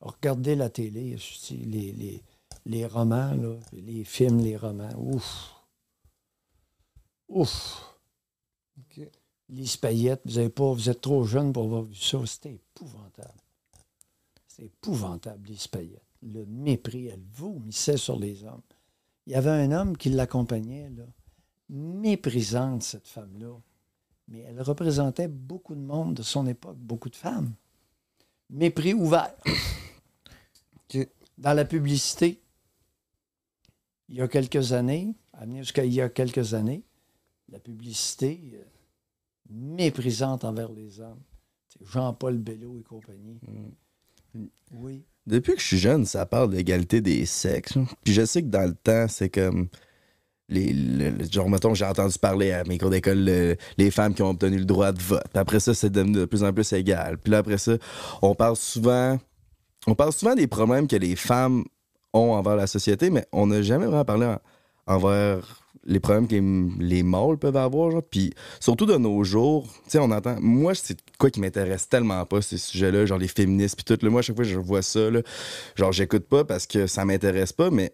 Regardez 0.00 0.54
la 0.54 0.70
télé, 0.70 1.14
les, 1.50 1.92
les, 1.92 2.22
les 2.64 2.86
romans, 2.86 3.34
là, 3.34 3.58
les 3.74 4.04
films, 4.04 4.38
les 4.38 4.56
romans. 4.56 4.88
Ouf. 4.96 5.52
Ouf. 7.28 7.84
Lise 9.50 9.76
Payette, 9.76 10.22
vous, 10.24 10.38
avez 10.38 10.48
pas, 10.48 10.72
vous 10.72 10.88
êtes 10.88 11.02
trop 11.02 11.24
jeune 11.24 11.52
pour 11.52 11.64
avoir 11.64 11.82
vu 11.82 11.94
ça. 11.96 12.18
C'était 12.24 12.54
épouvantable. 12.54 13.42
C'est 14.48 14.64
épouvantable, 14.64 15.48
Lise 15.48 15.68
Payette. 15.68 16.02
Le 16.22 16.46
mépris, 16.46 17.08
elle 17.08 17.24
vomissait 17.34 17.98
sur 17.98 18.18
les 18.18 18.42
hommes. 18.42 18.62
Il 19.26 19.34
y 19.34 19.36
avait 19.36 19.50
un 19.50 19.70
homme 19.70 19.98
qui 19.98 20.08
l'accompagnait, 20.08 20.88
là, 20.96 21.04
méprisante, 21.68 22.82
cette 22.82 23.08
femme-là. 23.08 23.54
Mais 24.28 24.40
elle 24.40 24.60
représentait 24.60 25.28
beaucoup 25.28 25.74
de 25.74 25.80
monde 25.80 26.14
de 26.14 26.22
son 26.22 26.46
époque, 26.46 26.76
beaucoup 26.78 27.10
de 27.10 27.16
femmes. 27.16 27.54
Mépris 28.50 28.94
ouvert. 28.94 29.34
Dans 31.38 31.52
la 31.52 31.64
publicité, 31.64 32.40
il 34.08 34.16
y 34.16 34.20
a 34.20 34.28
quelques 34.28 34.72
années, 34.72 35.14
amené 35.32 35.58
jusqu'à 35.58 35.84
il 35.84 35.92
y 35.92 36.00
a 36.00 36.08
quelques 36.08 36.54
années, 36.54 36.82
la 37.50 37.58
publicité 37.58 38.40
euh, 38.54 38.64
méprisante 39.50 40.44
envers 40.44 40.72
les 40.72 41.00
hommes. 41.00 41.20
C'est 41.68 41.84
Jean-Paul 41.86 42.38
Bello 42.38 42.78
et 42.78 42.82
compagnie. 42.82 43.38
Oui. 44.72 45.04
Depuis 45.26 45.54
que 45.54 45.60
je 45.60 45.66
suis 45.66 45.78
jeune, 45.78 46.04
ça 46.04 46.26
parle 46.26 46.50
d'égalité 46.50 47.00
des 47.00 47.26
sexes. 47.26 47.76
Puis 48.04 48.14
je 48.14 48.24
sais 48.24 48.42
que 48.42 48.48
dans 48.48 48.66
le 48.66 48.74
temps, 48.74 49.08
c'est 49.08 49.30
comme. 49.30 49.68
Les, 50.48 50.72
le- 50.72 51.10
le- 51.10 51.24
genre, 51.30 51.50
mettons, 51.50 51.74
j'ai 51.74 51.84
entendu 51.84 52.18
parler 52.18 52.52
à 52.52 52.62
mes 52.64 52.78
cours 52.78 52.90
d'école, 52.90 53.18
le- 53.24 53.56
les 53.78 53.90
femmes 53.90 54.14
qui 54.14 54.22
ont 54.22 54.30
obtenu 54.30 54.58
le 54.58 54.64
droit 54.64 54.92
de 54.92 55.02
vote. 55.02 55.24
Après 55.34 55.60
ça, 55.60 55.74
c'est 55.74 55.90
devenu 55.90 56.12
de 56.18 56.24
plus 56.24 56.44
en 56.44 56.52
plus 56.52 56.72
égal. 56.72 57.18
Puis 57.18 57.30
là, 57.32 57.38
après 57.38 57.58
ça, 57.58 57.72
on 58.22 58.34
parle 58.34 58.56
souvent, 58.56 59.18
on 59.86 59.94
parle 59.94 60.12
souvent 60.12 60.34
des 60.34 60.46
problèmes 60.46 60.86
que 60.86 60.96
les 60.96 61.16
femmes 61.16 61.64
ont 62.12 62.32
envers 62.32 62.56
la 62.56 62.66
société, 62.66 63.10
mais 63.10 63.26
on 63.32 63.48
n'a 63.48 63.62
jamais 63.62 63.86
vraiment 63.86 64.04
parlé 64.04 64.26
en- 64.26 64.38
envers 64.86 65.62
les 65.88 66.00
problèmes 66.00 66.26
que 66.26 66.34
les, 66.34 66.86
les 66.96 67.02
mâles 67.02 67.36
peuvent 67.38 67.56
avoir. 67.56 67.90
genre. 67.90 68.02
Puis 68.08 68.32
surtout 68.60 68.86
de 68.86 68.96
nos 68.96 69.22
jours, 69.24 69.66
tu 69.84 69.90
sais, 69.90 69.98
on 69.98 70.10
entend. 70.10 70.36
Moi, 70.40 70.74
c'est 70.74 70.98
quoi 71.18 71.30
qui 71.30 71.40
m'intéresse 71.40 71.88
tellement 71.88 72.24
pas, 72.24 72.40
ces 72.42 72.58
sujets-là, 72.58 73.06
genre 73.06 73.18
les 73.18 73.28
féministes, 73.28 73.76
puis 73.76 73.84
tout. 73.84 74.04
là. 74.04 74.10
moi, 74.10 74.20
à 74.20 74.22
chaque 74.22 74.36
fois 74.36 74.44
je 74.44 74.58
vois 74.58 74.82
ça, 74.82 75.10
là, 75.10 75.20
genre, 75.76 75.92
j'écoute 75.92 76.26
pas 76.28 76.44
parce 76.44 76.66
que 76.66 76.86
ça 76.86 77.04
m'intéresse 77.04 77.52
pas, 77.52 77.70
mais 77.70 77.92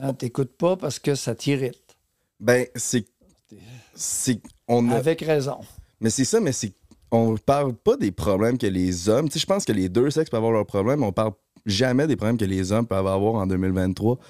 Ah, 0.00 0.12
T'écoutes 0.12 0.56
pas 0.56 0.76
parce 0.76 0.98
que 0.98 1.14
ça 1.14 1.34
t'irrite. 1.34 1.96
ben, 2.40 2.66
c'est. 2.76 3.04
C'est. 3.94 4.40
On 4.68 4.90
a- 4.90 4.96
Avec 4.96 5.20
raison. 5.20 5.58
Mais 6.00 6.10
c'est 6.10 6.24
ça, 6.24 6.40
mais 6.40 6.52
c'est. 6.52 6.72
On 7.10 7.36
parle 7.36 7.74
pas 7.74 7.96
des 7.96 8.10
problèmes 8.10 8.56
que 8.56 8.66
les 8.66 9.08
hommes. 9.08 9.28
Tu 9.28 9.34
sais, 9.34 9.38
je 9.40 9.46
pense 9.46 9.64
que 9.66 9.72
les 9.72 9.88
deux 9.90 10.10
sexes 10.10 10.30
peuvent 10.30 10.38
avoir 10.38 10.52
leurs 10.52 10.66
problèmes, 10.66 11.00
mais 11.00 11.06
on 11.06 11.12
parle 11.12 11.32
jamais 11.66 12.06
des 12.06 12.16
problèmes 12.16 12.38
que 12.38 12.44
les 12.46 12.72
hommes 12.72 12.86
peuvent 12.86 13.06
avoir 13.06 13.34
en 13.34 13.46
2023. 13.46 14.16
Puis 14.16 14.26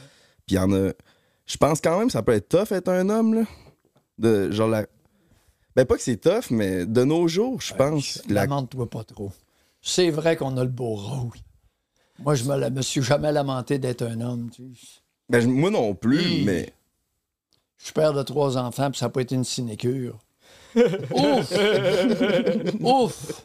il 0.51 0.55
y 0.57 0.59
en 0.59 0.73
a. 0.73 0.91
Je 1.47 1.57
pense 1.57 1.81
quand 1.81 1.97
même 1.99 2.07
que 2.09 2.13
ça 2.13 2.23
peut 2.23 2.33
être 2.33 2.49
tough 2.49 2.73
être 2.73 2.89
un 2.89 3.09
homme, 3.09 3.35
là. 3.35 3.43
De, 4.19 4.51
genre 4.51 4.69
la. 4.69 4.87
Ben, 5.77 5.85
pas 5.87 5.97
que 5.97 6.03
c'est 6.03 6.17
tough, 6.19 6.51
mais 6.51 6.85
de 6.85 7.05
nos 7.05 7.29
jours, 7.29 7.61
je 7.61 7.73
pense. 7.75 8.21
la- 8.29 8.43
Lamente-toi 8.47 8.91
pas 8.91 9.05
trop. 9.05 9.31
C'est 9.81 10.11
vrai 10.11 10.37
qu'on 10.37 10.57
a 10.57 10.65
le 10.65 10.71
beau 10.71 10.95
rôle. 10.97 11.31
Moi, 12.19 12.35
je 12.35 12.45
me, 12.45 12.57
la- 12.57 12.71
me 12.71 12.83
suis 12.83 13.03
jamais 13.03 13.33
lamenté 13.33 13.79
d'être 13.79 14.03
un 14.03 14.21
homme. 14.21 14.51
tu 14.51 14.75
sais. 14.75 15.01
Ben, 15.33 15.51
moi 15.51 15.71
non 15.71 15.95
plus, 15.95 16.45
mais. 16.45 16.73
Je 17.79 17.85
suis 17.87 17.93
père 17.95 18.13
de 18.13 18.23
trois 18.23 18.57
enfants, 18.59 18.91
puis 18.91 18.99
ça 19.01 19.07
n'a 19.07 19.11
pas 19.11 19.23
été 19.23 19.35
une 19.35 19.45
sinécure. 19.45 20.19
Ouf! 20.77 21.53
Ouf! 22.81 23.43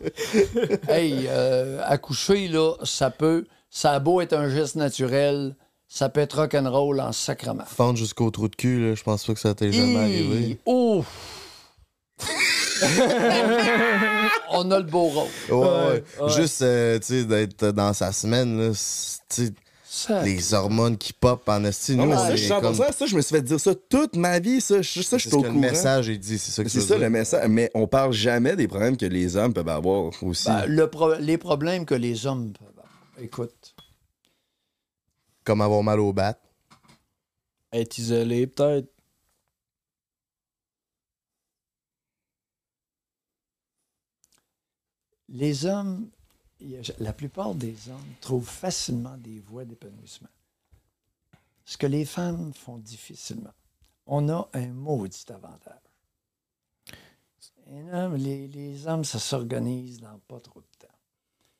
Hey, 0.87 1.25
euh, 1.27 1.81
accoucher, 1.85 2.47
là, 2.47 2.73
ça 2.83 3.09
peut. 3.09 3.45
Ça 3.69 3.93
a 3.93 3.99
beau 3.99 4.21
être 4.21 4.33
un 4.33 4.49
geste 4.49 4.75
naturel, 4.75 5.55
ça 5.87 6.07
peut 6.09 6.21
être 6.21 6.37
rock'n'roll 6.39 6.99
en 7.01 7.11
sacrement. 7.11 7.65
Fendre 7.65 7.97
jusqu'au 7.97 8.29
trou 8.31 8.47
de 8.47 8.55
cul, 8.55 8.89
là, 8.89 8.95
je 8.95 9.03
pense 9.03 9.25
pas 9.25 9.33
que 9.33 9.39
ça 9.39 9.53
t'est 9.55 9.71
jamais 9.73 9.97
arrivé. 9.97 10.57
Ouf! 10.65 11.05
On 14.51 14.71
a 14.71 14.77
le 14.79 14.85
beau 14.85 15.05
rôle. 15.07 15.27
Ouais, 15.49 16.03
ouais. 16.21 16.29
Juste, 16.35 16.61
euh, 16.61 16.99
tu 16.99 17.05
sais, 17.07 17.23
d'être 17.25 17.65
dans 17.71 17.93
sa 17.93 18.11
semaine, 18.11 18.57
là, 18.69 18.71
c'est- 18.73 19.19
tu 19.29 19.45
sais, 19.47 19.53
Ça- 19.89 20.21
les 20.21 20.53
hormones 20.53 20.97
qui 20.97 21.13
pop 21.13 21.47
en 21.47 21.63
esti. 21.63 21.95
Non, 21.95 22.07
mais 22.07 22.15
ça, 22.15 22.27
est 22.33 22.37
je 22.37 22.41
suis 22.43 22.47
100%, 22.49 22.61
comme- 22.83 22.93
ça, 22.93 23.05
je 23.05 23.15
me 23.15 23.21
suis 23.21 23.35
fait 23.35 23.41
dire 23.41 23.59
ça 23.59 23.73
toute 23.73 24.15
ma 24.17 24.37
vie, 24.39 24.59
ça. 24.59 24.81
Je- 24.81 25.01
Ça, 25.01 25.17
je 25.17 25.23
C'est 25.23 25.29
suis 25.29 25.29
ce 25.29 25.35
au 25.35 25.41
que 25.41 25.47
le 25.47 25.53
courant. 25.53 25.61
message 25.61 26.09
est 26.09 26.17
dit, 26.17 26.37
c'est 26.37 26.51
ça 26.51 26.63
que 26.63 26.69
C'est 26.69 26.79
tu 26.79 26.81
veux 26.81 26.87
ça 26.87 26.95
dire. 26.95 27.03
le 27.05 27.09
message, 27.09 27.47
mais 27.49 27.71
on 27.73 27.87
parle 27.87 28.11
jamais 28.11 28.55
des 28.57 28.67
problèmes 28.67 28.97
que 28.97 29.05
les 29.05 29.35
hommes 29.37 29.53
peuvent 29.53 29.69
avoir 29.69 30.11
aussi. 30.23 30.47
Ben, 30.49 30.65
le 30.65 30.89
pro- 30.89 31.15
les 31.15 31.37
problèmes 31.37 31.85
que 31.85 31.95
les 31.95 32.25
hommes 32.25 32.51
peuvent 32.51 32.67
avoir. 32.69 32.87
Écoute, 33.21 33.75
Comme 35.45 35.61
avoir 35.61 35.81
mal 35.83 36.01
au 36.01 36.11
bat. 36.11 36.37
Être 37.71 37.97
isolé, 37.97 38.47
peut-être. 38.47 38.89
les 45.29 45.65
hommes, 45.65 46.09
la 46.99 47.13
plupart 47.13 47.55
des 47.55 47.75
hommes 47.89 48.13
trouvent 48.21 48.49
facilement 48.49 49.17
des 49.17 49.39
voies 49.39 49.65
d'épanouissement. 49.65 50.29
Ce 51.65 51.77
que 51.77 51.87
les 51.87 52.05
femmes 52.05 52.53
font 52.53 52.77
difficilement. 52.77 53.53
On 54.05 54.29
a 54.29 54.49
un 54.53 54.67
maudit 54.67 55.25
avantage. 55.29 55.73
Les, 57.69 58.87
hommes, 58.87 59.03
ça 59.03 59.19
s'organise 59.19 59.99
dans 59.99 60.17
pas 60.27 60.39
trop 60.39 60.61
de 60.61 60.65
temps. 60.79 60.93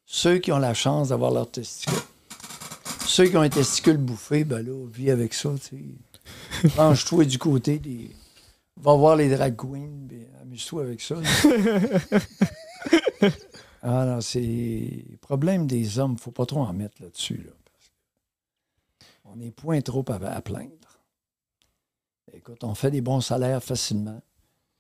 Ceux 0.05 0.37
qui 0.37 0.53
ont 0.53 0.59
la 0.59 0.73
chance 0.73 1.09
d'avoir 1.09 1.31
leurs 1.31 1.51
testicules. 1.51 1.99
Ceux 3.05 3.27
qui 3.27 3.35
ont 3.35 3.41
un 3.41 3.49
testicule 3.49 3.97
bouffé, 3.97 4.45
ben 4.45 4.65
là, 4.65 4.87
vis 4.87 5.11
avec 5.11 5.33
ça, 5.33 5.53
tu 5.61 5.97
sais. 6.61 6.69
Range-toi 6.77 7.25
du 7.25 7.37
côté. 7.37 7.81
Va 8.77 8.93
voir 8.93 9.17
les 9.17 9.29
drag 9.29 9.55
queens, 9.55 10.07
amuse-toi 10.41 10.83
avec 10.83 11.01
ça. 11.01 11.15
Ah 13.89 14.05
non, 14.05 14.19
c'est 14.19 14.41
le 15.09 15.15
problème 15.15 15.65
des 15.65 15.97
hommes, 15.97 16.17
faut 16.17 16.31
pas 16.31 16.45
trop 16.45 16.59
en 16.59 16.73
mettre 16.73 17.01
là-dessus. 17.01 17.38
Là, 17.38 17.53
parce 17.63 17.88
que 17.88 19.07
on 19.23 19.39
est 19.39 19.51
point 19.51 19.79
trop 19.79 20.03
à, 20.09 20.15
à 20.15 20.41
plaindre. 20.41 20.99
Écoute, 22.33 22.65
on 22.65 22.75
fait 22.75 22.91
des 22.91 22.99
bons 22.99 23.21
salaires 23.21 23.63
facilement. 23.63 24.21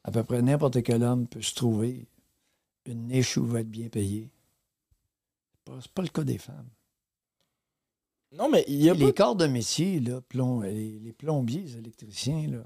À 0.03 0.11
peu 0.11 0.25
près 0.25 0.41
n'importe 0.41 0.83
quel 0.83 1.03
homme 1.03 1.25
peut 1.25 1.41
se 1.41 1.55
trouver 1.55 2.05
une 2.85 3.07
niche 3.07 3.37
où 3.37 3.45
il 3.45 3.51
va 3.51 3.61
être 3.61 3.69
bien 3.69 3.87
payé. 3.87 4.29
C'est 5.53 5.63
pas, 5.63 5.79
c'est 5.81 5.91
pas 5.93 6.01
le 6.01 6.09
cas 6.09 6.23
des 6.25 6.37
femmes. 6.37 6.69
Non, 8.33 8.49
mais 8.49 8.65
il 8.67 8.83
y 8.83 8.89
a 8.89 8.93
les 8.93 9.13
pas... 9.13 9.23
corps 9.23 9.35
de 9.37 9.47
métier, 9.47 10.01
là, 10.01 10.19
plom- 10.19 10.63
les, 10.63 10.99
les 10.99 11.13
plombiers, 11.13 11.61
les 11.61 11.77
électriciens, 11.77 12.45
là. 12.49 12.65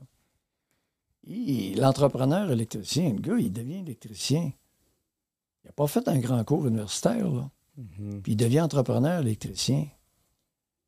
L'entrepreneur 1.76 2.50
électricien, 2.50 3.14
le 3.14 3.20
gars, 3.20 3.38
il 3.38 3.54
devient 3.54 3.82
électricien. 3.82 4.52
Il 5.64 5.68
n'a 5.68 5.74
pas 5.74 5.88
fait 5.88 6.08
un 6.08 6.18
grand 6.20 6.44
cours 6.44 6.66
universitaire, 6.68 7.30
là. 7.30 7.50
Puis 8.24 8.34
il 8.34 8.36
devient 8.36 8.62
entrepreneur 8.62 9.22
électricien. 9.22 9.88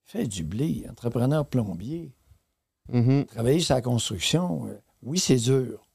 Fait 0.03 0.27
du 0.27 0.43
blé, 0.43 0.85
entrepreneur 0.89 1.45
plombier. 1.47 2.13
Mhm. 2.91 3.25
Travailler 3.25 3.59
sur 3.61 3.75
la 3.75 3.81
construction, 3.81 4.67
euh, 4.67 4.77
oui, 5.01 5.17
c'est 5.17 5.37
dur. 5.37 5.87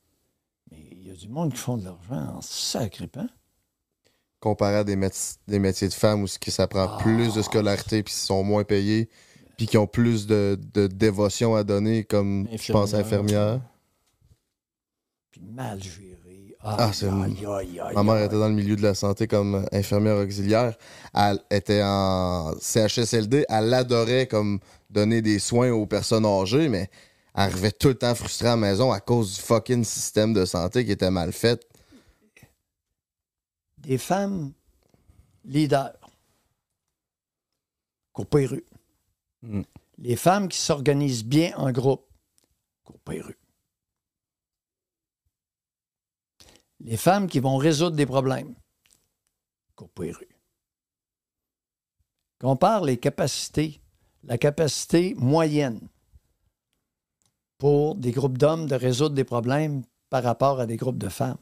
Mais 0.70 0.78
il 0.92 1.06
y 1.06 1.10
a 1.10 1.14
du 1.14 1.28
monde 1.28 1.52
qui 1.52 1.58
font 1.58 1.76
de 1.76 1.84
l'argent 1.84 2.36
en 2.36 2.40
sacré 2.40 3.06
pain. 3.06 3.28
Comparé 4.40 4.76
à 4.76 4.84
des, 4.84 4.96
méti- 4.96 5.36
des 5.46 5.58
métiers 5.58 5.88
de 5.88 5.92
femmes 5.94 6.22
où 6.22 6.26
ça 6.26 6.66
prend 6.68 6.88
Ah. 6.88 6.98
plus 7.02 7.34
de 7.34 7.42
scolarité 7.42 8.02
puis 8.02 8.14
ils 8.14 8.16
sont 8.26 8.42
moins 8.44 8.64
payés 8.64 9.08
puis 9.56 9.66
qui 9.66 9.76
ont 9.76 9.86
plus 9.88 10.26
de, 10.26 10.58
de 10.72 10.86
dévotion 10.86 11.54
à 11.56 11.64
donner 11.64 12.04
comme 12.04 12.48
je 12.50 12.72
pense 12.72 12.94
Infirmière. 12.94 13.54
infirmière. 13.54 13.60
Puis 15.32 15.40
mal 15.42 15.82
géré. 15.82 16.17
Ah, 16.60 16.92
c'est- 16.92 17.08
Ma 17.10 18.02
mère 18.02 18.24
était 18.24 18.38
dans 18.38 18.48
le 18.48 18.54
milieu 18.54 18.74
de 18.76 18.82
la 18.82 18.94
santé 18.94 19.26
comme 19.28 19.64
infirmière 19.72 20.16
auxiliaire. 20.16 20.76
Elle 21.14 21.40
était 21.50 21.82
en 21.84 22.52
CHSLD. 22.60 23.44
Elle 23.48 23.72
adorait 23.72 24.26
comme 24.26 24.58
donner 24.90 25.22
des 25.22 25.38
soins 25.38 25.70
aux 25.70 25.86
personnes 25.86 26.26
âgées, 26.26 26.68
mais 26.68 26.90
elle 27.34 27.42
arrivait 27.42 27.70
tout 27.70 27.88
le 27.88 27.94
temps 27.94 28.14
frustrée 28.14 28.48
à 28.48 28.50
la 28.50 28.56
maison 28.56 28.90
à 28.90 29.00
cause 29.00 29.34
du 29.36 29.40
fucking 29.40 29.84
système 29.84 30.32
de 30.34 30.44
santé 30.44 30.84
qui 30.84 30.92
était 30.92 31.10
mal 31.10 31.32
fait. 31.32 31.64
des 33.78 33.96
femmes 33.98 34.52
leaders. 35.44 35.92
Rues. 38.16 38.64
Mm. 39.42 39.62
Les 39.98 40.16
femmes 40.16 40.48
qui 40.48 40.58
s'organisent 40.58 41.24
bien 41.24 41.56
en 41.56 41.70
groupe. 41.70 42.04
Courent 42.84 42.98
pas 42.98 43.12
les 43.12 43.20
rues. 43.20 43.38
Les 46.80 46.96
femmes 46.96 47.28
qui 47.28 47.40
vont 47.40 47.56
résoudre 47.56 47.96
des 47.96 48.06
problèmes. 48.06 48.54
Rues. 49.98 50.38
Compare 52.40 52.84
les 52.84 52.96
capacités, 52.96 53.80
la 54.24 54.38
capacité 54.38 55.14
moyenne 55.16 55.80
pour 57.58 57.96
des 57.96 58.12
groupes 58.12 58.38
d'hommes 58.38 58.66
de 58.66 58.74
résoudre 58.74 59.14
des 59.14 59.24
problèmes 59.24 59.82
par 60.10 60.22
rapport 60.22 60.60
à 60.60 60.66
des 60.66 60.76
groupes 60.76 60.98
de 60.98 61.08
femmes. 61.08 61.38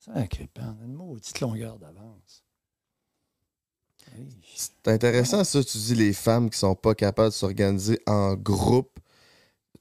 C'est 0.00 0.12
une 0.12 0.96
longueur 1.40 1.78
d'avance. 1.78 2.44
C'est 4.54 4.88
intéressant 4.88 5.44
ça, 5.44 5.62
tu 5.62 5.78
dis 5.78 5.94
les 5.94 6.12
femmes 6.12 6.50
qui 6.50 6.58
sont 6.58 6.74
pas 6.74 6.94
capables 6.94 7.30
de 7.30 7.34
s'organiser 7.34 8.00
en 8.06 8.34
groupe. 8.34 8.98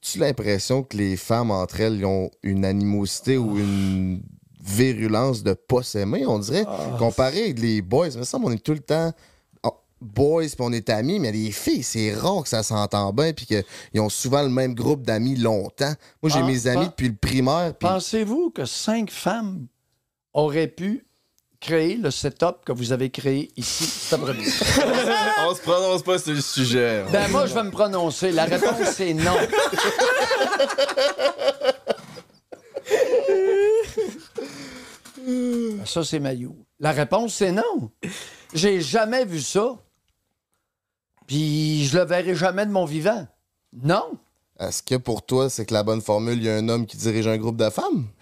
Tu 0.02 0.22
as 0.24 0.28
l'impression 0.28 0.84
que 0.84 0.98
les 0.98 1.18
femmes 1.18 1.49
entre 1.49 1.82
elles 1.82 2.06
ont 2.06 2.30
une 2.44 2.66
animosité 2.66 3.38
ou 3.38 3.58
une 3.58 4.22
virulence 4.68 5.44
de 5.44 5.53
pas 5.53 5.84
s'aimer, 5.84 6.26
on 6.26 6.39
dirait. 6.39 6.65
Ah. 6.68 6.95
Comparé 6.99 7.44
avec 7.45 7.60
les 7.60 7.81
boys, 7.81 8.10
il 8.10 8.19
me 8.19 8.23
semble 8.23 8.45
on 8.45 8.52
est 8.52 8.64
tout 8.64 8.73
le 8.73 8.80
temps 8.80 9.11
oh, 9.64 9.72
boys 10.02 10.44
puis 10.44 10.56
on 10.60 10.72
est 10.72 10.89
amis, 10.89 11.19
mais 11.19 11.31
les 11.31 11.52
filles, 11.52 11.84
c'est 11.84 12.14
rare 12.14 12.44
que 12.44 12.49
ça 12.49 12.64
s'entend 12.64 13.11
bien 13.14 13.34
puis 13.34 13.45
qu'ils 13.45 14.02
ont 14.02 14.10
souvent 14.10 14.44
le 14.44 14.49
même 14.49 14.73
groupe 14.76 15.03
d'amis 15.03 15.35
longtemps. 15.35 15.94
Moi, 16.22 16.31
j'ai 16.31 16.39
Ah, 16.39 16.44
mes 16.44 16.68
amis 16.68 16.84
ah. 16.85 16.89
depuis 16.89 17.10
le 17.10 17.15
primaire. 17.15 17.73
Pensez-vous 17.80 18.52
que 18.52 18.65
cinq 18.65 19.10
femmes 19.11 19.68
auraient 20.34 20.68
pu 20.68 21.06
créer 21.60 21.95
le 21.95 22.11
setup 22.11 22.64
que 22.65 22.72
vous 22.72 22.91
avez 22.91 23.10
créé 23.10 23.52
ici? 23.57 23.85
Cet 23.85 24.19
après-midi? 24.19 24.52
On 25.49 25.56
se 25.56 25.61
prononce 25.61 26.03
pas 26.03 26.19
sur 26.19 26.34
le 26.34 26.41
sujet. 26.41 27.03
Ben 27.11 27.27
moi, 27.30 27.48
je 27.48 27.53
vais 27.53 27.64
me 27.64 27.72
prononcer. 27.72 28.31
La 28.31 28.45
réponse, 28.45 28.76
c'est 28.94 29.14
non. 29.14 29.34
Ben, 35.18 35.86
ça, 35.86 36.03
c'est 36.03 36.19
Mayou. 36.19 36.56
La 36.80 36.91
réponse, 36.91 37.36
c'est 37.36 37.52
non. 37.52 37.91
J'ai 38.53 38.82
jamais 38.82 39.26
vu 39.26 39.41
ça. 39.41 39.78
Puis 41.26 41.86
je 41.86 41.98
le 41.98 42.06
verrai 42.06 42.36
jamais 42.36 42.65
de 42.65 42.72
mon 42.72 42.86
vivant. 42.86 43.28
Non. 43.74 44.18
Est-ce 44.60 44.82
que 44.82 44.95
pour 44.95 45.26
toi, 45.26 45.49
c'est 45.49 45.65
que 45.65 45.74
la 45.74 45.84
bonne 45.84 46.02
formule, 46.02 46.38
il 46.38 46.44
y 46.44 46.49
a 46.49 46.56
un 46.56 46.69
homme 46.69 46.86
qui 46.86 46.98
dirige 46.98 47.28
un 47.28 47.38
groupe 47.38 47.57
de 47.57 47.69
femmes? 47.69 48.07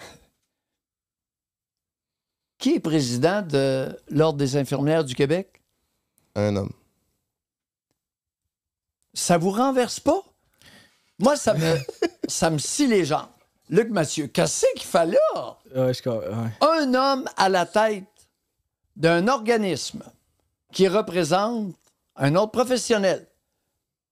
Qui 2.57 2.75
est 2.75 2.79
président 2.79 3.41
de 3.41 3.99
l'Ordre 4.07 4.39
des 4.39 4.55
infirmières 4.55 5.03
du 5.03 5.13
Québec? 5.13 5.61
Un 6.35 6.55
homme. 6.55 6.71
Ça 9.13 9.37
vous 9.37 9.51
renverse 9.51 9.99
pas? 9.99 10.23
Moi, 11.19 11.35
ça 11.35 11.53
me, 11.53 11.77
ça 12.27 12.49
me 12.49 12.57
scie 12.57 12.87
les 12.87 13.05
jambes. 13.05 13.27
Luc 13.69 13.89
Mathieu, 13.89 14.27
qu'est-ce 14.27 14.65
qu'il? 14.75 15.17
Ouais, 15.75 15.93
je 15.93 16.09
ouais. 16.09 16.49
Un 16.61 16.93
homme 16.93 17.25
à 17.35 17.49
la 17.49 17.65
tête 17.65 18.05
d'un 18.95 19.27
organisme 19.27 20.03
qui 20.71 20.87
représente 20.87 21.75
un 22.15 22.35
autre 22.35 22.51
professionnel, 22.51 23.27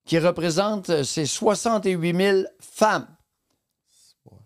qui 0.06 0.18
représente 0.18 1.04
ces 1.04 1.26
68 1.26 2.16
000 2.18 2.44
femmes. 2.60 3.08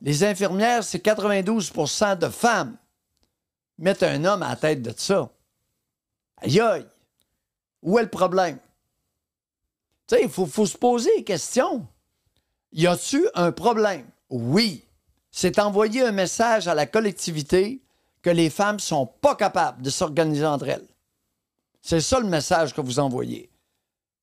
Les 0.01 0.23
infirmières, 0.23 0.83
c'est 0.83 1.03
92% 1.03 2.17
de 2.17 2.29
femmes. 2.29 2.77
Mettre 3.79 4.03
un 4.03 4.25
homme 4.25 4.43
à 4.43 4.49
la 4.49 4.55
tête 4.55 4.81
de 4.81 4.93
ça. 4.95 5.29
Aïe 6.37 6.59
aïe! 6.59 6.85
Où 7.81 7.97
est 7.97 8.03
le 8.03 8.09
problème? 8.09 8.59
Tu 10.07 10.15
sais, 10.15 10.23
il 10.23 10.29
faut, 10.29 10.45
faut 10.45 10.65
se 10.65 10.77
poser 10.77 11.15
des 11.17 11.23
questions. 11.23 11.87
Y 12.71 12.87
a-tu 12.87 13.27
un 13.33 13.51
problème? 13.51 14.05
Oui. 14.29 14.86
C'est 15.39 15.59
envoyer 15.59 16.01
un 16.01 16.11
message 16.11 16.67
à 16.67 16.73
la 16.73 16.87
collectivité 16.87 17.83
que 18.23 18.31
les 18.31 18.49
femmes 18.49 18.79
sont 18.79 19.05
pas 19.05 19.35
capables 19.35 19.83
de 19.83 19.91
s'organiser 19.91 20.47
entre 20.47 20.67
elles. 20.67 20.87
C'est 21.79 22.01
ça 22.01 22.19
le 22.19 22.25
message 22.25 22.73
que 22.73 22.81
vous 22.81 22.97
envoyez. 22.97 23.51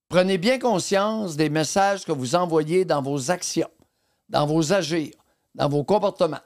Prenez 0.09 0.39
bien 0.39 0.59
conscience 0.59 1.36
des 1.36 1.51
messages 1.51 2.05
que 2.05 2.11
vous 2.11 2.35
envoyez 2.35 2.85
dans 2.85 3.01
vos 3.01 3.31
actions, 3.31 3.70
dans 4.28 4.45
vos 4.45 4.73
agirs, 4.73 5.15
dans 5.55 5.69
vos 5.69 5.85
comportements. 5.85 6.43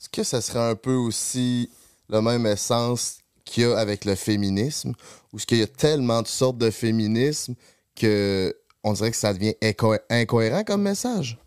Est-ce 0.00 0.08
que 0.08 0.24
ça 0.24 0.40
serait 0.40 0.70
un 0.70 0.74
peu 0.74 0.94
aussi 0.94 1.70
le 2.08 2.20
même 2.20 2.46
essence 2.46 3.18
qu'il 3.44 3.62
y 3.62 3.66
a 3.66 3.78
avec 3.78 4.04
le 4.04 4.16
féminisme? 4.16 4.94
Ou 5.32 5.36
est-ce 5.36 5.46
qu'il 5.46 5.58
y 5.58 5.62
a 5.62 5.68
tellement 5.68 6.22
de 6.22 6.26
sortes 6.26 6.58
de 6.58 6.72
féminisme 6.72 7.54
que 7.94 8.52
on 8.82 8.94
dirait 8.94 9.12
que 9.12 9.16
ça 9.16 9.32
devient 9.32 9.54
inco- 9.62 10.00
incohérent 10.10 10.64
comme 10.64 10.82
message? 10.82 11.38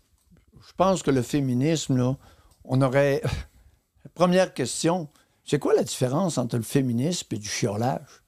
Je 0.78 0.84
pense 0.84 1.02
que 1.02 1.10
le 1.10 1.22
féminisme, 1.22 1.96
là, 1.96 2.16
on 2.62 2.80
aurait. 2.82 3.20
Première 4.14 4.54
question, 4.54 5.08
c'est 5.44 5.58
quoi 5.58 5.74
la 5.74 5.82
différence 5.82 6.38
entre 6.38 6.56
le 6.56 6.62
féminisme 6.62 7.26
et 7.32 7.38
du 7.38 7.48
chiolage? 7.48 8.22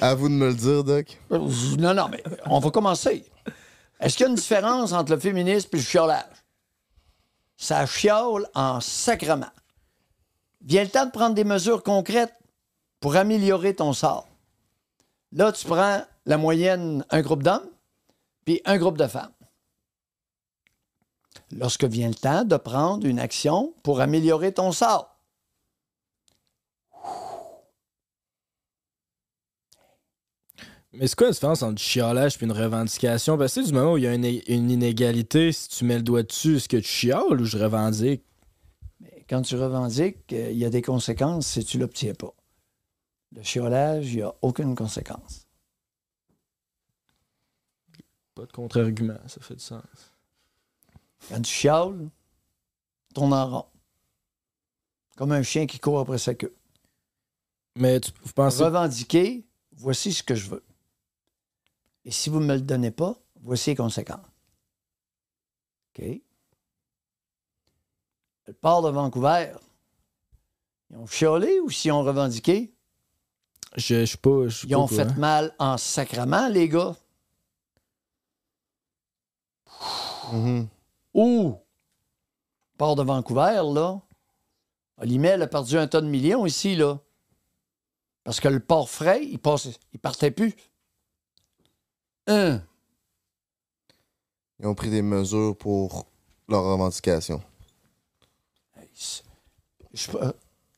À 0.00 0.14
vous 0.14 0.30
de 0.30 0.34
me 0.34 0.48
le 0.48 0.54
dire, 0.54 0.82
Doc. 0.84 1.18
Non, 1.30 1.92
non, 1.92 2.08
mais 2.08 2.24
on 2.46 2.60
va 2.60 2.70
commencer. 2.70 3.26
Est-ce 4.00 4.16
qu'il 4.16 4.24
y 4.24 4.26
a 4.26 4.30
une 4.30 4.36
différence 4.36 4.94
entre 4.94 5.12
le 5.12 5.20
féminisme 5.20 5.68
et 5.74 5.76
le 5.76 5.82
chiolage? 5.82 6.46
Ça 7.58 7.84
chiole 7.84 8.48
en 8.54 8.80
sacrement. 8.80 9.52
Vient 10.62 10.84
le 10.84 10.88
temps 10.88 11.04
de 11.04 11.10
prendre 11.10 11.34
des 11.34 11.44
mesures 11.44 11.82
concrètes 11.82 12.32
pour 13.00 13.16
améliorer 13.16 13.74
ton 13.74 13.92
sort. 13.92 14.28
Là, 15.32 15.52
tu 15.52 15.66
prends 15.66 16.06
la 16.24 16.38
moyenne, 16.38 17.04
un 17.10 17.20
groupe 17.20 17.42
d'hommes, 17.42 17.68
puis 18.44 18.60
un 18.64 18.78
groupe 18.78 18.98
de 18.98 19.06
femmes. 19.06 19.32
Lorsque 21.50 21.84
vient 21.84 22.08
le 22.08 22.14
temps 22.14 22.44
de 22.44 22.56
prendre 22.56 23.06
une 23.06 23.18
action 23.18 23.74
pour 23.82 24.00
améliorer 24.00 24.52
ton 24.52 24.72
sort. 24.72 25.08
Mais 30.94 31.06
c'est 31.06 31.16
quoi 31.16 31.28
la 31.28 31.32
différence 31.32 31.62
entre 31.62 31.76
du 31.76 31.82
chiolage 31.82 32.36
et 32.38 32.44
une 32.44 32.52
revendication? 32.52 33.38
Parce 33.38 33.54
que 33.54 33.64
du 33.64 33.72
moment 33.72 33.94
où 33.94 33.96
il 33.96 34.04
y 34.04 34.06
a 34.06 34.14
une, 34.14 34.24
une 34.24 34.70
inégalité, 34.70 35.50
si 35.52 35.68
tu 35.68 35.84
mets 35.86 35.96
le 35.96 36.02
doigt 36.02 36.22
dessus, 36.22 36.56
est-ce 36.56 36.68
que 36.68 36.76
tu 36.76 36.82
chioles 36.84 37.40
ou 37.40 37.44
je 37.46 37.56
revendique? 37.56 38.22
Quand 39.28 39.40
tu 39.40 39.56
revendiques, 39.56 40.30
euh, 40.34 40.50
il 40.50 40.58
y 40.58 40.66
a 40.66 40.70
des 40.70 40.82
conséquences 40.82 41.46
si 41.46 41.64
tu 41.64 41.78
ne 41.78 41.82
l'obtiens 41.82 42.12
pas. 42.12 42.34
Le 43.34 43.42
chiolage, 43.42 44.12
il 44.12 44.16
n'y 44.16 44.22
a 44.22 44.34
aucune 44.42 44.74
conséquence. 44.74 45.41
Pas 48.34 48.46
de 48.46 48.52
contre-argument, 48.52 49.18
ça 49.26 49.40
fait 49.40 49.54
du 49.54 49.62
sens. 49.62 49.82
Quand 51.28 51.40
tu 51.42 51.52
chiales, 51.52 52.08
tourne 53.14 53.32
en 53.32 53.50
rond. 53.50 53.66
Comme 55.16 55.32
un 55.32 55.42
chien 55.42 55.66
qui 55.66 55.78
court 55.78 56.00
après 56.00 56.18
sa 56.18 56.34
queue. 56.34 56.54
Mais 57.76 58.00
tu, 58.00 58.10
vous 58.22 58.32
pensez. 58.32 58.64
Revendiquer, 58.64 59.44
voici 59.72 60.12
ce 60.12 60.22
que 60.22 60.34
je 60.34 60.48
veux. 60.48 60.64
Et 62.04 62.10
si 62.10 62.30
vous 62.30 62.40
ne 62.40 62.46
me 62.46 62.54
le 62.54 62.62
donnez 62.62 62.90
pas, 62.90 63.18
voici 63.42 63.70
les 63.70 63.76
conséquences. 63.76 64.26
OK? 65.94 66.04
Le 68.46 68.52
port 68.54 68.82
de 68.82 68.90
Vancouver, 68.90 69.52
ils 70.90 70.96
ont 70.96 71.06
chiolé 71.06 71.60
ou 71.60 71.70
s'ils 71.70 71.92
ont 71.92 72.02
revendiqué? 72.02 72.74
Je 73.76 74.00
je 74.00 74.04
suis 74.04 74.18
pas. 74.18 74.48
je 74.48 74.66
Ils 74.66 74.72
pas 74.72 74.78
ont 74.78 74.86
fait 74.86 75.16
mal 75.16 75.54
en 75.58 75.78
sacrament, 75.78 76.48
les 76.48 76.68
gars. 76.68 76.96
Mhm. 80.32 80.68
Ou, 81.14 81.56
port 82.78 82.96
de 82.96 83.02
Vancouver, 83.02 83.62
là, 83.72 84.00
Olimel 84.98 85.42
a 85.42 85.46
perdu 85.46 85.76
un 85.76 85.86
tonne 85.88 86.06
de 86.06 86.10
millions 86.10 86.46
ici, 86.46 86.76
là. 86.76 86.98
Parce 88.24 88.38
que 88.40 88.48
le 88.48 88.60
port 88.60 88.88
frais, 88.88 89.24
il, 89.24 89.38
passait, 89.38 89.74
il 89.92 89.98
partait 89.98 90.30
plus. 90.30 90.54
Un. 92.28 92.62
Ils 94.60 94.66
ont 94.66 94.74
pris 94.76 94.90
des 94.90 95.02
mesures 95.02 95.56
pour 95.56 96.06
leurs 96.48 96.62
revendications. 96.64 97.42
Je 98.94 99.22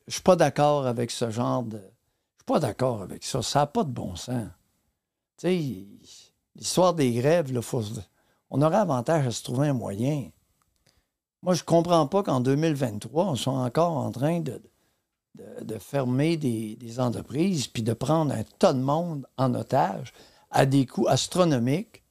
je 0.07 0.13
suis 0.13 0.21
pas 0.21 0.35
d'accord 0.35 0.85
avec 0.87 1.11
ce 1.11 1.29
genre 1.29 1.63
de. 1.63 1.77
Je 1.77 1.83
suis 2.37 2.45
pas 2.45 2.59
d'accord 2.59 3.01
avec 3.03 3.23
ça. 3.23 3.41
Ça 3.41 3.59
n'a 3.59 3.67
pas 3.67 3.83
de 3.83 3.89
bon 3.91 4.15
sens. 4.15 4.47
Tu 5.37 5.47
sais, 5.47 5.85
l'histoire 6.55 6.93
des 6.93 7.11
grèves, 7.13 7.51
là, 7.53 7.61
faut 7.61 7.81
se- 7.81 7.99
on 8.49 8.61
aurait 8.61 8.77
avantage 8.77 9.27
à 9.27 9.31
se 9.31 9.43
trouver 9.43 9.67
un 9.69 9.73
moyen. 9.73 10.29
Moi, 11.41 11.53
je 11.53 11.63
comprends 11.63 12.07
pas 12.07 12.23
qu'en 12.23 12.39
2023, 12.39 13.25
on 13.25 13.35
soit 13.35 13.53
encore 13.53 13.97
en 13.97 14.11
train 14.11 14.39
de, 14.39 14.61
de, 15.35 15.63
de 15.63 15.77
fermer 15.77 16.37
des, 16.37 16.75
des 16.75 16.99
entreprises 16.99 17.67
puis 17.67 17.83
de 17.83 17.93
prendre 17.93 18.33
un 18.33 18.43
tas 18.57 18.73
de 18.73 18.79
monde 18.79 19.27
en 19.37 19.53
otage 19.53 20.13
à 20.51 20.65
des 20.65 20.85
coûts 20.85 21.07
astronomiques. 21.07 22.03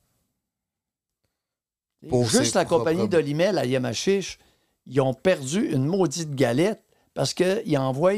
Pour 2.08 2.26
Juste 2.26 2.54
la 2.54 2.64
compagnie 2.66 3.08
d'Olimel 3.08 3.58
à 3.58 3.64
Yamachiche, 3.64 4.38
ils 4.86 5.00
ont 5.00 5.14
perdu 5.14 5.72
une 5.72 5.86
maudite 5.86 6.34
galette 6.34 6.82
parce 7.14 7.32
qu'ils 7.32 7.78
envoient 7.78 8.12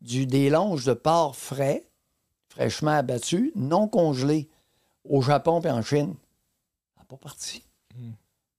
du, 0.00 0.26
des 0.26 0.50
longes 0.50 0.84
de 0.84 0.92
porc 0.92 1.34
frais, 1.34 1.88
fraîchement 2.48 2.92
abattus, 2.92 3.50
non 3.56 3.88
congelés, 3.88 4.48
au 5.04 5.22
Japon 5.22 5.60
et 5.62 5.70
en 5.70 5.82
Chine. 5.82 6.14
Pas 7.08 7.16
parti. 7.16 7.64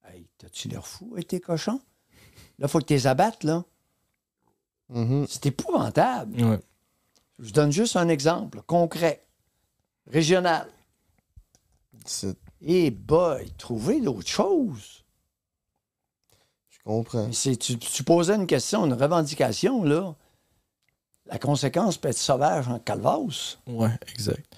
Hey, 0.03 0.27
t'as-tu 0.37 0.67
l'air 0.69 0.85
fou 0.87 1.09
avec 1.13 1.27
tes 1.27 1.39
cochons? 1.39 1.79
Là, 2.57 2.65
il 2.65 2.67
faut 2.67 2.79
que 2.79 2.85
tu 2.85 2.93
les 2.93 3.07
abattes, 3.07 3.43
là. 3.43 3.63
Mhm. 4.89 5.27
C'est 5.29 5.45
épouvantable. 5.47 6.43
Ouais. 6.43 6.59
Je 7.37 7.51
donne 7.53 7.71
juste 7.71 7.95
un 7.95 8.09
exemple 8.09 8.61
concret, 8.63 9.25
régional. 10.07 10.67
C'est- 12.05 12.37
Eh 12.61 12.91
boy, 12.91 13.51
trouver 13.57 14.01
d'autres 14.01 14.27
choses. 14.27 15.05
Je 16.69 16.79
comprends. 16.83 17.29
Tu, 17.29 17.57
tu 17.77 18.03
posais 18.03 18.35
une 18.35 18.47
question, 18.47 18.85
une 18.85 18.93
revendication, 18.93 19.83
là. 19.83 20.15
La 21.27 21.37
conséquence 21.37 21.97
peut 21.97 22.07
être 22.09 22.17
sauvage 22.17 22.67
en 22.67 22.79
calvasse. 22.79 23.59
Ouais, 23.67 23.95
exact. 24.11 24.48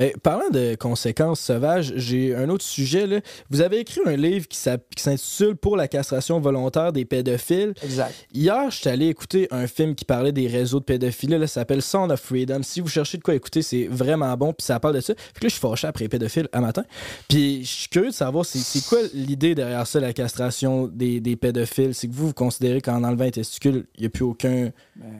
Ben, 0.00 0.12
parlant 0.22 0.48
de 0.48 0.76
conséquences 0.76 1.40
sauvages, 1.40 1.92
j'ai 1.94 2.34
un 2.34 2.48
autre 2.48 2.64
sujet. 2.64 3.06
Là. 3.06 3.20
Vous 3.50 3.60
avez 3.60 3.80
écrit 3.80 4.00
un 4.06 4.16
livre 4.16 4.48
qui 4.48 4.56
s'intitule 4.56 5.56
Pour 5.56 5.76
la 5.76 5.88
castration 5.88 6.40
volontaire 6.40 6.90
des 6.94 7.04
pédophiles. 7.04 7.74
Exact. 7.82 8.14
Hier, 8.32 8.70
je 8.70 8.76
suis 8.76 8.88
allé 8.88 9.08
écouter 9.08 9.46
un 9.50 9.66
film 9.66 9.94
qui 9.94 10.06
parlait 10.06 10.32
des 10.32 10.46
réseaux 10.46 10.80
de 10.80 10.84
pédophilie. 10.84 11.36
Là, 11.36 11.46
ça 11.46 11.60
s'appelle 11.60 11.82
Sound 11.82 12.10
of 12.10 12.18
Freedom. 12.18 12.62
Si 12.62 12.80
vous 12.80 12.88
cherchez 12.88 13.18
de 13.18 13.22
quoi 13.22 13.34
écouter, 13.34 13.60
c'est 13.60 13.88
vraiment 13.88 14.34
bon. 14.38 14.54
Puis 14.54 14.64
ça 14.64 14.80
parle 14.80 14.94
de 14.94 15.00
ça. 15.02 15.12
Fait 15.14 15.40
que 15.40 15.44
là, 15.44 15.48
je 15.48 15.54
suis 15.54 15.60
fâché 15.60 15.86
après 15.86 16.04
les 16.04 16.08
pédophiles 16.08 16.48
à 16.52 16.62
matin. 16.62 16.84
Puis 17.28 17.62
je 17.62 17.70
suis 17.70 17.88
curieux 17.90 18.08
de 18.08 18.14
savoir, 18.14 18.46
c'est 18.46 18.86
quoi 18.86 19.00
l'idée 19.12 19.54
derrière 19.54 19.86
ça, 19.86 20.00
la 20.00 20.14
castration 20.14 20.86
des, 20.86 21.20
des 21.20 21.36
pédophiles? 21.36 21.94
C'est 21.94 22.08
que 22.08 22.14
vous, 22.14 22.28
vous 22.28 22.32
considérez 22.32 22.80
qu'en 22.80 23.04
enlevant 23.04 23.24
un 23.24 23.30
testicule, 23.30 23.84
il 23.96 24.00
n'y 24.00 24.06
a 24.06 24.08
plus 24.08 24.24
aucun. 24.24 24.70
Ben. 24.96 25.12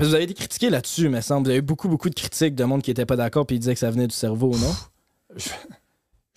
Parce 0.00 0.08
que 0.08 0.12
vous 0.12 0.14
avez 0.14 0.24
été 0.24 0.32
critiqué 0.32 0.70
là-dessus, 0.70 1.10
me 1.10 1.20
semble. 1.20 1.44
Vous 1.44 1.50
avez 1.50 1.58
eu 1.58 1.62
beaucoup, 1.62 1.86
beaucoup 1.86 2.08
de 2.08 2.14
critiques 2.14 2.54
de 2.54 2.64
monde 2.64 2.80
qui 2.80 2.88
n'était 2.88 3.04
pas 3.04 3.16
d'accord 3.16 3.44
puis 3.44 3.56
ils 3.56 3.58
disaient 3.58 3.74
que 3.74 3.80
ça 3.80 3.90
venait 3.90 4.06
du 4.06 4.14
cerveau, 4.14 4.56
non? 4.56 4.72
Je, 5.36 5.50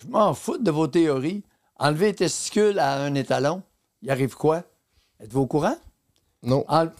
je 0.02 0.06
m'en 0.06 0.34
fous 0.34 0.58
de 0.58 0.70
vos 0.70 0.86
théories. 0.86 1.42
Enlever 1.78 2.08
les 2.08 2.14
testicules 2.14 2.78
à 2.78 3.00
un 3.02 3.14
étalon, 3.14 3.62
il 4.02 4.10
arrive 4.10 4.34
quoi? 4.34 4.64
Êtes-vous 5.18 5.40
au 5.40 5.46
courant? 5.46 5.78
Non, 6.42 6.66
En 6.68 6.84
je 6.84 6.90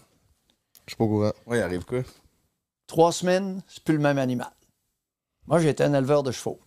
suis 0.87 0.97
pas 0.97 1.05
au 1.05 1.09
courant. 1.09 1.33
Ouais, 1.47 1.59
il 1.59 1.63
arrive 1.63 1.85
quoi? 1.85 2.01
trois 2.87 3.13
semaines, 3.13 3.61
c'est 3.69 3.85
plus 3.85 3.95
le 3.97 4.01
même 4.01 4.17
animal. 4.17 4.51
Moi, 5.47 5.59
j'étais 5.59 5.85
un 5.85 5.93
éleveur 5.93 6.23
de 6.23 6.33
chevaux. 6.33 6.61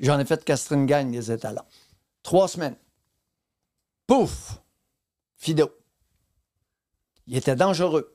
J'en 0.00 0.18
ai 0.18 0.24
fait 0.24 0.44
castrer 0.44 0.74
une 0.74 0.86
gang 0.86 1.08
des 1.08 1.30
étalons. 1.30 1.62
Trois 2.24 2.48
semaines. 2.48 2.74
Pouf! 4.08 4.60
Fido. 5.36 5.70
Il 7.28 7.36
était 7.36 7.54
dangereux. 7.54 8.12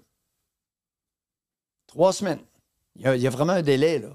Trois 1.96 2.12
semaines. 2.12 2.40
Il 2.98 3.04
y 3.04 3.08
a, 3.08 3.16
il 3.16 3.22
y 3.22 3.28
a 3.28 3.30
vraiment 3.30 3.54
un 3.54 3.62
délai, 3.62 4.00
là. 4.00 4.10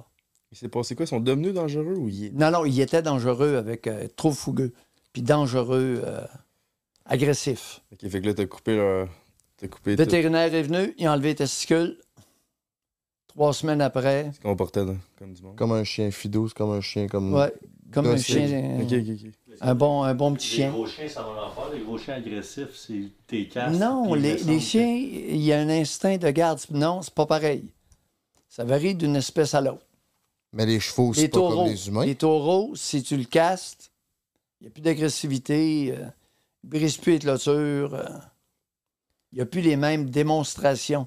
Il 0.52 0.58
s'est 0.58 0.68
passé 0.68 0.94
quoi? 0.94 1.04
Ils 1.04 1.08
sont 1.08 1.18
devenus 1.20 1.54
dangereux 1.54 1.94
ou 1.96 2.10
il 2.10 2.26
est... 2.26 2.30
Non, 2.32 2.50
non, 2.50 2.66
il 2.66 2.78
était 2.78 3.00
dangereux 3.00 3.56
avec 3.56 3.86
euh, 3.86 4.06
trop 4.16 4.32
fougueux. 4.32 4.74
Puis 5.14 5.22
dangereux, 5.22 6.02
euh, 6.04 6.20
agressif. 7.06 7.80
Ok, 7.92 8.06
fait 8.06 8.20
que 8.20 8.26
là, 8.26 8.34
t'as 8.34 8.44
coupé 8.44 8.76
leur... 8.76 9.08
T'as 9.56 9.68
coupé 9.68 9.92
Le 9.92 9.96
tout. 9.96 10.02
vétérinaire 10.02 10.54
est 10.54 10.62
venu, 10.62 10.94
il 10.98 11.06
a 11.06 11.12
enlevé 11.14 11.28
les 11.30 11.34
testicules. 11.36 11.98
Trois 13.28 13.54
semaines 13.54 13.80
après, 13.80 14.26
Il 14.26 14.34
se 14.34 14.40
comportait 14.40 14.84
là, 14.84 14.94
comme 15.18 15.32
du 15.32 15.42
monde. 15.42 15.56
Comme 15.56 15.72
un 15.72 15.84
chien 15.84 16.10
fido, 16.10 16.48
c'est 16.48 16.54
comme 16.56 16.72
un 16.72 16.80
chien 16.82 17.06
comme. 17.06 17.32
ouais, 17.32 17.52
comme 17.92 18.06
un 18.06 18.16
chien. 18.16 18.80
Ok. 18.82 18.94
Un 19.62 19.74
bon, 19.74 20.02
un 20.04 20.14
bon 20.14 20.32
petit 20.34 20.48
Les 20.48 20.56
chien. 20.56 20.70
gros 20.70 20.86
chiens, 20.86 21.08
ça 21.08 21.22
va 21.22 21.46
en 21.46 21.50
faire. 21.50 21.70
Les 21.74 21.80
gros 21.80 21.98
chiens 21.98 22.14
agressifs, 22.14 22.74
c'est 22.74 23.02
tes 23.26 23.48
casques. 23.48 23.78
Non, 23.78 24.14
les, 24.14 24.36
les 24.38 24.60
chiens, 24.60 24.86
il 24.86 25.36
y 25.42 25.52
a 25.52 25.58
un 25.60 25.68
instinct 25.68 26.16
de 26.16 26.30
garde. 26.30 26.60
Non, 26.70 27.02
c'est 27.02 27.12
pas 27.14 27.26
pareil. 27.26 27.64
Ça 28.48 28.64
varie 28.64 28.94
d'une 28.94 29.16
espèce 29.16 29.54
à 29.54 29.60
l'autre. 29.60 29.84
Mais 30.52 30.66
les 30.66 30.80
chevaux, 30.80 31.14
c'est 31.14 31.22
Les 31.22 31.28
pas 31.28 31.38
taureaux, 31.38 31.56
comme 31.64 31.66
les 31.72 31.88
humains. 31.88 32.04
les 32.06 32.14
taureaux, 32.16 32.72
si 32.74 33.02
tu 33.02 33.16
le 33.16 33.24
castes, 33.24 33.92
il 34.60 34.64
n'y 34.64 34.68
a 34.68 34.70
plus 34.72 34.80
d'agressivité, 34.82 35.92
euh, 35.96 36.06
il 36.64 36.66
ne 36.66 36.70
brise 36.70 36.96
plus 36.96 37.12
les 37.14 37.18
clôtures, 37.20 37.94
euh, 37.94 38.04
il 39.32 39.36
n'y 39.36 39.40
a 39.42 39.46
plus 39.46 39.60
les 39.60 39.76
mêmes 39.76 40.10
démonstrations. 40.10 41.06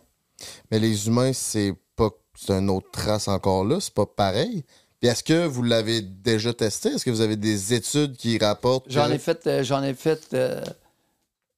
Mais 0.71 0.79
les 0.79 1.07
humains, 1.07 1.33
c'est 1.33 1.73
pas. 1.95 2.09
C'est 2.35 2.53
une 2.53 2.69
autre 2.69 2.89
trace 2.91 3.27
encore 3.27 3.63
là, 3.65 3.79
c'est 3.79 3.93
pas 3.93 4.05
pareil. 4.07 4.63
Puis 5.03 5.09
est-ce 5.11 5.21
que 5.21 5.45
vous 5.45 5.63
l'avez 5.63 6.01
déjà 6.01 6.53
testé? 6.53 6.87
Est-ce 6.91 7.03
que 7.03 7.09
vous 7.09 7.19
avez 7.19 7.35
des 7.35 7.73
études 7.73 8.15
qui 8.15 8.37
rapportent. 8.37 8.89
J'en 8.89 9.11
ai 9.11 9.19
fait, 9.19 9.45
euh, 9.47 9.61
j'en 9.61 9.83
ai 9.83 9.93
fait, 9.95 10.33
euh, 10.33 10.63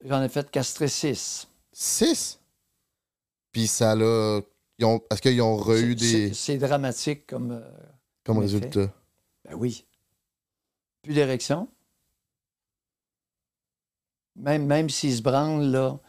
j'en 0.03 0.23
ai 0.23 0.30
fait 0.30 0.49
castrer 0.49 0.88
six. 0.88 1.47
Six? 1.72 2.39
Puis 3.51 3.67
ça 3.67 3.93
l'a. 3.93 4.39
Est-ce 4.80 5.22
qu'ils 5.22 5.39
ont 5.43 5.63
C'est- 5.63 5.93
des. 5.93 6.34
c'est- 6.34 6.57
dramatique 6.57 7.27
comme, 7.27 7.51
euh, 7.51 7.61
Comme 8.23 8.39
résultat? 8.39 8.91
Ben 9.47 9.53
oui. 9.53 9.85
Plus 11.03 11.13
d'érection. 11.13 11.67
Même, 14.38 14.65
même 14.65 14.89
s'il 14.89 15.15
se 15.15 15.22
branle, 15.22 15.65
là, 15.65 15.99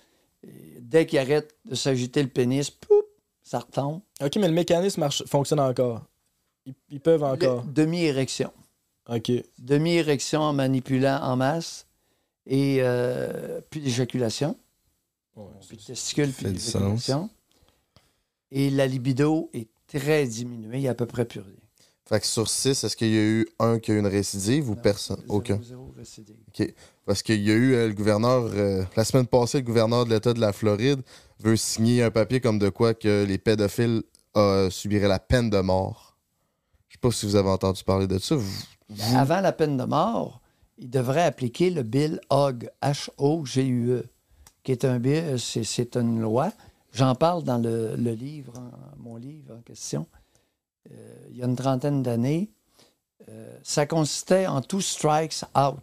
dès 0.81 1.05
qu'il 1.05 1.19
arrête 1.19 1.55
de 1.67 1.75
s'agiter 1.75 2.23
le 2.23 2.31
pénis, 2.31 2.71
poup, 2.71 3.05
ça 3.43 3.59
retombe. 3.59 4.01
OK, 4.23 4.37
mais 4.37 4.49
le 4.49 4.55
mécanisme 4.55 5.01
marche, 5.01 5.23
fonctionne 5.27 5.61
encore. 5.61 6.03
Ils, 6.67 6.75
ils 6.91 7.01
peuvent 7.01 7.23
encore. 7.23 7.65
Demi-érection. 7.65 8.53
OK. 9.09 9.31
Demi-érection 9.59 10.41
en 10.41 10.53
manipulant 10.53 11.21
en 11.23 11.37
masse 11.37 11.87
et 12.47 12.79
euh, 12.81 13.61
plus 13.71 13.81
d'éjaculation. 13.81 14.57
Plus 15.69 15.77
de 15.77 15.83
testicules, 15.83 16.33
plus 16.33 16.53
d'éjaculation. 16.53 17.31
Et 18.51 18.71
la 18.71 18.87
libido 18.87 19.51
est 19.53 19.69
très 19.87 20.27
diminuée, 20.27 20.79
il 20.79 20.81
n'y 20.83 20.89
a 20.89 20.93
à 20.93 20.95
peu 20.95 21.07
près 21.07 21.25
plus 21.25 21.41
rien. 21.41 21.53
Fait 22.09 22.21
que 22.21 22.27
sur 22.27 22.49
six, 22.49 22.85
est-ce 22.85 22.97
qu'il 22.97 23.13
y 23.13 23.19
a 23.19 23.23
eu 23.23 23.49
un 23.59 23.81
qui 23.81 23.91
a 23.91 23.95
eu 23.95 23.99
une 23.99 24.07
récidive 24.07 24.71
ou 24.71 24.77
personne? 24.77 25.21
Zéro, 25.23 25.35
Aucun. 25.39 25.61
zéro 25.61 25.93
récidive. 25.97 26.37
OK. 26.49 26.73
Parce 27.05 27.23
qu'il 27.23 27.43
y 27.43 27.51
a 27.51 27.55
eu 27.55 27.75
euh, 27.75 27.89
le 27.89 27.95
gouverneur, 27.95 28.45
euh, 28.55 28.85
la 28.97 29.05
semaine 29.05 29.27
passée, 29.27 29.59
le 29.59 29.65
gouverneur 29.65 30.05
de 30.05 30.11
l'État 30.11 30.33
de 30.33 30.41
la 30.41 30.53
Floride 30.53 31.01
veut 31.41 31.57
signer 31.57 32.05
un 32.05 32.13
papier 32.13 32.41
comme 32.41 32.61
de 32.61 32.69
quoi 32.69 32.95
que 32.95 33.25
les 33.25 33.39
pédophiles 33.39 34.05
euh, 34.37 34.71
subiraient 34.71 35.09
la 35.09 35.19
peine 35.19 35.51
de 35.51 35.59
mort. 35.61 36.06
Pas 37.07 37.13
si 37.13 37.25
vous 37.27 37.37
avez 37.37 37.51
entendu 37.51 37.85
parler 37.85 38.09
de 38.09 38.19
ça. 38.19 38.35
Vous- 38.35 38.63
Ben, 38.91 39.17
Avant 39.17 39.41
la 39.41 39.53
peine 39.53 39.77
de 39.77 39.85
mort, 39.85 40.41
il 40.77 40.91
devrait 40.91 41.23
appliquer 41.23 41.71
le 41.71 41.83
Bill 41.85 42.21
Hogg, 42.31 42.69
H-O-G-U-E, 42.83 44.05
qui 44.65 44.73
est 44.73 44.85
un 44.85 44.99
bill, 44.99 45.39
c'est, 45.39 45.63
c'est 45.63 45.97
une 45.97 46.21
loi. 46.21 46.53
J'en 46.93 47.15
parle 47.15 47.45
dans 47.45 47.59
le, 47.59 47.95
le 47.95 48.11
livre, 48.13 48.53
en- 48.59 48.71
mon 49.01 49.17
livre 49.17 49.55
en 49.57 49.61
question, 49.61 50.07
euh, 50.91 51.17
il 51.31 51.37
y 51.37 51.43
a 51.43 51.47
une 51.47 51.55
trentaine 51.55 52.03
d'années. 52.03 52.51
Euh, 53.29 53.57
ça 53.63 53.87
consistait 53.87 54.49
en 54.49 54.61
two 54.61 54.81
strikes 54.81 55.43
out. 55.57 55.79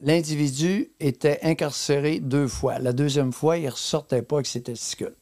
L'individu 0.00 0.90
était 1.00 1.38
incarcéré 1.42 2.20
deux 2.20 2.48
fois. 2.48 2.78
La 2.78 2.92
deuxième 2.94 3.32
fois, 3.34 3.58
il 3.58 3.64
ne 3.66 3.70
ressortait 3.70 4.22
pas 4.22 4.36
avec 4.36 4.46
ses 4.46 4.62
testicules. 4.62 5.16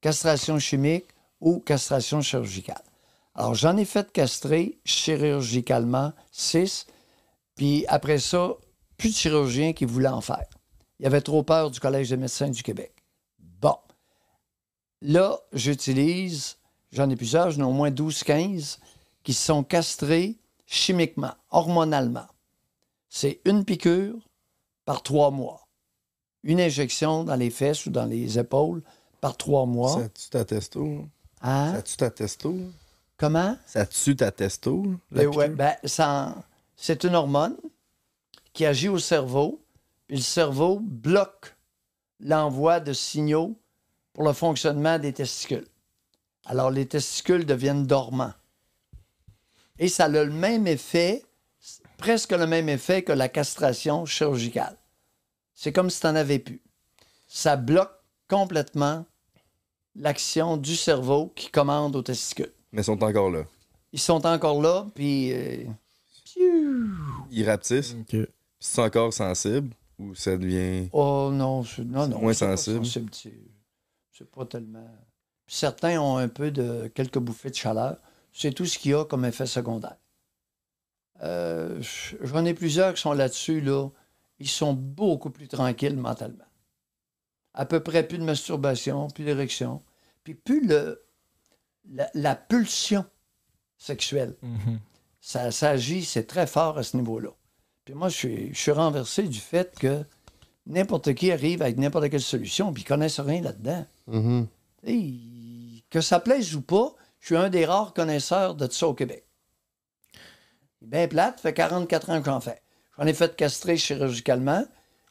Castration 0.00 0.58
chimique 0.60 1.06
ou 1.40 1.58
castration 1.60 2.20
chirurgicale. 2.20 2.82
Alors, 3.34 3.54
j'en 3.54 3.76
ai 3.76 3.84
fait 3.84 4.12
castrer 4.12 4.78
chirurgicalement 4.84 6.12
six, 6.30 6.86
puis 7.56 7.84
après 7.88 8.18
ça, 8.18 8.54
plus 8.96 9.10
de 9.10 9.14
chirurgiens 9.14 9.72
qui 9.72 9.84
voulaient 9.84 10.08
en 10.08 10.20
faire. 10.20 10.46
Il 11.00 11.02
y 11.02 11.06
avait 11.06 11.20
trop 11.20 11.42
peur 11.42 11.70
du 11.70 11.80
Collège 11.80 12.10
des 12.10 12.16
médecins 12.16 12.48
du 12.48 12.62
Québec. 12.62 12.92
Bon. 13.60 13.76
Là, 15.02 15.38
j'utilise, 15.52 16.56
j'en 16.92 17.10
ai 17.10 17.16
plusieurs, 17.16 17.50
j'en 17.50 17.62
ai 17.62 17.64
au 17.64 17.72
moins 17.72 17.90
12-15 17.90 18.78
qui 19.24 19.34
sont 19.34 19.64
castrés 19.64 20.36
chimiquement, 20.66 21.34
hormonalement. 21.50 22.26
C'est 23.08 23.40
une 23.44 23.64
piqûre 23.64 24.16
par 24.84 25.02
trois 25.02 25.30
mois. 25.30 25.66
Une 26.44 26.60
injection 26.60 27.24
dans 27.24 27.36
les 27.36 27.50
fesses 27.50 27.86
ou 27.86 27.90
dans 27.90 28.06
les 28.06 28.38
épaules 28.38 28.82
par 29.20 29.36
trois 29.36 29.66
mois. 29.66 29.94
Ça 30.02 30.08
tue 30.08 30.30
ta 30.30 30.44
testo? 30.44 31.04
hein? 31.40 31.72
Ça 31.74 31.82
tue 31.82 31.96
ta 31.96 32.10
testo? 32.10 32.54
Comment? 33.16 33.56
Ça 33.66 33.86
tue 33.86 34.16
ta 34.16 34.32
testo? 34.32 34.84
la 35.10 35.22
Ben 35.22 35.28
ouais, 35.28 35.48
ben, 35.48 35.76
c'est 36.76 37.04
une 37.04 37.14
hormone 37.14 37.56
qui 38.52 38.66
agit 38.66 38.88
au 38.88 38.98
cerveau, 38.98 39.64
puis 40.06 40.16
le 40.16 40.22
cerveau 40.22 40.80
bloque 40.80 41.54
l'envoi 42.20 42.80
de 42.80 42.92
signaux 42.92 43.56
pour 44.12 44.24
le 44.24 44.32
fonctionnement 44.32 44.98
des 44.98 45.12
testicules. 45.12 45.66
Alors, 46.46 46.70
les 46.70 46.86
testicules 46.86 47.46
deviennent 47.46 47.86
dormants. 47.86 48.34
Et 49.78 49.88
ça 49.88 50.04
a 50.04 50.08
le 50.08 50.30
même 50.30 50.66
effet, 50.66 51.24
presque 51.98 52.32
le 52.32 52.46
même 52.46 52.68
effet 52.68 53.02
que 53.02 53.12
la 53.12 53.28
castration 53.28 54.06
chirurgicale. 54.06 54.76
C'est 55.54 55.72
comme 55.72 55.90
si 55.90 56.00
tu 56.00 56.06
n'en 56.06 56.14
avais 56.14 56.38
plus. 56.38 56.62
Ça 57.26 57.56
bloque 57.56 57.92
complètement 58.28 59.04
l'action 59.96 60.56
du 60.56 60.76
cerveau 60.76 61.32
qui 61.34 61.50
commande 61.50 61.96
aux 61.96 62.02
testicules. 62.02 62.52
Mais 62.74 62.80
ils 62.82 62.84
sont 62.84 63.02
encore 63.02 63.30
là. 63.30 63.44
Ils 63.92 63.98
sont 64.00 64.26
encore 64.26 64.60
là, 64.60 64.86
puis 64.94 65.32
euh, 65.32 65.64
Ils 67.30 67.44
rapetissent? 67.48 67.94
OK. 68.00 68.06
Puis 68.08 68.26
c'est 68.58 68.82
encore 68.82 69.12
sensible? 69.12 69.70
Ou 69.98 70.14
ça 70.14 70.36
devient... 70.36 70.88
Oh 70.92 71.30
non, 71.32 71.62
c'est- 71.62 71.84
non, 71.84 72.08
non. 72.08 72.18
moins 72.20 72.32
c'est 72.32 72.46
pas 72.46 72.56
sensible? 72.56 72.84
c'est- 73.14 73.32
C'est 74.12 74.30
pas 74.30 74.44
tellement. 74.44 74.88
Puis 75.46 75.56
certains 75.56 76.00
ont 76.00 76.16
un 76.16 76.28
peu 76.28 76.50
de 76.50 76.88
quelques 76.94 77.18
bouffées 77.18 77.50
de 77.50 77.54
chaleur. 77.54 77.96
C'est 78.32 78.52
tout 78.52 78.66
ce 78.66 78.78
qu'il 78.78 78.90
y 78.90 78.94
a 78.94 79.04
comme 79.04 79.24
effet 79.24 79.46
secondaire. 79.46 79.96
Euh, 81.22 81.80
J'en 82.22 82.44
ai 82.44 82.54
plusieurs 82.54 82.94
qui 82.94 83.00
sont 83.00 83.12
là-dessus, 83.12 83.60
là. 83.60 83.88
Ils 84.40 84.48
sont 84.48 84.72
beaucoup 84.72 85.30
plus 85.30 85.46
tranquilles 85.48 85.96
mentalement. 85.96 86.44
À 87.54 87.66
peu 87.66 87.78
près 87.80 88.06
plus 88.06 88.18
de 88.18 88.24
masturbation, 88.24 89.06
plus 89.08 89.24
d'érection, 89.24 89.80
puis 90.24 90.34
plus 90.34 90.66
le, 90.66 91.00
la, 91.90 92.10
la 92.14 92.34
pulsion 92.34 93.04
sexuelle. 93.78 94.34
ça, 95.20 95.50
ça 95.50 95.70
agit, 95.70 96.04
c'est 96.04 96.26
très 96.26 96.46
fort 96.46 96.78
à 96.78 96.82
ce 96.82 96.96
niveau-là. 96.96 97.30
Puis 97.84 97.94
moi, 97.94 98.08
je 98.08 98.16
suis, 98.16 98.54
je 98.54 98.58
suis 98.58 98.70
renversé 98.70 99.24
du 99.24 99.38
fait 99.38 99.78
que 99.78 100.04
n'importe 100.66 101.14
qui 101.14 101.30
arrive 101.30 101.62
avec 101.62 101.76
n'importe 101.76 102.08
quelle 102.08 102.20
solution, 102.20 102.72
puis 102.72 102.82
ils 102.82 102.86
connaissent 102.86 103.20
rien 103.20 103.42
là-dedans. 103.42 103.86
Mhm. 104.06 104.46
Que 105.90 106.00
ça 106.00 106.20
plaise 106.20 106.54
ou 106.54 106.62
pas, 106.62 106.94
je 107.20 107.26
suis 107.26 107.36
un 107.36 107.48
des 107.50 107.64
rares 107.64 107.94
connaisseurs 107.94 108.54
de 108.54 108.70
ça 108.70 108.88
au 108.88 108.94
Québec. 108.94 109.26
Bien 110.82 111.08
plate, 111.08 111.40
fait 111.40 111.54
44 111.54 112.10
ans 112.10 112.18
que 112.20 112.26
j'en 112.26 112.40
fais. 112.40 112.60
J'en 112.98 113.06
ai 113.06 113.14
fait 113.14 113.34
castrer 113.36 113.76
chirurgicalement 113.76 114.64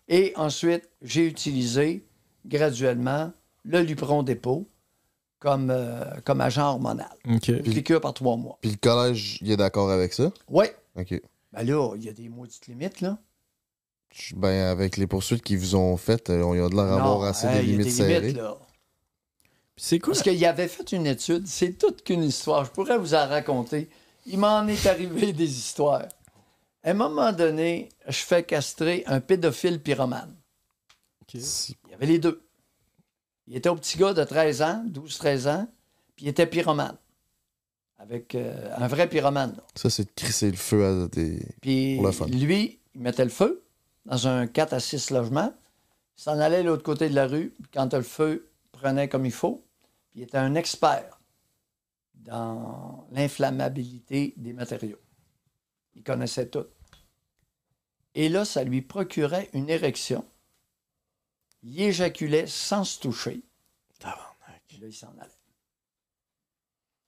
et 0.07 0.33
ensuite, 0.35 0.89
j'ai 1.01 1.25
utilisé 1.25 2.05
graduellement 2.45 3.31
le 3.63 3.81
Lupron 3.81 4.23
dépôt 4.23 4.67
comme, 5.43 5.69
euh, 5.71 6.05
comme 6.23 6.39
agent 6.39 6.65
hormonal. 6.71 7.09
OK. 7.29 7.49
Une 7.49 7.61
piqûre 7.63 7.99
par 7.99 8.13
trois 8.13 8.37
mois. 8.37 8.57
Puis 8.61 8.71
le 8.71 8.77
collège, 8.77 9.39
il 9.41 9.51
est 9.51 9.57
d'accord 9.57 9.91
avec 9.91 10.13
ça? 10.13 10.31
Oui. 10.47 10.65
OK. 10.95 11.21
Ben 11.51 11.63
là, 11.63 11.93
il 11.97 12.03
y 12.05 12.07
a 12.09 12.13
des 12.13 12.29
maudites 12.29 12.65
limites, 12.67 13.01
là. 13.01 13.17
Je- 14.13 14.35
Ben, 14.35 14.67
avec 14.67 14.95
les 14.95 15.05
poursuites 15.05 15.43
qu'ils 15.43 15.57
vous 15.59 15.75
ont 15.75 15.97
faites, 15.97 16.29
euh, 16.29 16.43
on 16.43 16.53
y 16.55 16.59
a 16.59 16.69
de 16.69 16.75
l'air 16.75 16.85
Non, 16.85 16.95
d'avoir 16.95 17.23
assez 17.23 17.45
hey, 17.47 17.57
des 17.57 17.63
il 17.63 17.69
y 17.69 17.73
a 17.73 17.77
limites 17.77 17.85
des 17.85 17.91
serrées. 17.91 18.19
limites, 18.21 18.37
là. 18.37 18.57
Puis 19.75 19.85
c'est 19.85 19.99
quoi? 19.99 20.13
Parce 20.13 20.23
qu'il 20.23 20.45
avait 20.45 20.67
fait 20.69 20.91
une 20.93 21.05
étude, 21.07 21.45
c'est 21.47 21.73
toute 21.73 22.03
qu'une 22.03 22.23
histoire. 22.23 22.63
Je 22.63 22.71
pourrais 22.71 22.97
vous 22.97 23.13
en 23.13 23.27
raconter. 23.27 23.89
Il 24.25 24.39
m'en 24.39 24.65
est 24.67 24.85
arrivé 24.85 25.33
des 25.33 25.51
histoires. 25.57 26.05
À 26.85 26.91
un 26.91 26.93
moment 26.93 27.33
donné, 27.33 27.89
je 28.07 28.17
fais 28.19 28.43
castrer 28.43 29.03
un 29.07 29.19
pédophile 29.19 29.81
pyromane. 29.81 30.33
Si- 31.37 31.75
Il 31.87 31.91
y 31.91 31.93
avait 31.95 32.05
les 32.05 32.19
deux. 32.19 32.41
Il 33.47 33.55
était 33.55 33.69
au 33.69 33.75
petit 33.75 33.97
gars 33.97 34.13
de 34.13 34.23
13 34.23 34.61
ans, 34.61 34.85
12-13 34.87 35.49
ans, 35.49 35.67
puis 36.15 36.25
il 36.25 36.29
était 36.29 36.47
pyromane. 36.47 36.95
avec 37.97 38.35
euh, 38.35 38.73
un 38.77 38.87
vrai 38.87 39.07
pyromane. 39.09 39.53
là. 39.55 39.63
Ça, 39.75 39.89
c'est 39.89 40.05
de 40.05 40.11
crisser 40.15 40.49
le 40.51 40.57
feu 40.57 40.85
à 40.85 41.07
des. 41.07 41.45
Puis 41.61 41.97
Pour 41.97 42.13
fun. 42.13 42.25
lui, 42.27 42.79
il 42.95 43.01
mettait 43.01 43.23
le 43.25 43.29
feu 43.31 43.63
dans 44.05 44.27
un 44.27 44.47
4 44.47 44.73
à 44.73 44.79
6 44.79 45.11
logements. 45.11 45.53
Il 46.17 46.21
s'en 46.21 46.39
allait 46.39 46.63
de 46.63 46.67
l'autre 46.67 46.83
côté 46.83 47.09
de 47.09 47.15
la 47.15 47.27
rue. 47.27 47.49
Puis 47.61 47.71
quand 47.73 47.93
le 47.93 48.01
feu 48.03 48.49
prenait 48.71 49.09
comme 49.09 49.25
il 49.25 49.31
faut, 49.31 49.63
puis 50.11 50.21
il 50.21 50.23
était 50.23 50.37
un 50.37 50.55
expert 50.55 51.19
dans 52.15 53.05
l'inflammabilité 53.11 54.33
des 54.37 54.53
matériaux. 54.53 54.99
Il 55.95 56.03
connaissait 56.03 56.47
tout. 56.47 56.65
Et 58.15 58.29
là, 58.29 58.45
ça 58.45 58.63
lui 58.63 58.81
procurait 58.81 59.49
une 59.53 59.69
érection. 59.69 60.23
Il 61.63 61.81
éjaculait 61.81 62.47
sans 62.47 62.83
se 62.83 62.99
toucher. 62.99 63.41
Là, 64.81 64.87
il 64.89 64.93
s'en 64.93 65.13
allait. 65.19 65.29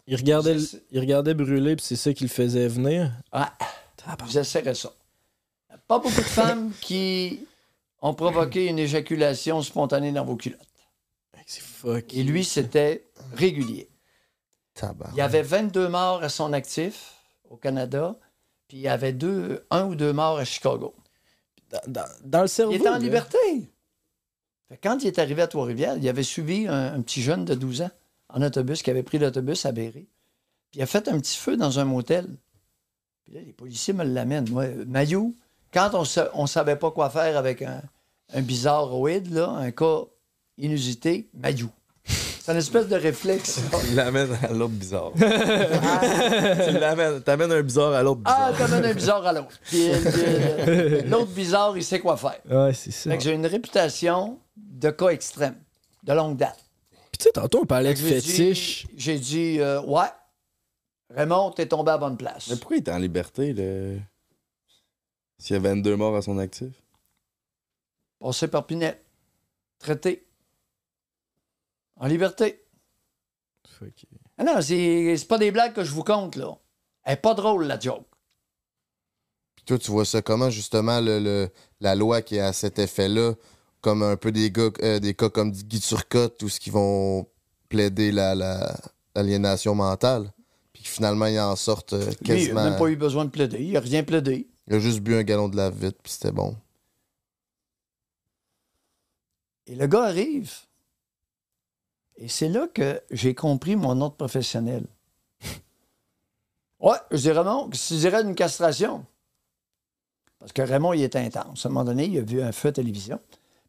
Il 0.08 0.16
regardait, 0.16 0.54
le- 0.54 0.84
il 0.92 1.00
regardait 1.00 1.34
brûler, 1.34 1.76
puis 1.76 1.84
c'est 1.84 1.96
ça 1.96 2.14
qui 2.14 2.24
le 2.24 2.30
faisait 2.30 2.68
venir. 2.68 3.12
Ah, 3.32 3.54
j'essaierais 4.30 4.76
ça. 4.76 4.94
Pas 5.88 6.00
beaucoup 6.00 6.16
de 6.16 6.22
femmes 6.22 6.72
qui 6.82 7.46
ont 8.02 8.14
provoqué 8.14 8.68
une 8.68 8.80
éjaculation 8.80 9.62
spontanée 9.62 10.12
dans 10.12 10.24
vos 10.24 10.36
culottes. 10.36 10.62
C'est 11.48 11.62
fuck. 11.62 12.14
Et 12.14 12.24
lui, 12.24 12.44
c'était 12.46 13.06
régulier. 13.34 13.90
Il 15.12 15.18
y 15.18 15.22
avait 15.22 15.42
22 15.44 15.88
morts 15.90 16.24
à 16.24 16.30
son 16.30 16.54
actif 16.54 17.14
au 17.50 17.56
Canada, 17.58 18.18
puis 18.68 18.78
il 18.78 18.82
y 18.82 18.88
avait 18.88 19.14
deux, 19.14 19.66
un 19.70 19.86
ou 19.86 19.96
deux 19.96 20.12
morts 20.14 20.38
à 20.38 20.46
Chicago. 20.46 20.96
Dans, 21.88 22.42
le 22.42 22.48
cerveau. 22.48 22.72
Il 22.74 22.78
était 22.78 22.90
en 22.90 22.94
là. 22.94 23.00
liberté. 23.00 23.38
Fait 24.70 24.78
que 24.78 24.88
quand 24.88 25.04
il 25.04 25.08
est 25.08 25.20
arrivé 25.20 25.42
à 25.42 25.48
Trois-Rivières, 25.48 25.98
il 25.98 26.08
avait 26.10 26.24
suivi 26.24 26.68
un, 26.68 26.94
un 26.96 27.02
petit 27.02 27.22
jeune 27.22 27.46
de 27.46 27.54
12 27.54 27.84
ans 27.84 27.92
en 28.30 28.42
autobus 28.42 28.82
qui 28.82 28.90
avait 28.90 29.04
pris 29.04 29.20
l'autobus 29.20 29.66
à 29.66 29.72
Berry. 29.72 30.08
Puis 30.72 30.80
il 30.80 30.82
a 30.82 30.86
fait 30.86 31.08
un 31.08 31.20
petit 31.20 31.38
feu 31.38 31.58
dans 31.58 31.80
un 31.80 31.86
motel. 31.86 32.28
Puis 33.24 33.34
là, 33.34 33.42
les 33.46 33.54
policiers 33.54 33.94
me 33.94 34.04
l'amènent. 34.04 34.50
Moi, 34.50 34.64
euh, 34.64 34.86
Mayou, 34.88 35.36
quand 35.74 35.92
on 36.34 36.42
ne 36.44 36.48
savait 36.48 36.76
pas 36.76 36.92
quoi 36.92 37.10
faire 37.10 37.38
avec 37.38 37.62
un, 37.62 37.82
un 38.34 38.42
bizarroïde, 38.42 39.34
là, 39.34 39.50
un 39.50 39.72
cas 39.72 40.02
inusité, 40.58 41.30
Mayou. 41.34 41.70
C'est 42.04 42.52
une 42.52 42.60
espèce 42.60 42.88
de 42.88 42.96
réflexe. 42.96 43.60
Il 43.90 43.96
l'amène 43.96 44.30
à 44.44 44.54
l'autre 44.54 44.74
bizarre. 44.74 45.12
tu 45.16 45.22
l'amènes, 46.78 47.22
t'amènes 47.22 47.52
un 47.52 47.62
bizarre 47.64 47.94
à 47.94 48.04
l'autre 48.04 48.22
bizarre. 48.22 48.52
Ah, 48.54 48.54
t'amènes 48.56 48.86
un 48.86 48.94
bizarre 48.94 49.26
à 49.26 49.34
l'autre. 49.34 49.60
Puis, 49.64 49.90
euh, 49.90 51.02
l'autre 51.08 51.32
bizarre, 51.32 51.76
il 51.76 51.84
sait 51.84 52.00
quoi 52.00 52.18
faire. 52.18 52.40
Ouais, 52.48 52.72
c'est 52.74 52.92
ça. 52.92 53.10
Fait 53.10 53.18
que 53.18 53.24
j'ai 53.24 53.34
une 53.34 53.48
réputation 53.48 54.38
de 54.76 54.90
cas 54.92 55.08
extrême, 55.10 55.62
de 56.04 56.14
longue 56.14 56.38
date. 56.38 56.60
Puis 57.12 57.18
tu 57.20 57.24
sais, 57.24 57.32
tantôt, 57.32 57.62
on 57.64 57.66
parlait 57.66 57.94
de 57.94 58.00
fétiche. 58.00 58.88
J'ai 58.96 59.18
dit, 59.20 59.60
euh, 59.60 59.82
ouais, 59.84 60.08
Raymond, 61.10 61.52
t'es 61.52 61.68
tombé 61.68 61.92
à 61.92 61.98
bonne 61.98 62.18
place. 62.18 62.50
Mais 62.50 62.58
pourquoi 62.58 62.78
il 62.78 62.80
était 62.82 62.92
en 62.92 62.98
liberté, 62.98 63.54
le... 63.54 64.00
S'il 65.38 65.56
y 65.56 65.58
a 65.58 65.62
22 65.62 65.96
morts 65.96 66.16
à 66.16 66.22
son 66.22 66.38
actif? 66.38 66.74
Passé 68.20 68.48
par 68.48 68.66
Pinette. 68.66 69.04
Traité. 69.80 70.28
En 71.98 72.08
liberté. 72.08 72.62
Ah 74.38 74.44
non, 74.44 74.62
c'est 74.62 75.16
c'est 75.18 75.28
pas 75.28 75.38
des 75.38 75.52
blagues 75.52 75.74
que 75.74 75.84
je 75.84 75.92
vous 75.92 76.04
compte, 76.04 76.36
là. 76.36 76.58
Elle 77.04 77.14
est 77.14 77.18
pas 77.18 77.34
drôle, 77.34 77.66
la 77.66 77.80
joke. 77.80 78.06
Puis 79.56 79.66
toi, 79.66 79.78
tu 79.78 79.92
vois 79.92 80.06
ça 80.06 80.22
comment, 80.22 80.50
justement, 80.50 81.00
le, 81.02 81.20
le- 81.20 81.50
la 81.82 81.96
loi 81.96 82.22
qui 82.22 82.40
a 82.40 82.52
cet 82.54 82.80
effet-là, 82.80 83.34
comme 83.86 84.02
un 84.02 84.18
peu 84.18 84.32
des, 84.32 84.50
gars, 84.50 84.72
euh, 84.82 85.00
des 85.00 85.14
cas 85.14 85.30
comme 85.30 85.52
Guy 85.52 85.80
Turcotte, 85.80 86.42
ou 86.42 86.50
ce 86.50 86.60
qui 86.60 86.72
vont 86.72 87.28
plaider 87.70 88.12
la- 88.12 88.34
la- 88.34 88.76
l'aliénation 89.14 89.76
mentale, 89.76 90.34
puis 90.74 90.84
finalement, 90.84 91.28
ils 91.28 91.40
en 91.40 91.56
sortent 91.56 91.94
euh, 91.94 92.04
Lui, 92.08 92.12
il 92.22 92.26
quasiment... 92.26 92.64
n'a 92.64 92.70
même 92.72 92.80
pas 92.80 92.88
eu 92.88 92.96
besoin 92.96 93.26
de 93.26 93.30
plaider. 93.30 93.60
Il 93.64 93.78
a 93.78 93.80
rien 93.82 94.04
plaidé. 94.04 94.48
Il 94.68 94.74
a 94.74 94.80
juste 94.80 95.02
bu 95.02 95.14
un 95.14 95.22
gallon 95.22 95.50
de 95.50 95.56
lave-vite, 95.56 95.98
puis 96.02 96.12
c'était 96.14 96.32
bon. 96.32 96.56
Et 99.68 99.76
le 99.76 99.86
gars 99.86 100.06
arrive. 100.06 100.52
Et 102.18 102.28
c'est 102.28 102.50
là 102.50 102.68
que 102.68 103.00
j'ai 103.12 103.36
compris 103.36 103.76
mon 103.76 104.02
ordre 104.02 104.16
professionnel. 104.16 104.88
Ouais, 106.80 106.98
je 107.12 107.18
dis 107.18 107.32
Raymond, 107.32 107.70
tu 107.70 107.94
dirais 107.98 108.24
d'une 108.24 108.36
castration? 108.36 109.06
Parce 110.40 110.52
que 110.54 110.62
Raymond, 110.64 110.94
il 110.94 111.04
est 111.04 111.16
intense. 111.16 111.66
À 111.66 111.70
un 111.70 111.72
moment 111.72 111.86
donné, 111.86 112.06
il 112.06 112.18
a 112.18 112.22
vu 112.22 112.42
un 112.42 112.52
feu 112.52 112.70
à 112.70 112.72
télévision. 112.74 113.20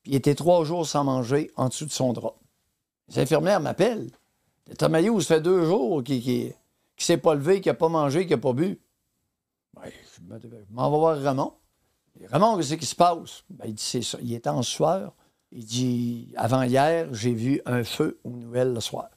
Il 0.06 0.14
était 0.14 0.34
trois 0.34 0.64
jours 0.64 0.86
sans 0.86 1.04
manger 1.04 1.50
en 1.56 1.68
dessous 1.68 1.84
de 1.86 1.90
son 1.90 2.12
drap. 2.12 2.36
Les 3.08 3.18
infirmières 3.20 3.60
m'appellent. 3.60 4.10
T'as 4.78 4.88
maillot, 4.88 5.20
ça 5.20 5.36
fait 5.36 5.40
deux 5.40 5.64
jours 5.64 6.02
qu'il 6.02 6.22
qui, 6.22 6.52
qui 6.96 7.04
s'est 7.04 7.18
pas 7.18 7.34
levé, 7.34 7.60
qui 7.60 7.68
n'a 7.68 7.74
pas 7.74 7.88
mangé, 7.88 8.24
qui 8.26 8.32
n'a 8.32 8.38
pas 8.38 8.52
bu. 8.52 8.80
Ben, 9.74 9.82
je 10.16 10.22
me- 10.22 10.40
je 10.40 10.72
m'en 10.72 10.90
vais 10.90 10.96
voir 10.98 11.18
Raymond. 11.20 11.54
Et 12.20 12.26
Raymond, 12.26 12.56
qu'est-ce 12.56 12.74
qui 12.74 12.86
se 12.86 12.94
passe? 12.94 13.44
Ben, 13.50 13.66
il 13.66 13.74
dit, 13.74 14.02
ça. 14.02 14.18
Il 14.22 14.32
était 14.32 14.48
en 14.48 14.62
sueur. 14.62 15.14
Il 15.52 15.64
dit, 15.64 16.32
avant 16.36 16.62
hier, 16.62 17.12
j'ai 17.12 17.32
vu 17.32 17.60
un 17.66 17.84
feu 17.84 18.18
aux 18.24 18.30
nouvelles 18.30 18.72
le 18.72 18.80
soir. 18.80 19.08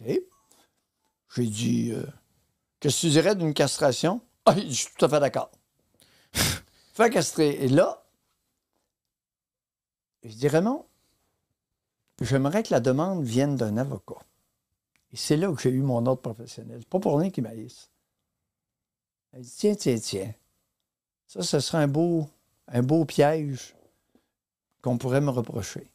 OK. 0.00 0.20
J'ai 1.36 1.46
dit, 1.46 1.92
euh, 1.92 2.02
qu'est-ce 2.80 2.96
que 2.96 3.00
tu 3.06 3.10
dirais 3.10 3.36
d'une 3.36 3.54
castration? 3.54 4.20
Ah, 4.46 4.54
je 4.56 4.68
suis 4.70 4.88
tout 4.96 5.04
à 5.04 5.08
fait 5.08 5.20
d'accord. 5.20 5.50
fait 6.94 7.10
castrer. 7.10 7.50
Et 7.62 7.68
là, 7.68 7.99
je 10.22 10.34
dis, 10.34 10.48
Raymond, 10.48 10.84
j'aimerais 12.20 12.62
que 12.62 12.72
la 12.72 12.80
demande 12.80 13.24
vienne 13.24 13.56
d'un 13.56 13.76
avocat. 13.76 14.20
Et 15.12 15.16
c'est 15.16 15.36
là 15.36 15.52
que 15.52 15.60
j'ai 15.60 15.70
eu 15.70 15.82
mon 15.82 16.04
ordre 16.06 16.20
professionnel. 16.20 16.84
Pas 16.84 17.00
pour 17.00 17.18
rien 17.18 17.30
qu'il 17.30 17.44
m'haïsse. 17.44 17.90
Elle 19.32 19.42
dit, 19.42 19.54
tiens, 19.56 19.74
tiens, 19.74 19.98
tiens. 19.98 20.34
Ça, 21.26 21.42
ce 21.42 21.60
serait 21.60 21.82
un 21.82 21.88
beau, 21.88 22.28
un 22.68 22.82
beau 22.82 23.04
piège 23.04 23.74
qu'on 24.82 24.98
pourrait 24.98 25.20
me 25.20 25.30
reprocher. 25.30 25.90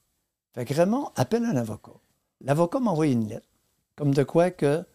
Fait 0.54 0.66
que 0.66 0.74
Raymond 0.74 1.12
appelle 1.16 1.46
un 1.46 1.56
avocat. 1.56 2.00
L'avocat 2.42 2.80
m'a 2.80 2.92
envoyé 2.92 3.14
une 3.14 3.28
lettre, 3.28 3.48
comme 3.96 4.14
de 4.14 4.24
quoi 4.24 4.52
que, 4.52 4.86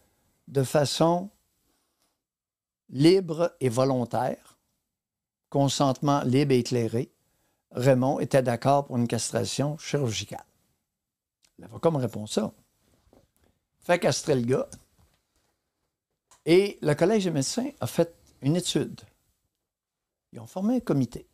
de 0.47 0.63
façon 0.63 1.29
libre 2.89 3.55
et 3.59 3.69
volontaire, 3.69 4.59
consentement 5.49 6.21
libre 6.23 6.53
et 6.53 6.59
éclairé, 6.59 7.11
Raymond 7.71 8.19
était 8.19 8.43
d'accord 8.43 8.85
pour 8.85 8.97
une 8.97 9.07
castration 9.07 9.77
chirurgicale. 9.77 10.45
L'avocat 11.59 11.91
me 11.91 11.97
répond 11.97 12.25
ça. 12.27 12.51
Fait 13.79 13.99
castrer 13.99 14.35
le 14.35 14.41
gars. 14.41 14.67
Et 16.45 16.77
le 16.81 16.93
Collège 16.93 17.25
des 17.25 17.31
médecins 17.31 17.69
a 17.79 17.87
fait 17.87 18.13
une 18.41 18.55
étude. 18.55 19.01
Ils 20.33 20.39
ont 20.39 20.47
formé 20.47 20.77
un 20.77 20.79
comité. 20.79 21.27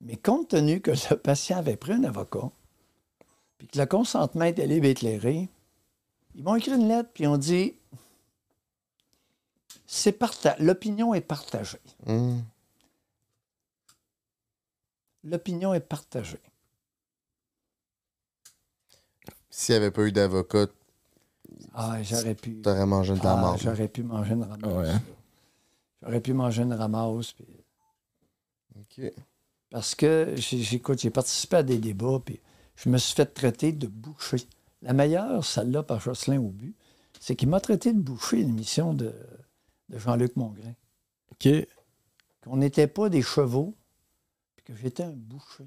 Mais 0.00 0.16
compte 0.16 0.48
tenu 0.48 0.80
que 0.80 0.92
le 0.92 1.16
patient 1.22 1.58
avait 1.58 1.76
pris 1.76 1.92
un 1.92 2.04
avocat, 2.04 2.50
puis 3.58 3.66
que 3.66 3.78
le 3.78 3.86
consentement 3.86 4.44
était 4.44 4.66
libre 4.66 4.86
et 4.86 4.90
éclairé, 4.90 5.48
ils 6.34 6.44
m'ont 6.44 6.54
écrit 6.54 6.72
une 6.72 6.88
lettre, 6.88 7.10
puis 7.12 7.24
ils 7.24 7.28
ont 7.28 7.38
dit 7.38 7.74
c'est 9.86 10.16
l'opinion 10.58 11.14
est 11.14 11.22
partagée. 11.22 11.80
Hum. 12.06 12.44
L'opinion 15.30 15.74
est 15.74 15.80
partagée. 15.80 16.40
S'il 19.50 19.74
n'y 19.74 19.76
avait 19.78 19.90
pas 19.90 20.02
eu 20.02 20.12
d'avocat, 20.12 20.66
Ah, 21.74 22.02
j'aurais 22.02 22.34
pu. 22.34 22.60
t'aurais 22.60 22.86
mangé 22.86 23.14
la 23.14 23.20
Ah. 23.32 23.56
J'aurais 23.58 23.88
pu 23.88 24.02
manger 24.02 24.34
une 24.34 24.44
ramasse. 24.44 24.72
Ouais. 24.72 24.94
J'aurais 26.02 26.20
pu 26.20 26.32
manger 26.32 26.62
une 26.62 26.72
ramasse. 26.74 27.32
puis- 27.32 27.46
OK. 28.78 29.12
Parce 29.70 29.94
que, 29.94 30.32
j'ai- 30.36 30.62
j'écoute, 30.62 31.00
j'ai 31.00 31.10
participé 31.10 31.56
à 31.56 31.62
des 31.62 31.78
débats, 31.78 32.20
puis 32.24 32.40
je 32.76 32.88
me 32.88 32.96
suis 32.98 33.14
fait 33.14 33.26
traiter 33.26 33.72
de 33.72 33.86
boucher. 33.86 34.38
La 34.82 34.92
meilleure, 34.92 35.44
celle-là, 35.44 35.82
par 35.82 36.00
Jocelyn 36.00 36.38
Aubu, 36.38 36.74
c'est 37.20 37.34
qu'il 37.36 37.48
m'a 37.48 37.60
traité 37.60 37.92
de 37.92 37.98
boucher 38.00 38.36
à 38.38 38.40
l'émission 38.46 38.94
de, 38.94 39.12
de 39.88 39.98
Jean-Luc 39.98 40.36
Mongrain. 40.36 40.74
OK. 41.32 41.48
Qu'on 42.44 42.56
n'était 42.56 42.86
pas 42.86 43.08
des 43.08 43.22
chevaux, 43.22 43.74
que 44.68 44.74
j'étais 44.76 45.02
un 45.04 45.12
boucher. 45.12 45.66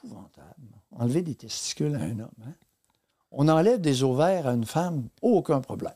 C'est 0.00 0.06
épouvantable. 0.08 0.66
Enlever 0.92 1.22
des 1.22 1.34
testicules 1.34 1.94
à 1.94 2.00
un 2.00 2.18
homme. 2.20 2.30
hein. 2.44 2.54
On 3.30 3.48
enlève 3.48 3.80
des 3.80 4.02
ovaires 4.02 4.48
à 4.48 4.52
une 4.54 4.66
femme, 4.66 5.08
aucun 5.22 5.60
problème. 5.60 5.94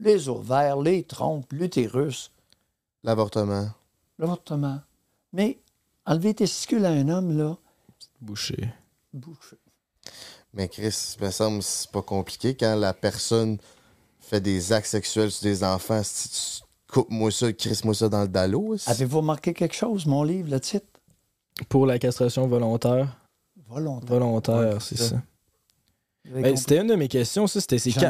Les 0.00 0.28
ovaires, 0.28 0.80
les 0.80 1.04
trompes, 1.04 1.52
l'utérus, 1.52 2.32
L'avortement. 3.04 3.70
l'avortement. 4.18 4.80
Mais 5.32 5.60
enlever 6.06 6.28
les 6.30 6.34
testicules 6.34 6.84
à 6.84 6.90
un 6.90 7.08
homme, 7.08 7.36
là, 7.36 7.56
Bouché. 8.20 8.72
boucher. 9.12 9.56
Mais 10.52 10.68
Chris, 10.68 11.14
il 11.18 11.24
me 11.24 11.30
semble 11.30 11.58
que 11.58 11.64
c'est 11.64 11.90
pas 11.90 12.02
compliqué 12.02 12.56
quand 12.56 12.74
la 12.76 12.94
personne 12.94 13.58
fait 14.20 14.40
des 14.40 14.72
actes 14.72 14.86
sexuels 14.88 15.30
sur 15.30 15.42
des 15.44 15.62
enfants. 15.62 16.02
Si 16.02 16.62
tu 16.94 17.00
coupes-moi 17.00 17.30
ça, 17.30 17.52
crisse-moi 17.52 17.94
ça 17.94 18.08
dans 18.08 18.22
le 18.22 18.28
dallo. 18.28 18.76
Avez-vous 18.86 19.18
remarqué 19.18 19.52
quelque 19.52 19.74
chose, 19.74 20.06
mon 20.06 20.22
livre, 20.22 20.50
le 20.50 20.60
titre? 20.60 20.86
Pour 21.68 21.86
la 21.86 21.98
castration 21.98 22.46
volontaire. 22.46 23.16
Volontaire. 23.68 24.08
Volontaire, 24.08 24.74
Ouais, 24.74 24.80
c'est 24.80 24.98
ça. 24.98 25.16
Ben, 26.24 26.56
c'était 26.56 26.80
une 26.80 26.86
de 26.86 26.94
mes 26.94 27.08
questions, 27.08 27.46
ça. 27.46 27.60
C'était 27.60 27.78
c'est 27.78 27.92
quand, 27.92 28.00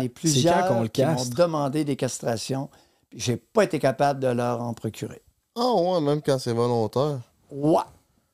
qu'on 0.68 0.82
le 0.82 0.88
qui 0.88 1.02
demandé 1.30 1.84
des 1.84 1.96
castrations. 1.96 2.68
puis 3.10 3.18
J'ai 3.20 3.36
pas 3.36 3.64
été 3.64 3.78
capable 3.78 4.20
de 4.20 4.28
leur 4.28 4.60
en 4.60 4.72
procurer. 4.72 5.22
Ah 5.56 5.72
ouais, 5.74 6.00
même 6.00 6.22
quand 6.22 6.38
c'est 6.38 6.52
volontaire. 6.52 7.20
Ouais. 7.50 7.82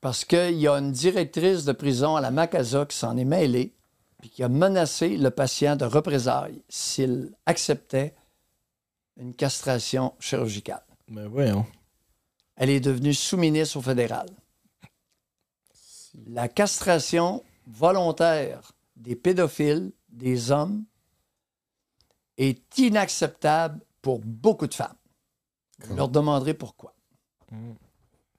Parce 0.01 0.25
qu'il 0.25 0.57
y 0.59 0.67
a 0.67 0.73
une 0.77 0.91
directrice 0.91 1.65
de 1.65 1.71
prison 1.71 2.15
à 2.15 2.21
la 2.21 2.31
Macasa 2.31 2.85
qui 2.85 2.97
s'en 2.97 3.17
est 3.17 3.25
mêlée, 3.25 3.73
puis 4.19 4.29
qui 4.29 4.43
a 4.43 4.49
menacé 4.49 5.17
le 5.17 5.29
patient 5.29 5.75
de 5.75 5.85
représailles 5.85 6.61
s'il 6.69 7.31
acceptait 7.45 8.15
une 9.17 9.35
castration 9.35 10.13
chirurgicale. 10.19 10.83
Ben 11.07 11.27
voyons. 11.27 11.65
Elle 12.55 12.69
est 12.69 12.79
devenue 12.79 13.13
sous-ministre 13.13 13.77
au 13.77 13.81
fédéral. 13.81 14.29
La 16.27 16.47
castration 16.47 17.43
volontaire 17.67 18.73
des 18.95 19.15
pédophiles, 19.15 19.91
des 20.09 20.51
hommes, 20.51 20.83
est 22.37 22.77
inacceptable 22.77 23.81
pour 24.01 24.19
beaucoup 24.19 24.67
de 24.67 24.73
femmes. 24.73 24.95
Vous 25.83 25.95
leur 25.95 26.09
demanderez 26.09 26.53
pourquoi. 26.53 26.93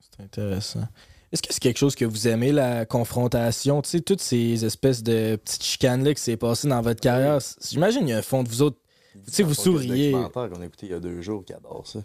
C'est 0.01 0.23
intéressant. 0.23 0.87
Est-ce 1.33 1.43
que 1.43 1.53
c'est 1.53 1.61
quelque 1.61 1.79
chose 1.79 1.95
que 1.95 2.05
vous 2.05 2.29
aimez, 2.29 2.53
la 2.53 2.85
confrontation? 2.85 3.81
Tu 3.81 3.91
sais, 3.91 4.01
toutes 4.01 4.21
ces 4.21 4.65
espèces 4.65 5.03
de 5.03 5.37
petites 5.37 5.63
chicanes-là 5.63 6.15
qui 6.15 6.21
s'est 6.21 6.37
passées 6.37 6.69
dans 6.69 6.83
votre 6.83 7.01
carrière. 7.01 7.39
J'imagine 7.63 8.01
qu'il 8.01 8.11
y 8.11 8.13
a 8.13 8.19
un 8.19 8.23
fond 8.23 8.43
de 8.43 8.49
vous 8.49 8.63
autres. 8.63 8.79
Tu 9.13 9.31
sais, 9.33 9.43
vous 9.43 9.55
C'est 9.55 9.61
un 9.61 9.65
souriez. 9.65 10.13
qu'on 10.13 10.61
a 10.61 10.65
écouté 10.65 10.87
il 10.87 10.93
y 10.93 10.95
a 10.95 11.01
deux 11.01 11.21
jours 11.23 11.45
qui 11.45 11.53
adore 11.53 11.87
ça. 11.87 12.01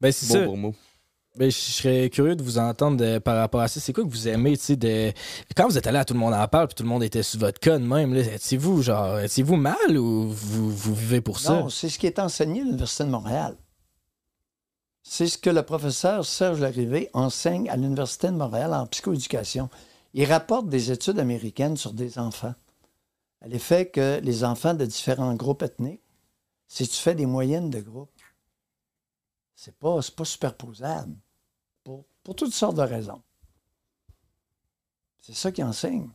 Ben, 0.00 0.12
c'est 0.12 0.26
ça. 0.26 0.44
pour 0.44 0.56
mot. 0.56 0.74
Ben, 1.36 1.50
je 1.50 1.56
serais 1.56 2.10
curieux 2.10 2.34
de 2.36 2.42
vous 2.42 2.58
entendre 2.58 2.96
de- 2.96 3.18
par 3.18 3.36
rapport 3.36 3.60
à 3.60 3.68
ça. 3.68 3.78
C'est 3.80 3.92
quoi 3.92 4.02
que 4.04 4.08
vous 4.08 4.26
aimez, 4.28 4.56
tu 4.56 4.64
sais, 4.64 4.76
de... 4.76 5.12
Quand 5.56 5.68
vous 5.68 5.78
êtes 5.78 5.86
allé 5.86 5.98
à 5.98 6.04
Tout 6.04 6.14
le 6.14 6.20
monde 6.20 6.34
en 6.34 6.48
parle, 6.48 6.66
puis 6.68 6.74
tout 6.74 6.82
le 6.82 6.88
monde 6.88 7.02
était 7.04 7.22
sous 7.22 7.38
votre 7.38 7.60
conne 7.60 7.84
même, 7.86 8.12
là, 8.14 8.20
étiez-vous, 8.22 8.82
genre, 8.82 9.20
étiez-vous 9.20 9.56
mal 9.56 9.96
ou 9.96 10.28
vous, 10.30 10.70
vous 10.70 10.94
vivez 10.94 11.20
pour 11.20 11.38
ça? 11.38 11.52
Non, 11.54 11.68
c'est 11.68 11.88
ce 11.88 11.98
qui 11.98 12.06
est 12.06 12.18
enseigné 12.18 12.60
à 12.60 12.64
l'Université 12.64 13.04
de 13.04 13.10
Montréal. 13.10 13.56
C'est 15.02 15.26
ce 15.28 15.38
que 15.38 15.50
le 15.50 15.62
professeur 15.62 16.24
Serge 16.26 16.60
Larrivé 16.60 17.08
enseigne 17.14 17.68
à 17.70 17.76
l'Université 17.76 18.26
de 18.28 18.32
Montréal 18.32 18.74
en 18.74 18.86
psychoéducation. 18.86 19.70
Il 20.14 20.24
rapporte 20.24 20.68
des 20.68 20.90
études 20.90 21.18
américaines 21.18 21.76
sur 21.76 21.92
des 21.92 22.18
enfants. 22.18 22.54
À 23.40 23.48
l'effet 23.48 23.90
que 23.90 24.20
les 24.22 24.44
enfants 24.44 24.74
de 24.74 24.84
différents 24.84 25.34
groupes 25.34 25.62
ethniques, 25.62 26.02
si 26.66 26.86
tu 26.86 26.96
fais 26.96 27.14
des 27.14 27.26
moyennes 27.26 27.70
de 27.70 27.80
groupes, 27.80 28.10
c'est 29.54 29.76
pas, 29.76 30.00
pas 30.16 30.24
superposable. 30.24 31.16
Pour, 31.84 32.04
pour 32.22 32.36
toutes 32.36 32.52
sortes 32.52 32.76
de 32.76 32.82
raisons. 32.82 33.22
C'est 35.20 35.34
ça 35.34 35.52
qu'il 35.52 35.64
enseigne. 35.64 36.10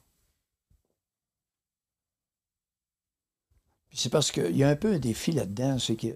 Puis 3.89 3.97
c'est 3.97 4.09
parce 4.09 4.31
qu'il 4.31 4.55
y 4.55 4.63
a 4.63 4.69
un 4.69 4.75
peu 4.75 4.93
un 4.93 4.99
défi 4.99 5.31
là-dedans, 5.31 5.77
c'est 5.79 5.95
que 5.95 6.15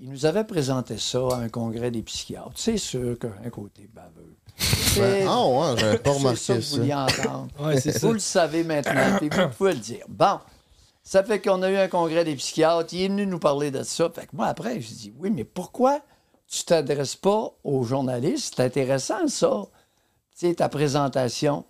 il 0.00 0.10
nous 0.10 0.26
avait 0.26 0.44
présenté 0.44 0.96
ça 0.98 1.18
à 1.32 1.36
un 1.36 1.48
congrès 1.48 1.90
des 1.90 2.02
psychiatres. 2.02 2.52
C'est 2.56 2.78
sûr 2.78 3.18
qu'un 3.18 3.50
côté 3.50 3.88
baveux. 3.92 4.36
C'est- 4.56 5.24
Ah 5.26 5.46
ouais, 5.46 5.76
j'avais 5.78 5.98
pas 5.98 6.12
remarqué 6.14 6.36
ça 6.38 6.54
que 6.56 6.60
vous 6.60 6.76
vouliez 6.76 6.94
entendre. 6.94 7.48
Ouais, 7.60 7.80
c'est 7.80 7.92
ça. 7.92 8.06
Vous 8.06 8.12
le 8.12 8.18
savez 8.18 8.64
maintenant, 8.64 9.18
puis 9.18 9.28
vous 9.28 9.48
pouvez 9.56 9.74
le 9.74 9.78
dire. 9.80 10.04
Bon, 10.08 10.40
ça 11.02 11.22
fait 11.24 11.40
qu'on 11.40 11.62
a 11.62 11.70
eu 11.70 11.76
un 11.76 11.88
congrès 11.88 12.24
des 12.24 12.34
psychiatres. 12.36 12.92
Il 12.92 13.02
est 13.02 13.08
venu 13.08 13.26
nous 13.26 13.38
parler 13.38 13.70
de 13.70 13.82
ça. 13.82 14.10
Fait 14.10 14.26
que 14.26 14.34
moi, 14.36 14.46
après, 14.46 14.80
j'ai 14.80 14.94
dit, 14.94 15.12
oui, 15.18 15.30
mais 15.30 15.44
pourquoi 15.44 16.00
tu 16.48 16.64
t'adresses 16.64 17.16
pas 17.16 17.52
aux 17.64 17.82
journalistes? 17.84 18.54
C'est 18.56 18.62
intéressant, 18.64 19.26
ça. 19.28 19.66
Tu 20.38 20.46
sais, 20.48 20.54
ta 20.54 20.68
présentation. 20.68 21.64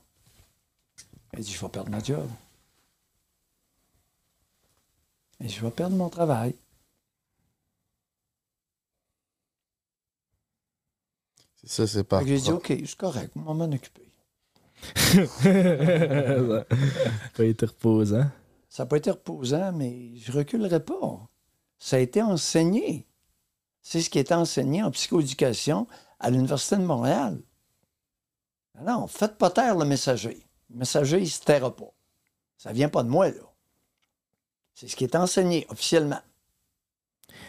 Il 1.37 1.41
dit, 1.45 1.53
je 1.53 1.61
vais 1.61 1.69
perdre 1.69 1.91
ma 1.91 2.03
job. 2.03 2.27
Et 5.43 5.49
je 5.49 5.61
vais 5.65 5.71
perdre 5.71 5.95
mon 5.97 6.09
travail. 6.09 6.55
Ça, 11.69 11.87
c'est 11.87 12.05
pas. 12.05 12.25
J'ai 12.25 12.39
dit, 12.39 12.51
OK, 12.51 12.67
c'est 12.69 12.97
correct, 12.97 13.31
on 13.37 13.43
va 13.43 13.53
m'en 13.55 13.73
occuper. 13.73 14.11
ça 15.43 16.65
a 17.39 17.45
été 17.45 17.67
reposant. 17.67 18.27
Ça 18.69 18.85
n'a 18.85 18.87
pas 18.87 18.97
été 18.97 19.11
reposant, 19.11 19.73
mais 19.73 20.17
je 20.17 20.33
reculerai 20.33 20.81
pas. 20.81 21.29
Ça 21.79 21.97
a 21.97 21.99
été 21.99 22.23
enseigné. 22.23 23.07
C'est 23.83 24.01
ce 24.01 24.09
qui 24.09 24.19
est 24.19 24.33
enseigné 24.33 24.83
en 24.83 24.91
psychoéducation 24.91 25.87
à 26.19 26.31
l'Université 26.31 26.77
de 26.77 26.83
Montréal. 26.83 27.39
Non, 28.83 29.07
faites 29.07 29.37
pas 29.37 29.51
taire 29.51 29.77
le 29.77 29.85
messager. 29.85 30.47
Le 30.71 30.79
messager, 30.79 31.19
il 31.19 31.25
ne 31.25 31.29
se 31.29 31.41
taira 31.41 31.75
pas. 31.75 31.93
Ça 32.57 32.73
vient 32.73 32.89
pas 32.89 33.03
de 33.03 33.09
moi, 33.09 33.29
là. 33.29 33.53
C'est 34.75 34.89
ce 34.89 34.97
qui 34.97 35.05
est 35.05 35.17
enseigné 35.17 35.67
officiellement. 35.69 36.21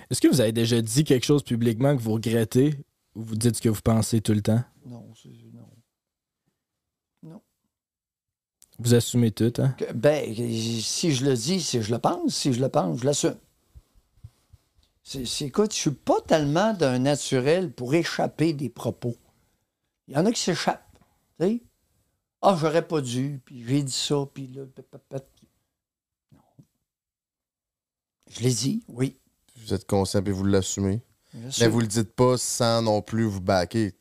Est-ce 0.10 0.20
que 0.20 0.28
vous 0.28 0.41
avez 0.41 0.52
déjà 0.52 0.82
dit 0.82 1.04
quelque 1.04 1.26
chose 1.26 1.44
publiquement 1.44 1.96
que 1.96 2.02
vous 2.02 2.14
regrettez 2.14 2.76
vous 3.15 3.36
dites 3.36 3.57
ce 3.57 3.61
que 3.61 3.69
vous 3.69 3.81
pensez 3.81 4.22
tout 4.22 4.34
le 4.34 4.41
temps? 4.41 4.64
Non, 4.86 5.14
c'est- 5.15 5.30
non. 5.53 5.68
Vous 8.81 8.94
assumez 8.94 9.31
tout, 9.31 9.52
hein? 9.57 9.76
Que- 9.77 9.91
ben, 9.91 10.34
si 10.34 11.11
je 11.14 11.26
le 11.26 11.34
dis, 11.36 11.60
si 11.60 11.81
je 11.81 11.91
le 11.91 11.99
pense, 11.99 12.34
si 12.34 12.53
je 12.53 12.61
le 12.61 12.69
pense, 12.69 12.99
je 12.99 13.06
l'assume. 13.06 13.38
C'est, 15.03 15.26
c'est- 15.26 15.48
écoute, 15.48 15.73
je 15.73 15.80
suis 15.80 15.91
pas 15.91 16.22
tellement 16.22 16.73
d'un 16.73 16.98
naturel 16.99 17.73
pour 17.73 17.94
échapper 17.94 18.53
des 18.53 18.69
propos. 18.69 19.18
Il 20.07 20.14
y 20.14 20.18
en 20.18 20.26
a 20.26 20.31
qui 20.31 20.40
s'échappent. 20.40 20.98
Tu 21.41 21.45
sais? 21.45 21.64
Ah, 22.41 22.57
j'aurais 22.57 22.88
pas 22.88 23.02
dû, 23.02 23.41
puis 23.44 23.65
j'ai 23.68 23.84
dit 23.84 23.91
ça, 23.91 24.26
puis 24.34 24.48
là. 24.48 24.64
Non. 26.31 26.40
Je 28.30 28.40
l'ai 28.40 28.53
dit, 28.53 28.81
oui. 28.88 29.19
Vous 29.57 29.73
êtes 29.73 29.86
conscient 29.86 30.23
et 30.23 30.31
vous 30.31 30.45
l'assumez? 30.45 31.02
Mais 31.34 31.68
vous 31.68 31.80
le 31.81 31.88
dites 31.88 32.11
pas 32.14 32.38
sans 32.38 32.81
non 32.81 33.01
plus 33.01 33.26
vous 33.26 33.41
baquer. 33.41 33.93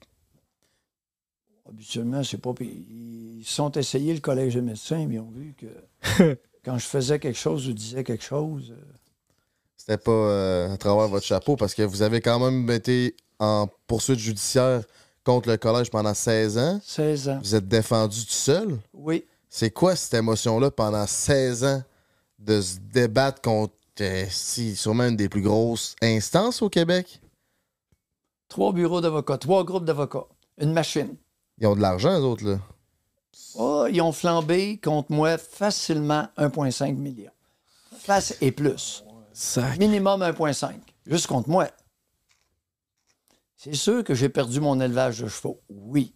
Habituellement, 1.69 2.23
c'est 2.25 2.39
pas. 2.39 2.53
Ils 2.61 3.45
sont 3.45 3.71
essayés 3.73 4.15
le 4.15 4.21
collège 4.21 4.55
des 4.55 4.63
médecins, 4.63 5.07
mais 5.07 5.17
ils 5.17 5.21
ont 5.21 5.31
vu 5.31 5.55
que 5.57 6.37
quand 6.65 6.79
je 6.79 6.87
faisais 6.87 7.19
quelque 7.19 7.39
chose 7.39 7.69
ou 7.69 7.73
disais 7.75 8.03
quelque 8.05 8.25
chose. 8.25 8.71
euh, 8.73 8.83
C'était 9.77 9.99
pas 9.99 10.11
euh, 10.11 10.73
à 10.73 10.77
travers 10.79 11.09
votre 11.09 11.27
chapeau 11.27 11.57
parce 11.57 11.75
que 11.75 11.83
vous 11.83 12.01
avez 12.03 12.21
quand 12.23 12.39
même 12.41 12.71
été 12.71 13.15
en 13.39 13.69
poursuite 13.87 14.19
judiciaire 14.19 14.83
contre 15.25 15.51
le 15.51 15.59
collège 15.59 15.91
pendant 15.91 16.15
16 16.15 16.57
ans. 16.59 16.81
16 16.83 17.29
ans. 17.29 17.39
Vous 17.43 17.55
êtes 17.55 17.69
défendu 17.69 18.25
tout 18.25 18.33
seul. 18.33 18.79
Oui. 18.95 19.25
C'est 19.51 19.71
quoi 19.71 19.95
cette 19.95 20.15
émotion-là 20.15 20.71
pendant 20.71 21.07
16 21.07 21.65
ans 21.65 21.83
de 22.39 22.61
se 22.63 22.79
débattre 22.79 23.43
contre 23.43 23.75
euh, 24.01 24.27
si, 24.31 24.77
sûrement 24.77 25.05
une 25.05 25.17
des 25.17 25.29
plus 25.29 25.43
grosses 25.43 25.97
instances 26.03 26.63
au 26.63 26.69
Québec? 26.69 27.21
Trois 28.49 28.73
bureaux 28.73 29.01
d'avocats, 29.01 29.39
trois 29.39 29.65
groupes 29.65 29.85
d'avocats, 29.85 30.27
une 30.59 30.73
machine. 30.73 31.17
Ils 31.59 31.67
ont 31.67 31.77
de 31.77 31.81
l'argent, 31.81 32.17
les 32.17 32.25
autres, 32.25 32.45
là. 32.47 32.59
Oh, 33.55 33.87
ils 33.91 34.01
ont 34.01 34.13
flambé 34.13 34.79
contre 34.79 35.13
moi 35.13 35.39
facilement 35.39 36.29
1,5 36.37 36.95
million. 36.95 37.31
Face 37.99 38.37
et 38.41 38.53
plus. 38.53 39.05
Minimum 39.79 40.23
1,5. 40.23 40.75
Juste 41.07 41.27
contre 41.27 41.49
moi. 41.49 41.69
C'est 43.57 43.75
sûr 43.75 44.05
que 44.05 44.15
j'ai 44.15 44.29
perdu 44.29 44.61
mon 44.61 44.81
élevage 44.81 45.21
de 45.21 45.29
chevaux. 45.29 45.61
Oui. 45.69 46.15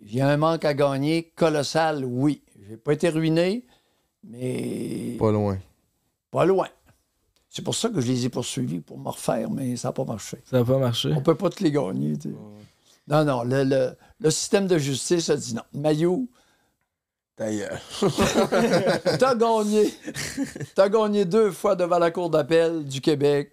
Il 0.00 0.14
y 0.14 0.20
a 0.20 0.28
un 0.28 0.36
manque 0.36 0.64
à 0.64 0.74
gagner 0.74 1.32
colossal. 1.34 2.04
Oui. 2.04 2.42
J'ai 2.68 2.76
pas 2.76 2.92
été 2.92 3.08
ruiné, 3.08 3.66
mais 4.22 5.16
Pas 5.18 5.32
loin. 5.32 5.58
Pas 6.30 6.44
loin. 6.44 6.68
C'est 7.48 7.62
pour 7.62 7.74
ça 7.74 7.88
que 7.88 8.00
je 8.00 8.06
les 8.06 8.26
ai 8.26 8.28
poursuivis 8.28 8.80
pour 8.80 8.98
me 8.98 9.08
refaire, 9.08 9.50
mais 9.50 9.76
ça 9.76 9.88
n'a 9.88 9.92
pas 9.92 10.04
marché. 10.04 10.38
Ça 10.44 10.58
n'a 10.58 10.64
pas 10.64 10.78
marché. 10.78 11.12
On 11.16 11.22
peut 11.22 11.34
pas 11.34 11.48
te 11.50 11.62
les 11.64 11.72
gagner. 11.72 12.16
tu 12.18 12.30
sais. 12.30 12.36
Non, 13.08 13.24
non, 13.24 13.42
le, 13.42 13.64
le- 13.64 13.96
le 14.20 14.30
système 14.30 14.66
de 14.66 14.76
justice 14.78 15.30
a 15.30 15.36
dit 15.36 15.54
non. 15.54 15.62
Mayou, 15.72 16.28
D'ailleurs. 17.38 17.80
t'as 19.18 19.34
gagné. 19.36 19.94
T'as 20.74 20.88
gagné 20.88 21.24
deux 21.24 21.52
fois 21.52 21.76
devant 21.76 21.98
la 22.00 22.10
Cour 22.10 22.30
d'appel 22.30 22.84
du 22.84 23.00
Québec. 23.00 23.52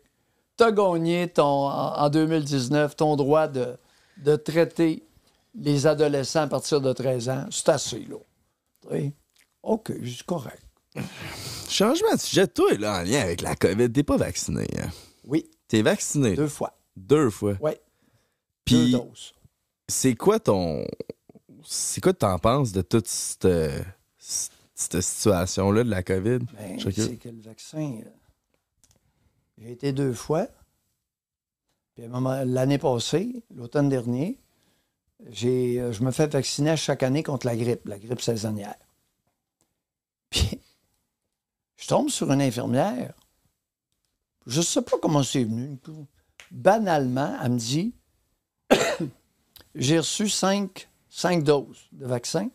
T'as 0.57 0.72
gagné 0.72 1.27
ton, 1.27 1.68
en, 1.69 1.93
en 1.99 2.10
2019 2.10 2.95
ton 2.95 3.15
droit 3.15 3.47
de, 3.47 3.77
de 4.18 4.35
traiter 4.35 5.03
les 5.53 5.85
adolescents 5.88 6.41
à 6.41 6.47
partir 6.47 6.81
de 6.81 6.91
13 6.93 7.30
ans. 7.30 7.45
C'est 7.52 7.69
assez, 7.69 8.06
là. 8.10 8.97
OK, 9.64 9.91
c'est 10.03 10.23
correct. 10.26 10.61
Changement 11.70 12.14
de 12.14 12.20
sujet, 12.20 12.48
toi, 12.48 12.74
là, 12.76 13.00
en 13.00 13.04
lien 13.04 13.22
avec 13.22 13.42
la 13.42 13.56
COVID, 13.56 13.92
t'es 13.92 14.04
pas 14.04 14.18
vacciné. 14.18 14.68
Hein? 14.80 14.90
Oui. 15.26 15.50
T'es 15.68 15.82
vacciné. 15.82 16.36
Deux 16.36 16.48
fois. 16.48 16.78
Deux 16.96 17.30
fois. 17.30 17.56
Oui. 17.60 17.72
Puis, 18.64 18.92
Deux 18.92 19.00
doses. 19.00 19.34
c'est 19.88 20.16
quoi 20.16 20.40
ton. 20.40 20.86
C'est 21.64 22.02
quoi 22.02 22.14
t'en 22.14 22.38
penses 22.38 22.72
de 22.72 22.82
toute 22.82 23.08
cette, 23.08 23.48
cette 24.18 25.02
situation-là 25.02 25.84
de 25.84 25.90
la 25.90 26.04
COVID? 26.04 26.40
Ben, 26.54 26.80
c'est 26.80 27.18
que 27.18 27.30
le 27.30 27.42
vaccin, 27.42 28.02
euh, 28.06 28.10
j'ai 29.58 29.72
été 29.72 29.92
deux 29.92 30.14
fois. 30.14 30.48
Puis 31.96 32.06
l'année 32.46 32.78
passée, 32.78 33.44
l'automne 33.56 33.90
dernier, 33.90 34.38
j'ai, 35.30 35.80
euh, 35.80 35.92
je 35.92 36.04
me 36.04 36.12
fais 36.12 36.28
vacciner 36.28 36.72
à 36.72 36.76
chaque 36.76 37.04
année 37.04 37.24
contre 37.24 37.48
la 37.48 37.56
grippe, 37.56 37.88
la 37.88 37.98
grippe 37.98 38.22
saisonnière. 38.22 38.76
Puis 40.30 40.60
Je 41.86 41.90
tombe 41.90 42.10
sur 42.10 42.32
une 42.32 42.41
infirmière. 42.41 43.14
Je 44.48 44.60
sais 44.60 44.82
pas 44.82 44.98
comment 44.99 45.22
c'est 45.22 45.44
venu. 45.44 45.78
Banalement, 46.49 47.38
elle 47.40 47.52
me 47.52 47.60
dit 47.60 47.94
J'ai 49.76 49.99
reçu 49.99 50.28
cinq, 50.28 50.90
cinq 51.10 51.44
doses 51.44 51.88
de 51.91 52.07
vaccin. 52.07 52.49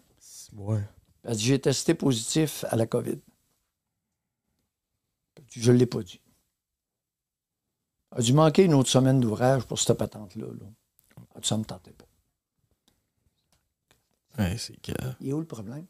Ouais. 0.55 0.83
Elle 1.23 1.37
dit 1.37 1.45
J'ai 1.45 1.61
testé 1.61 1.95
positif 1.95 2.65
à 2.71 2.77
la 2.77 2.87
COVID. 2.87 3.21
Je 5.51 5.71
ne 5.71 5.77
l'ai 5.77 5.87
pas 5.87 6.03
dit. 6.03 6.21
Elle 8.11 8.19
a 8.19 8.23
dû 8.23 8.33
manquer 8.33 8.65
une 8.65 8.75
autre 8.75 8.91
semaine 8.91 9.21
d'ouvrage 9.21 9.63
pour 9.63 9.79
cette 9.79 9.97
patente-là. 9.97 10.47
Là. 10.47 10.67
Ça 11.45 11.55
ne 11.55 11.61
me 11.61 11.65
tentait 11.65 11.93
pas. 11.93 12.07
Ouais, 14.39 14.59
c'est 14.59 14.75
que. 14.83 14.91
Il 15.21 15.29
est 15.29 15.33
où 15.33 15.39
le 15.39 15.47
problème? 15.47 15.87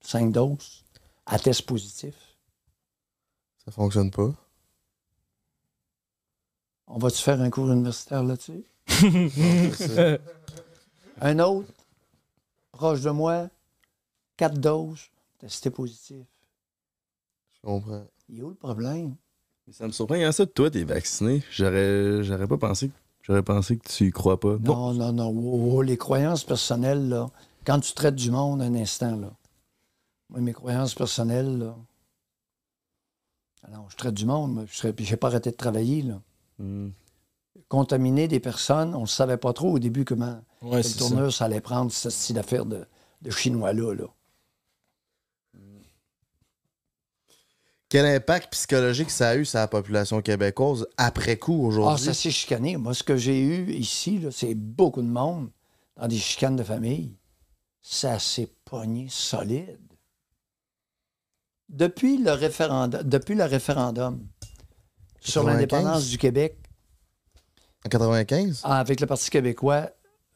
Cinq 0.00 0.32
doses 0.32 0.86
à 1.26 1.38
test 1.38 1.66
positif. 1.66 2.27
Ça 3.68 3.72
fonctionne 3.72 4.10
pas. 4.10 4.32
On 6.86 6.96
va-tu 6.96 7.22
faire 7.22 7.38
un 7.42 7.50
cours 7.50 7.70
universitaire 7.70 8.24
là-dessus? 8.24 8.64
un 11.20 11.38
autre, 11.40 11.68
proche 12.72 13.02
de 13.02 13.10
moi, 13.10 13.50
quatre 14.38 14.58
doses, 14.58 15.10
testé 15.36 15.68
positif. 15.68 16.24
Je 17.52 17.60
comprends. 17.60 18.06
Il 18.30 18.38
est 18.38 18.42
où 18.42 18.48
le 18.48 18.54
problème? 18.54 19.16
Mais 19.66 19.74
ça 19.74 19.86
me 19.86 19.92
surprend, 19.92 20.14
hein, 20.14 20.32
ça, 20.32 20.46
toi, 20.46 20.70
t'es 20.70 20.84
vacciné. 20.84 21.42
J'aurais, 21.50 22.24
j'aurais 22.24 22.46
pas 22.46 22.56
pensé, 22.56 22.90
j'aurais 23.20 23.42
pensé 23.42 23.76
que 23.76 23.86
tu 23.86 24.06
y 24.06 24.10
crois 24.10 24.40
pas. 24.40 24.56
Non, 24.60 24.94
non, 24.94 25.12
non. 25.12 25.28
Oh, 25.28 25.72
oh, 25.74 25.82
les 25.82 25.98
croyances 25.98 26.42
personnelles, 26.42 27.10
là, 27.10 27.28
quand 27.66 27.80
tu 27.80 27.92
traites 27.92 28.14
du 28.14 28.30
monde 28.30 28.62
un 28.62 28.74
instant, 28.76 29.14
là. 29.14 29.30
Moi, 30.30 30.40
mes 30.40 30.54
croyances 30.54 30.94
personnelles, 30.94 31.58
là. 31.58 31.76
Ah 33.64 33.70
non, 33.70 33.88
je 33.88 33.96
traite 33.96 34.14
du 34.14 34.24
monde, 34.26 34.66
je 34.70 34.88
j'ai 34.98 35.16
pas 35.16 35.28
arrêté 35.28 35.50
de 35.50 35.56
travailler, 35.56 36.02
là. 36.02 36.20
Hmm. 36.58 36.90
Contaminer 37.68 38.28
des 38.28 38.40
personnes, 38.40 38.94
on 38.94 39.02
ne 39.02 39.06
savait 39.06 39.36
pas 39.36 39.52
trop 39.52 39.72
au 39.72 39.78
début 39.78 40.04
comment 40.04 40.40
Ouais, 40.62 40.82
c'est 40.82 40.98
tourneur 40.98 41.32
ça. 41.32 41.44
allait 41.46 41.60
prendre, 41.60 41.90
ce 41.92 42.08
style 42.10 42.36
d'affaire 42.36 42.64
de, 42.66 42.86
de 43.22 43.30
Chinois-là, 43.30 43.94
là. 43.94 44.04
Quel 47.90 48.04
impact 48.04 48.52
psychologique 48.52 49.10
ça 49.10 49.30
a 49.30 49.36
eu 49.36 49.46
sur 49.46 49.58
la 49.58 49.66
population 49.66 50.20
québécoise 50.20 50.86
après 50.98 51.38
coup 51.38 51.60
Ah, 51.64 51.66
aujourd'hui? 51.68 52.04
ça 52.04 52.12
s'est 52.14 52.30
chicané. 52.30 52.76
Moi, 52.76 52.92
ce 52.92 53.02
que 53.02 53.16
j'ai 53.16 53.40
eu 53.40 53.72
ici, 53.72 54.22
c'est 54.30 54.54
beaucoup 54.54 55.00
de 55.00 55.06
monde 55.08 55.50
dans 55.96 56.06
des 56.06 56.18
chicanes 56.18 56.56
de 56.56 56.62
famille. 56.62 57.16
Ça 57.80 58.18
s'est 58.18 58.50
pogné 58.66 59.06
solide. 59.08 59.78
Depuis 61.68 62.18
le 62.18 62.32
référendum, 62.32 63.02
depuis 63.02 63.34
le 63.34 63.44
référendum 63.44 64.26
sur 65.20 65.42
95? 65.42 65.46
l'indépendance 65.46 66.08
du 66.08 66.18
Québec, 66.18 66.56
En 67.84 67.88
95? 67.88 68.60
ah, 68.64 68.78
avec 68.80 69.00
le 69.00 69.06
Parti 69.06 69.30
québécois, 69.30 69.90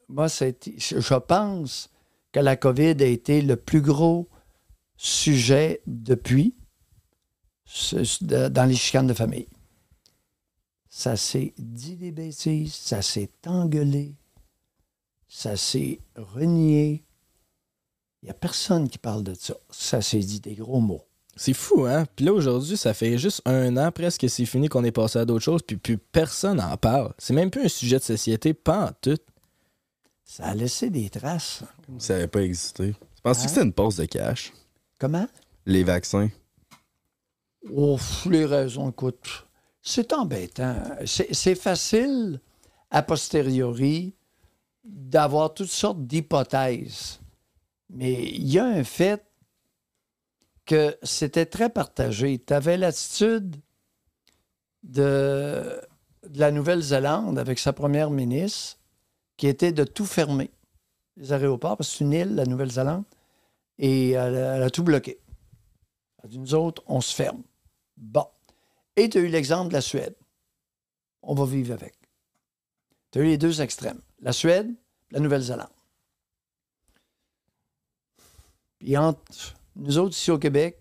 moi, 0.08 0.26
je 0.28 1.18
pense 1.18 1.88
que 2.32 2.40
la 2.40 2.56
COVID 2.56 2.96
a 3.02 3.06
été 3.06 3.40
le 3.40 3.56
plus 3.56 3.80
gros 3.80 4.28
sujet 4.96 5.80
depuis 5.86 6.54
dans 8.20 8.68
les 8.68 8.76
chicanes 8.76 9.06
de 9.06 9.14
famille. 9.14 9.48
Ça 10.90 11.16
s'est 11.16 11.54
dit 11.56 11.96
des 11.96 12.12
bêtises, 12.12 12.74
ça 12.74 13.00
s'est 13.00 13.30
engueulé, 13.46 14.14
ça 15.28 15.56
s'est 15.56 16.00
renié. 16.16 17.04
Il 18.22 18.26
n'y 18.26 18.30
a 18.30 18.34
personne 18.34 18.88
qui 18.90 18.98
parle 18.98 19.24
de 19.24 19.32
ça. 19.32 19.54
Ça 19.70 20.02
s'est 20.02 20.18
dit 20.18 20.40
des 20.40 20.54
gros 20.54 20.80
mots. 20.80 21.06
C'est 21.44 21.54
fou, 21.54 21.86
hein? 21.86 22.04
Puis 22.14 22.24
là, 22.24 22.32
aujourd'hui, 22.32 22.76
ça 22.76 22.94
fait 22.94 23.18
juste 23.18 23.42
un 23.46 23.76
an 23.76 23.90
presque 23.90 24.20
que 24.20 24.28
c'est 24.28 24.44
fini 24.46 24.68
qu'on 24.68 24.84
est 24.84 24.92
passé 24.92 25.18
à 25.18 25.24
d'autres 25.24 25.42
choses, 25.42 25.62
puis 25.66 25.76
plus 25.76 25.98
personne 25.98 26.58
n'en 26.58 26.76
parle. 26.76 27.12
C'est 27.18 27.34
même 27.34 27.50
plus 27.50 27.64
un 27.64 27.68
sujet 27.68 27.98
de 27.98 28.04
société, 28.04 28.54
pas 28.54 28.86
en 28.86 28.90
tout. 29.00 29.18
Ça 30.24 30.44
a 30.44 30.54
laissé 30.54 30.88
des 30.88 31.10
traces. 31.10 31.64
Ça 31.98 32.14
n'avait 32.14 32.28
pas 32.28 32.42
existé. 32.42 32.94
Tu 33.16 33.22
penses 33.24 33.40
Hein? 33.40 33.42
que 33.42 33.48
c'était 33.48 33.62
une 33.64 33.72
pause 33.72 33.96
de 33.96 34.04
cash? 34.04 34.52
Comment? 35.00 35.26
Les 35.66 35.82
vaccins? 35.82 36.28
Oh, 37.74 37.96
pff, 37.96 38.26
les 38.30 38.44
raisons, 38.46 38.90
écoute, 38.90 39.48
c'est 39.82 40.12
embêtant. 40.12 40.76
C'est 41.04 41.56
facile, 41.56 42.38
a 42.92 43.02
posteriori, 43.02 44.14
d'avoir 44.84 45.52
toutes 45.54 45.70
sortes 45.70 46.06
d'hypothèses. 46.06 47.18
Mais 47.90 48.12
il 48.30 48.48
y 48.48 48.60
a 48.60 48.64
un 48.64 48.84
fait 48.84 49.24
que 50.66 50.96
c'était 51.02 51.46
très 51.46 51.70
partagé. 51.70 52.38
Tu 52.38 52.52
avais 52.52 52.76
l'attitude 52.76 53.56
de, 54.82 55.80
la 56.34 56.50
Nouvelle-Zélande 56.50 57.38
avec 57.38 57.58
sa 57.58 57.72
première 57.72 58.10
ministre 58.10 58.78
qui 59.36 59.48
était 59.48 59.72
de 59.72 59.84
tout 59.84 60.06
fermer, 60.06 60.50
les 61.16 61.32
aéroports, 61.32 61.76
parce 61.76 61.90
que 61.90 61.96
c'est 61.98 62.04
une 62.04 62.12
île, 62.12 62.34
la 62.34 62.46
Nouvelle-Zélande, 62.46 63.04
et 63.78 64.10
elle, 64.10 64.34
elle 64.34 64.62
a 64.62 64.70
tout 64.70 64.84
bloqué. 64.84 65.18
Elle 66.18 66.26
a 66.26 66.28
dit, 66.28 66.38
nous 66.38 66.54
autres, 66.54 66.82
on 66.86 67.00
se 67.00 67.14
ferme. 67.14 67.42
Bon. 67.96 68.26
Et 68.96 69.08
tu 69.08 69.18
as 69.18 69.20
eu 69.22 69.28
l'exemple 69.28 69.68
de 69.68 69.74
la 69.74 69.80
Suède. 69.80 70.14
On 71.22 71.34
va 71.34 71.44
vivre 71.44 71.72
avec. 71.72 71.94
Tu 73.10 73.18
as 73.18 73.22
eu 73.22 73.26
les 73.26 73.38
deux 73.38 73.60
extrêmes. 73.60 74.00
La 74.20 74.32
Suède, 74.32 74.72
la 75.10 75.20
Nouvelle-Zélande. 75.20 75.68
Puis 78.78 78.96
entre 78.96 79.54
nous 79.76 79.98
autres 79.98 80.16
ici 80.16 80.30
au 80.30 80.38
Québec, 80.38 80.80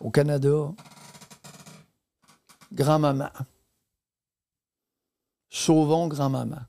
au 0.00 0.10
Canada, 0.10 0.72
grand-maman. 2.72 3.30
Sauvons 5.48 6.08
grand-maman. 6.08 6.60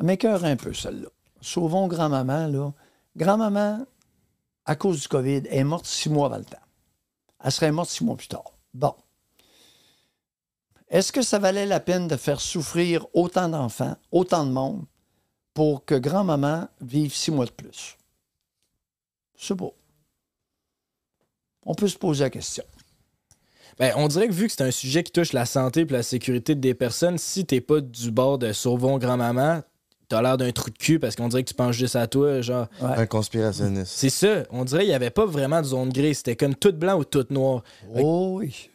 M'écœure 0.00 0.44
un 0.44 0.56
peu, 0.56 0.72
celle-là. 0.72 1.08
Sauvons 1.40 1.86
grand-maman, 1.86 2.46
là. 2.46 2.72
Grand-maman, 3.16 3.86
à 4.64 4.76
cause 4.76 5.02
du 5.02 5.08
COVID, 5.08 5.42
est 5.48 5.64
morte 5.64 5.86
six 5.86 6.08
mois 6.08 6.26
avant 6.26 6.38
le 6.38 6.44
temps. 6.44 6.56
Elle 7.44 7.52
serait 7.52 7.72
morte 7.72 7.90
six 7.90 8.04
mois 8.04 8.16
plus 8.16 8.28
tard. 8.28 8.52
Bon. 8.72 8.94
Est-ce 10.88 11.12
que 11.12 11.22
ça 11.22 11.38
valait 11.38 11.66
la 11.66 11.80
peine 11.80 12.08
de 12.08 12.16
faire 12.16 12.40
souffrir 12.40 13.06
autant 13.12 13.48
d'enfants, 13.48 13.96
autant 14.10 14.46
de 14.46 14.52
monde, 14.52 14.84
pour 15.54 15.84
que 15.84 15.94
grand-maman 15.94 16.68
vive 16.80 17.14
six 17.14 17.30
mois 17.30 17.46
de 17.46 17.50
plus? 17.50 17.96
Je 19.38 19.46
sais 19.46 19.56
pas. 19.56 19.70
On 21.64 21.74
peut 21.74 21.88
se 21.88 21.98
poser 21.98 22.24
la 22.24 22.30
question. 22.30 22.64
Ben, 23.78 23.92
on 23.96 24.08
dirait 24.08 24.28
que 24.28 24.32
vu 24.32 24.46
que 24.46 24.52
c'est 24.52 24.62
un 24.62 24.70
sujet 24.70 25.02
qui 25.02 25.12
touche 25.12 25.32
la 25.32 25.46
santé 25.46 25.80
et 25.80 25.84
la 25.86 26.02
sécurité 26.02 26.54
des 26.54 26.74
personnes, 26.74 27.18
si 27.18 27.44
t'es 27.46 27.60
pas 27.60 27.80
du 27.80 28.10
bord 28.10 28.38
de 28.38 28.52
sauvons 28.52 28.98
grand-maman, 28.98 29.62
t'as 30.08 30.20
l'air 30.22 30.36
d'un 30.36 30.52
trou 30.52 30.70
de 30.70 30.76
cul 30.76 30.98
parce 30.98 31.16
qu'on 31.16 31.28
dirait 31.28 31.42
que 31.42 31.48
tu 31.48 31.54
penses 31.54 31.74
juste 31.74 31.96
à 31.96 32.06
toi, 32.06 32.42
genre. 32.42 32.66
Un 32.80 33.06
conspirationniste. 33.06 33.92
C'est 33.94 34.10
ça. 34.10 34.44
On 34.50 34.64
dirait 34.64 34.82
qu'il 34.82 34.90
y 34.90 34.94
avait 34.94 35.10
pas 35.10 35.24
vraiment 35.24 35.60
de 35.60 35.66
zone 35.66 35.90
grise. 35.90 36.18
C'était 36.18 36.36
comme 36.36 36.54
tout 36.54 36.72
blanc 36.72 36.98
ou 36.98 37.04
tout 37.04 37.26
noir. 37.30 37.62
Fait 37.94 38.02
Oh 38.04 38.34
oui. 38.38 38.70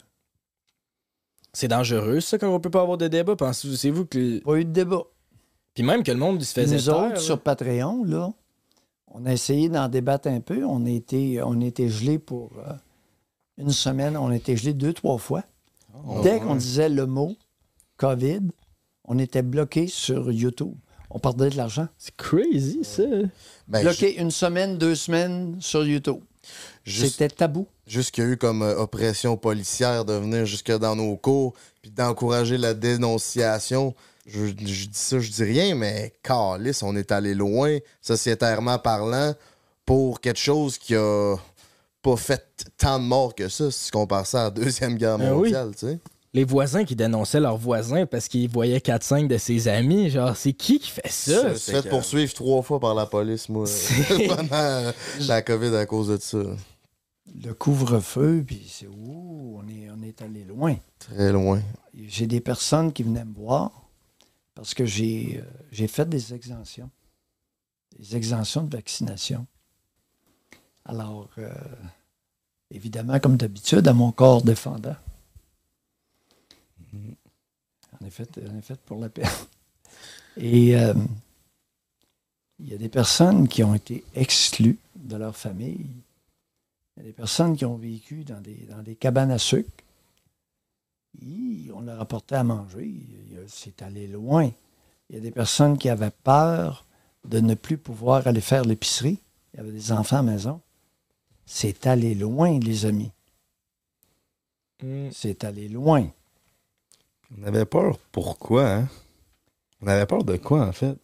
C'est 1.54 1.68
dangereux, 1.68 2.20
ça, 2.20 2.38
quand 2.38 2.50
on 2.50 2.60
peut 2.60 2.70
pas 2.70 2.82
avoir 2.82 2.98
de 2.98 3.08
débat. 3.08 3.36
Pensez-vous 3.36 4.06
que. 4.06 4.40
Pas 4.44 4.56
eu 4.56 4.66
de 4.66 4.72
débat. 4.72 5.04
Puis 5.78 5.84
même 5.86 6.02
que 6.02 6.12
le 6.12 6.18
monde 6.18 6.42
se 6.42 6.54
faisait 6.54 6.76
Nous 6.76 6.90
autres, 6.90 7.10
là. 7.10 7.16
sur 7.18 7.40
Patreon, 7.40 8.04
là, 8.04 8.34
on 9.12 9.28
a 9.28 9.32
essayé 9.32 9.70
d'en 9.70 9.88
débattre 9.88 10.28
un 10.28 10.40
peu. 10.40 10.66
On 10.66 10.84
a 10.88 10.90
été, 10.90 11.40
on 11.44 11.62
a 11.62 11.66
été 11.66 11.88
gelés 11.88 12.18
pour 12.18 12.50
euh, 12.58 12.74
une 13.60 13.70
semaine. 13.70 14.18
On 14.18 14.30
a 14.30 14.36
été 14.36 14.58
gelés 14.58 14.74
deux, 14.74 14.92
trois 14.92 15.20
fois. 15.20 15.44
Oh, 16.08 16.22
Dès 16.24 16.40
qu'on 16.40 16.56
disait 16.56 16.90
le 16.90 17.06
mot 17.06 17.36
COVID, 17.98 18.40
on 19.06 19.20
était 19.20 19.44
bloqué 19.44 19.86
sur 19.86 20.32
YouTube. 20.32 20.74
On 21.12 21.20
perdait 21.20 21.52
de 21.52 21.58
l'argent. 21.58 21.88
C'est 22.00 22.16
crazy, 22.18 22.80
ça. 22.84 23.04
Ben, 23.68 23.82
bloqué 23.84 24.20
une 24.20 24.32
semaine, 24.32 24.80
deux 24.80 24.96
semaines 24.96 25.58
sur 25.60 25.86
YouTube. 25.86 26.22
Juste- 26.86 27.12
C'était 27.20 27.30
tabou. 27.30 27.68
Juste 27.86 28.10
qu'il 28.16 28.24
y 28.24 28.28
a 28.28 28.32
eu 28.32 28.38
comme 28.38 28.64
euh, 28.64 28.80
oppression 28.80 29.38
policière 29.38 30.06
de 30.06 30.14
venir 30.14 30.48
jusque 30.48 30.76
dans 30.76 30.96
nos 30.96 31.16
cours, 31.18 31.54
puis 31.84 31.92
d'encourager 31.92 32.58
la 32.58 32.74
dénonciation. 32.74 33.94
Je, 34.28 34.48
je 34.48 34.52
dis 34.52 34.90
ça, 34.92 35.20
je 35.20 35.32
dis 35.32 35.44
rien, 35.44 35.74
mais 35.76 36.14
calice, 36.22 36.84
on 36.84 36.96
est 36.96 37.12
allé 37.12 37.34
loin, 37.34 37.78
sociétairement 38.02 38.78
parlant, 38.78 39.34
pour 39.86 40.20
quelque 40.20 40.40
chose 40.40 40.78
qui 40.78 40.96
a 40.96 41.36
pas 42.02 42.18
fait 42.18 42.44
tant 42.78 43.00
de 43.00 43.06
morts 43.06 43.34
que 43.36 43.48
ça, 43.48 43.72
si 43.72 43.86
tu 43.86 43.92
compares 43.92 44.26
ça 44.28 44.42
à 44.42 44.44
la 44.46 44.50
Deuxième 44.52 44.98
Guerre 44.98 45.18
Ben 45.18 45.32
oui. 45.32 45.52
mondiale, 45.52 45.72
tu 45.72 45.88
sais. 45.88 46.00
Les 46.34 46.44
voisins 46.44 46.84
qui 46.84 46.96
dénonçaient 46.96 47.40
leurs 47.40 47.58
voisins 47.58 48.06
parce 48.06 48.28
qu'ils 48.28 48.50
voyaient 48.50 48.78
4-5 48.80 49.28
de 49.28 49.38
ses 49.38 49.68
amis. 49.70 50.10
Genre, 50.10 50.36
c'est 50.36 50.54
qui 50.54 50.78
qui 50.78 50.92
fait 50.92 51.10
ça? 51.10 51.44
Je 51.44 51.48
me 51.48 51.56
suis 51.56 51.72
fait 51.72 51.90
poursuivre 51.90 52.32
trois 52.34 52.62
fois 52.62 52.80
par 52.80 52.94
la 52.94 53.06
police, 53.06 53.50
moi, 53.50 53.66
pendant 54.28 54.92
la 55.22 55.42
COVID 55.42 55.76
à 55.76 55.86
cause 55.86 56.10
de 56.10 56.18
ça. 56.22 56.44
Le 57.44 57.54
couvre-feu, 57.54 58.44
puis 58.46 58.62
c'est 58.70 58.88
ouh, 58.88 59.58
on 59.58 59.68
est, 59.68 59.90
on 59.90 60.04
est 60.04 60.22
allé 60.22 60.44
loin. 60.44 60.76
Très 61.00 61.32
loin. 61.32 61.62
J'ai 62.08 62.28
des 62.28 62.42
personnes 62.42 62.92
qui 62.94 63.04
venaient 63.04 63.26
me 63.26 63.34
voir 63.34 63.87
parce 64.58 64.74
que 64.74 64.88
j'ai 64.88 65.38
euh, 65.38 65.44
j'ai 65.72 65.88
fait 65.88 66.10
des 66.10 66.34
exemptions. 66.34 66.90
Des 67.98 68.16
exemptions 68.16 68.64
de 68.64 68.76
vaccination. 68.76 69.46
Alors, 70.84 71.30
euh, 71.38 71.54
évidemment, 72.72 73.20
comme 73.20 73.38
d'habitude, 73.38 73.88
à 73.88 73.94
mon 73.94 74.12
corps 74.12 74.42
défendant. 74.42 74.96
Fait, 78.10 78.40
on 78.52 78.58
est 78.58 78.62
fait 78.62 78.80
pour 78.82 79.00
la 79.00 79.10
paix. 79.10 79.24
Et 80.38 80.76
euh, 80.76 80.94
il 82.60 82.70
y 82.70 82.74
a 82.74 82.78
des 82.78 82.90
personnes 82.90 83.48
qui 83.48 83.64
ont 83.64 83.76
été 83.76 84.04
exclues 84.16 84.80
de 84.96 85.18
leur 85.18 85.36
famille. 85.36 85.86
Il 86.96 86.98
y 86.98 87.02
a 87.02 87.04
des 87.04 87.14
personnes 87.14 87.56
qui 87.56 87.66
ont 87.66 87.76
vécu 87.76 88.24
dans 88.24 88.42
des, 88.42 88.66
dans 88.70 88.82
des 88.82 88.96
cabanes 88.96 89.32
à 89.32 89.38
sucre. 89.38 89.84
On 91.74 91.82
leur 91.82 92.02
apportait 92.02 92.36
à 92.36 92.44
manger. 92.44 92.94
C'est 93.48 93.82
allé 93.82 94.08
loin. 94.08 94.50
Il 95.10 95.16
y 95.16 95.20
a 95.20 95.22
des 95.22 95.32
personnes 95.32 95.78
qui 95.78 95.90
avaient 95.90 96.12
peur 96.12 96.86
de 97.26 97.40
ne 97.40 97.56
plus 97.56 97.78
pouvoir 97.78 98.28
aller 98.28 98.42
faire 98.42 98.64
l'épicerie. 98.64 99.20
Il 99.54 99.58
y 99.58 99.60
avait 99.62 99.72
des 99.72 99.92
enfants 99.92 100.18
à 100.18 100.22
la 100.22 100.32
maison. 100.32 100.62
C'est 101.46 101.88
allé 101.88 102.14
loin, 102.14 102.60
les 102.60 102.86
amis. 102.86 103.12
Mm. 104.84 105.10
C'est 105.12 105.44
allé 105.44 105.70
loin. 105.70 106.08
On 107.38 107.44
avait 107.44 107.66
peur. 107.66 107.98
Pourquoi, 108.12 108.70
hein? 108.70 108.90
On 109.82 109.88
avait 109.88 110.06
peur 110.06 110.24
de 110.24 110.38
quoi, 110.38 110.68
en 110.68 110.72
fait? 110.72 110.98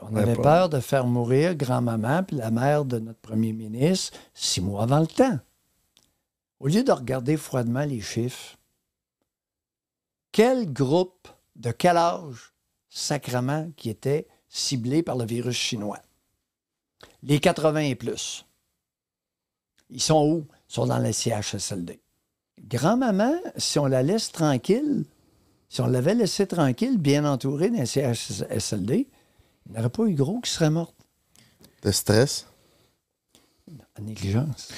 On 0.00 0.16
avait 0.16 0.34
peur 0.34 0.68
de 0.68 0.80
faire 0.80 1.06
mourir 1.06 1.54
grand-maman 1.54 2.24
puis 2.24 2.36
la 2.36 2.50
mère 2.50 2.84
de 2.84 2.98
notre 2.98 3.20
premier 3.20 3.52
ministre 3.52 4.18
six 4.34 4.60
mois 4.60 4.82
avant 4.82 4.98
le 4.98 5.06
temps. 5.06 5.38
Au 6.58 6.66
lieu 6.66 6.82
de 6.82 6.92
regarder 6.92 7.36
froidement 7.36 7.84
les 7.84 8.00
chiffres, 8.00 8.56
quel 10.32 10.72
groupe 10.72 11.28
de 11.56 11.70
quel 11.70 11.96
âge 11.96 12.52
sacrement 12.88 13.70
qui 13.76 13.90
était 13.90 14.26
ciblé 14.48 15.02
par 15.02 15.16
le 15.16 15.24
virus 15.24 15.56
chinois? 15.56 16.00
Les 17.22 17.38
80 17.38 17.80
et 17.80 17.94
plus. 17.94 18.44
Ils 19.90 20.00
sont 20.00 20.26
où? 20.26 20.46
Ils 20.68 20.74
sont 20.74 20.86
dans 20.86 20.98
les 20.98 21.12
CHSLD. 21.12 22.00
Grand-maman, 22.60 23.34
si 23.56 23.78
on 23.78 23.86
la 23.86 24.02
laisse 24.02 24.32
tranquille, 24.32 25.04
si 25.68 25.80
on 25.80 25.86
l'avait 25.86 26.14
laissée 26.14 26.46
tranquille, 26.46 26.98
bien 26.98 27.24
entourée 27.24 27.70
les 27.70 27.86
CHSLD, 27.86 29.08
il 29.66 29.72
n'y 29.72 29.78
aurait 29.78 29.90
pas 29.90 30.04
eu 30.04 30.14
gros 30.14 30.40
qui 30.40 30.50
serait 30.50 30.70
morte. 30.70 30.96
De 31.82 31.90
stress? 31.90 32.46
En 33.98 34.02
négligence. 34.02 34.68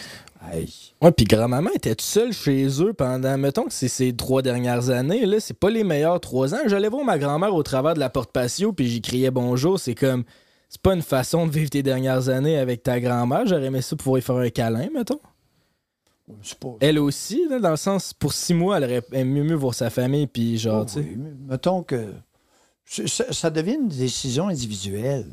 Hey. 0.53 0.95
Ouais, 1.03 1.11
puis 1.13 1.25
grand-maman 1.25 1.71
était 1.75 1.95
seule 1.99 2.33
chez 2.33 2.67
eux 2.83 2.93
pendant, 2.93 3.37
mettons 3.39 3.65
que 3.65 3.73
c'est 3.73 3.89
ces 3.89 4.15
trois 4.15 4.43
dernières 4.43 4.91
années, 4.91 5.27
là, 5.27 5.41
c'est 5.41 5.59
pas 5.59 5.71
les 5.71 5.85
meilleurs 5.85 6.21
trois 6.21 6.55
ans. 6.55 6.59
J'allais 6.67 6.89
voir 6.89 7.05
ma 7.05 7.19
grand-mère 7.19 7.55
au 7.55 7.63
travers 7.63 7.95
de 7.95 8.01
la 8.01 8.11
porte 8.11 8.31
patio, 8.33 8.73
puis 8.73 8.87
j'y 8.89 9.01
criais 9.01 9.31
bonjour. 9.31 9.79
C'est 9.81 9.95
comme, 9.95 10.25
c'est 10.69 10.81
pas 10.81 10.95
une 10.95 11.03
façon 11.03 11.47
de 11.47 11.53
vivre 11.53 11.71
tes 11.71 11.83
dernières 11.83 12.29
années 12.29 12.59
avec 12.59 12.83
ta 12.83 13.01
grand-mère. 13.01 13.47
J'aurais 13.47 13.67
aimé 13.67 13.81
ça 13.83 13.97
pouvoir 13.97 14.19
y 14.19 14.23
faire 14.23 14.37
un 14.37 14.51
câlin, 14.51 14.89
mettons. 14.95 15.21
Pas- 16.61 16.69
Elle 16.81 16.99
aussi, 16.99 17.47
là, 17.51 17.59
dans 17.59 17.71
le 17.71 17.77
sens, 17.77 18.13
pour 18.15 18.33
six 18.33 18.55
mois, 18.55 18.79
elle 18.79 18.85
aurait 18.85 19.03
aimé 19.13 19.43
mieux 19.43 19.57
voir 19.57 19.75
sa 19.75 19.91
famille, 19.91 20.27
puis 20.27 20.57
genre, 20.59 20.83
Oh 20.83 20.87
tu 20.87 20.93
sais. 20.95 21.01
oui, 21.01 21.17
mais 21.19 21.33
mettons 21.53 21.83
que 21.83 22.13
ça 22.87 23.51
devient 23.51 23.75
une 23.75 23.89
décision 23.89 24.49
individuelle. 24.49 25.27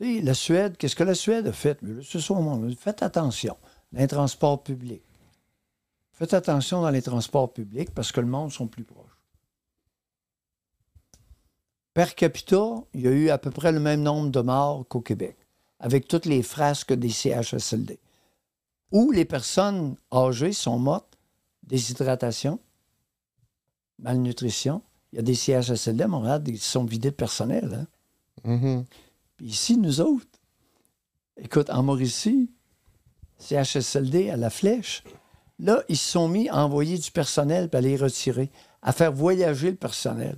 La 0.00 0.34
Suède, 0.34 0.76
qu'est-ce 0.76 0.94
que 0.94 1.02
la 1.04 1.14
Suède 1.14 1.46
a 1.48 1.52
fait? 1.52 1.78
Ce 2.02 2.20
soit 2.20 2.38
au 2.38 2.42
monde. 2.42 2.72
Faites 2.76 3.02
attention 3.02 3.56
dans 3.92 4.00
les 4.00 4.06
transports 4.06 4.62
publics. 4.62 5.02
Faites 6.12 6.34
attention 6.34 6.82
dans 6.82 6.90
les 6.90 7.02
transports 7.02 7.52
publics 7.52 7.90
parce 7.94 8.12
que 8.12 8.20
le 8.20 8.26
monde 8.26 8.52
sont 8.52 8.66
plus 8.68 8.84
proches. 8.84 9.06
Per 11.94 12.14
capita, 12.16 12.74
il 12.94 13.00
y 13.00 13.08
a 13.08 13.10
eu 13.10 13.28
à 13.30 13.38
peu 13.38 13.50
près 13.50 13.72
le 13.72 13.80
même 13.80 14.02
nombre 14.02 14.30
de 14.30 14.40
morts 14.40 14.86
qu'au 14.86 15.00
Québec, 15.00 15.36
avec 15.80 16.06
toutes 16.06 16.26
les 16.26 16.42
frasques 16.42 16.92
des 16.92 17.08
CHSLD. 17.10 17.98
Où 18.92 19.10
les 19.10 19.24
personnes 19.24 19.96
âgées 20.12 20.52
sont 20.52 20.78
mortes, 20.78 21.18
déshydratation, 21.64 22.60
malnutrition. 23.98 24.82
Il 25.12 25.16
y 25.16 25.18
a 25.18 25.22
des 25.22 25.34
CHSLD 25.34 26.04
à 26.04 26.08
Montréal 26.08 26.42
qui 26.44 26.56
sont 26.58 26.84
vidés 26.84 27.10
de 27.10 27.16
personnel. 27.16 27.86
hein. 28.44 28.50
Mhm. 28.56 28.84
Puis 29.38 29.46
ici, 29.46 29.78
nous 29.78 30.00
autres, 30.00 30.26
écoute, 31.36 31.70
en 31.70 31.84
Mauricie, 31.84 32.50
CHSLD 33.38 34.30
à 34.30 34.36
la 34.36 34.50
flèche, 34.50 35.04
là, 35.60 35.82
ils 35.88 35.96
se 35.96 36.10
sont 36.10 36.28
mis 36.28 36.48
à 36.48 36.64
envoyer 36.64 36.98
du 36.98 37.10
personnel 37.12 37.70
puis 37.70 37.78
à 37.78 37.80
les 37.80 37.96
retirer, 37.96 38.50
à 38.82 38.92
faire 38.92 39.12
voyager 39.12 39.70
le 39.70 39.76
personnel. 39.76 40.36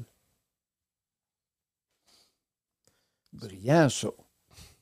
Brillant, 3.33 3.89
ça. 3.89 4.09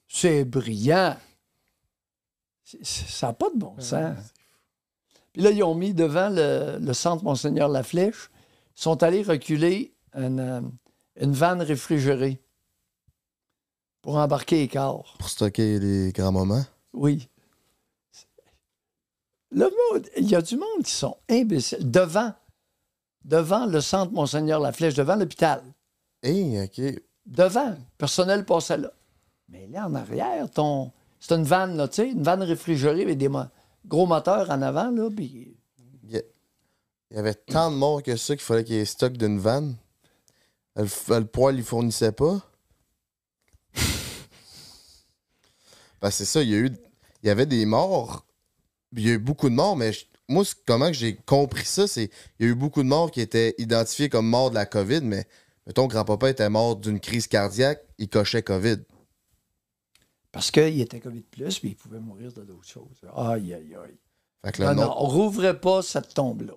C'est 0.09 0.45
brillant. 0.45 1.17
Ça 2.83 3.29
n'a 3.29 3.33
pas 3.35 3.51
de 3.51 3.59
bon 3.59 3.79
sens. 3.79 4.19
Puis 5.33 5.43
là, 5.43 5.51
ils 5.53 5.63
ont 5.63 5.77
mis 5.77 5.95
devant 5.95 6.29
le, 6.29 6.79
le 6.81 6.93
centre 6.93 7.23
Monseigneur 7.23 7.69
Laflèche, 7.69 8.31
ils 8.77 8.83
sont 8.83 9.01
allés 9.05 9.23
reculer 9.23 9.95
une, 10.15 10.41
euh, 10.41 10.61
une 11.21 11.33
vanne 11.33 11.63
réfrigérée 11.63 12.43
pour 14.09 14.17
embarquer 14.17 14.61
les 14.61 14.69
corps. 14.69 15.15
Pour 15.19 15.29
stocker 15.29 15.79
les 15.79 16.13
grands-moments. 16.13 16.65
Oui. 16.95 17.29
Le 19.51 19.65
monde, 19.93 20.07
il 20.17 20.31
y 20.31 20.35
a 20.35 20.41
du 20.41 20.57
monde 20.57 20.83
qui 20.83 20.93
sont 20.93 21.19
imbéciles. 21.29 21.91
Devant, 21.91 22.33
devant 23.23 23.67
le 23.67 23.83
centre 23.83 24.11
Monseigneur 24.13 24.61
Laflèche, 24.61 24.95
devant 24.95 25.15
l'hôpital. 25.17 25.63
Hé, 26.23 26.63
OK. 26.65 27.03
Devant, 27.27 27.77
personnel 27.99 28.47
passait 28.47 28.79
là. 28.79 28.91
Mais 29.51 29.67
là, 29.67 29.87
en 29.87 29.95
arrière, 29.95 30.51
ton. 30.51 30.91
C'est 31.21 31.35
une 31.35 31.45
vanne, 31.45 31.77
là, 31.77 31.87
tu 31.87 31.97
sais, 31.97 32.09
une 32.09 32.23
vanne 32.23 32.43
réfrigérée 32.43 33.03
avec 33.03 33.19
des 33.19 33.29
mo- 33.29 33.43
gros 33.85 34.07
moteurs 34.07 34.49
en 34.49 34.63
avant, 34.63 34.91
là, 34.91 35.11
puis 35.15 35.55
Il 36.05 36.13
y, 36.13 36.17
a- 36.17 36.23
il 37.11 37.17
y 37.19 37.21
avait 37.21 37.35
tant 37.35 37.71
de 37.71 37.77
morts 37.77 38.03
que 38.03 38.17
ça 38.17 38.35
qu'il 38.37 38.43
fallait 38.45 38.65
qu'il 38.65 38.77
y 38.77 38.79
ait 38.79 38.87
stock 38.87 39.13
d'une 39.19 39.39
vanne. 39.39 39.77
Le, 40.77 40.85
le 41.19 41.27
poêle, 41.27 41.57
il 41.59 41.63
fournissait 41.65 42.13
pas. 42.13 42.41
Ben, 46.03 46.11
c'est 46.11 46.25
ça, 46.25 46.43
il 46.43 46.51
y 46.51 46.55
a 46.55 46.59
eu. 46.59 46.71
Il 47.23 47.27
y 47.27 47.31
avait 47.31 47.47
des 47.47 47.67
morts. 47.67 48.25
Il 48.97 49.07
y 49.07 49.11
a 49.11 49.15
eu 49.15 49.19
beaucoup 49.19 49.49
de 49.51 49.55
morts, 49.55 49.77
mais 49.77 49.93
je- 49.93 50.05
moi, 50.29 50.45
comment 50.67 50.87
que 50.89 50.93
j'ai 50.93 51.17
compris 51.17 51.65
ça, 51.65 51.87
c'est 51.87 52.11
il 52.39 52.47
y 52.47 52.49
a 52.49 52.53
eu 52.53 52.55
beaucoup 52.55 52.83
de 52.83 52.89
morts 52.89 53.11
qui 53.11 53.21
étaient 53.21 53.55
identifiés 53.59 54.09
comme 54.09 54.27
morts 54.29 54.51
de 54.51 54.55
la 54.55 54.67
COVID, 54.67 55.01
mais 55.03 55.27
mettons, 55.67 55.87
grand-papa 55.87 56.31
était 56.31 56.49
mort 56.49 56.77
d'une 56.77 57.01
crise 57.01 57.27
cardiaque, 57.27 57.83
il 57.99 58.09
cochait 58.09 58.43
COVID. 58.43 58.77
parce 60.31 60.51
qu'il 60.51 60.81
était 60.81 61.01
COVID, 61.01 61.23
puis 61.33 61.59
il 61.65 61.75
pouvait 61.77 61.99
mourir 61.99 62.33
de 62.33 62.43
d'autres 62.43 62.69
choses. 62.69 63.01
Aïe, 63.17 63.55
aïe, 63.55 63.75
aïe. 63.75 63.97
Fait 64.45 64.53
que 64.53 64.63
Non, 64.63 64.75
non, 64.75 64.95
on 64.99 65.07
rouvrait 65.07 65.59
pas 65.59 65.83
cette 65.83 66.15
tombe-là. 66.15 66.53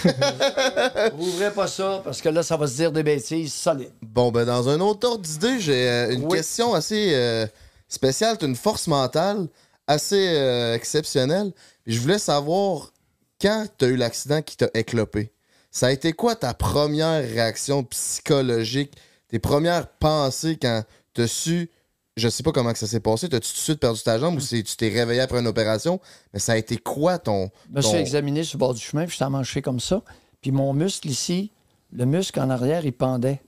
Rouvrez 1.12 1.52
pas 1.52 1.66
ça, 1.66 2.00
parce 2.02 2.22
que 2.22 2.28
là, 2.30 2.42
ça 2.42 2.56
va 2.56 2.66
se 2.66 2.76
dire 2.76 2.92
des 2.92 3.02
bêtises 3.02 3.52
solides. 3.52 3.92
Bon, 4.02 4.30
ben, 4.32 4.44
dans 4.44 4.68
un 4.68 4.80
autre 4.80 5.06
ordre 5.08 5.22
d'idée, 5.22 5.60
j'ai 5.60 5.88
euh, 5.88 6.12
une 6.14 6.24
Oui. 6.24 6.36
question 6.38 6.72
assez 6.74 7.12
euh, 7.14 7.46
spéciale. 7.90 8.38
Tu 8.38 8.46
une 8.46 8.56
force 8.56 8.86
mentale 8.86 9.48
assez 9.86 10.28
euh, 10.28 10.74
exceptionnelle. 10.74 11.52
Puis 11.84 11.92
je 11.94 12.00
voulais 12.00 12.18
savoir 12.18 12.92
quand 13.40 13.66
tu 13.76 13.84
as 13.84 13.88
eu 13.88 13.96
l'accident 13.96 14.40
qui 14.40 14.56
t'a 14.56 14.70
éclopé. 14.72 15.32
Ça 15.70 15.88
a 15.88 15.90
été 15.92 16.12
quoi 16.14 16.34
ta 16.34 16.54
première 16.54 17.22
réaction 17.22 17.84
psychologique, 17.84 18.92
tes 19.28 19.38
premières 19.38 19.86
pensées 19.88 20.56
quand 20.60 20.82
tu 21.14 21.22
as 21.22 21.26
su. 21.28 21.70
Je 22.16 22.28
sais 22.28 22.42
pas 22.42 22.52
comment 22.52 22.72
que 22.72 22.78
ça 22.78 22.86
s'est 22.86 23.00
passé. 23.00 23.28
T'as-tu 23.28 23.50
tout 23.50 23.56
de 23.56 23.60
suite 23.62 23.80
perdu 23.80 24.02
ta 24.02 24.18
jambe 24.18 24.36
ou 24.36 24.40
c'est- 24.40 24.62
tu 24.62 24.76
t'es 24.76 24.88
réveillé 24.88 25.20
après 25.20 25.38
une 25.40 25.46
opération? 25.46 26.00
Mais 26.34 26.40
ça 26.40 26.52
a 26.52 26.56
été 26.56 26.76
quoi 26.76 27.18
ton. 27.18 27.50
Je 27.70 27.76
me 27.76 27.80
suis 27.82 27.96
examiné 27.98 28.42
sur 28.44 28.56
le 28.56 28.60
bord 28.60 28.74
du 28.74 28.80
chemin, 28.80 29.04
puis 29.06 29.12
j'étais 29.12 29.30
manché 29.30 29.62
comme 29.62 29.80
ça. 29.80 30.02
Puis 30.42 30.50
mon 30.50 30.72
muscle 30.74 31.08
ici, 31.08 31.52
le 31.92 32.04
muscle 32.04 32.38
en 32.40 32.50
arrière, 32.50 32.84
il 32.84 32.92
pendait. 32.92 33.40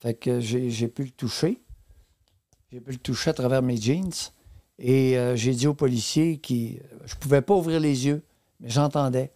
Fait 0.00 0.14
que 0.14 0.40
j'ai 0.40 0.88
pu 0.88 1.04
le 1.04 1.10
toucher. 1.10 1.60
J'ai 2.70 2.80
pu 2.80 2.92
le 2.92 2.98
toucher 2.98 3.30
à 3.30 3.34
travers 3.34 3.62
mes 3.62 3.76
jeans. 3.76 4.12
Et 4.78 5.18
euh, 5.18 5.34
j'ai 5.36 5.54
dit 5.54 5.66
au 5.66 5.74
policier 5.74 6.38
qui. 6.38 6.78
Je 7.04 7.14
pouvais 7.16 7.42
pas 7.42 7.54
ouvrir 7.54 7.80
les 7.80 8.06
yeux, 8.06 8.22
mais 8.60 8.68
j'entendais. 8.70 9.32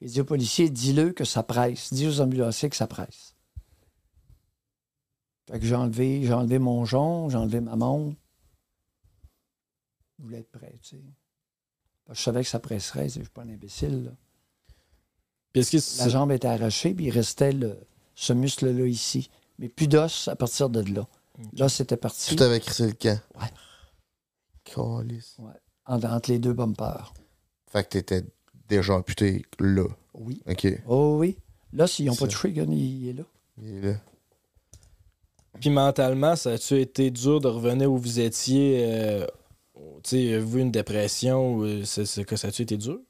J'ai 0.00 0.08
dit 0.08 0.20
au 0.20 0.24
policier, 0.24 0.68
dis-le 0.68 1.12
que 1.12 1.24
ça 1.24 1.42
presse. 1.42 1.92
Dis 1.94 2.06
aux 2.06 2.20
ambulanciers 2.20 2.68
que 2.68 2.76
ça 2.76 2.86
presse. 2.86 3.34
Fait 5.50 5.58
que 5.60 5.64
j'ai 5.66 5.74
enlevé, 5.74 6.22
j'ai 6.24 6.32
enlevé 6.32 6.58
mon 6.58 6.84
jonc, 6.84 7.28
j'ai 7.30 7.36
enlevé 7.36 7.60
ma 7.60 7.76
montre. 7.76 8.16
Je 10.18 10.24
voulais 10.24 10.38
être 10.40 10.50
prêt, 10.50 10.78
tu 10.82 10.96
sais. 10.96 11.02
Je 12.10 12.20
savais 12.20 12.42
que 12.42 12.48
ça 12.48 12.58
presserait, 12.60 13.08
je 13.08 13.20
suis 13.20 13.28
pas 13.28 13.42
un 13.42 13.48
imbécile. 13.48 14.04
là. 14.04 14.10
Puis 15.52 15.60
est-ce 15.60 15.96
que 15.96 16.02
La 16.02 16.08
jambe 16.08 16.32
était 16.32 16.48
arrachée, 16.48 16.94
puis 16.94 17.06
il 17.06 17.10
restait 17.10 17.52
le- 17.52 17.78
ce 18.14 18.32
muscle-là 18.32 18.86
ici. 18.86 19.30
Mais 19.58 19.68
plus 19.68 19.88
d'os 19.88 20.28
à 20.28 20.36
partir 20.36 20.68
de 20.68 20.80
là. 20.92 21.06
Là, 21.54 21.68
c'était 21.68 21.96
parti. 21.96 22.34
Tout 22.34 22.42
avec 22.42 22.64
crissé 22.64 22.86
le 22.86 22.92
camp? 22.92 23.20
Ouais. 23.40 23.48
Calisse. 24.64 25.36
Ouais. 25.38 25.52
Entre, 25.86 26.06
entre 26.06 26.30
les 26.30 26.38
deux 26.38 26.52
bumpers. 26.52 27.12
Fait 27.70 27.84
que 27.84 27.88
t'étais 27.90 28.24
déjà 28.68 28.94
amputé 28.94 29.44
là? 29.58 29.86
Oui. 30.14 30.42
OK. 30.48 30.66
Oh 30.86 31.16
oui. 31.18 31.38
Là, 31.72 31.86
s'ils 31.86 32.06
n'ont 32.06 32.14
pas 32.14 32.26
le 32.26 32.50
gars, 32.50 32.64
il 32.68 33.08
est 33.08 33.12
là. 33.14 33.24
Il 33.58 33.68
est 33.76 33.80
là. 33.80 33.94
Puis 35.60 35.70
mentalement, 35.70 36.36
ça 36.36 36.52
a-tu 36.52 36.80
été 36.80 37.10
dur 37.10 37.40
de 37.40 37.48
revenir 37.48 37.90
où 37.90 37.96
vous 37.98 38.20
étiez, 38.20 38.84
euh, 38.84 39.26
Tu 40.02 40.10
sais, 40.10 40.34
avez-vous 40.34 40.58
une 40.58 40.70
dépression? 40.70 41.56
ou, 41.56 41.64
euh, 41.64 41.84
c'est, 41.84 42.04
c'est 42.04 42.24
que 42.24 42.36
ça 42.36 42.48
a-tu 42.48 42.62
été 42.62 42.76
dur? 42.76 43.00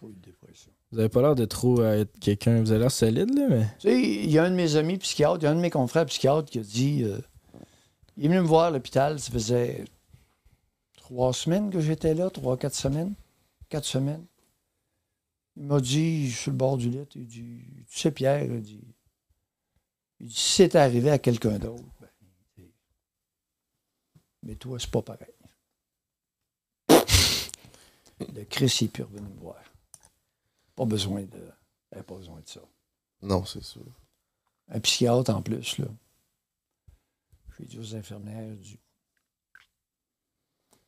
Pas 0.00 0.06
eu 0.06 0.14
de 0.14 0.20
dépression. 0.20 0.72
Vous 0.92 0.98
avez 1.00 1.08
pas 1.08 1.22
l'air 1.22 1.34
de 1.34 1.44
trop 1.44 1.80
euh, 1.80 2.02
être 2.02 2.18
quelqu'un. 2.20 2.60
Vous 2.60 2.70
avez 2.70 2.80
l'air 2.80 2.90
solide, 2.90 3.34
là, 3.34 3.46
mais. 3.48 3.66
Tu 3.78 3.88
sais, 3.88 4.00
il 4.00 4.30
y 4.30 4.38
a 4.38 4.44
un 4.44 4.50
de 4.50 4.54
mes 4.56 4.76
amis 4.76 4.98
psychiatres, 4.98 5.38
il 5.40 5.44
y 5.44 5.46
a 5.46 5.50
un 5.50 5.56
de 5.56 5.60
mes 5.60 5.70
confrères 5.70 6.06
psychiatres 6.06 6.50
qui 6.50 6.58
a 6.58 6.62
dit 6.62 7.02
euh, 7.02 7.18
il 8.16 8.24
est 8.24 8.28
venu 8.28 8.40
me 8.40 8.46
voir 8.46 8.66
à 8.66 8.70
l'hôpital, 8.70 9.20
ça 9.20 9.30
faisait 9.30 9.84
trois 10.94 11.32
semaines 11.32 11.70
que 11.70 11.80
j'étais 11.80 12.14
là, 12.14 12.30
trois, 12.30 12.56
quatre 12.56 12.74
semaines. 12.74 13.14
Quatre 13.68 13.84
semaines. 13.84 14.24
Il 15.56 15.64
m'a 15.64 15.80
dit, 15.80 16.28
je 16.28 16.34
suis 16.34 16.42
sur 16.42 16.50
le 16.52 16.56
bord 16.56 16.76
du 16.76 16.90
lit, 16.90 17.06
il 17.14 17.26
dit 17.26 17.64
Tu 17.88 17.98
sais, 17.98 18.10
Pierre, 18.10 18.42
il 18.42 18.60
dit, 18.60 18.80
il 20.20 20.28
dit 20.28 20.34
si 20.34 20.54
c'était 20.56 20.78
arrivé 20.78 21.10
à 21.10 21.18
quelqu'un 21.18 21.58
d'autre, 21.58 21.84
ben, 22.00 22.08
mais 24.42 24.54
toi, 24.54 24.78
c'est 24.78 24.90
pas 24.90 25.02
pareil. 25.02 25.34
Le 28.34 28.44
Chris, 28.44 28.78
il 28.80 28.84
est 28.84 28.88
plus 28.88 29.02
revenu 29.02 29.28
me 29.28 29.40
voir. 29.40 29.60
Pas 30.76 30.84
besoin 30.84 31.22
de. 31.22 32.00
pas 32.02 32.14
besoin 32.14 32.40
de 32.40 32.48
ça. 32.48 32.60
Non, 33.22 33.44
c'est 33.44 33.64
sûr. 33.64 33.82
Un 34.68 34.78
psychiatre 34.80 35.34
en 35.34 35.42
plus, 35.42 35.78
là. 35.78 35.86
J'ai 37.58 37.66
dit 37.66 37.78
aux 37.78 37.94
infirmières, 37.94 38.54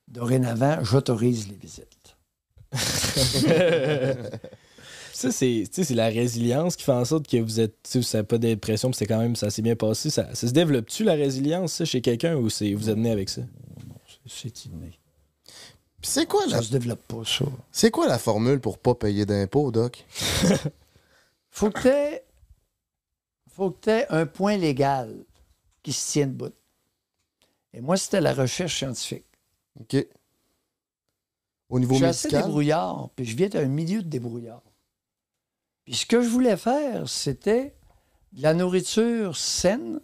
dorénavant, 0.07 0.83
j'autorise 0.85 1.49
les 1.49 1.57
visites. 1.57 2.17
Ça, 5.19 5.33
c'est, 5.33 5.65
tu 5.67 5.69
sais, 5.73 5.83
c'est 5.83 5.95
la 5.97 6.11
résilience 6.11 6.77
qui 6.77 6.85
fait 6.85 6.93
en 6.93 7.05
sorte 7.05 7.27
que 7.27 7.39
vous 7.39 7.59
êtes. 7.59 7.75
Tu 7.83 7.91
sais, 7.91 7.99
vous 7.99 8.07
n'avez 8.15 8.27
pas 8.27 8.39
de 8.39 8.47
dépression, 8.47 8.93
c'est 8.93 9.07
quand 9.07 9.19
même. 9.19 9.35
Ça 9.35 9.51
s'est 9.51 9.63
bien 9.63 9.75
passé. 9.75 10.11
Ça, 10.11 10.33
ça 10.33 10.47
se 10.47 10.53
développe-tu, 10.53 11.03
la 11.03 11.15
résilience, 11.15 11.73
ça, 11.73 11.85
chez 11.85 12.01
quelqu'un, 12.01 12.37
ou 12.37 12.49
c'est, 12.49 12.73
vous 12.73 12.89
êtes 12.89 12.97
né 12.97 13.11
avec 13.11 13.29
ça? 13.29 13.43
C'est 14.27 14.67
inné. 14.67 14.97
Puis 16.01 16.11
c'est 16.13 16.27
quoi, 16.27 16.47
la... 16.47 16.59
Ça 16.59 16.63
se 16.63 16.71
développe 16.71 17.05
pas, 17.09 17.25
ça. 17.25 17.47
c'est 17.73 17.91
quoi 17.91 18.07
la 18.07 18.21
formule 18.21 18.61
pour 18.61 18.79
pas 18.79 18.95
payer 18.95 19.27
d'impôts, 19.27 19.73
Doc? 19.73 20.07
Faut 21.51 21.71
que 21.71 21.83
t'aies. 21.83 22.25
Faut 23.51 23.73
que 23.73 23.81
t'aies 23.81 24.07
un 24.11 24.25
point 24.25 24.57
légal 24.57 25.13
qui 25.83 25.93
se 25.93 26.13
tienne 26.13 26.37
debout. 26.37 26.55
Et 27.79 27.81
moi, 27.81 27.97
c'était 27.97 28.21
la 28.21 28.35
recherche 28.35 28.77
scientifique. 28.79 29.25
OK. 29.79 29.97
Au 31.69 31.79
niveau 31.79 31.95
Je 31.95 31.99
suis 31.99 32.07
assez 32.07 32.29
débrouillard, 32.29 33.09
puis 33.15 33.25
je 33.25 33.37
viens 33.37 33.47
d'un 33.47 33.67
milieu 33.67 34.03
de 34.03 34.09
débrouillard. 34.09 34.65
Puis 35.85 35.95
ce 35.95 36.05
que 36.05 36.21
je 36.21 36.29
voulais 36.29 36.57
faire, 36.57 37.09
c'était 37.09 37.77
de 38.33 38.43
la 38.43 38.53
nourriture 38.53 39.37
saine, 39.37 40.01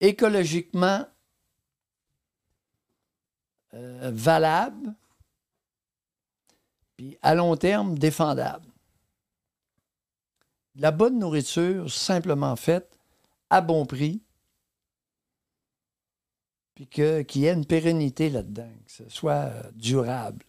écologiquement 0.00 1.06
euh, 3.72 4.10
valable, 4.12 4.94
puis 6.96 7.16
à 7.22 7.34
long 7.34 7.56
terme 7.56 7.98
défendable. 7.98 8.68
De 10.74 10.82
la 10.82 10.90
bonne 10.90 11.18
nourriture 11.18 11.90
simplement 11.90 12.54
faite, 12.54 12.98
à 13.48 13.62
bon 13.62 13.86
prix, 13.86 14.20
puis 16.76 16.86
qu'il 16.86 17.40
y 17.40 17.46
ait 17.46 17.54
une 17.54 17.64
pérennité 17.64 18.28
là-dedans, 18.28 18.68
que 18.84 18.92
ce 18.92 19.02
soit 19.08 19.32
euh, 19.32 19.62
durable. 19.74 20.44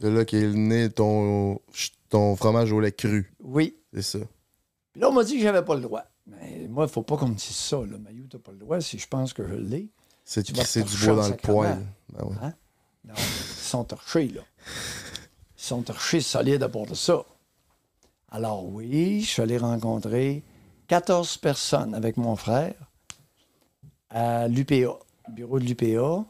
De 0.00 0.08
là 0.08 0.24
qu'est 0.24 0.48
né 0.48 0.90
ton, 0.90 1.60
ton 2.08 2.34
fromage 2.34 2.72
au 2.72 2.80
lait 2.80 2.92
cru. 2.92 3.32
Oui. 3.40 3.76
C'est 3.94 4.02
ça. 4.02 4.18
Puis 4.92 5.00
là, 5.00 5.08
on 5.08 5.12
m'a 5.12 5.22
dit 5.22 5.36
que 5.36 5.42
j'avais 5.42 5.64
pas 5.64 5.76
le 5.76 5.80
droit. 5.80 6.04
Mais 6.26 6.66
moi, 6.68 6.86
il 6.86 6.90
faut 6.90 7.02
pas 7.02 7.16
qu'on 7.16 7.28
me 7.28 7.34
dise 7.34 7.44
ça. 7.44 7.76
Là. 7.76 7.98
Maillot, 7.98 8.26
t'as 8.28 8.38
pas 8.38 8.50
le 8.50 8.58
droit. 8.58 8.80
Si 8.80 8.98
je 8.98 9.06
pense 9.06 9.32
que 9.32 9.46
je 9.46 9.54
l'ai. 9.54 9.88
C'est 10.24 10.42
du 10.42 10.52
bois 10.52 11.14
dans 11.14 11.28
le 11.28 11.36
poêle. 11.36 11.86
Ben 12.12 12.24
ouais. 12.24 12.36
Hein? 12.42 12.54
Non, 13.04 13.14
ils 13.16 13.64
sont 13.64 13.84
torchés, 13.84 14.28
là. 14.28 14.42
Ils 15.56 15.62
sont 15.62 15.82
torchés 15.82 16.20
solides 16.20 16.62
à 16.62 16.68
part 16.68 16.86
de 16.86 16.94
ça. 16.94 17.24
Alors 18.30 18.64
oui, 18.64 19.22
je 19.22 19.28
suis 19.28 19.42
allé 19.42 19.56
rencontrer 19.56 20.42
14 20.88 21.36
personnes 21.38 21.94
avec 21.94 22.16
mon 22.16 22.34
frère 22.36 22.74
à 24.10 24.48
l'UPA, 24.48 24.98
bureau 25.30 25.58
de 25.58 25.64
l'UPA, 25.64 26.24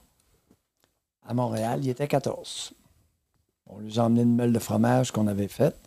à 1.25 1.35
Montréal. 1.35 1.81
Il 1.83 1.89
était 1.89 2.09
14. 2.09 2.73
On 3.67 3.79
lui 3.79 3.99
a 3.99 4.05
emmené 4.05 4.23
une 4.23 4.35
meule 4.35 4.53
de 4.53 4.59
fromage 4.59 5.13
qu'on 5.13 5.27
avait 5.27 5.49
faite, 5.49 5.79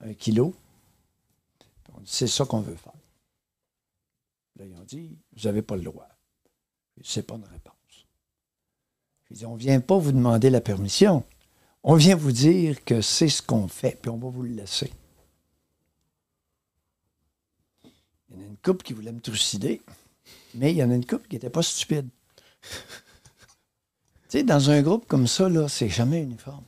un 0.00 0.14
kilo. 0.14 0.54
On 1.94 2.00
dit, 2.00 2.10
c'est 2.10 2.26
ça 2.26 2.44
qu'on 2.44 2.60
veut 2.60 2.76
faire. 2.76 2.92
Là, 4.56 4.64
ils 4.64 4.74
ont 4.76 4.84
dit, 4.84 5.18
vous 5.36 5.44
n'avez 5.44 5.62
pas 5.62 5.76
le 5.76 5.82
droit. 5.82 6.08
C'est 7.02 7.26
pas 7.26 7.34
une 7.34 7.44
réponse. 7.44 7.74
J'ai 9.28 9.36
dit, 9.36 9.46
on 9.46 9.54
ne 9.54 9.58
vient 9.58 9.80
pas 9.80 9.98
vous 9.98 10.12
demander 10.12 10.50
la 10.50 10.60
permission. 10.60 11.24
On 11.82 11.94
vient 11.94 12.16
vous 12.16 12.32
dire 12.32 12.84
que 12.84 13.00
c'est 13.00 13.28
ce 13.28 13.42
qu'on 13.42 13.68
fait, 13.68 13.98
puis 14.00 14.10
on 14.10 14.16
va 14.16 14.28
vous 14.28 14.42
le 14.42 14.50
laisser. 14.50 14.92
Il 18.30 18.36
y 18.36 18.38
en 18.38 18.42
a 18.42 18.46
une 18.46 18.56
couple 18.56 18.84
qui 18.84 18.92
voulait 18.92 19.12
me 19.12 19.20
trucider, 19.20 19.82
mais 20.54 20.72
il 20.72 20.76
y 20.76 20.82
en 20.82 20.90
a 20.90 20.94
une 20.94 21.06
couple 21.06 21.28
qui 21.28 21.36
n'était 21.36 21.50
pas 21.50 21.62
stupide. 21.62 22.08
Tu 24.28 24.38
sais, 24.38 24.42
dans 24.42 24.70
un 24.70 24.82
groupe 24.82 25.06
comme 25.06 25.26
ça, 25.26 25.48
là, 25.48 25.68
c'est 25.68 25.88
jamais 25.88 26.22
uniforme. 26.22 26.64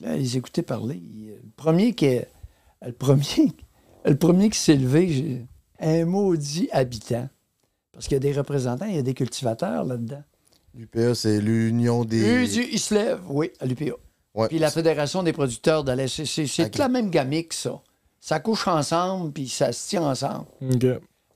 Là, 0.00 0.16
ils 0.16 0.36
écoutaient 0.36 0.62
parler. 0.62 1.00
Le 1.00 1.50
premier 1.56 1.94
qui 1.94 2.06
est- 2.06 2.28
le 2.84 2.92
premier, 2.92 3.52
le 4.04 4.16
premier 4.16 4.50
qui 4.50 4.58
s'est 4.58 4.74
levé, 4.76 5.08
j'ai 5.08 5.46
un 5.80 6.04
maudit 6.04 6.68
habitant. 6.72 7.28
Parce 7.92 8.06
qu'il 8.06 8.14
y 8.14 8.16
a 8.16 8.20
des 8.20 8.32
représentants, 8.32 8.86
il 8.86 8.96
y 8.96 8.98
a 8.98 9.02
des 9.02 9.14
cultivateurs 9.14 9.84
là-dedans. 9.84 10.22
L'UPA, 10.74 11.14
c'est 11.14 11.40
l'Union 11.40 12.04
des. 12.04 12.46
Du- 12.48 12.64
ils 12.72 12.78
se 12.80 12.94
lèvent, 12.94 13.22
oui, 13.28 13.50
à 13.60 13.66
l'UPA. 13.66 13.92
Ouais. 14.34 14.48
Puis 14.48 14.58
la 14.58 14.70
Fédération 14.70 15.22
des 15.22 15.34
producteurs 15.34 15.84
de 15.84 15.92
lait, 15.92 16.08
c'est, 16.08 16.24
toute 16.64 16.78
la 16.78 16.88
même 16.88 17.10
gamique, 17.10 17.52
ça. 17.52 17.82
Ça 18.18 18.40
couche 18.40 18.66
ensemble, 18.66 19.32
puis 19.32 19.48
ça 19.48 19.72
se 19.72 19.88
tient 19.90 20.02
ensemble. 20.04 20.46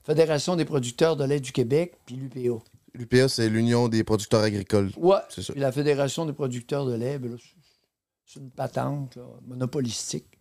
Fédération 0.03 0.55
des 0.55 0.65
producteurs 0.65 1.15
de 1.15 1.23
lait 1.23 1.39
du 1.39 1.51
Québec, 1.51 1.93
puis 2.05 2.15
l'UPA. 2.15 2.63
L'UPA, 2.97 3.29
c'est 3.29 3.47
l'Union 3.49 3.87
des 3.89 4.03
producteurs 4.03 4.41
agricoles. 4.41 4.91
Ouais. 4.97 5.17
C'est 5.29 5.43
ça. 5.43 5.53
Puis 5.53 5.61
la 5.61 5.71
Fédération 5.71 6.25
des 6.25 6.33
producteurs 6.33 6.85
de 6.85 6.95
lait, 6.95 7.19
ben 7.19 7.31
là, 7.31 7.37
c'est- 8.25 8.39
une 8.39 8.51
patente 8.51 9.15
là, 9.15 9.25
monopolistique. 9.43 10.37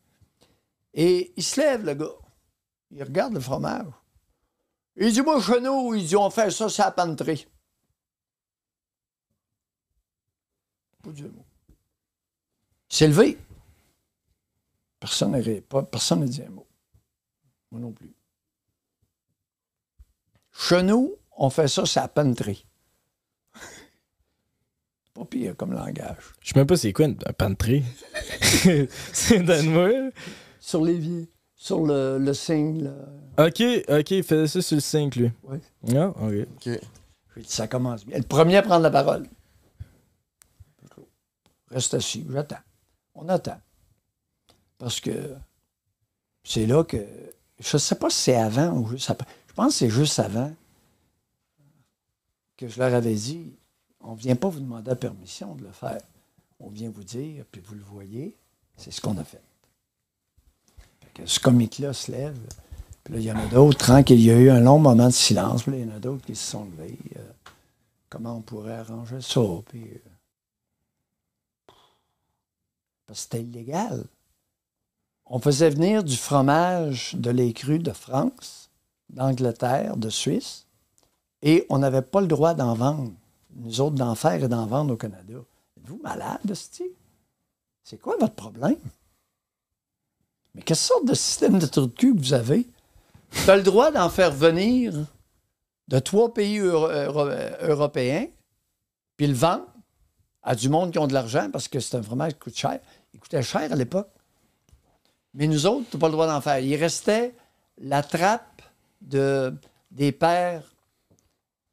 Et 0.95 1.33
il 1.37 1.43
se 1.43 1.61
lève, 1.61 1.85
le 1.85 1.95
gars. 1.95 2.15
Il 2.91 3.03
regarde 3.03 3.35
le 3.35 3.41
fromage. 3.41 3.87
Il 4.97 5.13
dit, 5.13 5.21
moi, 5.21 5.41
chez 5.43 5.61
nous, 5.61 5.95
il 5.95 6.07
dit, 6.07 6.17
on 6.17 6.31
fait 6.31 6.51
ça, 6.51 6.69
c'est 6.69 6.83
la 6.83 6.91
panterie. 6.91 7.47
Pas 11.03 11.11
du 11.11 11.25
mot. 11.25 11.45
Il 12.91 12.97
s'est 12.97 13.09
levé. 13.09 13.39
Personne 14.99 15.33
n'a 15.33 15.61
pas- 15.61 15.83
personne 15.83 16.21
n'a 16.21 16.27
dit 16.27 16.43
un 16.43 16.49
mot. 16.51 16.67
Moi 17.71 17.81
non 17.81 17.93
plus. 17.93 18.15
Chez 20.53 20.83
nous, 20.83 21.15
on 21.37 21.51
fait 21.51 21.69
ça, 21.69 21.85
c'est 21.87 22.01
la 22.01 22.09
panterie. 22.09 22.67
Pas 25.15 25.25
pire 25.25 25.57
comme 25.57 25.73
langage. 25.73 26.19
Je 26.41 26.49
sais 26.53 26.59
même 26.59 26.67
pas 26.67 26.77
c'est 26.77 26.93
quoi 26.93 27.07
une 27.07 27.17
un 27.27 27.33
pantry. 27.33 27.83
c'est 29.13 29.39
donne-moi. 29.39 30.11
Sur 30.61 30.85
l'évier. 30.85 31.31
Sur 31.55 31.87
le, 31.87 32.19
le 32.19 32.35
signe, 32.35 32.85
là. 32.85 33.47
Ok, 33.47 33.63
ok, 33.89 34.11
il 34.11 34.23
faisait 34.23 34.47
ça 34.47 34.61
sur 34.61 34.77
le 34.77 34.81
5, 34.81 35.17
lui. 35.17 35.33
Oui. 35.45 35.59
Ah, 35.97 36.09
ok. 36.09 36.65
J'ai 36.65 37.43
dit, 37.43 37.49
ça 37.49 37.67
commence 37.67 38.05
bien. 38.05 38.19
Le 38.19 38.25
premier 38.25 38.59
à 38.59 38.63
prendre 38.63 38.83
la 38.83 38.91
parole. 38.91 39.27
Reste 41.71 41.95
assis, 41.95 42.27
j'attends. 42.31 42.59
On 43.15 43.29
attend. 43.29 43.59
Parce 44.79 45.01
que 45.01 45.35
c'est 46.45 46.67
là 46.67 46.85
que. 46.85 46.99
Je 47.59 47.79
sais 47.79 47.95
pas 47.95 48.11
si 48.11 48.19
c'est 48.19 48.37
avant 48.37 48.73
ou 48.73 48.87
juste 48.89 49.11
après. 49.11 49.27
Je 49.49 49.55
pense 49.55 49.73
que 49.73 49.79
c'est 49.79 49.91
juste 49.91 50.19
avant 50.19 50.53
que 52.57 52.69
je 52.69 52.79
leur 52.79 52.95
avais 52.95 53.15
dit 53.15 53.53
on 54.01 54.13
ne 54.13 54.17
vient 54.17 54.37
pas 54.37 54.49
vous 54.49 54.61
demander 54.61 54.91
la 54.91 54.97
permission 54.97 55.55
de 55.55 55.65
le 55.65 55.73
faire. 55.73 56.01
On 56.61 56.71
vient 56.71 56.91
vous 56.91 57.05
dire, 57.05 57.45
puis 57.51 57.61
vous 57.61 57.75
le 57.75 57.83
voyez, 57.83 58.37
c'est 58.77 58.91
ce 58.91 59.01
qu'on 59.01 59.19
a 59.19 59.25
fait. 59.25 59.43
Ce 61.25 61.41
comité-là 61.41 61.93
se 61.93 62.13
lève. 62.13 62.39
Puis 63.03 63.15
là, 63.15 63.21
il 63.21 63.25
y 63.25 63.33
en 63.33 63.39
a 63.39 63.47
d'autres, 63.47 63.79
tranquille. 63.79 64.21
Il 64.21 64.27
y 64.27 64.31
a 64.31 64.39
eu 64.39 64.51
un 64.51 64.61
long 64.61 64.79
moment 64.79 65.07
de 65.07 65.13
silence. 65.13 65.63
Puis 65.63 65.73
là, 65.73 65.79
il 65.79 65.89
y 65.89 65.91
en 65.91 65.97
a 65.97 65.99
d'autres 65.99 66.25
qui 66.25 66.37
se 66.37 66.51
sont 66.51 66.65
levés. 66.67 66.99
euh, 67.17 67.33
comment 68.09 68.37
on 68.37 68.43
pourrait 68.43 68.77
arranger 68.77 69.21
ça? 69.21 69.41
Puis, 69.69 69.85
euh, 69.85 69.99
parce 73.07 73.21
que 73.21 73.23
c'était 73.23 73.43
illégal. 73.43 74.05
On 75.25 75.39
faisait 75.41 75.71
venir 75.71 76.05
du 76.05 76.17
fromage 76.17 77.15
de 77.15 77.31
lait 77.31 77.53
cru 77.53 77.79
de 77.79 77.93
France, 77.93 78.71
d'Angleterre, 79.09 79.97
de 79.97 80.11
Suisse, 80.11 80.66
et 81.43 81.67
on 81.69 81.79
n'avait 81.79 82.03
pas 82.03 82.21
le 82.21 82.27
droit 82.27 82.55
d'en 82.55 82.75
vendre. 82.75 83.13
Nous 83.55 83.81
autres, 83.81 83.97
d'en 83.97 84.15
faire 84.15 84.43
et 84.45 84.49
d'en 84.49 84.67
vendre 84.67 84.95
au 84.95 84.97
Canada. 84.97 85.35
Êtes-vous 85.79 86.01
malade, 86.03 86.53
Steve? 86.55 86.87
C'est 87.85 87.99
quoi 88.01 88.17
votre 88.19 88.35
problème? 88.35 88.77
Mais 90.55 90.63
quelle 90.63 90.77
sorte 90.77 91.07
de 91.07 91.15
système 91.15 91.59
de 91.59 91.67
cul 91.87 92.15
que 92.15 92.19
vous 92.19 92.33
avez? 92.33 92.67
Tu 93.31 93.51
as 93.51 93.57
le 93.57 93.63
droit 93.63 93.91
d'en 93.91 94.09
faire 94.09 94.31
venir 94.33 94.95
de 95.89 95.99
trois 95.99 96.33
pays 96.33 96.59
euro- 96.59 96.89
euro- 96.89 97.31
européens 97.61 98.27
puis 99.17 99.27
le 99.27 99.35
vendre 99.35 99.67
à 100.43 100.55
du 100.55 100.69
monde 100.69 100.93
qui 100.93 100.99
ont 100.99 101.07
de 101.07 101.15
l'argent 101.15 101.49
parce 101.51 101.69
que 101.69 101.81
c'est 101.81 101.97
un 101.97 102.03
fromage 102.03 102.33
qui 102.35 102.39
coûte 102.39 102.57
cher. 102.57 102.81
Il 103.15 103.21
coûtait 103.21 103.43
cher 103.43 103.73
à 103.73 103.77
l'époque. 103.77 104.09
Mais 105.35 105.47
nous 105.47 105.67
autres, 105.67 105.89
tu 105.91 105.97
n'as 105.97 106.01
pas 106.01 106.07
le 106.09 106.13
droit 106.13 106.27
d'en 106.27 106.41
faire. 106.41 106.59
Il 106.59 106.75
restait 106.77 107.35
la 107.79 108.03
trappe 108.03 108.63
de, 109.01 109.55
des 109.91 110.13
pères 110.13 110.63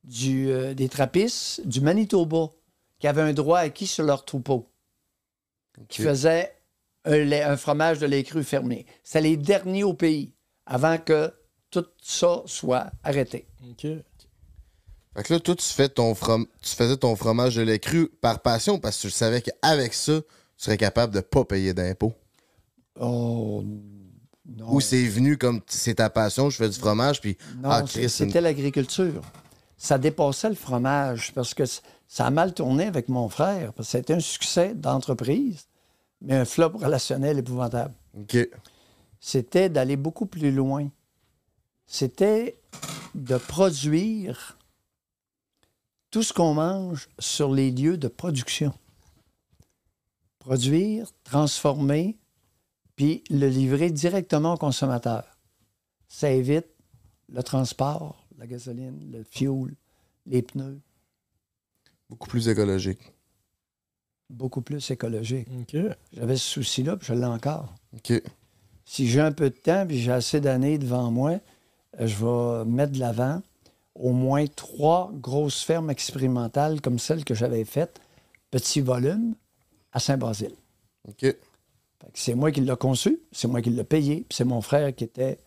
du, 0.04 0.50
euh, 0.50 0.74
des 0.74 0.90
trappistes 0.90 1.66
du 1.68 1.82
Manitoba 1.82 2.50
qui 3.00 3.08
avaient 3.08 3.22
un 3.22 3.34
droit 3.34 3.60
acquis 3.60 3.88
sur 3.88 4.04
leur 4.06 4.26
troupeau, 4.26 4.70
qui 5.90 6.02
faisaient 6.08 6.56
un, 7.06 7.18
lait- 7.18 7.44
un 7.44 7.58
fromage 7.58 8.00
de 8.00 8.06
lait 8.06 8.24
cru 8.24 8.44
fermé. 8.44 8.86
C'est 9.04 9.22
les 9.22 9.38
derniers 9.38 9.84
au 9.84 9.94
pays 9.94 10.34
avant 10.66 10.98
que 10.98 11.34
tout 11.70 11.86
ça 12.02 12.42
soit 12.46 12.92
arrêté. 13.04 13.48
Fait 15.16 15.24
que 15.24 15.34
là, 15.34 15.40
toi, 15.40 15.56
tu, 15.56 15.66
fais 15.66 15.90
ton 15.90 16.16
from- 16.16 16.48
tu 16.62 16.76
faisais 16.76 16.98
ton 16.98 17.16
fromage 17.16 17.56
de 17.56 17.62
lait 17.62 17.80
cru 17.80 18.10
par 18.22 18.42
passion 18.42 18.80
parce 18.80 18.98
que 18.98 19.02
tu 19.04 19.12
savais 19.12 19.42
qu'avec 19.42 19.94
ça, 19.94 20.22
tu 20.22 20.28
serais 20.58 20.78
capable 20.78 21.14
de 21.14 21.20
pas 21.20 21.46
payer 21.46 21.74
d'impôts. 21.74 22.14
Oh, 23.00 23.64
non. 24.46 24.74
Ou 24.74 24.82
c'est 24.82 25.04
venu 25.08 25.38
comme 25.38 25.62
c'est 25.68 25.96
ta 25.96 26.10
passion, 26.10 26.50
je 26.50 26.58
fais 26.58 26.70
du 26.70 26.78
fromage, 26.80 27.22
puis 27.22 27.38
Non, 27.58 27.70
ah, 27.72 27.84
une- 27.96 28.08
c'était 28.10 28.42
l'agriculture. 28.42 29.22
Ça 29.84 29.98
dépassait 29.98 30.48
le 30.48 30.56
fromage 30.56 31.34
parce 31.34 31.54
que 31.54 31.66
ça 31.66 32.26
a 32.26 32.30
mal 32.30 32.54
tourné 32.54 32.86
avec 32.86 33.10
mon 33.10 33.28
frère. 33.28 33.74
Parce 33.74 33.90
que 33.90 33.98
c'était 33.98 34.14
un 34.14 34.22
succès 34.22 34.74
d'entreprise, 34.74 35.68
mais 36.22 36.36
un 36.36 36.46
flop 36.46 36.78
relationnel 36.78 37.40
épouvantable. 37.40 37.94
OK. 38.18 38.38
C'était 39.20 39.68
d'aller 39.68 39.98
beaucoup 39.98 40.26
plus 40.26 40.54
loin. 40.54 40.88
C'était 41.86 42.58
de 43.14 43.36
produire 43.36 44.58
tout 46.12 46.24
ce 46.24 46.32
qu'on 46.32 46.54
mange 46.54 47.10
sur 47.20 47.52
les 47.52 47.70
lieux 47.70 47.98
de 47.98 48.08
production. 48.08 48.74
Produire, 50.40 51.10
transformer, 51.26 52.18
puis 52.96 53.22
le 53.30 53.50
livrer 53.50 53.92
directement 53.92 54.54
au 54.54 54.58
consommateur. 54.58 55.26
Ça 56.08 56.32
évite 56.32 56.68
le 57.28 57.44
transport, 57.44 58.23
la 58.44 58.48
gasoline, 58.48 59.10
le 59.10 59.24
fuel, 59.24 59.74
les 60.26 60.42
pneus, 60.42 60.82
beaucoup 62.10 62.28
plus 62.28 62.50
écologique. 62.50 63.00
beaucoup 64.30 64.62
plus 64.62 64.92
écologique. 64.92 65.48
OK. 65.62 65.78
J'avais 66.12 66.36
ce 66.36 66.50
souci-là, 66.50 66.98
puis 66.98 67.08
je 67.08 67.14
l'ai 67.14 67.26
encore. 67.26 67.74
OK. 67.96 68.22
Si 68.84 69.08
j'ai 69.08 69.22
un 69.22 69.32
peu 69.32 69.50
de 69.50 69.56
temps, 69.56 69.86
puis 69.88 69.98
j'ai 69.98 70.12
assez 70.12 70.42
d'années 70.42 70.78
devant 70.78 71.10
moi, 71.10 71.40
euh, 72.02 72.08
je 72.08 72.16
vais 72.18 72.70
mettre 72.70 72.92
de 72.92 73.00
l'avant 73.00 73.42
au 73.96 74.12
moins 74.12 74.46
trois 74.48 75.10
grosses 75.14 75.64
fermes 75.64 75.90
expérimentales 75.90 76.82
comme 76.82 77.00
celle 77.00 77.24
que 77.24 77.34
j'avais 77.34 77.64
faite, 77.64 78.02
petit 78.52 78.82
volume, 78.82 79.36
à 79.94 80.00
Saint-Basile. 80.00 80.56
OK. 81.08 81.34
C'est 82.14 82.36
moi 82.36 82.52
qui 82.52 82.60
l'ai 82.60 82.76
conçu, 82.76 83.22
c'est 83.32 83.48
moi 83.48 83.62
qui 83.62 83.70
l'ai 83.70 83.86
payé, 83.86 84.26
puis 84.28 84.36
c'est 84.36 84.44
mon 84.44 84.60
frère 84.60 84.94
qui 84.94 85.06
était 85.06 85.40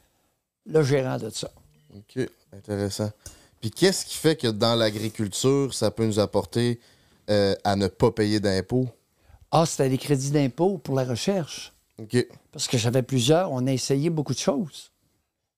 le 0.64 0.82
gérant 0.82 1.18
de 1.18 1.28
ça. 1.28 1.50
OK. 1.96 2.28
Intéressant. 2.52 3.10
Puis 3.60 3.70
qu'est-ce 3.70 4.04
qui 4.04 4.16
fait 4.16 4.36
que 4.36 4.48
dans 4.48 4.74
l'agriculture, 4.74 5.72
ça 5.74 5.90
peut 5.90 6.06
nous 6.06 6.18
apporter 6.18 6.80
euh, 7.30 7.54
à 7.64 7.76
ne 7.76 7.88
pas 7.88 8.10
payer 8.10 8.40
d'impôts? 8.40 8.88
Ah, 9.50 9.64
c'était 9.66 9.88
des 9.88 9.98
crédits 9.98 10.30
d'impôt 10.30 10.78
pour 10.78 10.94
la 10.94 11.04
recherche. 11.04 11.72
OK. 11.98 12.26
Parce 12.52 12.68
que 12.68 12.76
j'avais 12.76 13.02
plusieurs, 13.02 13.50
on 13.52 13.66
a 13.66 13.72
essayé 13.72 14.10
beaucoup 14.10 14.34
de 14.34 14.38
choses. 14.38 14.90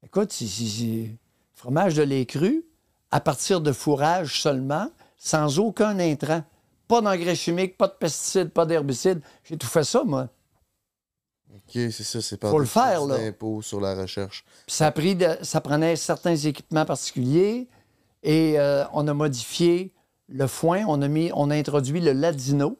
Écoute, 0.04 0.32
c'est 0.32 1.10
fromage 1.54 1.94
de 1.94 2.02
lait 2.02 2.24
cru, 2.24 2.64
à 3.10 3.20
partir 3.20 3.60
de 3.60 3.72
fourrage 3.72 4.40
seulement, 4.40 4.90
sans 5.16 5.58
aucun 5.58 5.98
intrant. 5.98 6.44
Pas 6.86 7.00
d'engrais 7.00 7.34
chimiques, 7.34 7.76
pas 7.76 7.88
de 7.88 7.94
pesticides, 7.94 8.50
pas 8.50 8.64
d'herbicides. 8.64 9.20
J'ai 9.44 9.56
tout 9.56 9.66
fait 9.66 9.84
ça, 9.84 10.04
moi. 10.04 10.28
OK, 11.54 11.72
c'est 11.72 12.02
ça, 12.04 12.20
c'est 12.20 12.36
pas 12.36 12.50
Faut 12.50 12.58
le 12.58 12.66
faire, 12.66 13.04
là. 13.06 13.16
sur 13.62 13.80
la 13.80 13.94
recherche. 13.94 14.44
Puis 14.66 14.76
ça, 14.76 14.86
a 14.88 14.90
pris 14.92 15.16
de- 15.16 15.38
ça 15.42 15.60
prenait 15.60 15.96
certains 15.96 16.36
équipements 16.36 16.84
particuliers 16.84 17.68
et 18.22 18.58
euh, 18.58 18.84
on 18.92 19.06
a 19.08 19.14
modifié 19.14 19.92
le 20.28 20.46
foin. 20.46 20.84
On 20.86 21.00
a, 21.02 21.08
mis, 21.08 21.30
on 21.34 21.50
a 21.50 21.54
introduit 21.56 22.00
le 22.00 22.12
ladino, 22.12 22.78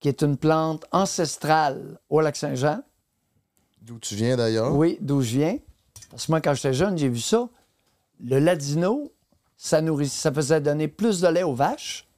qui 0.00 0.08
est 0.08 0.22
une 0.22 0.36
plante 0.36 0.84
ancestrale 0.92 1.98
au 2.08 2.20
lac 2.20 2.36
Saint-Jean. 2.36 2.82
D'où 3.82 3.98
tu 3.98 4.14
viens 4.16 4.36
d'ailleurs? 4.36 4.74
Oui, 4.74 4.98
d'où 5.00 5.20
je 5.22 5.38
viens. 5.38 5.58
Parce 6.10 6.26
que 6.26 6.32
moi, 6.32 6.40
quand 6.40 6.54
j'étais 6.54 6.74
jeune, 6.74 6.98
j'ai 6.98 7.08
vu 7.08 7.20
ça. 7.20 7.48
Le 8.22 8.38
ladino, 8.38 9.12
ça, 9.56 9.80
nourrit, 9.80 10.08
ça 10.08 10.32
faisait 10.32 10.60
donner 10.60 10.88
plus 10.88 11.20
de 11.20 11.28
lait 11.28 11.42
aux 11.44 11.54
vaches, 11.54 12.08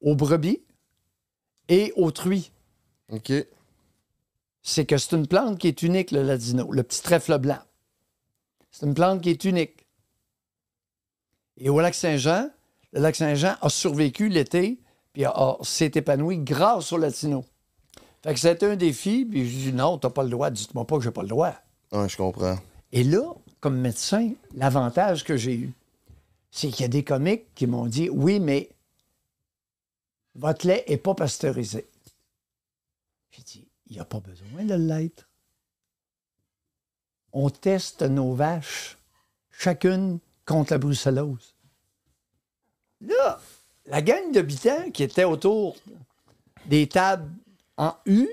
aux 0.00 0.14
brebis 0.16 0.62
et 1.68 1.92
aux 1.96 2.10
truies. 2.10 2.50
OK. 3.10 3.32
C'est 4.62 4.86
que 4.86 4.96
c'est 4.96 5.16
une 5.16 5.26
plante 5.26 5.58
qui 5.58 5.68
est 5.68 5.82
unique, 5.82 6.10
le 6.12 6.22
ladino, 6.22 6.70
le 6.72 6.82
petit 6.82 7.02
trèfle 7.02 7.38
blanc. 7.38 7.58
C'est 8.70 8.86
une 8.86 8.94
plante 8.94 9.20
qui 9.20 9.30
est 9.30 9.44
unique. 9.44 9.86
Et 11.56 11.68
au 11.68 11.80
lac 11.80 11.94
Saint-Jean, 11.94 12.50
le 12.92 13.00
lac 13.00 13.16
Saint-Jean 13.16 13.56
a 13.60 13.68
survécu 13.68 14.28
l'été, 14.28 14.78
puis 15.12 15.24
s'est 15.62 15.92
épanoui 15.94 16.38
grâce 16.38 16.92
au 16.92 16.96
latino. 16.96 17.44
Fait 18.22 18.34
que 18.34 18.40
c'était 18.40 18.66
un 18.66 18.76
défi, 18.76 19.24
puis 19.24 19.48
je 19.48 19.70
dis 19.70 19.72
non, 19.72 19.98
t'as 19.98 20.10
pas 20.10 20.22
le 20.22 20.30
droit, 20.30 20.50
dites-moi 20.50 20.86
pas 20.86 20.96
que 20.96 21.02
j'ai 21.02 21.10
pas 21.10 21.22
le 21.22 21.28
droit. 21.28 21.54
Ouais, 21.90 22.08
je 22.08 22.16
comprends. 22.16 22.56
Et 22.92 23.02
là, 23.04 23.34
comme 23.60 23.78
médecin, 23.78 24.32
l'avantage 24.54 25.24
que 25.24 25.36
j'ai 25.36 25.54
eu, 25.54 25.72
c'est 26.50 26.68
qu'il 26.68 26.82
y 26.82 26.84
a 26.84 26.88
des 26.88 27.04
comiques 27.04 27.52
qui 27.54 27.66
m'ont 27.66 27.86
dit 27.86 28.08
Oui, 28.10 28.38
mais 28.38 28.70
votre 30.34 30.66
lait 30.66 30.84
n'est 30.88 30.98
pas 30.98 31.14
pasteurisé. 31.14 31.86
J'ai 33.30 33.42
dit 33.42 33.68
n'y 33.92 34.00
a 34.00 34.04
pas 34.04 34.20
besoin 34.20 34.64
de 34.64 34.74
l'être. 34.74 35.28
On 37.32 37.50
teste 37.50 38.02
nos 38.02 38.34
vaches, 38.34 38.98
chacune 39.50 40.18
contre 40.44 40.72
la 40.72 40.78
brucellose. 40.78 41.54
Là, 43.00 43.40
la 43.86 44.02
gang 44.02 44.32
d'habitants 44.32 44.90
qui 44.90 45.02
étaient 45.02 45.24
autour 45.24 45.76
des 46.66 46.88
tables 46.88 47.30
en 47.76 47.96
U, 48.06 48.28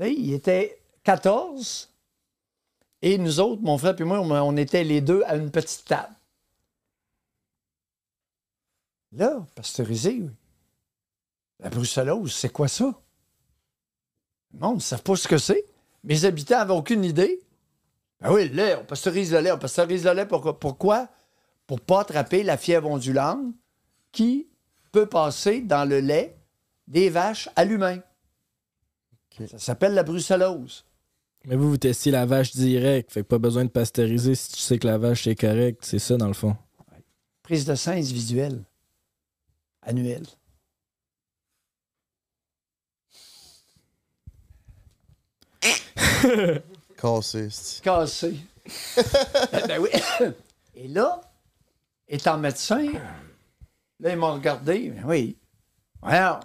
il 0.00 0.32
était 0.32 0.80
14. 1.04 1.88
Et 3.02 3.18
nous 3.18 3.40
autres, 3.40 3.62
mon 3.62 3.78
frère 3.78 3.98
et 3.98 4.04
moi, 4.04 4.20
on, 4.20 4.30
on 4.30 4.56
était 4.56 4.84
les 4.84 5.00
deux 5.00 5.22
à 5.26 5.36
une 5.36 5.50
petite 5.50 5.86
table. 5.86 6.14
Là, 9.12 9.44
pasteurisé, 9.54 10.20
oui. 10.20 10.30
La 11.58 11.68
brucellose, 11.68 12.32
c'est 12.32 12.52
quoi 12.52 12.68
ça? 12.68 12.94
Le 14.54 14.58
monde 14.60 14.76
ne 14.76 14.80
savent 14.80 15.02
pas 15.02 15.16
ce 15.16 15.28
que 15.28 15.38
c'est. 15.38 15.64
Mes 16.04 16.24
habitants 16.24 16.58
n'avaient 16.58 16.72
aucune 16.74 17.04
idée. 17.04 17.40
Ben 18.20 18.32
oui, 18.32 18.48
le 18.48 18.54
lait, 18.54 18.76
on 18.76 18.84
pasteurise 18.84 19.32
le 19.32 19.40
lait. 19.40 19.52
On 19.52 19.58
pasteurise 19.58 20.04
le 20.04 20.12
lait 20.12 20.26
pour- 20.26 20.58
pourquoi? 20.58 21.08
Pour 21.66 21.80
pas 21.80 22.00
attraper 22.00 22.42
la 22.42 22.56
fièvre 22.56 22.88
ondulante 22.90 23.54
qui 24.12 24.48
peut 24.92 25.06
passer 25.06 25.60
dans 25.60 25.88
le 25.88 26.00
lait 26.00 26.36
des 26.88 27.10
vaches 27.10 27.48
à 27.56 27.64
l'humain. 27.64 28.00
Ça 29.48 29.58
s'appelle 29.58 29.94
la 29.94 30.02
brucellose. 30.02 30.84
Mais 31.46 31.56
vous, 31.56 31.70
vous 31.70 31.76
testiez 31.78 32.12
la 32.12 32.26
vache 32.26 32.52
direct. 32.52 33.12
Fait 33.12 33.22
que 33.22 33.28
pas 33.28 33.38
besoin 33.38 33.64
de 33.64 33.70
pasteuriser 33.70 34.34
si 34.34 34.52
tu 34.52 34.58
sais 34.58 34.78
que 34.78 34.86
la 34.86 34.98
vache 34.98 35.26
est 35.26 35.36
correcte. 35.36 35.84
C'est 35.84 35.98
ça, 36.00 36.16
dans 36.16 36.26
le 36.26 36.34
fond. 36.34 36.56
Prise 37.42 37.64
de 37.64 37.74
sang 37.74 37.92
individuelle. 37.92 38.62
Annuelle. 39.82 40.26
Cassé, 46.96 47.48
c'est- 47.50 47.82
Cassé. 47.82 48.36
Eh 48.66 49.66
ben 49.66 49.80
oui. 49.80 49.88
Et 50.74 50.88
là, 50.88 51.20
étant 52.08 52.38
médecin, 52.38 52.86
là, 54.00 54.10
ils 54.10 54.16
m'ont 54.16 54.34
regardé. 54.34 54.92
Oui. 55.04 55.36
Alors, 56.02 56.40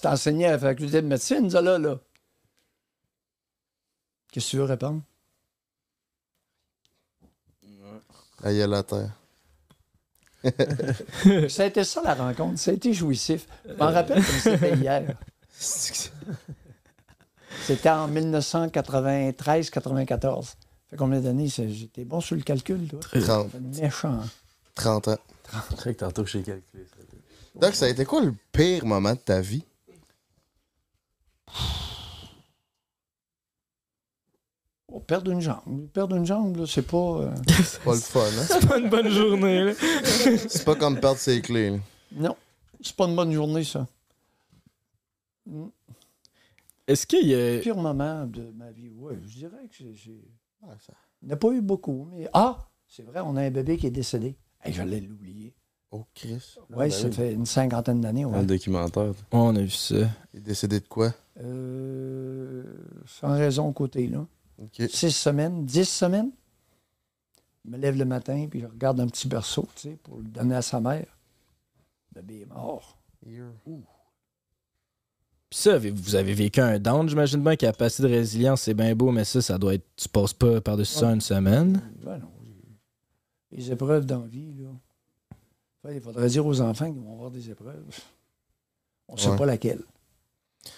tu 0.00 0.06
enseigné 0.06 0.46
à 0.46 0.52
la 0.52 0.58
faculté 0.58 1.02
de 1.02 1.06
médecine, 1.06 1.50
ça, 1.50 1.60
là, 1.62 1.78
là. 1.78 1.98
Qu'est-ce 4.30 4.46
que 4.46 4.50
tu 4.50 4.56
veux 4.58 4.64
répondre? 4.64 5.02
Aïe 8.42 8.62
à 8.62 8.66
la 8.66 8.82
terre. 8.82 9.10
ça 11.50 11.64
a 11.64 11.66
été 11.66 11.84
ça, 11.84 12.00
la 12.02 12.14
rencontre. 12.14 12.58
Ça 12.58 12.70
a 12.70 12.74
été 12.74 12.94
jouissif. 12.94 13.46
Je 13.68 13.74
m'en 13.74 13.90
rappelle 13.92 14.24
comme 14.24 14.38
c'était 14.38 14.74
hier. 14.76 15.16
C'était 17.66 17.90
en 17.90 18.08
1993-94. 18.08 20.54
fait 20.88 20.96
combien 20.96 21.20
d'années? 21.20 21.48
J'étais 21.48 22.04
bon 22.04 22.20
sur 22.20 22.36
le 22.36 22.42
calcul, 22.42 22.86
toi. 22.88 23.00
30. 23.20 23.48
Méchant. 23.80 24.20
30 24.74 25.08
ans. 25.08 25.18
Je 25.70 25.76
sais 25.82 25.94
que 25.94 25.98
tantôt, 26.00 26.24
j'ai 26.26 26.42
calculé 26.42 26.84
ça. 26.84 26.96
Donc, 27.60 27.74
ça 27.74 27.86
a 27.86 27.88
été 27.88 28.04
quoi 28.04 28.20
le 28.22 28.34
pire 28.52 28.86
moment 28.86 29.12
de 29.12 29.18
ta 29.18 29.40
vie? 29.40 29.64
Oh, 34.92 34.98
perdre 35.00 35.30
une 35.30 35.40
jambe. 35.40 35.86
Perdre 35.92 36.16
une 36.16 36.26
jambe, 36.26 36.66
c'est 36.66 36.82
pas. 36.82 36.96
euh, 36.96 37.30
Pas 37.84 37.94
le 37.94 38.00
fun, 38.00 38.20
hein? 38.20 38.44
C'est 38.48 38.66
pas 38.68 38.78
une 38.78 38.88
bonne 38.90 39.08
journée, 39.08 39.64
là. 39.66 39.72
C'est 40.48 40.64
pas 40.64 40.74
comme 40.74 40.98
perdre 40.98 41.18
ses 41.18 41.40
clés. 41.40 41.70
là. 41.70 41.78
Non. 42.12 42.36
c'est 42.82 42.96
pas 42.96 43.06
une 43.06 43.14
bonne 43.14 43.32
journée, 43.32 43.62
ça. 43.64 43.86
Est-ce 46.90 47.06
qu'il 47.06 47.28
y 47.28 47.34
a. 47.34 47.60
Pire 47.60 47.76
moment 47.76 48.26
de 48.26 48.50
ma 48.56 48.70
vie, 48.72 48.90
oui. 48.92 49.14
Je 49.22 49.28
dirais 49.38 49.68
que 49.68 49.74
j'ai. 49.74 49.94
j'ai- 49.94 50.28
Il 50.62 51.26
n'y 51.28 51.32
en 51.32 51.34
a 51.34 51.36
pas 51.36 51.52
eu 51.52 51.60
beaucoup, 51.60 52.08
mais. 52.10 52.28
Ah! 52.32 52.58
C'est 52.88 53.02
vrai, 53.04 53.20
on 53.20 53.36
a 53.36 53.42
un 53.42 53.50
bébé 53.50 53.76
qui 53.76 53.86
est 53.86 53.90
décédé. 53.92 54.36
Hey, 54.64 54.72
J'allais 54.72 55.00
l'oublier. 55.00 55.54
Oh, 55.92 56.04
Chris. 56.14 56.56
Oui, 56.70 56.76
ben 56.78 56.90
ça 56.90 57.10
fait 57.10 57.32
une 57.32 57.46
cinquantaine 57.46 58.00
d'années. 58.00 58.22
Dans 58.22 58.32
Ouais. 58.32 58.40
le 58.40 58.46
documentaire. 58.46 59.12
On 59.32 59.54
a 59.56 59.60
vu 59.60 59.70
ça. 59.70 59.96
Il 60.34 60.38
est 60.38 60.42
décédé 60.42 60.80
de 60.80 60.86
quoi? 60.88 61.12
Euh, 61.38 62.64
sans 63.06 63.32
raison 63.36 63.72
côté, 63.72 64.06
là. 64.08 64.26
OK. 64.58 64.82
Six 64.88 65.12
semaines, 65.12 65.64
dix 65.64 65.88
semaines. 65.88 66.30
Je 67.64 67.70
me 67.70 67.76
lève 67.76 67.96
le 67.96 68.04
matin, 68.04 68.46
puis 68.50 68.60
je 68.60 68.66
regarde 68.66 68.98
un 69.00 69.06
petit 69.06 69.28
berceau, 69.28 69.68
tu 69.76 69.82
sais, 69.82 69.96
pour 70.02 70.16
le 70.18 70.24
donner 70.24 70.54
à 70.56 70.62
sa 70.62 70.80
mère. 70.80 71.06
Le 72.14 72.22
bébé 72.22 72.40
est 72.42 72.46
mort. 72.46 72.98
Puis 75.50 75.58
ça, 75.58 75.78
vous 75.78 76.14
avez 76.14 76.32
vécu 76.32 76.60
un 76.60 76.78
down, 76.78 77.08
j'imagine 77.08 77.42
bien, 77.42 77.56
capacité 77.56 78.04
de 78.04 78.08
résilience, 78.08 78.62
c'est 78.62 78.74
bien 78.74 78.94
beau, 78.94 79.10
mais 79.10 79.24
ça, 79.24 79.42
ça 79.42 79.58
doit 79.58 79.74
être. 79.74 79.84
Tu 79.96 80.08
passes 80.08 80.32
pas 80.32 80.60
par-dessus 80.60 80.94
ça 80.98 81.12
une 81.12 81.20
semaine. 81.20 81.82
Ben 82.04 82.18
non, 82.18 82.30
les 83.50 83.72
épreuves 83.72 84.06
dans 84.06 84.20
la 84.20 84.26
vie, 84.28 84.54
là. 84.54 84.68
Enfin, 85.82 85.94
il 85.94 86.00
faudrait 86.00 86.28
dire 86.28 86.46
aux 86.46 86.60
enfants 86.60 86.92
qu'ils 86.92 87.02
vont 87.02 87.14
avoir 87.14 87.30
des 87.32 87.50
épreuves. 87.50 87.84
On 89.08 89.14
ne 89.14 89.18
sait 89.18 89.28
Ouais. 89.30 89.36
pas 89.36 89.46
laquelle. 89.46 89.82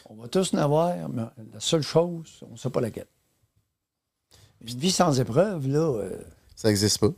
On 0.09 0.15
va 0.15 0.29
tous 0.29 0.55
en 0.55 0.59
avoir, 0.59 0.97
mais 1.11 1.23
la 1.53 1.61
seule 1.61 1.83
chose, 1.83 2.41
on 2.49 2.53
ne 2.53 2.57
sait 2.57 2.71
pas 2.71 2.81
laquelle. 2.81 3.09
Une 4.63 4.79
vie 4.79 4.93
sans 4.93 5.19
épreuve, 5.21 5.67
là, 5.69 5.81
euh, 5.81 6.17
Ça 6.55 6.69
n'existe 6.69 6.99
pas. 7.01 7.11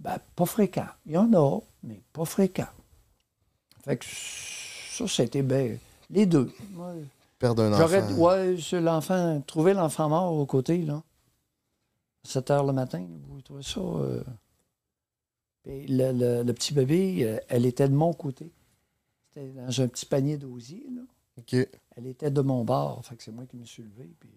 ben, 0.00 0.18
pas 0.36 0.44
fréquent. 0.44 0.88
Il 1.06 1.12
y 1.12 1.16
en 1.16 1.32
a, 1.32 1.60
mais 1.84 2.02
pas 2.12 2.24
fréquent. 2.26 2.66
Fait 3.84 3.96
que 3.96 4.04
ça, 4.04 5.06
c'était 5.08 5.42
bien. 5.42 5.76
Les 6.10 6.26
deux. 6.26 6.50
Moi, 6.72 6.94
Perdre 7.38 7.62
un 7.62 7.76
J'aurais, 7.76 8.02
enfant. 8.02 8.14
ouais, 8.16 8.56
l'enfant, 8.80 9.40
trouver 9.46 9.72
l'enfant 9.74 10.08
mort 10.08 10.32
au 10.32 10.44
côté, 10.46 10.78
là. 10.82 11.02
7 12.24 12.50
heures 12.50 12.64
le 12.64 12.72
matin, 12.72 13.06
vous 13.28 13.40
trouvez 13.42 13.62
ça. 13.62 13.80
euh, 13.80 14.24
le, 15.66 16.12
le- 16.12 16.42
le 16.42 16.52
petit 16.54 16.74
bébé, 16.74 17.18
euh, 17.24 17.38
elle 17.48 17.64
était 17.66 17.88
de 17.88 17.94
mon 17.94 18.12
côté. 18.12 18.50
C'était 19.28 19.48
dans 19.50 19.80
un 19.82 19.86
petit 19.88 20.04
panier 20.06 20.36
d'osier, 20.36 20.84
là. 20.94 21.02
OK. 21.38 21.54
Elle 21.96 22.06
était 22.06 22.30
de 22.30 22.40
mon 22.40 22.64
bord. 22.64 23.04
Fait 23.04 23.14
que 23.16 23.22
c'est 23.22 23.30
moi 23.30 23.44
qui 23.46 23.56
me 23.56 23.64
suis 23.64 23.82
levé, 23.84 24.10
puis 24.18 24.30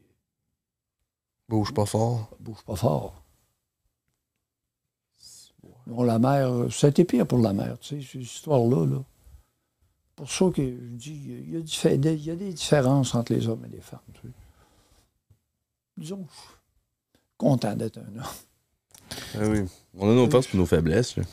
Bouge 1.50 1.74
pas 1.74 1.86
fort. 1.88 2.30
bouge 2.40 2.62
pas 2.64 2.76
fort. 2.76 3.24
Bon, 5.88 6.04
la 6.04 6.20
mère, 6.20 6.50
euh, 6.52 6.70
ça 6.70 6.88
a 6.88 6.90
été 6.92 7.04
pire 7.06 7.28
pour 7.28 7.40
la 7.40 7.54
mère, 7.54 7.78
tu 7.80 8.02
sais, 8.02 8.08
cette 8.08 8.22
histoire-là, 8.22 8.86
là. 8.86 9.04
Pour 10.16 10.30
ça 10.32 10.46
que 10.54 10.62
je 10.62 10.96
dis, 10.96 11.20
il 11.28 11.54
y, 11.54 11.58
a 11.58 11.62
diffé- 11.62 11.98
des- 11.98 12.14
il 12.14 12.24
y 12.26 12.32
a 12.32 12.36
des 12.36 12.54
différences 12.54 13.16
entre 13.16 13.34
les 13.34 13.48
hommes 13.48 13.66
et 13.66 13.70
les 13.70 13.82
femmes, 13.82 14.00
tu 14.14 14.22
sais. 14.28 14.34
Disons, 15.98 16.26
je 16.30 16.38
suis 16.40 16.50
content 17.38 17.76
d'être 17.76 17.98
un 17.98 18.18
homme. 18.20 18.24
Ah 19.36 19.40
oui. 19.48 19.62
On 19.98 20.10
a 20.10 20.14
nos 20.14 20.30
forces 20.30 20.54
et 20.54 20.58
nos 20.58 20.66
faiblesses. 20.66 21.16
là. 21.18 21.24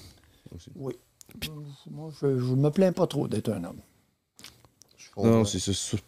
Oui. 0.75 0.95
Moi, 1.91 2.11
je, 2.21 2.39
je 2.39 2.55
me 2.55 2.71
plains 2.71 2.93
pas 2.93 3.07
trop 3.07 3.29
d'être 3.29 3.51
un 3.53 3.63
homme. 3.65 3.81
Non, 5.17 5.45
c'est 5.45 5.61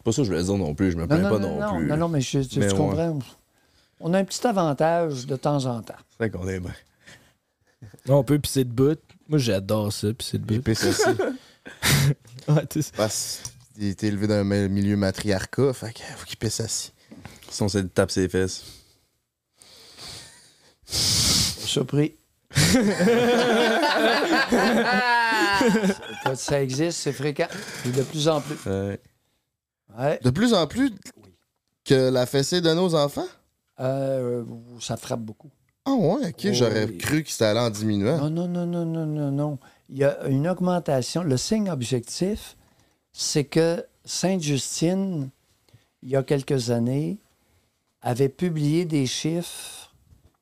pas 0.03 0.11
ça 0.11 0.21
que 0.21 0.23
je 0.23 0.31
voulais 0.31 0.43
dire 0.43 0.57
non 0.57 0.73
plus. 0.73 0.91
Je 0.91 0.97
me 0.97 1.05
plains 1.05 1.17
non, 1.19 1.29
pas 1.29 1.39
non, 1.39 1.59
non, 1.59 1.59
non, 1.73 1.77
plus. 1.77 1.87
non, 1.87 1.97
non, 1.97 2.07
mais 2.09 2.21
je- 2.21 2.39
tu, 2.39 2.59
Mais 2.59 2.67
tu 2.67 2.73
ouais. 2.73 2.77
comprends. 2.77 3.19
On 3.99 4.13
a 4.13 4.19
un 4.19 4.23
petit 4.25 4.45
avantage 4.47 5.27
de 5.27 5.35
temps 5.35 5.65
en 5.65 5.81
temps. 5.81 5.93
C'est 6.09 6.17
vrai 6.17 6.29
qu'on 6.31 6.47
est 6.47 6.59
bien. 6.59 6.73
On 8.07 8.23
peut 8.23 8.39
pisser 8.39 8.63
de 8.63 8.71
bout. 8.71 8.99
Moi, 9.27 9.37
j'adore 9.37 9.91
ça, 9.93 10.13
pisser 10.13 10.39
de 10.39 10.57
pisse 10.59 10.83
aussi. 10.85 11.03
Ouais, 12.47 12.65
tu 12.67 12.81
sais. 12.81 12.91
Parce 12.97 13.43
qu'il 13.75 13.85
était 13.87 14.07
élevé 14.07 14.27
dans 14.27 14.33
un 14.35 14.43
milieu 14.67 14.95
matriarcat, 14.97 15.73
fait 15.73 15.93
qu'il 15.93 16.05
faut 16.05 16.25
qu'il 16.25 16.37
pisse 16.37 16.59
assis. 16.59 16.91
Si 17.49 17.61
on 17.61 17.67
s'est 17.69 17.83
tape 17.85 18.11
ses 18.11 18.27
fesses. 18.29 18.63
Surpris. 20.85 22.15
ça, 26.23 26.35
ça 26.35 26.61
existe, 26.61 26.99
c'est 26.99 27.13
fréquent. 27.13 27.47
Et 27.85 27.89
de 27.89 28.03
plus 28.03 28.27
en 28.27 28.41
plus. 28.41 28.57
Ouais. 28.69 28.99
Ouais. 29.97 30.19
De 30.23 30.29
plus 30.29 30.53
en 30.53 30.67
plus 30.67 30.91
que 31.85 32.09
la 32.09 32.25
fessée 32.25 32.61
de 32.61 32.73
nos 32.73 32.95
enfants? 32.95 33.27
Euh, 33.79 34.43
ça 34.79 34.97
frappe 34.97 35.21
beaucoup. 35.21 35.49
Ah 35.85 35.91
ouais, 35.93 36.27
ok, 36.29 36.45
Oh, 36.45 36.49
j'aurais 36.53 36.85
oui. 36.85 36.97
cru 36.97 37.23
que 37.23 37.29
c'était 37.31 37.45
allé 37.45 37.59
en 37.59 37.69
diminuant. 37.69 38.17
Non, 38.17 38.29
non, 38.29 38.47
non, 38.47 38.65
non, 38.65 38.85
non, 38.85 39.05
non, 39.05 39.31
non. 39.31 39.59
Il 39.91 39.97
y 39.97 40.03
a 40.03 40.25
une 40.27 40.47
augmentation. 40.47 41.21
Le 41.23 41.37
signe 41.37 41.69
objectif, 41.69 42.57
c'est 43.11 43.43
que 43.45 43.85
Sainte-Justine, 44.05 45.29
il 46.01 46.09
y 46.09 46.15
a 46.15 46.23
quelques 46.23 46.71
années, 46.71 47.17
avait 48.01 48.29
publié 48.29 48.85
des 48.85 49.05
chiffres 49.05 49.93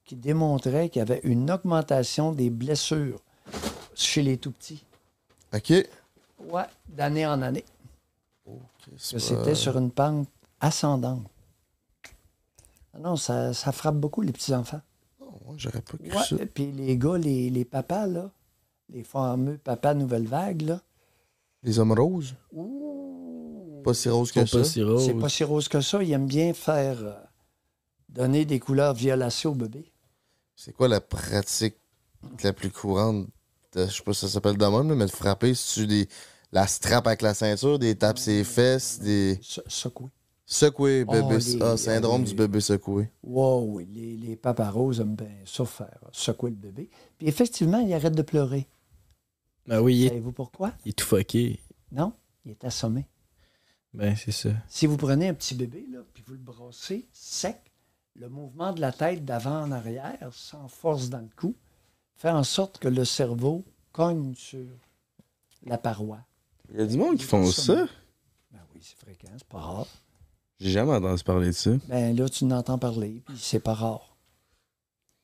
qui 0.06 0.16
démontraient 0.16 0.90
qu'il 0.90 1.00
y 1.00 1.04
avait 1.04 1.20
une 1.24 1.50
augmentation 1.52 2.32
des 2.32 2.50
blessures 2.50 3.20
chez 3.96 4.22
les 4.22 4.38
tout-petits. 4.38 4.86
OK. 5.54 5.74
Ouais, 6.48 6.64
d'année 6.88 7.26
en 7.28 7.42
année. 7.42 7.66
c'est 8.98 9.18
Que 9.18 9.22
pas- 9.22 9.28
c'était 9.28 9.56
sur 9.56 9.78
une 9.78 9.92
pente 9.92 10.28
ascendante. 10.62 11.26
Ah 12.94 13.00
non, 13.00 13.16
ça, 13.16 13.54
ça 13.54 13.72
frappe 13.72 13.98
beaucoup 13.98 14.22
les 14.22 14.32
petits-enfants. 14.32 14.82
Ouais, 15.20 15.56
j'aurais 15.58 15.82
pas 15.82 15.98
cru 15.98 16.10
Ouais, 16.12 16.24
ça. 16.24 16.36
puis 16.54 16.72
les 16.72 16.98
gars, 16.98 17.18
les, 17.18 17.50
les 17.50 17.66
papas, 17.66 18.08
là, 18.08 18.32
les 18.90 19.04
fameux 19.04 19.58
papas 19.58 19.94
nouvelle 19.94 20.28
vague, 20.28 20.62
là, 20.64 20.82
Les 21.64 21.80
hommes 21.80 21.92
roses? 21.94 22.36
Pas 23.84 23.94
si 23.94 24.10
roses 24.10 24.32
que 24.32 24.46
ça. 24.46 24.60
pas 24.60 24.64
si 24.64 24.84
roses. 24.84 25.06
c'est 25.06 25.14
pas 25.14 25.30
si 25.30 25.44
rose 25.44 25.68
que 25.68 25.82
ça. 25.82 26.04
Ils 26.04 26.12
aiment 26.12 26.28
bien 26.28 26.54
faire 26.54 26.98
euh, 27.04 27.14
donner 28.10 28.46
des 28.46 28.60
couleurs 28.60 28.94
violacées 28.94 29.48
au 29.48 29.54
bébé. 29.56 29.92
C'est 30.56 30.74
quoi 30.74 30.88
la 30.88 31.00
pratique 31.02 31.76
la 32.44 32.54
plus 32.54 32.72
courante? 32.72 33.28
de- 33.74 33.86
je 33.86 33.92
sais 33.94 34.04
pas 34.04 34.14
si 34.14 34.22
ça 34.22 34.28
s'appelle 34.30 34.58
de 34.58 34.66
même, 34.66 34.94
mais 34.96 35.06
de 35.06 35.12
frapper 35.12 35.54
sur 35.54 35.88
des, 35.88 36.08
la 36.52 36.66
strap 36.68 37.06
avec 37.08 37.22
la 37.22 37.34
ceinture, 37.34 37.78
des 37.80 37.96
tapes 37.96 38.18
ses 38.18 38.44
fesses, 38.44 39.00
des. 39.00 39.38
Se- 39.42 39.62
Secouer. 39.68 40.10
Secoué, 40.46 41.06
Oh, 41.08 41.12
bébé. 41.12 41.38
les- 41.38 41.62
ah, 41.62 41.78
syndrome 41.78 42.24
les- 42.24 42.30
du 42.30 42.36
bébé 42.36 42.60
secoué. 42.60 43.10
Wow, 43.24 43.64
oui, 43.76 43.88
les, 43.94 44.18
les 44.18 44.36
papas 44.36 44.72
roses 44.72 45.00
aiment 45.00 45.16
bien 45.16 45.30
ça 45.46 45.64
faire, 45.66 46.00
secouer 46.12 46.50
le 46.50 46.56
bébé. 46.58 46.90
Puis 47.20 47.28
effectivement, 47.28 47.78
il 47.80 47.94
arrête 47.94 48.16
de 48.16 48.24
pleurer. 48.24 48.68
Ben 49.70 49.82
oui, 49.82 49.96
il 49.98 50.06
est, 50.06 50.10
Savez-vous 50.10 50.32
pourquoi? 50.32 50.74
il 50.84 50.90
est 50.90 50.94
tout 50.94 51.06
fucké. 51.06 51.60
Non, 51.92 52.14
il 52.44 52.52
est 52.52 52.66
assommé. 52.66 53.06
Ben, 53.94 54.16
c'est 54.16 54.32
ça. 54.32 54.50
Si 54.68 54.88
vous 54.88 54.98
prenez 54.98 55.28
un 55.28 55.36
petit 55.36 55.54
bébé, 55.54 55.86
là, 55.92 56.00
puis 56.12 56.24
vous 56.26 56.34
le 56.34 56.40
brossez 56.40 57.08
sec, 57.14 57.56
le 58.16 58.30
mouvement 58.30 58.74
de 58.74 58.82
la 58.82 58.92
tête 58.92 59.24
d'avant 59.26 59.62
en 59.62 59.72
arrière, 59.72 60.28
sans 60.32 60.68
force 60.68 61.10
dans 61.10 61.20
le 61.20 61.30
cou, 61.36 61.56
fait 62.16 62.32
en 62.32 62.44
sorte 62.44 62.80
que 62.80 62.88
le 62.88 63.06
cerveau 63.06 63.64
cogne 63.92 64.34
sur 64.34 64.66
la 65.68 65.78
paroi. 65.78 66.18
Il 66.72 66.80
y 66.80 66.82
a 66.82 66.88
du 66.88 66.98
monde 66.98 67.18
qui 67.18 67.24
font 67.26 67.46
ça. 67.46 67.88
Ben 68.52 68.60
oui, 68.74 68.80
c'est 68.82 68.98
fréquent, 68.98 69.32
c'est 69.38 69.48
pas 69.48 69.60
rare. 69.60 69.88
J'ai 70.60 70.72
jamais 70.72 70.94
entendu 70.94 71.24
parler 71.24 71.48
de 71.48 71.52
ça. 71.52 71.72
Ben 71.88 72.16
là, 72.16 72.28
tu 72.28 72.46
n'entends 72.46 72.80
parler, 72.80 73.22
puis 73.28 73.38
c'est 73.38 73.60
pas 73.60 73.76
rare. 73.76 74.18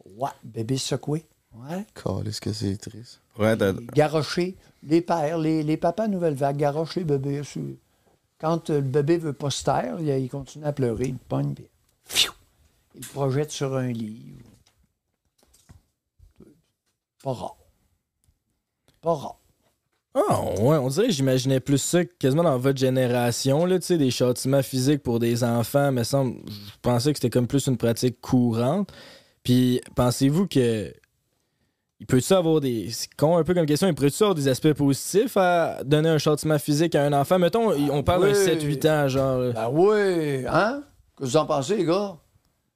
Ouais, 0.06 0.30
bébé 0.44 0.78
secoué. 0.78 1.26
Ouais. 1.58 1.86
Calisse 1.96 2.40
que 2.40 2.54
c'est 2.54 2.78
triste? 2.78 3.22
Ouais, 3.40 3.56
Garrocher, 3.94 4.56
les 4.84 5.02
pères, 5.02 5.38
les, 5.38 5.64
les 5.64 5.78
papas 5.78 6.08
nouvelle 6.08 6.36
vague, 6.36 6.58
garochent 6.58 6.96
les 6.96 7.04
bébés. 7.04 7.44
sur- 7.44 7.62
Quand 8.40 8.70
euh, 8.70 8.76
le 8.76 8.82
bébé 8.82 9.18
veut 9.18 9.34
pas 9.34 9.50
se 9.50 9.64
taire, 9.64 9.98
il, 10.00 10.08
il 10.08 10.30
continue 10.30 10.66
à 10.66 10.74
pleurer, 10.74 11.06
il 11.08 11.18
pogne, 11.18 11.54
puis 11.54 11.68
fiou, 12.06 12.32
il 12.94 13.02
le 13.02 13.08
projette 13.08 13.52
sur 13.52 13.76
un 13.76 13.88
lit. 13.92 14.34
Pas 17.24 17.34
rare. 17.34 17.58
Pas 19.02 19.14
rare. 19.14 19.40
Ah, 20.14 20.44
ouais, 20.62 20.78
on 20.78 20.88
dirait 20.88 21.08
que 21.08 21.14
j'imaginais 21.14 21.60
plus 21.60 21.78
ça 21.78 22.06
quasiment 22.06 22.44
dans 22.44 22.58
votre 22.58 22.78
génération, 22.80 23.66
là, 23.66 23.80
tu 23.80 23.86
sais, 23.88 23.98
des 23.98 24.12
châtiments 24.12 24.64
physiques 24.64 25.04
pour 25.04 25.20
des 25.20 25.44
enfants, 25.44 25.92
mais 25.92 26.06
semble, 26.06 26.38
je 26.48 26.72
pensais 26.82 27.12
que 27.12 27.18
c'était 27.20 27.30
comme 27.30 27.48
plus 27.48 27.68
une 27.68 27.76
pratique 27.78 28.22
courante. 28.22 28.92
Puis, 29.44 29.82
pensez-vous 29.96 30.48
que. 30.48 30.94
Il 32.06 32.08
peut-tu 32.08 32.34
avoir 32.34 32.62
des. 32.62 32.92
C'est 32.92 33.12
con 33.16 33.36
un 33.36 33.44
peu 33.44 33.56
comme 33.56 33.66
question, 33.66 33.88
il 33.88 33.96
peut-tu 33.96 34.22
avoir 34.22 34.36
des 34.36 34.48
aspects 34.48 34.74
positifs 34.74 35.36
à 35.38 35.84
donner 35.84 36.10
un 36.10 36.20
châtiment 36.20 36.60
physique 36.60 36.94
à 36.94 37.04
un 37.04 37.14
enfant? 37.14 37.40
Mettons, 37.40 37.72
on 37.92 38.04
parle 38.04 38.26
Oui. 38.26 38.34
d'un 38.34 38.40
7-8 38.40 38.88
ans, 38.90 39.08
genre. 39.08 39.38
là. 39.40 39.52
Ben 39.54 39.70
oui, 39.72 40.46
hein? 40.48 40.84
Que 41.18 41.24
vous 41.24 41.36
en 41.36 41.48
pensez, 41.48 41.78
les 41.78 41.86
gars? 41.86 42.16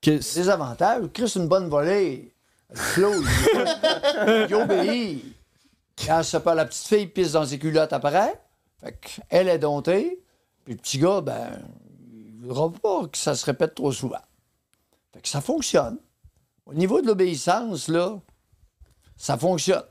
Que- 0.02 0.18
Des 0.18 0.50
avantages. 0.50 1.04
Chris, 1.14 1.32
une 1.36 1.48
bonne 1.48 1.70
volée. 1.70 2.34
Flo, 2.74 3.12
il, 3.14 4.48
il 4.50 4.56
obéit. 4.56 5.24
Quand 6.04 6.24
ça 6.24 6.40
pas 6.40 6.56
la 6.56 6.66
petite 6.66 6.88
fille 6.88 7.06
pisse 7.08 7.34
dans 7.34 7.46
ses 7.46 7.60
culottes 7.60 7.94
après, 7.94 8.34
fait 8.82 9.20
elle 9.30 9.48
est 9.50 9.60
domptée, 9.60 10.24
puis 10.66 10.74
le 10.74 10.80
petit 10.80 10.98
gars, 10.98 11.22
ben, 11.22 11.50
il 12.14 12.48
voudra 12.48 12.72
pas 12.72 13.06
que 13.08 13.18
ça 13.18 13.36
se 13.36 13.46
répète 13.46 13.76
trop 13.76 13.92
souvent. 13.92 14.22
Fait 15.14 15.22
que 15.22 15.28
ça 15.28 15.42
fonctionne. 15.42 15.98
Au 16.66 16.74
niveau 16.74 17.00
de 17.02 17.06
l'obéissance, 17.08 17.90
là, 17.90 18.20
ça 19.20 19.38
fonctionne. 19.38 19.84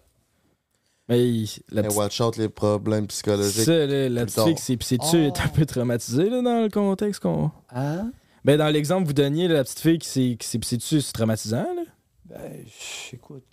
Mais 1.08 1.26
il- 1.26 1.48
la 1.70 1.82
Mais 1.82 1.88
petite, 1.88 1.98
watch 1.98 2.20
out 2.20 2.36
les 2.36 2.48
problèmes 2.48 3.06
psychologiques. 3.06 3.64
ça, 3.64 3.86
là, 3.86 4.08
la 4.08 4.24
petite 4.24 4.36
tard. 4.36 4.46
fille 4.46 4.54
qui 4.56 4.62
s'est 4.62 4.76
pissée 4.76 4.98
dessus 4.98 5.24
est 5.26 5.40
un 5.40 5.46
Oh. 5.46 5.54
peu 5.54 5.64
traumatisée 5.64 6.28
là, 6.28 6.42
dans 6.42 6.60
le 6.62 6.68
contexte 6.68 7.22
qu'on. 7.22 7.50
Hein? 7.70 8.10
Ben, 8.44 8.58
dans 8.58 8.68
l'exemple 8.68 9.02
que 9.04 9.08
vous 9.08 9.12
donniez, 9.14 9.46
là, 9.48 9.54
la 9.54 9.64
petite 9.64 9.78
fille 9.80 9.98
qui 9.98 10.08
s'est, 10.08 10.58
pissée 10.58 10.76
dessus, 10.76 11.00
c'est 11.00 11.12
traumatisant. 11.12 11.62
Là? 11.74 11.82
Ben, 12.26 12.52
ch- 12.66 13.10
écoute, 13.14 13.44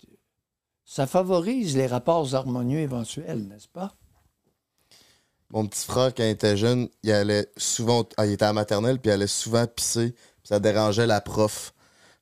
ça 0.84 1.06
favorise 1.06 1.76
les 1.76 1.86
rapports 1.86 2.34
harmonieux 2.34 2.80
éventuels, 2.80 3.46
n'est-ce 3.48 3.68
pas? 3.68 3.94
Mon 5.50 5.66
petit 5.66 5.84
frère, 5.86 6.12
quand 6.14 6.24
il 6.24 6.30
était 6.30 6.56
jeune, 6.56 6.88
il 7.04 7.12
allait 7.12 7.46
souvent. 7.56 8.04
ah, 8.16 8.26
il 8.26 8.32
était 8.32 8.44
à 8.44 8.48
la 8.48 8.52
maternelle, 8.52 8.98
puis 8.98 9.10
il 9.10 9.14
allait 9.14 9.26
souvent 9.26 9.66
pisser. 9.66 10.12
puis 10.12 10.48
ça 10.48 10.60
dérangeait 10.60 11.06
la 11.06 11.20
prof. 11.20 11.72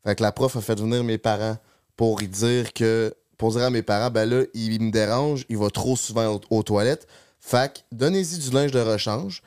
Fait 0.04 0.14
que 0.14 0.22
la 0.22 0.30
prof 0.32 0.54
a 0.56 0.60
fait 0.60 0.78
venir 0.78 1.02
mes 1.04 1.18
parents 1.18 1.56
pour 1.96 2.22
y 2.22 2.28
dire 2.28 2.72
que. 2.72 3.14
Pour 3.38 3.50
dire 3.52 3.62
à 3.64 3.70
mes 3.70 3.82
parents, 3.82 4.10
ben 4.10 4.28
là, 4.28 4.44
il 4.54 4.80
me 4.80 4.90
dérange, 4.90 5.44
il 5.48 5.56
va 5.58 5.70
trop 5.70 5.96
souvent 5.96 6.34
aux, 6.34 6.40
aux 6.50 6.62
toilettes. 6.62 7.06
Fait 7.40 7.72
que 7.72 7.80
donnez-y 7.92 8.38
du 8.38 8.50
linge 8.50 8.70
de 8.70 8.80
rechange. 8.80 9.42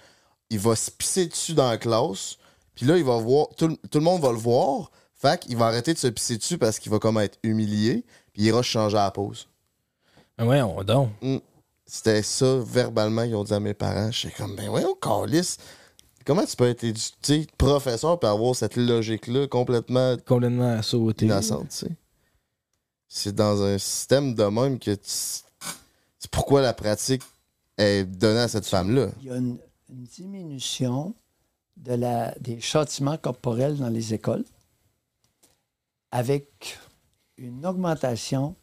Il 0.50 0.60
va 0.60 0.76
se 0.76 0.92
pisser 0.92 1.26
dessus 1.28 1.54
dans 1.54 1.70
la 1.70 1.78
classe. 1.78 2.38
Puis 2.76 2.86
là, 2.86 2.98
il 2.98 3.04
va 3.04 3.18
voir. 3.18 3.48
Tout, 3.58 3.68
le- 3.70 3.78
tout 3.90 3.98
le 4.00 4.04
monde 4.04 4.22
va 4.22 4.32
le 4.32 4.38
voir. 4.38 4.92
Fait 5.16 5.40
qu'il 5.40 5.58
va 5.58 5.66
arrêter 5.68 5.94
de 5.94 5.98
se 5.98 6.08
pisser 6.08 6.38
dessus 6.38 6.58
parce 6.58 6.78
qu'il 6.80 6.92
va 6.92 7.00
comme 7.00 7.18
être 7.18 7.40
humilié. 7.44 8.06
Puis 8.34 8.44
il 8.44 8.46
ira 8.46 8.62
se 8.62 8.68
changer 8.70 8.98
à 8.98 9.04
la 9.06 9.12
pause. 9.12 9.48
Ben, 10.38 10.46
ouais, 10.48 10.62
on 10.62 10.84
donc. 10.84 11.10
Mm. 11.22 11.38
C'était 11.86 12.22
ça, 12.22 12.58
verbalement, 12.60 13.24
qu'ils 13.24 13.36
ont 13.36 13.44
dit 13.44 13.54
à 13.54 13.60
mes 13.60 13.74
parents. 13.74 14.12
J'étais 14.12 14.36
comme, 14.36 14.56
ben 14.56 14.70
ouais, 14.70 14.84
on 14.86 14.94
calisse. 14.96 15.58
Comment 16.26 16.46
tu 16.46 16.56
peux 16.58 16.68
être 16.68 16.84
édu- 16.84 17.12
tu 17.22 17.42
sais, 17.42 17.48
professeur 17.58 18.20
et 18.22 18.26
avoir 18.26 18.54
cette 18.56 18.76
logique-là 18.76 19.48
complètement 19.48 20.16
Complètement 20.26 20.82
sauté. 20.82 21.26
innocente, 21.26 21.70
tu 21.70 21.78
sais? 21.78 21.92
C'est 23.08 23.34
dans 23.34 23.64
un 23.64 23.78
système 23.78 24.36
de 24.36 24.44
même 24.44 24.80
que 24.80 24.98
c'est 25.02 25.44
pourquoi 26.32 26.62
la 26.62 26.74
pratique 26.74 27.24
est 27.78 28.06
donnée 28.06 28.42
à 28.42 28.48
cette 28.48 28.66
femme-là. 28.66 29.10
Il 29.22 29.28
y 29.28 29.32
a 29.32 29.38
une, 29.38 29.58
diminution 29.90 31.16
de 31.78 31.94
la, 31.94 32.36
des 32.40 32.60
châtiments 32.60 33.18
corporels 33.18 33.78
dans 33.78 33.88
les 33.88 34.14
écoles 34.14 34.44
avec 36.12 36.78
une 37.38 37.66
augmentation 37.66 38.56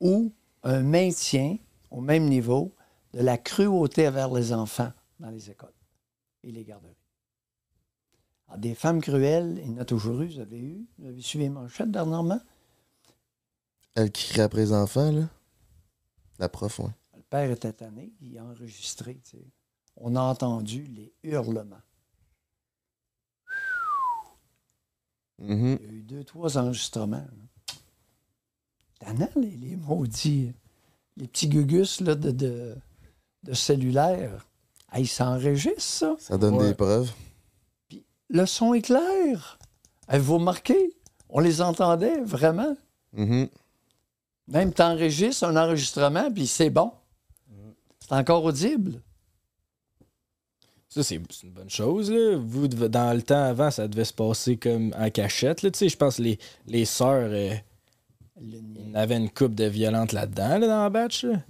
ou 0.00 0.32
un 0.62 0.82
maintien 0.82 1.58
au 1.90 2.00
même 2.00 2.24
niveau 2.24 2.72
de 3.12 3.20
la 3.20 3.36
cruauté 3.36 4.08
envers 4.08 4.32
les 4.32 4.52
enfants 4.52 4.92
dans 5.20 5.30
les 5.30 5.50
écoles 5.50 5.72
et 6.42 6.52
les 6.52 6.64
garderies. 6.64 6.94
Des 8.58 8.74
femmes 8.74 9.00
cruelles, 9.00 9.60
il 9.62 9.72
y 9.72 9.74
en 9.74 9.78
a 9.78 9.84
toujours 9.84 10.20
eu, 10.22 10.28
vous 10.28 10.40
avez 10.40 10.58
eu, 10.58 10.86
vous 10.98 11.08
avez 11.08 11.20
suivi 11.20 11.44
les 11.44 11.50
manchettes 11.50 11.90
dernièrement. 11.90 12.40
Elle 13.96 14.12
qui 14.12 14.28
crie 14.28 14.42
après 14.42 14.58
les 14.60 14.72
enfants, 14.72 15.10
là. 15.10 15.28
La 16.38 16.48
prof, 16.48 16.78
ouais. 16.80 16.90
Le 17.16 17.22
père 17.22 17.50
était 17.50 17.72
tanné, 17.72 18.12
il 18.20 18.36
a 18.38 18.44
enregistré. 18.44 19.18
tu 19.24 19.38
sais. 19.38 19.44
On 19.96 20.14
a 20.16 20.20
entendu 20.20 20.82
les 20.84 21.12
hurlements. 21.22 21.80
Mhm. 25.38 25.78
Il 25.80 25.86
y 25.86 25.88
a 25.88 25.92
eu 25.92 26.02
deux, 26.02 26.24
trois 26.24 26.56
enregistrements. 26.58 27.26
Tannant, 29.00 29.28
les, 29.36 29.50
les 29.50 29.76
maudits, 29.76 30.52
les 31.16 31.26
petits 31.28 31.48
gugus 31.48 32.00
là, 32.00 32.14
de, 32.14 32.30
de, 32.30 32.76
de 33.42 33.52
cellulaire. 33.54 34.46
Ah, 34.88 35.00
ils 35.00 35.08
s'enregistrent, 35.08 35.80
ça. 35.82 36.16
Ça 36.18 36.38
donne 36.38 36.56
Ouais. 36.56 36.68
des 36.68 36.74
preuves. 36.74 37.10
Le 38.28 38.46
son 38.46 38.74
est 38.74 38.82
clair. 38.82 39.58
Avez-vous 40.08 40.34
remarqué? 40.38 40.96
On 41.28 41.40
les 41.40 41.60
entendait 41.60 42.20
vraiment. 42.22 42.76
Mhm. 43.12 43.48
Même 44.48 44.72
t'enregistres 44.72 45.44
un 45.44 45.56
enregistrement, 45.56 46.30
puis 46.32 46.46
c'est 46.46 46.70
bon. 46.70 46.92
C'est 48.00 48.14
encore 48.14 48.44
audible. 48.44 49.02
Ça, 50.88 51.02
c'est 51.02 51.16
une 51.16 51.50
bonne 51.50 51.68
chose. 51.68 52.10
Là. 52.10 52.36
Vous, 52.36 52.68
dans 52.68 53.14
le 53.14 53.22
temps 53.22 53.42
avant, 53.42 53.70
ça 53.70 53.88
devait 53.88 54.04
se 54.04 54.12
passer 54.14 54.56
comme 54.56 54.94
en 54.96 55.10
cachette. 55.10 55.62
Là. 55.62 55.70
Tu 55.70 55.78
sais, 55.78 55.88
Je 55.88 55.96
pense 55.96 56.16
que 56.16 56.22
les, 56.22 56.38
les 56.66 56.84
sœurs, 56.84 57.28
euh, 57.32 57.54
Le 58.40 58.60
avait 58.96 59.16
une 59.16 59.30
coupe 59.30 59.54
de 59.54 59.64
violente 59.64 60.12
là-dedans, 60.12 60.58
là, 60.58 60.66
dans 60.66 60.82
la 60.84 60.90
batch. 60.90 61.24
Là. 61.24 61.42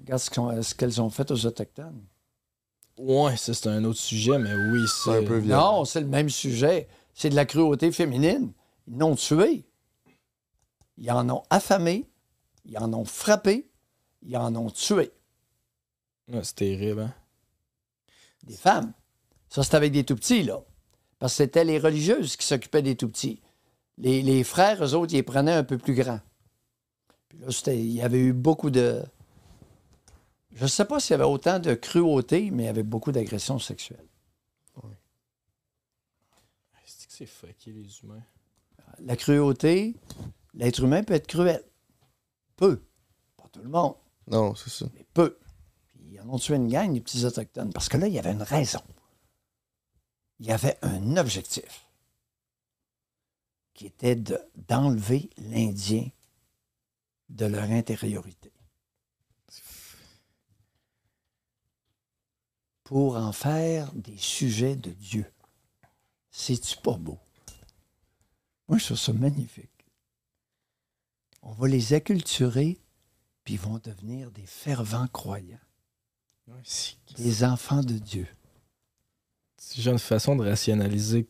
Regarde 0.00 0.62
ce 0.62 0.74
qu'elles 0.74 1.00
ont 1.00 1.10
fait 1.10 1.30
aux 1.30 1.46
Autochtones. 1.46 2.04
Ouais, 2.98 3.36
ça, 3.36 3.54
c'est 3.54 3.68
un 3.68 3.82
autre 3.84 3.98
sujet, 3.98 4.38
mais 4.38 4.54
oui, 4.54 4.80
C'est 4.86 5.16
un 5.16 5.22
peu 5.24 5.38
violent. 5.38 5.78
Non, 5.78 5.84
c'est 5.84 6.00
le 6.00 6.06
même 6.06 6.28
sujet. 6.28 6.88
C'est 7.14 7.30
de 7.30 7.36
la 7.36 7.46
cruauté 7.46 7.90
féminine. 7.90 8.52
Ils 8.86 8.98
l'ont 8.98 9.14
tué. 9.14 9.64
Ils 10.98 11.10
en 11.10 11.28
ont 11.30 11.42
affamé. 11.50 12.06
Ils 12.68 12.78
en 12.78 12.92
ont 12.92 13.04
frappé. 13.04 13.68
Ils 14.22 14.36
en 14.36 14.54
ont 14.54 14.70
tué. 14.70 15.10
Ouais, 16.28 16.44
c'est 16.44 16.56
terrible. 16.56 17.00
Hein? 17.00 17.14
Des 18.44 18.56
femmes. 18.56 18.92
Ça, 19.48 19.62
c'était 19.62 19.76
avec 19.76 19.92
des 19.92 20.04
tout 20.04 20.16
petits, 20.16 20.42
là. 20.42 20.60
Parce 21.18 21.32
que 21.32 21.36
c'était 21.38 21.64
les 21.64 21.78
religieuses 21.78 22.36
qui 22.36 22.46
s'occupaient 22.46 22.82
des 22.82 22.96
tout 22.96 23.08
petits. 23.08 23.40
Les, 23.96 24.22
les 24.22 24.44
frères, 24.44 24.84
eux 24.84 24.94
autres, 24.94 25.12
ils 25.12 25.16
les 25.16 25.22
prenaient 25.22 25.52
un 25.52 25.64
peu 25.64 25.78
plus 25.78 25.94
grands. 25.94 26.20
Puis 27.28 27.38
là, 27.38 27.48
il 27.72 27.92
y 27.92 28.02
avait 28.02 28.20
eu 28.20 28.32
beaucoup 28.32 28.70
de. 28.70 29.02
Je 30.52 30.62
ne 30.62 30.68
sais 30.68 30.84
pas 30.84 31.00
s'il 31.00 31.12
y 31.12 31.14
avait 31.14 31.24
autant 31.24 31.58
de 31.58 31.74
cruauté, 31.74 32.50
mais 32.50 32.64
il 32.64 32.66
y 32.66 32.70
avait 32.70 32.82
beaucoup 32.82 33.12
d'agressions 33.12 33.58
sexuelles. 33.58 34.06
C'est 36.84 37.06
que 37.06 37.12
c'est 37.12 37.26
fucké, 37.26 37.72
les 37.72 38.00
humains? 38.02 38.22
la 39.00 39.16
cruauté, 39.16 39.94
l'être 40.54 40.82
humain 40.82 41.02
peut 41.02 41.14
être 41.14 41.26
cruel. 41.26 41.62
Peu. 42.58 42.82
Pas 43.38 43.48
tout 43.52 43.62
le 43.62 43.68
monde, 43.70 43.94
Non, 44.26 44.54
c'est 44.54 44.68
ça. 44.68 44.84
mais 44.94 45.06
peu. 45.14 45.38
Puis 45.86 46.00
ils 46.10 46.20
en 46.20 46.28
ont 46.28 46.38
tué 46.38 46.56
une 46.56 46.68
gang, 46.68 46.92
les 46.92 47.00
petits 47.00 47.24
Autochtones. 47.24 47.72
Parce 47.72 47.88
que 47.88 47.96
là, 47.96 48.06
il 48.08 48.12
y 48.12 48.18
avait 48.18 48.32
une 48.32 48.42
raison. 48.42 48.82
Il 50.40 50.46
y 50.46 50.52
avait 50.52 50.76
un 50.82 51.16
objectif 51.16 51.86
qui 53.74 53.86
était 53.86 54.16
de- 54.16 54.40
d'enlever 54.68 55.30
l'Indien 55.38 56.08
de 57.28 57.46
leur 57.46 57.70
intériorité. 57.70 58.52
Pour 62.84 63.16
en 63.16 63.32
faire 63.32 63.92
des 63.94 64.16
sujets 64.18 64.74
de 64.76 64.90
Dieu. 64.90 65.30
C'est-tu 66.30 66.76
pas 66.78 66.96
beau? 66.96 67.18
Moi, 68.68 68.78
je 68.78 68.84
trouve 68.86 68.96
ça 68.98 69.12
magnifique. 69.12 69.77
On 71.48 71.52
va 71.52 71.66
les 71.66 71.94
acculturer, 71.94 72.78
puis 73.42 73.54
ils 73.54 73.60
vont 73.60 73.78
devenir 73.78 74.30
des 74.30 74.44
fervents 74.44 75.06
croyants, 75.08 75.58
des 77.16 77.42
enfants 77.42 77.82
de 77.82 77.94
Dieu. 77.94 78.28
C'est 79.56 79.80
genre 79.80 79.94
une 79.94 79.98
façon 79.98 80.36
de 80.36 80.46
rationaliser. 80.46 81.26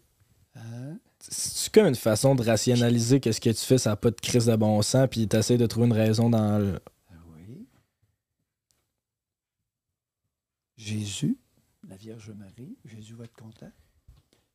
Hein? 0.56 0.98
C'est 1.20 1.72
comme 1.72 1.86
une 1.86 1.94
façon 1.94 2.34
de 2.34 2.42
rationaliser 2.42 3.20
que 3.20 3.30
ce 3.30 3.40
que 3.40 3.50
tu 3.50 3.64
fais, 3.64 3.78
ça 3.78 3.90
n'a 3.90 3.96
pas 3.96 4.10
de 4.10 4.20
crise 4.20 4.46
de 4.46 4.56
bon 4.56 4.82
sens, 4.82 5.06
puis 5.08 5.28
t'essaies 5.28 5.56
de 5.56 5.66
trouver 5.66 5.86
une 5.86 5.92
raison 5.92 6.28
dans 6.28 6.58
le. 6.58 6.80
Ah 7.10 7.14
Oui. 7.36 7.68
Jésus, 10.76 11.38
la 11.88 11.96
Vierge 11.96 12.32
Marie, 12.32 12.76
Jésus 12.84 13.14
va 13.14 13.24
être 13.24 13.36
content. 13.36 13.70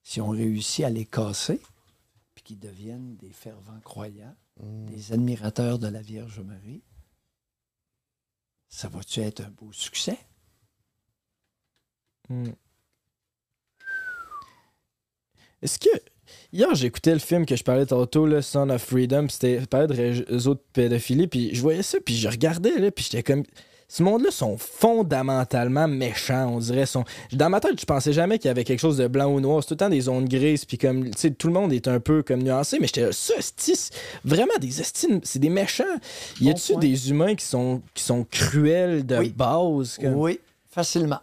Si 0.03 0.19
on 0.19 0.27
réussit 0.27 0.83
à 0.83 0.89
les 0.89 1.05
casser, 1.05 1.61
puis 2.35 2.43
qu'ils 2.43 2.59
deviennent 2.59 3.15
des 3.15 3.31
fervents 3.31 3.79
croyants, 3.79 4.35
des 4.59 5.13
admirateurs 5.13 5.79
de 5.79 5.87
la 5.87 6.01
Vierge 6.01 6.39
Marie, 6.39 6.83
ça 8.69 8.87
va-tu 8.87 9.19
être 9.21 9.41
un 9.41 9.49
beau 9.49 9.71
succès? 9.71 10.17
Hmm. 12.29 12.51
Est-ce 15.61 15.79
que. 15.79 15.89
Hier, 16.51 16.73
j'écoutais 16.73 17.13
le 17.13 17.19
film 17.19 17.45
que 17.45 17.55
je 17.55 17.63
parlais 17.63 17.85
tantôt, 17.85 18.25
le 18.25 18.41
Son 18.41 18.69
of 18.69 18.81
Freedom, 18.81 19.27
c'était 19.29 19.65
parlait 19.65 19.87
de 19.87 20.23
réseau 20.25 20.55
de 20.55 20.63
pédophilie, 20.73 21.27
puis 21.27 21.53
je 21.53 21.61
voyais 21.61 21.83
ça, 21.83 21.99
puis 22.03 22.15
je 22.15 22.27
regardais, 22.27 22.79
là, 22.79 22.91
puis 22.91 23.05
j'étais 23.05 23.23
comme. 23.23 23.43
Ce 23.95 24.01
monde-là 24.01 24.31
sont 24.31 24.57
fondamentalement 24.57 25.87
méchants, 25.87 26.47
on 26.55 26.57
dirait. 26.57 26.87
Sont... 26.87 27.03
Dans 27.31 27.51
ma 27.51 27.59
tête, 27.59 27.79
je 27.79 27.85
pensais 27.85 28.11
jamais 28.11 28.39
qu'il 28.39 28.47
y 28.47 28.49
avait 28.49 28.63
quelque 28.63 28.79
chose 28.79 28.97
de 28.97 29.05
blanc 29.05 29.27
ou 29.31 29.39
noir. 29.39 29.61
C'est 29.61 29.67
tout 29.67 29.73
le 29.75 29.77
temps 29.77 29.89
des 29.89 30.01
zones 30.01 30.27
grises, 30.27 30.65
puis 30.65 30.79
comme, 30.79 31.11
tu 31.11 31.19
sais, 31.19 31.29
tout 31.29 31.45
le 31.45 31.53
monde 31.53 31.71
est 31.71 31.87
un 31.87 31.99
peu 31.99 32.23
comme 32.23 32.41
nuancé, 32.41 32.79
mais 32.79 32.87
j'étais 32.87 33.11
ça, 33.11 33.35
vraiment 34.25 34.57
des 34.59 34.81
estimes, 34.81 35.19
c'est 35.23 35.37
des 35.37 35.51
méchants. 35.51 35.83
Y 36.41 36.49
a-tu 36.49 36.75
des 36.77 37.11
humains 37.11 37.35
qui 37.35 37.45
sont, 37.45 37.83
qui 37.93 38.01
sont 38.01 38.23
cruels 38.23 39.05
de 39.05 39.15
Oui. 39.17 39.29
base? 39.29 39.99
comme- 40.01 40.15
Oui, 40.15 40.39
facilement. 40.71 41.19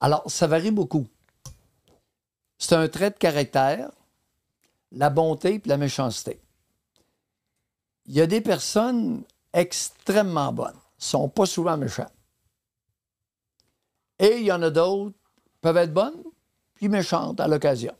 Alors, 0.00 0.22
ça 0.28 0.46
varie 0.46 0.70
beaucoup. 0.70 1.06
C'est 2.56 2.74
un 2.74 2.88
trait 2.88 3.10
de 3.10 3.16
caractère, 3.18 3.90
la 4.92 5.10
bonté 5.10 5.58
puis 5.58 5.68
la 5.68 5.76
méchanceté. 5.76 6.40
Il 8.06 8.14
y 8.14 8.22
a 8.22 8.26
des 8.26 8.40
personnes 8.40 9.24
extrêmement 9.52 10.54
bonnes, 10.54 10.72
sont 10.98 11.28
pas 11.28 11.46
souvent 11.46 11.76
méchantes. 11.76 12.12
Et 14.18 14.38
il 14.38 14.44
y 14.44 14.52
en 14.52 14.62
a 14.62 14.70
d'autres 14.70 15.14
qui 15.14 15.58
peuvent 15.60 15.76
être 15.76 15.94
bonnes 15.94 16.22
puis 16.74 16.88
méchantes 16.88 17.40
à 17.40 17.48
l'occasion. 17.48 17.94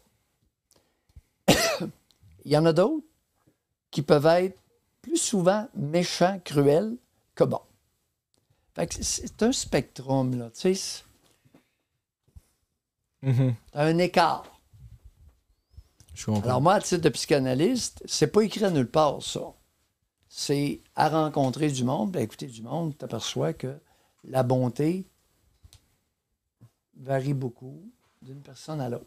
il 1.48 2.52
y 2.52 2.56
en 2.56 2.66
a 2.66 2.72
d'autres 2.72 3.06
qui 3.90 4.02
peuvent 4.02 4.26
être 4.26 4.58
plus 5.00 5.16
souvent 5.16 5.68
méchants, 5.74 6.40
cruels 6.44 6.96
que 7.34 7.44
bons. 7.44 7.62
Fait 8.74 8.86
que 8.86 9.02
c'est 9.02 9.42
un 9.42 9.52
spectrum, 9.52 10.38
là. 10.38 10.50
Tu 10.50 10.60
sais, 10.60 10.74
c'est 10.74 11.02
Mhm. 13.20 13.54
un 13.72 13.98
écart. 13.98 14.44
Je 16.14 16.26
comprends. 16.26 16.42
Alors, 16.42 16.60
moi, 16.60 16.74
à 16.74 16.80
titre 16.80 17.02
de 17.02 17.08
psychanalyste, 17.08 18.02
c'est 18.06 18.28
pas 18.28 18.42
écrit 18.42 18.64
à 18.64 18.70
nulle 18.70 18.88
part, 18.90 19.22
ça. 19.22 19.40
C'est 20.28 20.80
à 20.94 21.08
rencontrer 21.08 21.70
du 21.70 21.84
monde, 21.84 22.16
à 22.16 22.20
écouter 22.20 22.46
du 22.46 22.62
monde, 22.62 22.92
tu 22.92 22.98
t'aperçois 22.98 23.52
que 23.52 23.78
la 24.24 24.42
bonté 24.42 25.06
varie 26.96 27.34
beaucoup 27.34 27.90
d'une 28.20 28.42
personne 28.42 28.80
à 28.80 28.88
l'autre. 28.88 29.06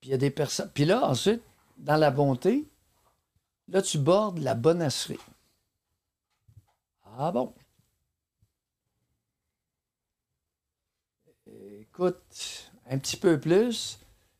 Puis 0.00 0.16
des 0.16 0.30
personnes. 0.30 0.70
Puis 0.72 0.84
là, 0.84 1.06
ensuite, 1.06 1.42
dans 1.76 1.96
la 1.96 2.10
bonté, 2.10 2.68
là, 3.68 3.82
tu 3.82 3.98
bordes 3.98 4.38
la 4.38 4.54
bonasserie. 4.54 5.18
Ah 7.18 7.30
bon? 7.30 7.52
Écoute, 11.46 12.72
un 12.86 12.98
petit 12.98 13.16
peu 13.16 13.38
plus, 13.38 13.98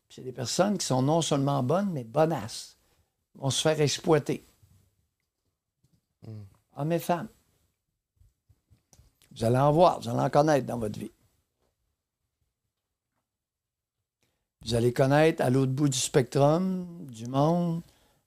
puis 0.09 0.17
il 0.17 0.25
y 0.25 0.27
a 0.27 0.31
des 0.31 0.35
personnes 0.35 0.77
qui 0.77 0.85
sont 0.85 1.03
non 1.03 1.21
seulement 1.21 1.61
bonnes, 1.61 1.91
mais 1.91 2.03
bonasses. 2.03 2.77
Vont 3.35 3.51
se 3.51 3.61
faire 3.61 3.79
exploiter. 3.79 4.45
Hommes 6.75 6.91
et 6.91 6.99
femmes. 6.99 7.27
Vous 9.35 9.43
allez 9.43 9.57
en 9.57 9.71
voir, 9.71 9.99
vous 9.99 10.09
allez 10.09 10.19
en 10.19 10.29
connaître 10.29 10.65
dans 10.67 10.77
votre 10.77 10.99
vie. 10.99 11.11
Vous 14.65 14.75
allez 14.75 14.93
connaître 14.93 15.43
à 15.43 15.49
l'autre 15.49 15.71
bout 15.73 15.89
du 15.89 15.97
spectrum 15.97 16.87
du 17.11 17.25
monde 17.27 17.81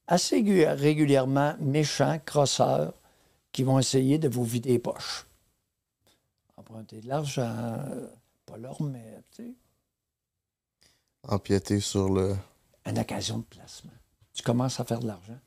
assez 0.07 0.43
gu- 0.43 0.67
régulièrement 0.67 1.57
méchants, 1.61 2.19
crosseurs, 2.25 2.93
qui 3.53 3.63
vont 3.63 3.79
essayer 3.79 4.19
de 4.19 4.29
vous 4.29 4.45
vider 4.45 4.71
les 4.71 4.79
poches. 4.79 5.27
Emprunter 6.57 7.01
de 7.01 7.09
l'argent, 7.09 7.79
pas 8.45 8.57
leur 8.59 8.81
mais 8.83 9.23
tu 9.33 9.45
sais, 9.45 9.55
Empiéter 11.23 11.81
sur 11.81 12.09
le. 12.09 12.37
une 12.85 12.99
occasion 12.99 13.39
de 13.39 13.45
placement. 13.45 13.91
Tu 14.33 14.43
commences 14.43 14.79
à 14.79 14.85
faire 14.85 15.01
de 15.01 15.07
l'argent. 15.09 15.39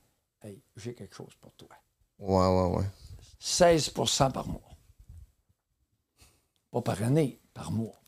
Hey, 0.41 0.61
j'ai 0.75 0.93
quelque 0.93 1.15
chose 1.15 1.33
pour 1.39 1.53
toi. 1.53 1.69
Ouais, 2.19 2.47
ouais, 2.47 2.77
ouais. 2.77 2.85
16% 3.41 4.31
par 4.31 4.47
mois. 4.47 4.61
Pas 6.71 6.81
par 6.81 7.01
année, 7.03 7.39
par 7.53 7.71
mois. 7.71 7.99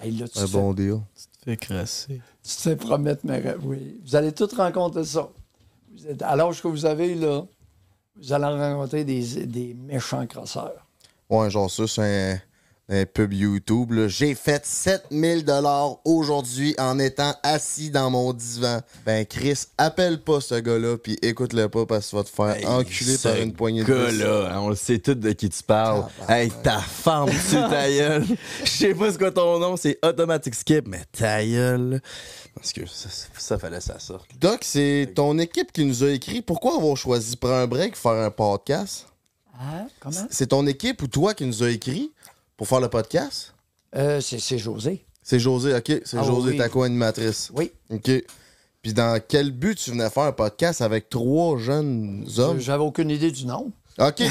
Hey, 0.00 0.12
là, 0.12 0.28
tu 0.28 0.38
Un 0.38 0.46
te 0.46 0.52
bon 0.52 0.72
deal. 0.72 1.00
Fais 1.44 1.56
crasser. 1.56 2.20
Tu 2.42 2.56
te 2.56 2.60
fais 2.60 2.76
promettre, 2.76 3.20
mais 3.24 3.54
oui. 3.62 4.00
Vous 4.04 4.16
allez 4.16 4.32
tous 4.32 4.52
rencontrer 4.54 5.04
ça. 5.04 5.28
Vous 5.92 6.06
êtes, 6.06 6.22
à 6.22 6.34
l'âge 6.36 6.62
que 6.62 6.68
vous 6.68 6.86
avez, 6.86 7.14
là, 7.14 7.42
vous 8.16 8.32
allez 8.32 8.44
rencontrer 8.46 9.04
des, 9.04 9.46
des 9.46 9.74
méchants 9.74 10.26
crosseurs. 10.26 10.86
Ouais, 11.28 11.50
genre 11.50 11.70
ça, 11.70 11.86
c'est 11.86 12.32
un, 12.32 12.40
un 12.88 13.06
pub 13.06 13.32
YouTube. 13.32 13.92
là. 13.92 14.08
J'ai 14.08 14.34
fait 14.34 14.64
7000 14.66 15.44
dollars 15.44 15.96
aujourd'hui 16.04 16.74
en 16.78 16.98
étant 16.98 17.34
assis 17.42 17.90
dans 17.90 18.10
mon 18.10 18.32
divan. 18.32 18.80
Ben, 19.06 19.24
Chris, 19.24 19.64
appelle 19.78 20.20
pas 20.20 20.40
ce 20.40 20.56
gars-là, 20.56 20.98
puis 20.98 21.16
écoute-le 21.22 21.68
pas 21.68 21.86
parce 21.86 22.06
que 22.06 22.10
tu 22.10 22.16
vas 22.16 22.24
te 22.24 22.28
faire 22.28 22.70
enculer 22.70 23.16
par 23.22 23.36
une 23.36 23.52
poignée 23.54 23.84
de 23.84 23.88
gars 23.92 24.06
vis. 24.10 24.18
là, 24.18 24.50
hein, 24.52 24.60
on 24.60 24.68
le 24.68 24.76
sait 24.76 24.98
tout 24.98 25.14
de 25.14 25.32
qui 25.32 25.48
tu 25.48 25.62
parles. 25.62 26.04
Hey, 26.28 26.50
ta 26.62 26.78
femme, 26.78 27.30
tu 27.30 27.52
ta 27.54 27.88
gueule. 27.90 28.26
Je 28.64 28.70
sais 28.70 28.94
pas 28.94 29.10
c'est 29.10 29.18
quoi 29.18 29.30
ton 29.30 29.58
nom, 29.58 29.76
c'est 29.76 29.98
Automatic 30.04 30.54
Skip, 30.54 30.86
mais 30.86 31.02
ta 31.10 31.44
gueule. 31.44 32.02
Parce 32.54 32.72
que 32.72 32.86
ça, 32.86 33.08
ça, 33.08 33.26
ça 33.36 33.58
fallait 33.58 33.80
ça 33.80 33.98
sorte. 33.98 34.28
Doc, 34.38 34.60
c'est 34.62 35.12
ton 35.14 35.38
équipe 35.38 35.72
qui 35.72 35.84
nous 35.84 36.04
a 36.04 36.10
écrit. 36.10 36.42
Pourquoi 36.42 36.76
avoir 36.76 36.96
choisi 36.96 37.36
prendre 37.36 37.54
un 37.56 37.66
break 37.66 37.96
faire 37.96 38.12
un 38.12 38.30
podcast? 38.30 39.06
Hein? 39.60 39.86
Comment? 40.00 40.26
C'est 40.30 40.48
ton 40.48 40.66
équipe 40.66 41.00
ou 41.02 41.06
toi 41.06 41.32
qui 41.34 41.44
nous 41.46 41.62
a 41.62 41.70
écrit? 41.70 42.12
Pour 42.56 42.68
faire 42.68 42.80
le 42.80 42.88
podcast? 42.88 43.54
Euh, 43.96 44.20
c'est, 44.20 44.58
José. 44.58 45.04
C'est 45.22 45.38
José, 45.38 45.74
ok. 45.74 46.02
C'est 46.04 46.18
Ah 46.18 46.24
José, 46.24 46.52
oui. 46.52 46.58
ta 46.58 46.68
co-animatrice. 46.68 47.50
Oui. 47.54 47.72
Ok. 47.90 48.10
Puis 48.82 48.92
dans 48.92 49.18
quel 49.26 49.50
but 49.50 49.78
tu 49.78 49.90
venais 49.90 50.10
faire 50.10 50.24
un 50.24 50.32
podcast 50.32 50.82
avec 50.82 51.08
trois 51.08 51.58
jeunes 51.58 52.26
hommes? 52.36 52.60
J'avais 52.60 52.84
aucune 52.84 53.10
idée 53.10 53.30
du 53.30 53.46
nom. 53.46 53.72
Ok. 53.98 54.20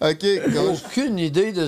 ok. 0.00 0.26
Aucune 0.68 1.18
idée 1.18 1.52
de. 1.52 1.66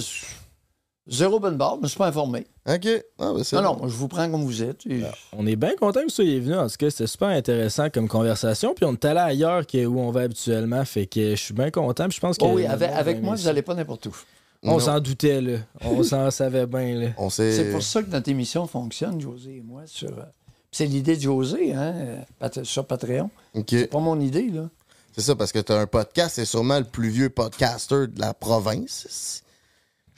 Zéro 1.08 1.40
bonne 1.40 1.56
barre, 1.56 1.76
je 1.76 1.82
me 1.82 1.88
suis 1.88 1.96
pas 1.98 2.08
informé. 2.08 2.46
Ok. 2.68 2.86
Ah, 3.18 3.32
ben, 3.32 3.62
Non, 3.62 3.74
bon. 3.74 3.82
non, 3.82 3.88
je 3.88 3.94
vous 3.96 4.08
prends 4.08 4.30
comme 4.30 4.42
vous 4.44 4.62
êtes. 4.62 4.86
et- 4.86 5.02
On 5.36 5.46
est 5.46 5.56
bien 5.56 5.74
content 5.74 6.00
que 6.00 6.04
vous 6.04 6.10
soyez 6.10 6.38
venu. 6.38 6.54
En 6.54 6.68
tout 6.68 6.76
cas, 6.78 6.90
c'était 6.90 7.06
super 7.06 7.28
intéressant 7.28 7.88
comme 7.88 8.08
conversation. 8.08 8.74
Puis 8.74 8.84
on 8.84 8.92
est 8.92 9.04
allé 9.06 9.20
ailleurs 9.20 9.66
que 9.66 9.86
où 9.86 9.98
on 10.00 10.10
va 10.10 10.22
habituellement. 10.22 10.84
Fait 10.84 11.06
que 11.06 11.30
je 11.30 11.42
suis 11.42 11.54
bien 11.54 11.70
content. 11.70 12.04
Puis 12.08 12.16
je 12.16 12.20
pense 12.20 12.36
que. 12.36 12.44
Oh 12.44 12.52
oui, 12.54 12.66
avec, 12.66 13.22
moi, 13.22 13.36
ça. 13.36 13.42
vous 13.42 13.48
n'allez 13.48 13.62
pas 13.62 13.74
n'importe 13.74 14.06
où. 14.06 14.16
On 14.62 14.78
s'en 14.80 15.00
doutait, 15.00 15.40
là. 15.40 15.58
On 15.82 16.02
s'en 16.02 16.30
savait 16.32 16.66
bien, 16.66 16.94
là. 17.00 17.08
On 17.16 17.30
sait. 17.30 17.52
C'est 17.52 17.70
pour 17.70 17.82
ça 17.82 18.02
que 18.02 18.10
notre 18.10 18.28
émission 18.28 18.66
fonctionne, 18.66 19.20
José 19.20 19.56
et 19.56 19.62
moi, 19.62 19.82
sur. 19.86 20.10
euh, 20.10 20.22
C'est 20.70 20.84
l'idée 20.86 21.16
de 21.16 21.22
José, 21.22 21.72
hein, 21.72 21.94
euh, 22.42 22.64
sur 22.64 22.84
Patreon. 22.84 23.30
Ok. 23.54 23.66
C'est 23.70 23.86
pas 23.86 24.00
mon 24.00 24.20
idée, 24.20 24.50
là. 24.50 24.68
C'est 25.16 25.22
ça, 25.22 25.34
parce 25.34 25.52
que 25.52 25.58
t'as 25.60 25.80
un 25.80 25.86
podcast, 25.86 26.34
c'est 26.34 26.44
sûrement 26.44 26.78
le 26.78 26.84
plus 26.84 27.08
vieux 27.08 27.30
podcaster 27.30 28.08
de 28.08 28.20
la 28.20 28.34
province. 28.34 29.42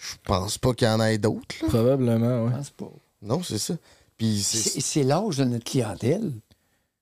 Je 0.03 0.15
pense 0.25 0.57
pas 0.57 0.73
qu'il 0.73 0.87
y 0.89 0.91
en 0.91 1.01
ait 1.03 1.19
d'autres, 1.19 1.55
là. 1.61 1.69
Probablement, 1.69 2.45
ouais. 2.45 2.51
Je 2.53 2.57
pense 2.57 2.71
pas. 2.71 2.91
Non, 3.21 3.43
c'est 3.43 3.59
ça. 3.59 3.75
Puis 4.17 4.43
C'est 4.43 4.59
c'est. 4.59 4.81
c'est 4.81 5.03
l'âge 5.03 5.37
de 5.37 5.45
notre 5.45 5.65
clientèle. 5.65 6.33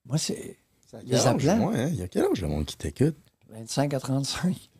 Moi, 0.04 0.18
c'est 0.18 0.56
les 0.92 1.04
Quel 1.10 1.14
âge, 1.14 1.26
appelants. 1.26 1.68
ouais, 1.68 1.78
hein? 1.80 1.88
Il 1.90 1.96
y 1.96 2.02
a 2.02 2.08
quel 2.08 2.24
âge 2.24 2.40
le 2.42 2.48
monde 2.48 2.64
qui 2.66 2.76
t'écoute? 2.76 3.16
25 3.50 3.94
à 3.94 4.00
35. 4.00 4.70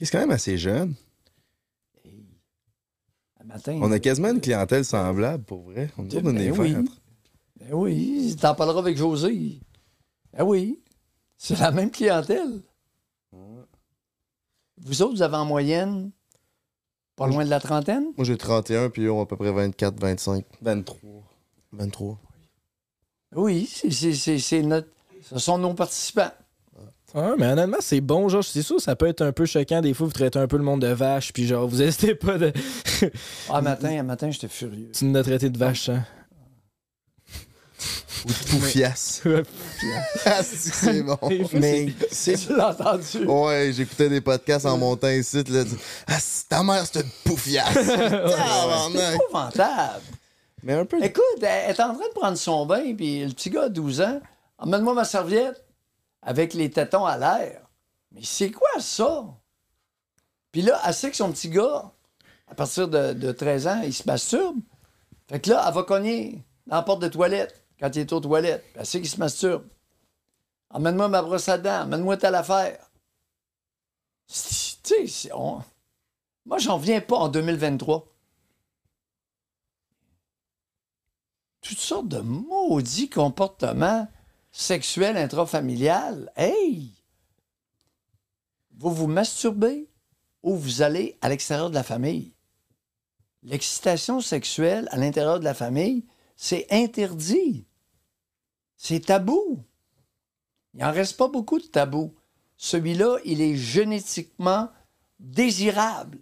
C'est 0.00 0.10
quand 0.10 0.20
même 0.20 0.30
assez 0.30 0.56
jeune. 0.56 0.94
Le 3.40 3.46
matin. 3.46 3.78
On 3.82 3.92
a 3.92 3.98
quasiment 3.98 4.30
une 4.30 4.40
clientèle 4.40 4.84
semblable, 4.84 5.44
pour 5.44 5.62
vrai. 5.62 5.90
On 5.98 6.04
nous 6.04 6.08
Ben 6.20 6.50
oui. 6.58 6.74
Ben 7.60 7.72
oui, 7.72 8.36
t'en 8.40 8.54
parleras 8.54 8.78
avec 8.80 8.96
José. 8.96 9.60
Ben 10.32 10.44
oui, 10.44 10.80
c'est 11.36 11.58
la 11.58 11.72
même 11.72 11.90
clientèle. 11.90 12.62
Vous 14.80 15.02
autres, 15.02 15.14
vous 15.14 15.22
avez 15.22 15.36
en 15.36 15.44
moyenne 15.44 16.10
pas 17.18 17.26
loin 17.26 17.44
de 17.44 17.50
la 17.50 17.60
trentaine? 17.60 18.04
Moi, 18.16 18.24
j'ai 18.24 18.36
31, 18.36 18.88
puis 18.90 19.02
ils 19.02 19.10
ont 19.10 19.20
à 19.20 19.26
peu 19.26 19.36
près 19.36 19.52
24, 19.52 20.00
25, 20.00 20.44
23. 20.62 20.98
23. 21.72 22.18
Oui, 23.36 23.68
c'est- 23.70 23.90
c'est- 23.90 24.14
c'est 24.14 24.38
c'est 24.38 24.62
notre... 24.62 24.88
Ce 25.22 25.38
sont 25.38 25.58
nos 25.58 25.74
participants. 25.74 26.30
Ouais, 27.14 27.32
mais 27.38 27.46
honnêtement, 27.46 27.78
c'est 27.80 28.00
bon, 28.02 28.28
genre, 28.28 28.44
c'est 28.44 28.62
sûr, 28.62 28.80
ça 28.80 28.94
peut 28.94 29.06
être 29.06 29.22
un 29.22 29.32
peu 29.32 29.46
choquant 29.46 29.80
des 29.80 29.94
fois, 29.94 30.06
vous 30.06 30.12
traitez 30.12 30.38
un 30.38 30.46
peu 30.46 30.58
le 30.58 30.62
monde 30.62 30.82
de 30.82 30.88
vache, 30.88 31.32
puis 31.32 31.46
genre, 31.46 31.66
vous 31.66 31.80
hésitez 31.82 32.14
pas 32.14 32.36
de. 32.38 32.52
Ah, 33.50 33.60
matin, 33.62 33.98
un 33.98 34.02
matin, 34.02 34.30
j'étais 34.30 34.48
furieux. 34.48 34.90
tu 34.92 35.04
nous 35.06 35.16
as 35.18 35.22
traité 35.22 35.48
de 35.50 35.58
vache, 35.58 35.88
hein? 35.88 36.04
Ou 38.24 38.28
de 38.28 38.50
poufiasse. 38.50 39.22
Ouais. 39.24 39.42
Ah, 40.26 40.42
c'est 40.42 40.56
c'est 40.74 41.02
bon. 41.02 41.16
Mais 41.52 41.94
tu 42.10 42.52
l'as 42.56 42.70
entendu. 42.70 43.24
Ouais, 43.26 43.70
j'écoutais 43.72 44.08
des 44.08 44.20
podcasts 44.20 44.66
en 44.66 44.76
montant 44.76 45.08
ici. 45.08 45.44
Là, 45.44 45.62
ah, 46.08 46.18
c'est- 46.18 46.48
ta 46.48 46.62
mère, 46.64 46.84
c'est 46.84 47.00
une 47.00 47.10
poufiasse. 47.24 47.74
Tabarnak. 47.86 48.92
C'est 48.96 49.14
épouvantable. 49.14 50.02
Mais 50.64 50.72
un 50.74 50.84
peu. 50.84 51.02
Écoute, 51.04 51.22
elle 51.42 51.70
est 51.70 51.80
en 51.80 51.94
train 51.94 52.08
de 52.08 52.12
prendre 52.14 52.36
son 52.36 52.66
bain, 52.66 52.92
puis 52.96 53.24
le 53.24 53.32
petit 53.32 53.50
gars 53.50 53.64
a 53.64 53.68
12 53.68 54.00
ans, 54.00 54.20
emmène-moi 54.58 54.94
ma 54.94 55.04
serviette 55.04 55.64
avec 56.22 56.54
les 56.54 56.68
tétons 56.70 57.06
à 57.06 57.16
l'air. 57.16 57.60
Mais 58.12 58.22
c'est 58.24 58.50
quoi 58.50 58.68
ça? 58.80 59.24
Puis 60.50 60.62
là, 60.62 60.80
elle 60.84 60.94
sait 60.94 61.10
que 61.10 61.16
son 61.16 61.30
petit 61.30 61.48
gars, 61.50 61.92
à 62.50 62.54
partir 62.54 62.88
de, 62.88 63.12
de 63.12 63.30
13 63.30 63.66
ans, 63.68 63.80
il 63.84 63.94
se 63.94 64.02
masturbe. 64.06 64.56
Fait 65.28 65.38
que 65.38 65.50
là, 65.50 65.64
elle 65.68 65.74
va 65.74 65.82
cogner 65.84 66.42
dans 66.66 66.76
la 66.76 66.82
porte 66.82 67.02
de 67.02 67.08
toilette 67.08 67.62
quand 67.78 67.94
il 67.96 68.00
est 68.00 68.12
aux 68.12 68.20
toilettes. 68.20 68.64
Puis 68.72 68.80
Elle 68.80 68.86
sait 68.86 69.00
qu'il 69.00 69.10
se 69.10 69.18
masturbe. 69.18 69.66
Emmène-moi 70.70 71.08
ma 71.08 71.22
brosse 71.22 71.48
à 71.48 71.58
dents, 71.58 71.82
emmène-moi 71.84 72.16
telle 72.16 72.34
affaire. 72.34 72.90
Tu 74.82 75.08
sais, 75.08 75.32
on- 75.34 75.62
moi, 76.44 76.58
j'en 76.58 76.78
viens 76.78 77.00
pas 77.00 77.16
en 77.16 77.28
2023. 77.28 78.06
toutes 81.60 81.78
sortes 81.78 82.08
de 82.08 82.20
maudits 82.20 83.10
comportements 83.10 84.08
sexuels 84.52 85.18
intrafamiliales. 85.18 86.32
Hey! 86.34 86.94
Vous 88.78 88.90
vous 88.90 89.06
masturbez 89.06 89.86
ou 90.42 90.56
vous 90.56 90.80
allez 90.80 91.18
à 91.20 91.28
l'extérieur 91.28 91.68
de 91.68 91.74
la 91.74 91.82
famille. 91.82 92.32
L'excitation 93.42 94.22
sexuelle 94.22 94.88
à 94.92 94.96
l'intérieur 94.96 95.40
de 95.40 95.44
la 95.44 95.52
famille, 95.52 96.06
c'est 96.36 96.66
interdit. 96.70 97.66
C'est 98.78 99.00
tabou. 99.06 99.62
Il 100.72 100.80
n'en 100.80 100.92
reste 100.92 101.16
pas 101.16 101.28
beaucoup 101.28 101.58
de 101.58 101.66
tabous. 101.66 102.14
Celui-là, 102.56 103.18
il 103.24 103.42
est 103.42 103.56
génétiquement 103.56 104.70
désirable. 105.18 106.18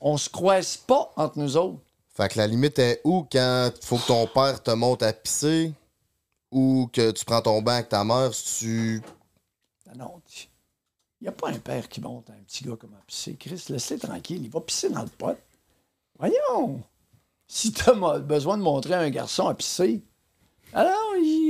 On 0.00 0.16
se 0.16 0.28
croise 0.28 0.78
pas 0.78 1.12
entre 1.16 1.38
nous 1.38 1.56
autres. 1.56 1.80
Fait 2.08 2.28
que 2.28 2.38
la 2.38 2.46
limite 2.46 2.78
est 2.78 3.00
où 3.04 3.26
quand 3.30 3.70
faut 3.82 3.98
que 3.98 4.06
ton 4.06 4.26
père 4.26 4.62
te 4.62 4.70
monte 4.70 5.02
à 5.02 5.12
pisser 5.12 5.72
ou 6.50 6.88
que 6.92 7.10
tu 7.10 7.24
prends 7.24 7.42
ton 7.42 7.60
bain 7.60 7.74
avec 7.74 7.90
ta 7.90 8.02
mère 8.02 8.32
si 8.32 8.58
tu. 8.58 9.02
Non, 9.88 10.04
non. 10.04 10.22
Il 11.20 11.24
n'y 11.24 11.28
a 11.28 11.32
pas 11.32 11.50
un 11.50 11.58
père 11.58 11.88
qui 11.88 12.00
monte 12.00 12.30
à 12.30 12.32
un 12.32 12.42
petit 12.46 12.64
gars 12.64 12.76
comment 12.78 13.00
pisser. 13.06 13.36
Chris, 13.36 13.62
laisse-le 13.68 13.98
tranquille. 13.98 14.42
Il 14.42 14.50
va 14.50 14.60
pisser 14.60 14.88
dans 14.88 15.02
le 15.02 15.08
pot. 15.08 15.36
Voyons. 16.18 16.82
Si 17.46 17.72
tu 17.72 17.90
as 17.90 18.18
besoin 18.20 18.56
de 18.56 18.62
montrer 18.62 18.94
à 18.94 19.00
un 19.00 19.10
garçon 19.10 19.48
à 19.48 19.54
pisser, 19.54 20.02
alors 20.72 21.03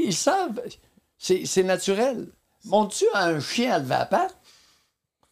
ils, 0.04 0.14
savent. 0.14 0.60
C'est 1.18 1.46
c'est 1.46 1.62
naturel. 1.62 2.28
Montes-tu 2.64 3.04
à 3.12 3.26
un 3.26 3.40
chien 3.40 3.72
à 3.72 3.78
lever 3.78 3.90
la 3.90 4.06
patte? 4.06 4.36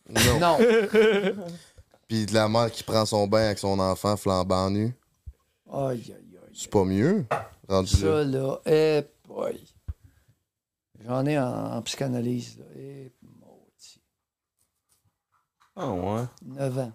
Non. 0.08 0.38
Non. 0.40 0.58
Puis 2.08 2.26
de 2.26 2.34
la 2.34 2.48
mère 2.48 2.70
qui 2.70 2.82
prend 2.82 3.06
son 3.06 3.26
bain 3.26 3.46
avec 3.46 3.58
son 3.58 3.78
enfant 3.78 4.16
flambant 4.16 4.68
nu. 4.70 4.94
Aïe, 5.72 6.02
aïe, 6.06 6.14
aïe. 6.14 6.52
C'est 6.54 6.70
pas 6.70 6.84
mieux. 6.84 7.24
Rendu. 7.68 7.88
Ça, 7.88 8.24
là, 8.24 8.58
eh, 8.66 9.02
boy. 9.26 9.58
J'en 11.06 11.24
ai 11.26 11.38
en, 11.38 11.76
en 11.76 11.82
psychanalyse, 11.82 12.58
là. 12.58 12.64
Eh, 12.76 13.12
maudit. 13.22 14.00
Ah 15.74 15.90
ouais. 15.90 16.24
9 16.44 16.78
ans. 16.78 16.92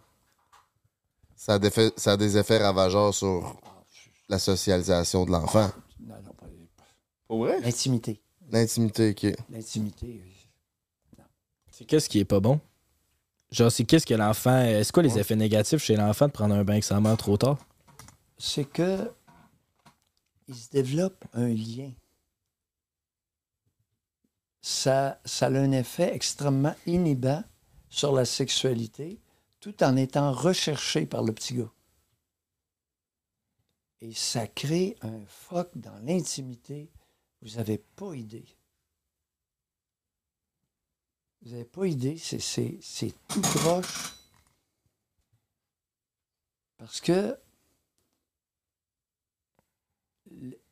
A, 1.47 1.59
ça 1.95 2.11
a 2.11 2.17
des 2.17 2.37
effets 2.37 2.57
ravageurs 2.57 3.13
sur 3.13 3.59
la 4.29 4.37
socialisation 4.37 5.25
de 5.25 5.31
l'enfant. 5.31 5.69
Pour 7.27 7.39
vrai? 7.39 7.59
L'intimité. 7.61 8.21
L'intimité, 8.49 9.09
ok. 9.11 9.35
L'intimité. 9.49 10.21
oui. 10.23 10.33
C'est 11.71 11.85
qu'est-ce 11.85 12.09
qui 12.09 12.19
est 12.19 12.25
pas 12.25 12.39
bon? 12.39 12.59
Genre, 13.51 13.71
c'est 13.71 13.85
qu'est-ce 13.85 14.05
que 14.05 14.13
l'enfant. 14.13 14.57
Est-ce 14.57 14.91
quoi 14.91 15.03
les 15.03 15.19
effets 15.19 15.35
négatifs 15.35 15.83
chez 15.83 15.95
l'enfant 15.95 16.27
de 16.27 16.31
prendre 16.31 16.55
un 16.55 16.63
bain 16.63 16.73
avec 16.73 16.83
sa 16.83 16.99
mère 16.99 17.17
trop 17.17 17.37
tard? 17.37 17.57
C'est 18.37 18.65
que 18.65 19.11
il 20.47 20.55
se 20.55 20.69
développe 20.69 21.23
un 21.33 21.47
lien. 21.49 21.91
Ça, 24.61 25.19
ça 25.23 25.47
a 25.47 25.51
un 25.51 25.71
effet 25.71 26.13
extrêmement 26.13 26.75
inhibant 26.85 27.43
sur 27.89 28.13
la 28.13 28.25
sexualité, 28.25 29.19
tout 29.59 29.83
en 29.83 29.95
étant 29.95 30.31
recherché 30.31 31.05
par 31.05 31.23
le 31.23 31.31
petit 31.33 31.55
gars. 31.55 31.71
Et 34.01 34.13
ça 34.13 34.47
crée 34.47 34.95
un 35.01 35.19
fuck 35.27 35.69
dans 35.75 35.97
l'intimité. 36.03 36.89
Vous 37.41 37.55
n'avez 37.57 37.77
pas 37.77 38.13
idée. 38.13 38.45
Vous 41.41 41.51
n'avez 41.51 41.65
pas 41.65 41.85
idée, 41.85 42.17
c'est- 42.17 43.13
tout 43.27 43.41
croche. 43.41 44.13
Parce 46.77 46.99
que 46.99 47.39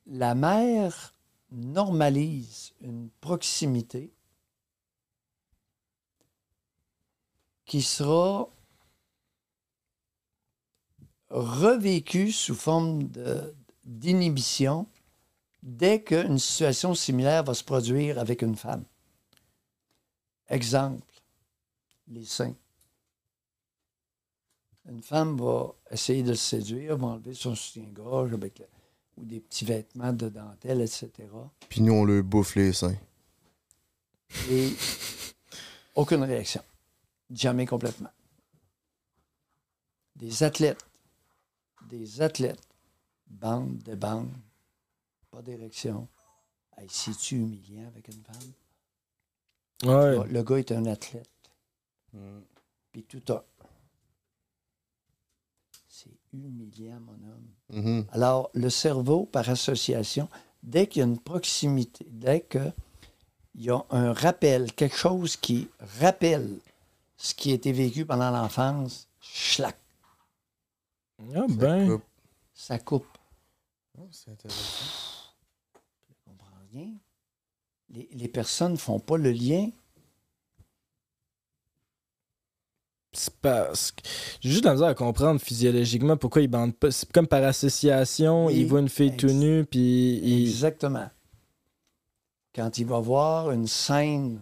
la 0.05 0.35
mère 0.35 1.13
normalise 1.51 2.73
une 2.81 3.09
proximité 3.21 4.11
qui 7.65 7.81
sera 7.81 8.49
revécue 11.29 12.31
sous 12.31 12.55
forme 12.55 13.09
d'inhibition 13.83 14.87
dès 15.65 16.03
qu'une 16.03 16.37
situation 16.37 16.93
similaire 16.93 17.43
va 17.43 17.53
se 17.53 17.63
produire 17.63 18.19
avec 18.19 18.41
une 18.43 18.55
femme. 18.55 18.85
Exemple, 20.47 21.03
les 22.07 22.23
seins. 22.23 22.55
Une 24.87 25.01
femme 25.01 25.35
va 25.37 25.73
essayer 25.89 26.21
de 26.21 26.29
le 26.29 26.35
séduire, 26.35 26.97
va 26.97 27.07
enlever 27.07 27.33
son 27.33 27.55
soutien-gorge 27.55 28.33
avec 28.33 28.61
ou 29.17 29.25
des 29.25 29.39
petits 29.39 29.65
vêtements 29.65 30.13
de 30.13 30.29
dentelle, 30.29 30.81
etc. 30.81 31.11
Puis 31.69 31.81
nous, 31.81 31.93
on 31.93 32.03
le 32.03 32.21
bouffe 32.21 32.55
les 32.55 32.73
seins. 32.73 32.97
Et 34.49 34.73
aucune 35.95 36.23
réaction. 36.23 36.61
Jamais 37.31 37.65
complètement. 37.65 38.11
Des 40.15 40.43
athlètes. 40.43 40.85
Des 41.89 42.21
athlètes. 42.21 42.67
Bande 43.27 43.77
de 43.79 43.95
bandes. 43.95 44.31
Pas 45.35 45.41
d'érection. 45.41 46.07
Hey, 46.77 46.87
C'est-tu 46.89 47.35
humiliant 47.35 47.87
avec 47.87 48.07
une 48.07 48.23
femme? 48.23 48.53
Ouais. 49.83 50.25
Le- 50.29 50.43
gars 50.43 50.55
est 50.59 50.71
un 50.71 50.85
athlète. 50.85 51.29
Puis 52.93 53.03
tout 53.03 53.21
a. 53.33 53.43
C'est 55.89 56.17
humiliant, 56.31 57.01
mon 57.01 57.13
homme. 57.13 57.49
Mhm. 57.69 58.05
Alors, 58.13 58.49
le 58.53 58.69
cerveau, 58.69 59.25
par 59.25 59.49
association, 59.49 60.29
dès 60.63 60.87
qu'il 60.87 61.01
y 61.01 61.03
a 61.03 61.07
une 61.07 61.19
proximité, 61.19 62.05
dès 62.09 62.39
qu'il 62.39 62.73
y 63.55 63.69
a 63.69 63.85
un 63.89 64.13
rappel, 64.13 64.71
quelque 64.71 64.95
chose 64.95 65.35
qui 65.35 65.67
rappelle 65.99 66.59
ce 67.17 67.33
qui 67.35 67.51
a 67.51 67.55
été 67.55 67.73
vécu 67.73 68.05
pendant 68.05 68.31
l'enfance, 68.31 69.09
schlac, 69.19 69.75
Ah 71.35 71.45
ben. 71.49 71.89
coupe. 71.89 72.03
ça 72.53 72.79
coupe. 72.79 73.05
Oh, 73.97 74.07
c'est 74.11 74.31
intéressant. 74.31 74.85
Les, 77.89 78.09
les 78.11 78.27
personnes 78.27 78.73
ne 78.73 78.77
font 78.77 78.99
pas 78.99 79.17
le 79.17 79.31
lien. 79.31 79.69
C'est 83.13 83.33
parce 83.37 83.91
que. 83.91 84.01
J'ai 84.41 84.49
juste 84.49 84.65
la 84.65 84.73
misère 84.73 84.87
à 84.87 84.93
comprendre 84.95 85.39
physiologiquement 85.39 86.17
pourquoi 86.17 86.41
ils 86.41 86.47
bandent 86.49 86.75
pas. 86.75 86.91
C'est 86.91 87.09
comme 87.11 87.27
par 87.27 87.43
association, 87.43 88.47
Oui, 88.47 88.55
il 88.59 88.65
voit 88.67 88.81
une 88.81 88.89
fille 88.89 89.07
ex- 89.07 89.17
tout 89.17 89.31
nue, 89.31 89.63
puis 89.65 90.17
il. 90.21 90.47
Exactement. 90.49 91.09
Quand 92.53 92.77
il 92.77 92.85
va 92.85 92.99
voir 92.99 93.51
une 93.51 93.67
scène, 93.67 94.41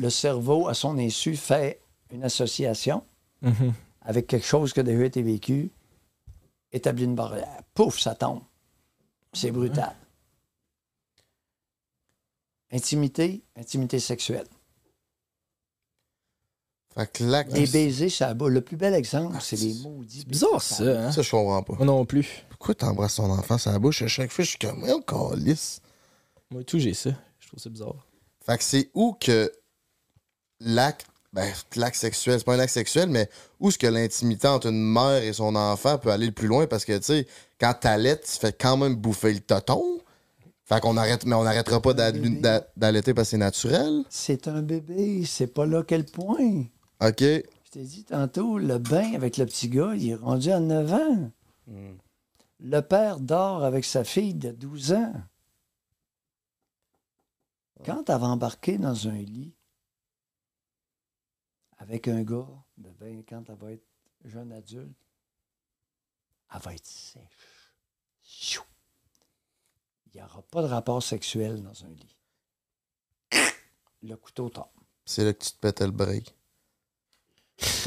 le 0.00 0.10
cerveau, 0.10 0.66
à 0.68 0.74
son 0.74 0.98
insu, 0.98 1.36
fait 1.36 1.80
une 2.10 2.24
association 2.24 3.04
Mhm. 3.42 3.72
avec 4.02 4.26
quelque 4.26 4.46
chose 4.46 4.72
qui 4.72 4.80
a 4.80 4.82
déjà 4.82 5.04
été 5.04 5.22
vécu, 5.22 5.70
établit 6.72 7.04
une 7.04 7.14
barrière. 7.14 7.60
Pouf, 7.74 7.98
ça 8.00 8.14
tombe. 8.14 8.40
C'est 9.32 9.50
brutal. 9.50 9.94
Intimité, 12.74 13.44
intimité 13.56 14.00
sexuelle. 14.00 14.46
Fait 16.96 17.10
que 17.10 17.24
là, 17.24 17.44
Les 17.44 17.66
baisers, 17.66 18.10
ça. 18.10 18.34
Le 18.34 18.60
plus 18.60 18.76
bel 18.76 18.94
exemple, 18.94 19.36
c'est 19.40 19.56
les 19.56 19.74
maudits. 19.74 20.20
C'est 20.20 20.28
bizarre 20.28 20.62
ça, 20.62 21.06
hein? 21.06 21.12
ça, 21.12 21.22
je 21.22 21.30
comprends 21.30 21.62
pas. 21.62 21.74
Moi 21.74 21.86
non 21.86 22.04
plus. 22.04 22.44
Pourquoi 22.48 22.74
t'embrasses 22.74 23.16
ton 23.16 23.30
enfant 23.30 23.58
sur 23.58 23.70
la 23.70 23.78
bouche? 23.78 24.02
À 24.02 24.08
chaque 24.08 24.32
fois? 24.32 24.44
Je 24.44 24.50
suis 24.50 24.58
comme, 24.58 24.84
encore 24.90 25.36
lisse. 25.36 25.80
Moi 26.50 26.64
tout, 26.64 26.78
j'ai 26.80 26.94
ça. 26.94 27.10
Je 27.38 27.48
trouve 27.48 27.60
ça 27.60 27.70
bizarre. 27.70 28.06
Fait 28.44 28.58
que 28.58 28.64
c'est 28.64 28.90
où 28.92 29.16
que 29.20 29.52
l'acte, 30.60 31.06
ben, 31.32 31.52
l'acte 31.76 31.96
sexuel, 31.96 32.38
c'est 32.38 32.44
pas 32.44 32.54
un 32.54 32.60
acte 32.60 32.72
sexuel, 32.72 33.08
mais 33.08 33.28
où 33.60 33.68
est-ce 33.68 33.78
que 33.78 33.86
l'intimité 33.86 34.48
entre 34.48 34.68
une 34.68 34.92
mère 34.92 35.22
et 35.22 35.32
son 35.32 35.54
enfant 35.54 35.98
peut 35.98 36.10
aller 36.10 36.26
le 36.26 36.32
plus 36.32 36.48
loin? 36.48 36.66
Parce 36.66 36.84
que, 36.84 36.96
tu 36.98 37.04
sais, 37.04 37.26
quand 37.58 37.74
t'allaites, 37.74 38.24
tu 38.24 38.38
fais 38.38 38.52
quand 38.52 38.76
même 38.76 38.94
bouffer 38.96 39.32
le 39.32 39.40
toton. 39.40 40.00
Fait 40.66 40.80
qu'on 40.80 40.96
arrête, 40.96 41.26
mais 41.26 41.34
on 41.34 41.44
n'arrêtera 41.44 41.80
pas 41.80 41.92
d'a- 41.92 42.10
d'a- 42.12 42.66
d'allaiter 42.76 43.12
parce 43.12 43.28
que 43.28 43.30
c'est 43.32 43.36
naturel? 43.38 44.02
C'est 44.08 44.48
un 44.48 44.62
bébé, 44.62 45.24
c'est 45.26 45.46
pas 45.46 45.66
là 45.66 45.82
quel 45.82 46.06
point. 46.06 46.62
OK. 47.02 47.20
Je 47.20 47.70
t'ai 47.70 47.82
dit 47.84 48.04
tantôt, 48.04 48.56
le 48.58 48.78
bain 48.78 49.12
avec 49.14 49.36
le 49.36 49.44
petit 49.46 49.68
gars, 49.68 49.94
il 49.94 50.08
est 50.10 50.14
rendu 50.14 50.50
à 50.50 50.60
9 50.60 50.92
ans. 50.92 51.30
Le 52.60 52.80
père 52.80 53.20
dort 53.20 53.62
avec 53.64 53.84
sa 53.84 54.04
fille 54.04 54.34
de 54.34 54.52
12 54.52 54.92
ans. 54.92 55.12
Quand 57.84 58.08
elle 58.08 58.18
va 58.18 58.26
embarquer 58.28 58.78
dans 58.78 59.08
un 59.08 59.18
lit 59.18 59.52
avec 61.78 62.08
un 62.08 62.22
gars 62.22 62.46
de 62.78 62.88
20, 63.00 63.22
quand 63.28 63.42
elle 63.50 63.56
va 63.56 63.72
être 63.72 63.84
jeune 64.24 64.52
adulte, 64.52 64.96
elle 66.54 66.60
va 66.60 66.72
être 66.74 66.86
sèche. 66.86 67.22
Chou. 68.24 68.62
Il 70.14 70.18
n'y 70.18 70.22
aura 70.22 70.42
pas 70.42 70.62
de 70.62 70.68
rapport 70.68 71.02
sexuel 71.02 71.60
dans 71.62 71.84
un 71.84 71.88
lit. 71.88 72.16
Le 74.02 74.16
couteau 74.16 74.48
tombe. 74.48 74.64
C'est 75.04 75.24
là 75.24 75.34
que 75.34 75.44
tu 75.44 75.50
te 75.50 75.58
pétais 75.58 75.84
le 75.84 75.90
break. 75.92 76.34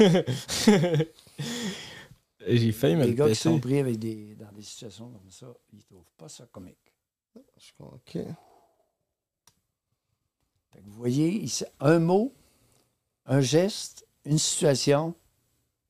J'ai 2.46 2.72
failli 2.72 2.96
me 2.96 3.02
Les 3.02 3.08
le 3.08 3.14
gars 3.14 3.28
qui 3.28 3.34
sont 3.34 3.58
pris 3.58 3.78
avec 3.78 3.98
des, 3.98 4.34
dans 4.36 4.52
des 4.52 4.62
situations 4.62 5.10
comme 5.10 5.30
ça, 5.30 5.46
ils 5.72 5.82
trouvent 5.84 6.10
pas 6.16 6.28
ça 6.28 6.46
comique. 6.46 6.94
OK. 7.80 8.12
Fait 8.12 8.26
que 10.80 10.84
vous 10.84 10.92
voyez, 10.92 11.28
ici, 11.28 11.64
un 11.80 11.98
mot, 11.98 12.32
un 13.26 13.40
geste, 13.40 14.06
une 14.24 14.38
situation, 14.38 15.14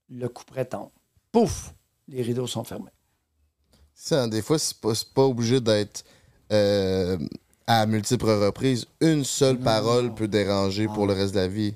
le 0.09 0.29
coup 0.29 0.45
tombe. 0.71 0.91
Pouf! 1.31 1.75
Les 2.09 2.23
rideaux 2.23 2.47
sont 2.47 2.65
fermés. 2.65 2.91
Ça, 3.93 4.27
des 4.29 4.43
fois, 4.43 4.59
c'est 4.59 4.81
pas, 4.81 4.95
c'est 4.95 5.13
pas 5.13 5.25
obligé 5.25 5.61
d'être 5.61 6.05
euh, 6.53 7.19
à 7.67 7.87
multiples 7.87 8.31
reprises. 8.31 8.87
Une 9.01 9.25
seule 9.25 9.57
Non. 9.59 9.65
parole 9.65 10.15
peut 10.15 10.29
déranger 10.29 10.87
pour 10.87 11.07
le 11.07 11.13
reste 11.13 11.35
de 11.35 11.41
la 11.41 11.49
vie. 11.49 11.75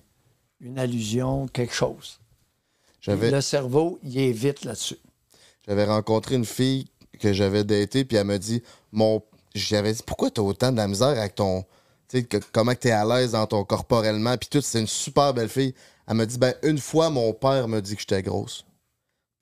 Une 0.60 0.78
allusion, 0.78 1.48
quelque 1.48 1.74
chose. 1.74 2.18
J'avais, 3.00 3.30
Le 3.30 3.40
cerveau, 3.40 3.98
il 4.02 4.18
est 4.18 4.32
vite 4.32 4.64
là-dessus. 4.64 4.98
j'avais 5.66 5.84
rencontré 5.84 6.36
une 6.36 6.44
fille 6.44 6.86
que 7.18 7.32
j'avais 7.32 7.64
datée, 7.64 8.04
puis 8.04 8.16
elle 8.16 8.26
m'a 8.26 8.38
dit 8.38 8.62
mon 8.92 9.22
J'avais 9.54 9.92
dit 9.92 10.02
Pourquoi 10.06 10.30
t'as 10.30 10.42
autant 10.42 10.70
de 10.72 10.76
la 10.76 10.88
misère 10.88 11.08
avec 11.08 11.34
ton. 11.34 11.62
Tu 12.08 12.18
sais, 12.18 12.24
que- 12.24 12.38
comment 12.52 12.74
t'es 12.74 12.90
à 12.90 13.04
l'aise 13.04 13.32
dans 13.32 13.46
ton 13.46 13.64
corporellement, 13.64 14.36
puis 14.38 14.48
tout. 14.48 14.60
C'est 14.62 14.80
une 14.80 14.86
super 14.86 15.34
belle 15.34 15.48
fille. 15.48 15.74
Elle 16.06 16.14
m'a 16.16 16.26
dit, 16.26 16.36
ben, 16.38 16.52
une 16.62 16.78
fois, 16.78 17.10
mon 17.10 17.32
père 17.32 17.68
m'a 17.68 17.80
dit 17.80 17.94
que 17.94 18.00
j'étais 18.00 18.22
grosse. 18.22 18.64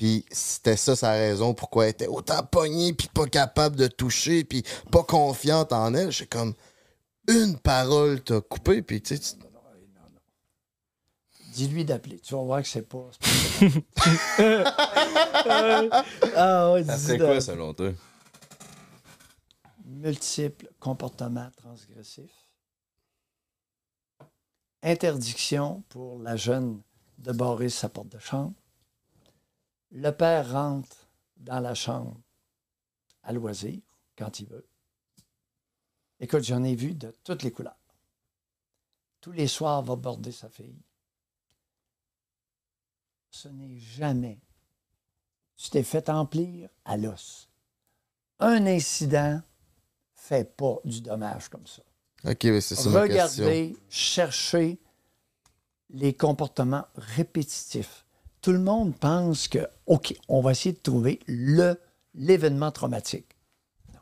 Puis 0.00 0.24
c'était 0.32 0.78
ça 0.78 0.96
sa 0.96 1.10
raison 1.12 1.52
pourquoi 1.52 1.84
elle 1.84 1.90
était 1.90 2.06
autant 2.06 2.42
pognée, 2.42 2.94
puis 2.94 3.06
pas 3.12 3.26
capable 3.26 3.76
de 3.76 3.86
toucher, 3.86 4.44
puis 4.44 4.62
pas 4.90 5.02
confiante 5.04 5.74
en 5.74 5.92
elle. 5.92 6.10
J'ai 6.10 6.24
comme, 6.24 6.54
une 7.28 7.58
parole 7.58 8.22
t'a 8.22 8.40
coupé, 8.40 8.80
puis 8.80 9.02
tu 9.02 9.14
sais, 9.14 9.20
tu- 9.36 9.44
Dis-lui 11.52 11.84
d'appeler. 11.84 12.18
Tu 12.20 12.32
vas 12.34 12.42
voir 12.42 12.62
que 12.62 12.68
c'est 12.68 12.80
pas. 12.88 13.10
c'est 13.58 13.84
pas- 13.94 14.04
ah 16.34 16.72
ouais, 16.72 16.84
Ça 16.84 16.96
dis 16.96 17.02
serait 17.04 17.18
quoi 17.18 17.40
selon 17.42 17.74
toi? 17.74 17.90
multiples 19.84 20.70
comportements 20.78 21.50
transgressifs, 21.58 22.48
interdiction 24.82 25.82
pour 25.90 26.18
la 26.20 26.36
jeune 26.36 26.80
de 27.18 27.32
barrer 27.32 27.68
sa 27.68 27.90
porte 27.90 28.08
de 28.08 28.18
chambre, 28.18 28.54
le 29.90 30.10
père 30.10 30.52
rentre 30.52 31.08
dans 31.36 31.60
la 31.60 31.74
chambre 31.74 32.20
à 33.22 33.32
loisir 33.32 33.80
quand 34.16 34.40
il 34.40 34.46
veut. 34.46 34.66
Écoute, 36.20 36.44
j'en 36.44 36.62
ai 36.64 36.74
vu 36.74 36.94
de 36.94 37.16
toutes 37.24 37.42
les 37.42 37.50
couleurs. 37.50 37.76
Tous 39.20 39.32
les 39.32 39.48
soirs, 39.48 39.82
va 39.82 39.96
border 39.96 40.32
sa 40.32 40.48
fille. 40.48 40.82
Ce 43.30 43.48
n'est 43.48 43.78
jamais. 43.78 44.38
Tu 45.56 45.70
t'es 45.70 45.82
fait 45.82 46.08
emplir 46.08 46.68
à 46.84 46.96
l'os. 46.96 47.48
Un 48.38 48.66
incident 48.66 49.42
fait 50.14 50.56
pas 50.56 50.78
du 50.84 51.00
dommage 51.00 51.48
comme 51.48 51.66
ça. 51.66 51.82
Ok, 52.24 52.44
mais 52.44 52.60
c'est 52.60 52.74
ça 52.74 52.88
ma 52.90 53.06
question. 53.08 53.44
Regardez, 53.44 53.76
cherchez 53.88 54.78
les 55.90 56.14
comportements 56.14 56.86
répétitifs. 56.94 58.04
Tout 58.42 58.52
le 58.52 58.58
monde 58.58 58.96
pense 58.96 59.48
que, 59.48 59.58
OK, 59.86 60.14
on 60.28 60.40
va 60.40 60.52
essayer 60.52 60.72
de 60.74 60.80
trouver 60.80 61.20
le, 61.26 61.74
l'événement 62.14 62.70
traumatique. 62.70 63.36
Non. 63.92 64.00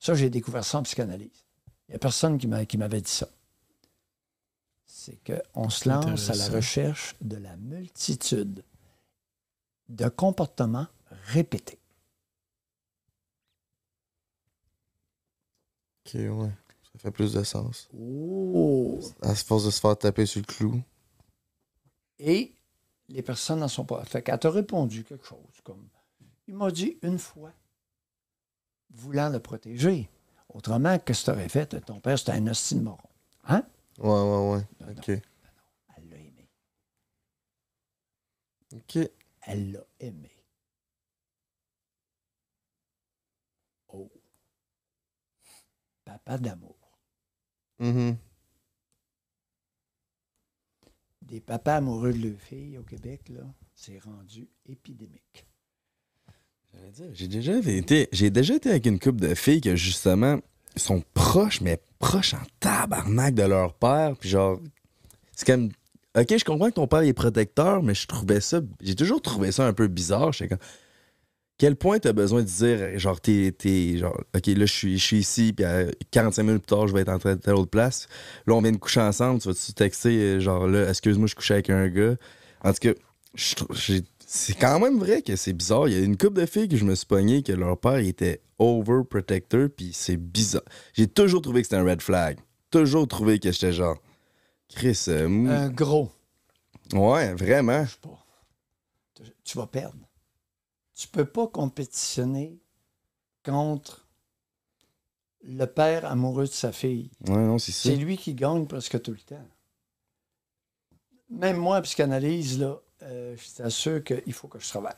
Ça, 0.00 0.14
j'ai 0.14 0.30
découvert 0.30 0.64
ça 0.64 0.78
en 0.78 0.82
psychanalyse. 0.82 1.44
Il 1.88 1.92
n'y 1.92 1.96
a 1.96 1.98
personne 2.00 2.38
qui, 2.38 2.48
m'a- 2.48 2.66
qui 2.66 2.76
m'avait 2.78 3.00
dit 3.00 3.10
ça. 3.10 3.28
C'est 4.86 5.18
qu'on 5.24 5.70
se 5.70 5.88
lance 5.88 6.30
à 6.30 6.34
la 6.34 6.48
recherche 6.48 7.14
de 7.20 7.36
la 7.36 7.56
multitude 7.56 8.64
de 9.88 10.08
comportements 10.08 10.88
répétés. 11.26 11.78
Ok, 16.04 16.14
ouais. 16.14 16.50
Ça 16.92 16.98
fait 16.98 17.10
plus 17.10 17.32
de 17.34 17.42
sens. 17.44 17.88
Oh! 17.96 18.98
À 19.22 19.34
force 19.34 19.64
de 19.66 19.70
se 19.70 19.80
faire 19.80 19.96
taper 19.98 20.26
sur 20.26 20.40
le 20.40 20.46
clou. 20.46 20.82
Et 22.18 22.55
les 23.08 23.22
personnes 23.22 23.60
n'en 23.60 23.68
sont 23.68 23.84
pas. 23.84 24.04
Fait 24.04 24.22
qu'elle 24.22 24.38
t'a 24.38 24.50
répondu 24.50 25.04
quelque 25.04 25.26
chose 25.26 25.38
comme 25.64 25.88
il 26.48 26.54
m'a 26.54 26.70
dit 26.70 26.98
une 27.02 27.18
fois, 27.18 27.52
voulant 28.90 29.28
le 29.28 29.40
protéger. 29.40 30.08
Autrement, 30.48 30.98
qu'est-ce 30.98 31.22
que 31.26 31.30
tu 31.32 31.36
aurais 31.36 31.48
fait? 31.48 31.80
Ton 31.84 32.00
père, 32.00 32.18
c'était 32.18 32.32
un 32.32 32.46
hostile 32.46 32.82
moron. 32.82 33.08
Hein? 33.44 33.66
Ouais, 33.98 34.08
ouais, 34.08 34.50
ouais. 34.52 34.66
Non, 34.80 34.92
Ok. 34.92 35.08
Elle 35.08 36.08
l'a 36.08 36.16
aimé. 36.16 36.48
Ok. 38.74 38.98
Elle 39.42 39.72
l'a 39.72 39.84
aimé. 40.00 40.30
Oh. 43.88 44.10
Papa 46.04 46.38
d'amour. 46.38 46.76
Mhm. 47.80 48.16
Des 51.28 51.40
papas 51.40 51.76
amoureux 51.76 52.12
de 52.12 52.28
leurs 52.28 52.40
filles 52.40 52.78
au 52.78 52.82
Québec, 52.82 53.22
là, 53.30 53.42
c'est 53.74 53.98
rendu 53.98 54.48
épidémique. 54.68 55.46
J'ai 57.14 57.26
déjà 57.26 57.56
été, 57.56 58.08
j'ai 58.12 58.30
déjà 58.30 58.54
été 58.54 58.70
avec 58.70 58.86
une 58.86 58.98
couple 58.98 59.20
de 59.20 59.34
filles 59.34 59.60
que 59.60 59.76
justement 59.76 60.38
sont 60.76 61.02
proches, 61.14 61.60
mais 61.62 61.80
proches 61.98 62.34
en 62.34 62.42
tabarnak 62.60 63.34
de 63.34 63.42
leur 63.42 63.74
père. 63.74 64.14
Puis 64.16 64.28
genre, 64.28 64.60
c'est 65.34 65.46
comme, 65.46 65.70
ok, 66.16 66.38
je 66.38 66.44
comprends 66.44 66.68
que 66.68 66.74
ton 66.74 66.86
père 66.86 67.00
est 67.00 67.12
protecteur, 67.12 67.82
mais 67.82 67.94
je 67.94 68.06
trouvais 68.06 68.40
ça, 68.40 68.60
j'ai 68.80 68.94
toujours 68.94 69.22
trouvé 69.22 69.52
ça 69.52 69.66
un 69.66 69.72
peu 69.72 69.88
bizarre. 69.88 70.32
J'étais 70.32 70.48
comme, 70.48 70.66
quel 71.58 71.76
point 71.76 71.98
t'as 71.98 72.12
besoin 72.12 72.42
de 72.42 72.46
dire, 72.48 72.98
genre, 72.98 73.20
t'es, 73.20 73.52
t'es- 73.56 73.96
genre, 73.98 74.18
ok, 74.34 74.46
là, 74.48 74.66
je 74.66 74.72
suis, 74.72 74.98
je 74.98 75.04
suis 75.04 75.18
ici, 75.18 75.52
puis 75.54 75.64
à 75.64 75.84
45 76.10 76.42
minutes 76.42 76.62
plus 76.66 76.76
tard, 76.76 76.86
je 76.88 76.92
vais 76.94 77.00
être 77.00 77.08
en 77.08 77.18
train 77.18 77.34
de 77.36 77.40
telle 77.40 77.54
autre 77.54 77.70
place. 77.70 78.08
Là, 78.46 78.54
on 78.54 78.60
vient 78.60 78.72
de 78.72 78.76
coucher 78.76 79.00
ensemble, 79.00 79.40
tu 79.40 79.48
vas-tu 79.48 79.72
texter, 79.72 80.10
euh, 80.18 80.40
genre, 80.40 80.66
là, 80.66 80.88
excuse-moi, 80.90 81.26
je 81.28 81.34
couchais 81.34 81.54
avec 81.54 81.70
un 81.70 81.88
gars. 81.88 82.16
En 82.62 82.72
tout 82.72 82.80
cas, 82.80 82.92
je 83.34 83.54
trou- 83.54 83.72
j'ai- 83.74 84.02
c'est 84.26 84.54
quand 84.54 84.78
même 84.80 84.98
vrai 84.98 85.22
que 85.22 85.34
c'est 85.36 85.52
bizarre. 85.52 85.88
Il 85.88 85.94
y 85.94 85.96
a 85.96 86.04
une 86.04 86.16
couple 86.16 86.40
de 86.40 86.46
filles 86.46 86.68
que 86.68 86.76
je 86.76 86.84
me 86.84 86.94
suis 86.94 87.06
pogné 87.06 87.42
que 87.42 87.52
leur 87.52 87.78
père 87.78 88.00
il 88.00 88.08
était 88.08 88.40
overprotector, 88.58 89.68
puis 89.74 89.90
c'est 89.94 90.16
bizarre. 90.16 90.62
J'ai 90.94 91.06
toujours 91.06 91.42
trouvé 91.42 91.60
que 91.62 91.66
c'était 91.68 91.76
un 91.76 91.84
red 91.84 92.02
flag. 92.02 92.38
Toujours 92.70 93.06
trouvé 93.08 93.38
que 93.38 93.50
j'étais 93.52 93.72
genre. 93.72 93.96
Chris, 94.74 95.04
euh, 95.08 95.28
Un 95.28 95.68
gros. 95.68 96.10
ouais, 96.92 97.32
vraiment. 97.34 97.84
Je 97.84 97.90
sais 97.92 97.96
pas. 98.02 98.18
Tu- 99.14 99.32
Tu 99.44 99.58
vas 99.58 99.66
perdre. 99.68 99.96
Tu 100.96 101.08
peux 101.08 101.26
pas 101.26 101.46
compétitionner 101.46 102.58
contre 103.44 104.08
le 105.42 105.66
père 105.66 106.04
amoureux 106.06 106.46
de 106.46 106.52
sa 106.52 106.72
fille. 106.72 107.10
Ouais, 107.28 107.36
non, 107.36 107.58
c'est 107.58 107.94
lui 107.96 108.16
qui 108.16 108.34
gagne 108.34 108.66
presque 108.66 109.00
tout 109.02 109.12
le 109.12 109.18
temps. 109.18 109.46
Même 111.30 111.58
moi, 111.58 111.78
en 111.78 111.82
psychanalyse, 111.82 112.58
là, 112.58 112.80
euh, 113.02 113.36
je 113.36 113.56
t'assure 113.56 114.02
qu'il 114.02 114.32
faut 114.32 114.48
que 114.48 114.58
je 114.58 114.68
travaille. 114.68 114.94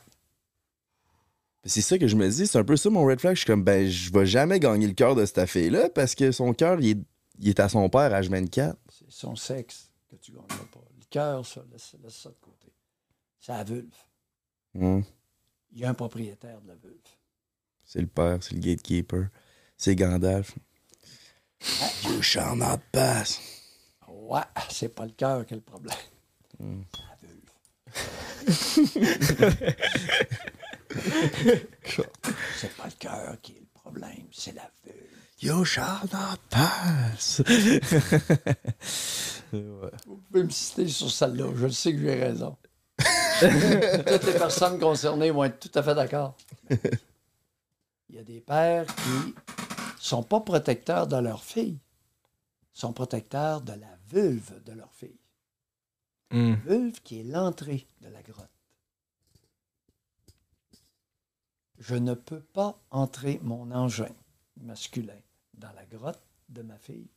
C'est 1.65 1.81
ça 1.81 1.97
que 1.97 2.07
je 2.07 2.15
me 2.15 2.29
dis. 2.29 2.47
C'est 2.47 2.57
un 2.57 2.63
peu 2.63 2.77
ça 2.77 2.89
mon 2.89 3.05
red 3.05 3.19
flag. 3.19 3.35
Je 3.35 3.41
suis 3.41 3.47
comme, 3.47 3.63
ben, 3.63 3.87
je 3.87 4.11
vais 4.11 4.25
jamais 4.25 4.59
gagner 4.59 4.87
le 4.87 4.93
cœur 4.93 5.15
de 5.15 5.25
cette 5.25 5.45
fille-là 5.45 5.89
parce 5.89 6.15
que 6.15 6.31
son 6.31 6.53
cœur, 6.53 6.79
il 6.79 6.89
est, 6.91 6.99
il 7.39 7.49
est 7.49 7.59
à 7.59 7.67
son 7.67 7.89
père 7.89 8.13
à 8.13 8.21
24. 8.21 8.77
C'est 8.89 9.11
son 9.11 9.35
sexe 9.35 9.91
que 10.07 10.15
tu 10.15 10.31
gagneras 10.31 10.65
pas. 10.71 10.79
Le 10.97 11.05
cœur, 11.09 11.45
ça, 11.45 11.61
laisse, 11.71 11.95
laisse 12.01 12.15
ça 12.15 12.29
de 12.29 12.37
côté. 12.39 12.71
C'est 13.39 13.51
la 13.51 13.63
vulve. 13.63 13.89
Hum, 14.75 15.03
Il 15.71 15.79
y 15.79 15.85
a 15.85 15.89
un 15.89 15.93
propriétaire 15.93 16.61
de 16.61 16.67
la 16.67 16.75
vulve. 16.75 16.95
C'est 17.83 18.01
le 18.01 18.07
père, 18.07 18.37
c'est 18.41 18.53
le 18.53 18.59
gatekeeper. 18.59 19.29
C'est 19.77 19.95
Gandalf. 19.95 20.55
You 22.03 22.21
shall 22.21 22.55
not 22.55 22.79
pass. 22.91 23.39
Ouais, 24.07 24.41
c'est 24.69 24.89
pas 24.93 25.05
le 25.05 25.11
cœur 25.11 25.45
qui 25.45 25.53
est 25.53 25.57
le 25.57 25.63
problème. 25.63 25.97
C'est 26.91 27.01
la 27.01 27.17
vulve. 27.21 27.49
c'est 32.55 32.75
pas 32.75 32.85
le 32.85 32.97
cœur 32.99 33.37
qui 33.41 33.53
est 33.53 33.59
le 33.59 33.67
problème, 33.73 34.27
c'est 34.31 34.53
la 34.55 34.69
vulve. 34.83 34.95
You 35.41 35.63
shall 35.63 36.01
not 36.11 36.37
pass. 36.49 37.41
Vous 39.53 40.17
pouvez 40.29 40.43
me 40.43 40.49
citer 40.49 40.87
sur 40.87 41.09
celle-là, 41.09 41.51
je 41.55 41.67
sais 41.69 41.93
que 41.93 41.99
j'ai 41.99 42.15
raison. 42.15 42.57
Toutes 44.07 44.23
les 44.25 44.37
personnes 44.37 44.79
concernées 44.79 45.31
vont 45.31 45.45
être 45.45 45.59
tout 45.59 45.79
à 45.79 45.83
fait 45.83 45.95
d'accord. 45.95 46.35
Il 48.09 48.15
y 48.15 48.19
a 48.19 48.23
des 48.23 48.41
pères 48.41 48.85
qui 48.87 49.35
sont 49.99 50.23
pas 50.23 50.41
protecteurs 50.41 51.07
de 51.07 51.17
leur 51.17 51.43
fille, 51.43 51.79
sont 52.73 52.93
protecteurs 52.93 53.61
de 53.61 53.73
la 53.73 53.97
vulve 54.07 54.63
de 54.63 54.73
leur 54.73 54.93
fille. 54.93 55.19
Hmm. 56.31 56.53
Vulve 56.65 57.01
qui 57.01 57.21
est 57.21 57.23
l'entrée 57.23 57.87
de 58.01 58.09
la 58.09 58.21
grotte. 58.21 58.49
Je 61.79 61.95
ne 61.95 62.13
peux 62.13 62.41
pas 62.41 62.77
entrer 62.91 63.39
mon 63.41 63.71
engin 63.71 64.13
masculin 64.57 65.19
dans 65.53 65.71
la 65.71 65.85
grotte 65.85 66.21
de 66.49 66.61
ma 66.61 66.77
fille. 66.77 67.09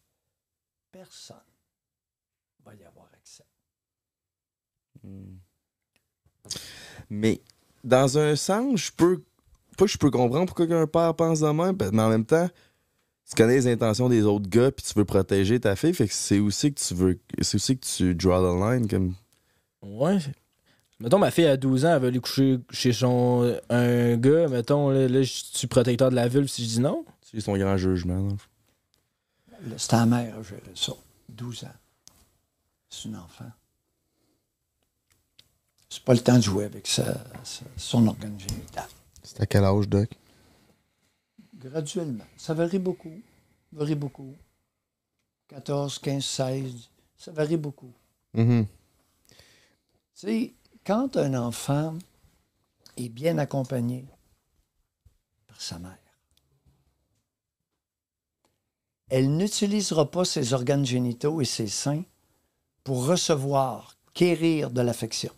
Personne 0.92 1.36
va 2.64 2.74
y 2.74 2.84
avoir 2.84 3.08
accès. 3.14 3.44
Mais 7.10 7.40
dans 7.84 8.18
un 8.18 8.36
sens, 8.36 8.80
je 8.80 8.92
peux. 8.96 9.22
Pas 9.76 9.86
je 9.86 9.96
peux 9.96 10.10
comprendre 10.10 10.46
pourquoi 10.46 10.66
un 10.76 10.86
père 10.86 11.14
pense 11.14 11.40
de 11.40 11.46
même, 11.46 11.76
mais 11.92 12.02
en 12.02 12.10
même 12.10 12.26
temps, 12.26 12.48
tu 13.28 13.34
connais 13.34 13.54
les 13.54 13.66
intentions 13.68 14.08
des 14.10 14.24
autres 14.24 14.48
gars 14.48 14.70
puis 14.70 14.84
tu 14.84 14.92
veux 14.94 15.06
protéger 15.06 15.58
ta 15.58 15.76
fille, 15.76 15.94
fait 15.94 16.06
que 16.06 16.14
c'est 16.14 16.38
aussi 16.38 16.74
que 16.74 16.80
tu 16.80 16.94
veux. 16.94 17.18
C'est 17.40 17.54
aussi 17.54 17.78
que 17.78 17.86
tu 17.86 18.14
draw 18.14 18.40
the 18.40 18.60
line 18.60 18.88
comme. 18.88 19.14
Ouais. 19.82 20.18
Mettons, 21.00 21.18
ma 21.18 21.30
fille 21.30 21.46
à 21.46 21.56
12 21.56 21.84
ans, 21.84 21.94
elle 21.94 22.00
veut 22.00 22.08
aller 22.08 22.20
coucher 22.20 22.60
chez 22.70 22.92
son, 22.92 23.58
un 23.70 24.16
gars. 24.16 24.46
Mettons, 24.48 24.90
là, 24.90 25.08
là, 25.08 25.22
je 25.22 25.42
suis 25.52 25.66
protecteur 25.66 26.10
de 26.10 26.14
la 26.14 26.28
vulve 26.28 26.46
si 26.46 26.62
je 26.64 26.68
dis 26.68 26.80
non. 26.80 27.04
C'est 27.22 27.40
son 27.40 27.56
grand 27.56 27.76
jugement. 27.76 28.28
C'est 29.76 29.88
ta 29.88 30.06
mère 30.06 30.42
gérer 30.44 30.60
ça. 30.74 30.92
12 31.30 31.64
ans. 31.64 31.68
C'est 32.88 33.08
une 33.08 33.16
enfant. 33.16 33.50
C'est 35.92 36.02
pas 36.04 36.14
le 36.14 36.20
temps 36.20 36.36
de 36.38 36.42
jouer 36.42 36.64
avec 36.64 36.86
sa- 36.86 37.22
sa- 37.44 37.66
son 37.76 38.06
organe 38.06 38.40
génital. 38.40 38.88
C'est 39.22 39.42
à 39.42 39.46
quel 39.46 39.62
âge, 39.62 39.86
Doc? 39.86 40.08
Graduellement. 41.54 42.24
Ça 42.38 42.54
varie 42.54 42.78
beaucoup. 42.78 43.20
Varie 43.72 43.94
beaucoup. 43.94 44.34
14, 45.48 45.98
15, 45.98 46.24
16. 46.24 46.88
Ça 47.18 47.30
varie 47.30 47.58
beaucoup. 47.58 47.92
Mhm. 48.32 48.66
Tu 49.28 49.34
sais, 50.14 50.54
quand 50.86 51.18
un 51.18 51.34
enfant 51.34 51.94
est 52.96 53.10
bien 53.10 53.36
accompagné 53.36 54.06
par 55.46 55.60
sa 55.60 55.78
mère, 55.78 55.98
elle 59.10 59.36
n'utilisera 59.36 60.10
pas 60.10 60.24
ses 60.24 60.54
organes 60.54 60.86
génitaux 60.86 61.42
et 61.42 61.44
ses 61.44 61.68
seins 61.68 62.02
pour 62.82 63.04
recevoir, 63.04 63.94
quérir 64.14 64.70
de 64.70 64.80
l'affection. 64.80 65.32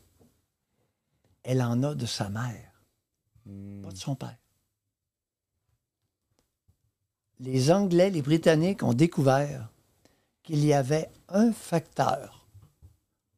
Elle 1.45 1.62
en 1.62 1.83
a 1.83 1.95
de 1.95 2.07
sa 2.07 2.29
mère, 2.29 2.83
pas 3.83 3.91
de 3.91 3.97
son 3.97 4.16
père. 4.16 4.37
Les 7.39 7.71
Anglais, 7.71 8.11
les 8.11 8.23
Britanniques 8.23 8.83
ont 8.83 8.95
découvert 8.95 9.69
qu'il 10.43 10.65
y 10.65 10.73
avait 10.73 11.11
un 11.29 11.53
facteur 11.53 12.47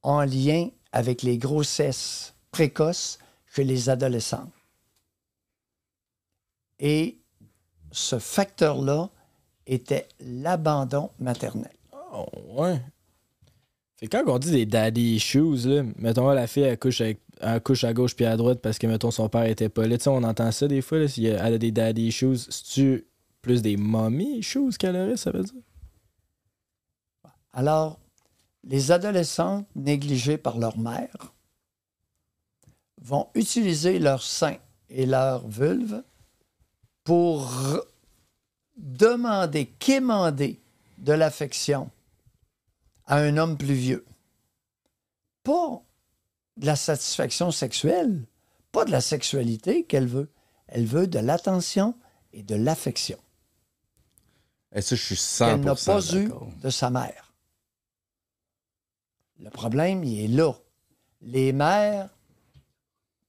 en 0.03 0.23
lien 0.23 0.69
avec 0.93 1.23
les 1.23 1.37
grossesses 1.39 2.35
précoces 2.53 3.19
chez 3.47 3.65
les 3.65 3.89
adolescents. 3.89 4.51
Et 6.79 7.19
ce 7.91 8.19
facteur-là 8.19 9.11
était 9.67 10.09
l'abandon 10.21 11.11
maternel. 11.19 11.75
Oh, 12.13 12.27
ouais. 12.51 12.81
Fait 13.99 14.09
quand 14.09 14.23
on 14.27 14.39
dit 14.39 14.51
des 14.51 14.67
daddy 14.67 15.17
issues, 15.17 15.67
là, 15.67 15.83
mettons 15.97 16.29
la 16.31 16.47
fille 16.47 16.65
elle 16.65 16.79
couche, 16.79 17.01
avec, 17.01 17.21
couche 17.65 17.85
à 17.85 17.95
gauche 17.95 18.15
puis 18.15 18.27
à 18.27 18.37
droite 18.37 18.61
parce 18.61 18.79
que 18.79 18.87
mettons 18.87 19.11
son 19.11 19.29
père 19.29 19.45
était 19.45 19.71
pas 19.71 19.87
là. 19.87 19.97
Tu 19.97 20.05
sais, 20.05 20.11
on 20.11 20.23
entend 20.23 20.53
ça 20.53 20.69
des 20.69 20.83
fois, 20.83 20.99
là, 20.99 21.09
si 21.09 21.25
elle 21.27 21.55
a 21.55 21.59
des 21.59 21.71
daddy 21.71 22.09
issues, 22.09 22.37
c'est-tu 22.37 23.07
plus 23.41 23.63
des 23.63 23.77
mommy 23.77 24.39
issues 24.39 24.77
qu'elle 24.79 24.97
aurait, 24.97 25.17
ça 25.17 25.31
veut 25.31 25.45
dire? 25.45 25.55
Alors, 27.53 27.99
les 28.65 28.91
adolescents 28.91 29.65
négligés 29.75 30.37
par 30.37 30.59
leur 30.59 30.77
mère 30.79 31.33
vont 33.01 33.29
utiliser 33.35 33.99
leur 33.99 34.23
sein 34.23 34.57
et 34.91 35.07
leur 35.07 35.49
vulve 35.49 36.03
pour 37.05 37.51
demander, 38.77 39.67
quémander 39.79 40.61
de 40.99 41.13
l'affection 41.13 41.91
à 43.07 43.19
un 43.19 43.37
homme 43.37 43.57
plus 43.57 43.75
vieux. 43.75 44.05
Pas 45.43 45.83
de 46.57 46.67
la 46.67 46.77
satisfaction 46.77 47.51
sexuelle, 47.51 48.27
pas 48.73 48.85
de 48.85 48.91
la 48.91 49.01
sexualité 49.01 49.85
qu'elle 49.85 50.09
veut. 50.09 50.31
Elle 50.69 50.87
veut 50.87 51.07
de 51.07 51.19
l'attention 51.19 51.95
et 52.33 52.43
de 52.43 52.57
l'affection 52.57 53.19
Et 54.73 54.83
ça, 54.83 54.97
je 54.97 55.03
suis 55.03 55.15
100% 55.15 55.39
qu'elle 55.39 55.61
n'a 55.61 55.75
pas 55.75 56.15
eu 56.15 56.33
de 56.63 56.71
sa 56.71 56.91
mère. 56.91 57.33
Le 59.39 59.51
problème, 59.51 60.03
il 60.03 60.25
est 60.25 60.29
là. 60.29 60.53
Les 61.21 61.53
mères, 61.53 62.11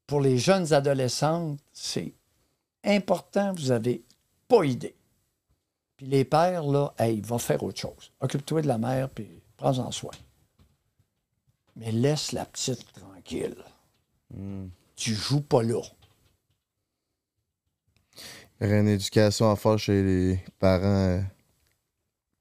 pour 0.08 0.22
les 0.22 0.38
jeunes 0.38 0.74
adolescentes, 0.74 1.60
c'est 1.74 2.14
important, 2.84 3.54
vous 3.54 3.68
n'avez 3.68 4.04
pas 4.48 4.64
idée. 4.64 4.96
Puis 5.98 6.06
les 6.06 6.26
pères, 6.26 6.64
là, 6.64 6.94
hey, 6.98 7.22
va 7.22 7.40
faire 7.40 7.62
autre 7.64 7.80
chose. 7.80 8.12
Occupe-toi 8.20 8.62
de 8.62 8.68
la 8.68 8.78
mère, 8.78 9.10
puis 9.10 9.37
prends-en 9.58 9.92
soin. 9.92 10.12
Mais 11.76 11.92
laisse 11.92 12.32
la 12.32 12.46
petite 12.46 12.92
tranquille. 12.94 13.56
Tu 14.96 15.14
joues 15.14 15.42
pas 15.42 15.62
là. 15.64 15.82
Il 18.60 18.66
y 18.66 18.70
aurait 18.70 18.80
une 18.80 18.88
éducation 18.88 19.52
à 19.52 19.56
faire 19.56 19.78
chez 19.78 20.02
les 20.02 20.40
parents, 20.58 20.84
euh, 20.84 21.22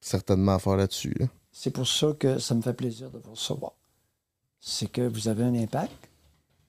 certainement 0.01 0.55
à 0.55 0.59
faire 0.59 0.77
là-dessus. 0.77 1.15
là. 1.19 1.27
C'est 1.53 1.71
pour 1.71 1.87
ça 1.87 2.13
que 2.19 2.39
ça 2.39 2.55
me 2.55 2.63
fait 2.63 2.73
plaisir 2.75 3.11
de 3.11 3.19
vous 3.19 3.33
recevoir. 3.33 3.73
C'est 4.61 4.91
que 4.91 5.03
vous 5.03 5.29
avez 5.29 5.45
un 5.45 5.55
impact. 5.55 6.09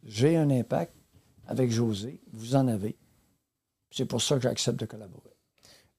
J'ai 0.03 0.35
un 0.37 0.49
impact 0.49 0.93
avec 1.47 1.71
José. 1.71 2.19
Vous 2.33 2.55
en 2.55 2.67
avez. 2.67 2.97
C'est 3.89 4.05
pour 4.05 4.21
ça 4.21 4.35
que 4.35 4.41
j'accepte 4.41 4.79
de 4.79 4.85
collaborer. 4.85 5.31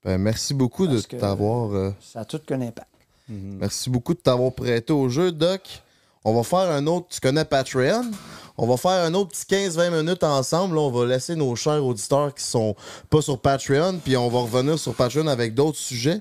Ben, 0.04 0.18
merci 0.18 0.52
beaucoup 0.54 0.86
de 0.86 0.94
Parce 1.00 1.08
t'avoir. 1.08 1.72
euh, 1.72 1.90
Ça 2.00 2.20
a 2.20 2.24
tout 2.26 2.38
qu'un 2.40 2.60
impact. 2.60 2.90
Merci 3.28 3.90
beaucoup 3.90 4.14
de 4.14 4.20
t'avoir 4.20 4.52
prêté 4.52 4.92
au 4.92 5.08
jeu, 5.08 5.32
Doc. 5.32 5.82
On 6.24 6.34
va 6.34 6.42
faire 6.42 6.70
un 6.70 6.86
autre. 6.86 7.08
Tu 7.10 7.20
connais 7.20 7.44
Patreon? 7.44 8.10
On 8.56 8.66
va 8.66 8.76
faire 8.76 9.04
un 9.04 9.14
autre 9.14 9.30
petit 9.30 9.44
15-20 9.44 10.02
minutes 10.02 10.24
ensemble. 10.24 10.74
Là, 10.74 10.80
on 10.80 10.90
va 10.90 11.06
laisser 11.06 11.36
nos 11.36 11.54
chers 11.54 11.84
auditeurs 11.84 12.34
qui 12.34 12.42
sont 12.42 12.74
pas 13.08 13.22
sur 13.22 13.40
Patreon, 13.40 14.00
puis 14.04 14.16
on 14.16 14.28
va 14.28 14.40
revenir 14.40 14.78
sur 14.78 14.94
Patreon 14.94 15.28
avec 15.28 15.54
d'autres 15.54 15.78
sujets. 15.78 16.20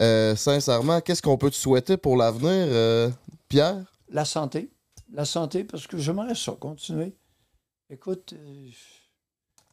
Euh, 0.00 0.36
sincèrement, 0.36 1.00
qu'est-ce 1.00 1.22
qu'on 1.22 1.38
peut 1.38 1.50
te 1.50 1.56
souhaiter 1.56 1.96
pour 1.96 2.16
l'avenir, 2.16 2.50
euh, 2.50 3.10
Pierre? 3.48 3.76
La 4.10 4.24
santé. 4.24 4.70
La 5.12 5.24
santé, 5.24 5.64
parce 5.64 5.86
que 5.86 5.96
j'aimerais 5.96 6.34
ça, 6.34 6.52
continuer. 6.52 7.14
Écoute, 7.88 8.32
euh, 8.32 8.70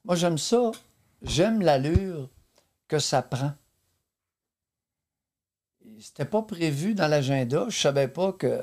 moi 0.04 0.16
j'aime 0.16 0.38
ça. 0.38 0.72
J'aime 1.22 1.62
l'allure 1.62 2.30
que 2.88 3.00
ça 3.00 3.22
prend. 3.22 3.54
C'était 6.00 6.26
pas 6.26 6.42
prévu 6.42 6.94
dans 6.94 7.08
l'agenda. 7.08 7.66
Je 7.70 7.78
savais 7.78 8.08
pas 8.08 8.32
que 8.34 8.62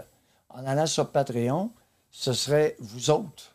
en 0.48 0.64
allant 0.66 0.86
sur 0.86 1.10
Patreon, 1.10 1.70
ce 2.10 2.32
serait 2.32 2.76
vous 2.80 3.10
autres. 3.10 3.54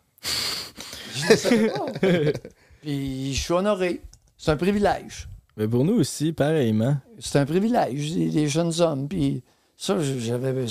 Je 1.16 1.32
ne 1.32 1.36
savais 1.36 1.70
pas. 1.70 1.86
Puis 2.82 3.34
je 3.34 3.42
suis 3.42 3.54
honoré. 3.54 4.02
C'est 4.38 4.52
un 4.52 4.58
privilège. 4.58 5.28
Mais 5.58 5.68
pour 5.68 5.84
nous 5.84 5.96
aussi, 5.96 6.32
pareillement. 6.32 6.98
C'est 7.20 7.40
un 7.40 7.46
privilège, 7.46 8.14
des, 8.14 8.48
jeunes 8.48 8.80
hommes. 8.82 9.08
Puis 9.08 9.44
ça, 9.78 9.98
j'avais. 10.00 10.66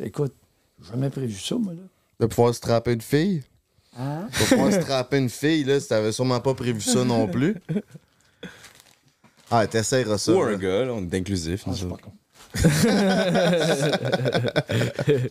Écoute, 0.00 0.34
j'ai 0.80 0.90
jamais 0.90 1.10
prévu 1.10 1.38
ça, 1.38 1.56
moi, 1.56 1.72
là. 1.74 1.82
De 2.20 2.26
pouvoir 2.26 2.54
se 2.54 2.60
trapper 2.60 2.92
une 2.92 3.00
fille? 3.00 3.42
Hein? 3.96 4.26
De 4.26 4.48
pouvoir 4.48 4.72
se 4.72 4.78
trapper 4.80 5.18
une 5.18 5.30
fille, 5.30 5.64
là, 5.64 5.78
si 5.78 5.88
t'avais 5.88 6.12
sûrement 6.12 6.40
pas 6.40 6.54
prévu 6.54 6.80
ça 6.80 7.04
non 7.04 7.28
plus. 7.28 7.56
Ah, 9.50 9.66
t'essayeras 9.66 10.18
ça. 10.18 10.32
Ou 10.32 10.44
là. 10.44 10.52
un 10.52 10.56
gars, 10.56 10.84
là, 10.84 10.92
on 10.92 11.08
est 11.08 11.14
inclusif. 11.14 11.66
nous 11.66 11.84
autres. 11.84 12.08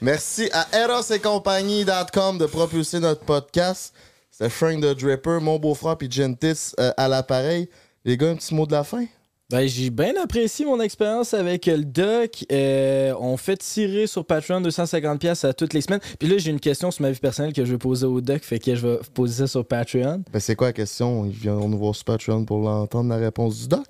Merci 0.00 0.48
à 0.52 0.66
erosetcompagnie.com 0.72 2.38
de 2.38 2.46
propulser 2.46 3.00
notre 3.00 3.22
podcast. 3.22 3.94
C'est 4.30 4.50
Frank 4.50 4.80
the 4.80 4.98
Dripper, 4.98 5.38
mon 5.40 5.58
beau-frère 5.58 5.96
puis 5.96 6.10
Gentis 6.10 6.72
euh, 6.78 6.92
à 6.96 7.08
l'appareil. 7.08 7.68
Les 8.04 8.16
gars, 8.16 8.30
un 8.30 8.36
petit 8.36 8.54
mot 8.54 8.66
de 8.66 8.72
la 8.72 8.84
fin? 8.84 9.06
Ben, 9.48 9.68
j'ai 9.68 9.90
bien 9.90 10.12
apprécié 10.20 10.66
mon 10.66 10.80
expérience 10.80 11.32
avec 11.32 11.66
le 11.66 11.84
doc. 11.84 12.44
Euh, 12.50 13.14
on 13.20 13.36
fait 13.36 13.56
tirer 13.56 14.08
sur 14.08 14.24
Patreon 14.24 14.60
250$ 14.60 15.18
pièces 15.18 15.44
à 15.44 15.52
toutes 15.52 15.72
les 15.72 15.82
semaines. 15.82 16.00
Puis 16.18 16.28
là, 16.28 16.36
j'ai 16.38 16.50
une 16.50 16.58
question 16.58 16.90
sur 16.90 17.02
ma 17.02 17.12
vie 17.12 17.20
personnelle 17.20 17.52
que 17.52 17.64
je 17.64 17.70
vais 17.70 17.78
poser 17.78 18.06
au 18.06 18.20
doc, 18.20 18.42
fait 18.42 18.58
que 18.58 18.74
je 18.74 18.84
vais 18.84 18.98
poser 19.14 19.44
ça 19.44 19.46
sur 19.46 19.64
Patreon. 19.64 20.24
Ben, 20.32 20.40
c'est 20.40 20.56
quoi 20.56 20.68
la 20.68 20.72
question? 20.72 21.26
Ils 21.26 21.30
viendront 21.32 21.68
nous 21.68 21.78
voir 21.78 21.94
sur 21.94 22.04
Patreon 22.04 22.44
pour 22.44 22.58
l'entendre 22.58 23.08
la 23.08 23.18
réponse 23.18 23.60
du 23.60 23.68
doc? 23.68 23.84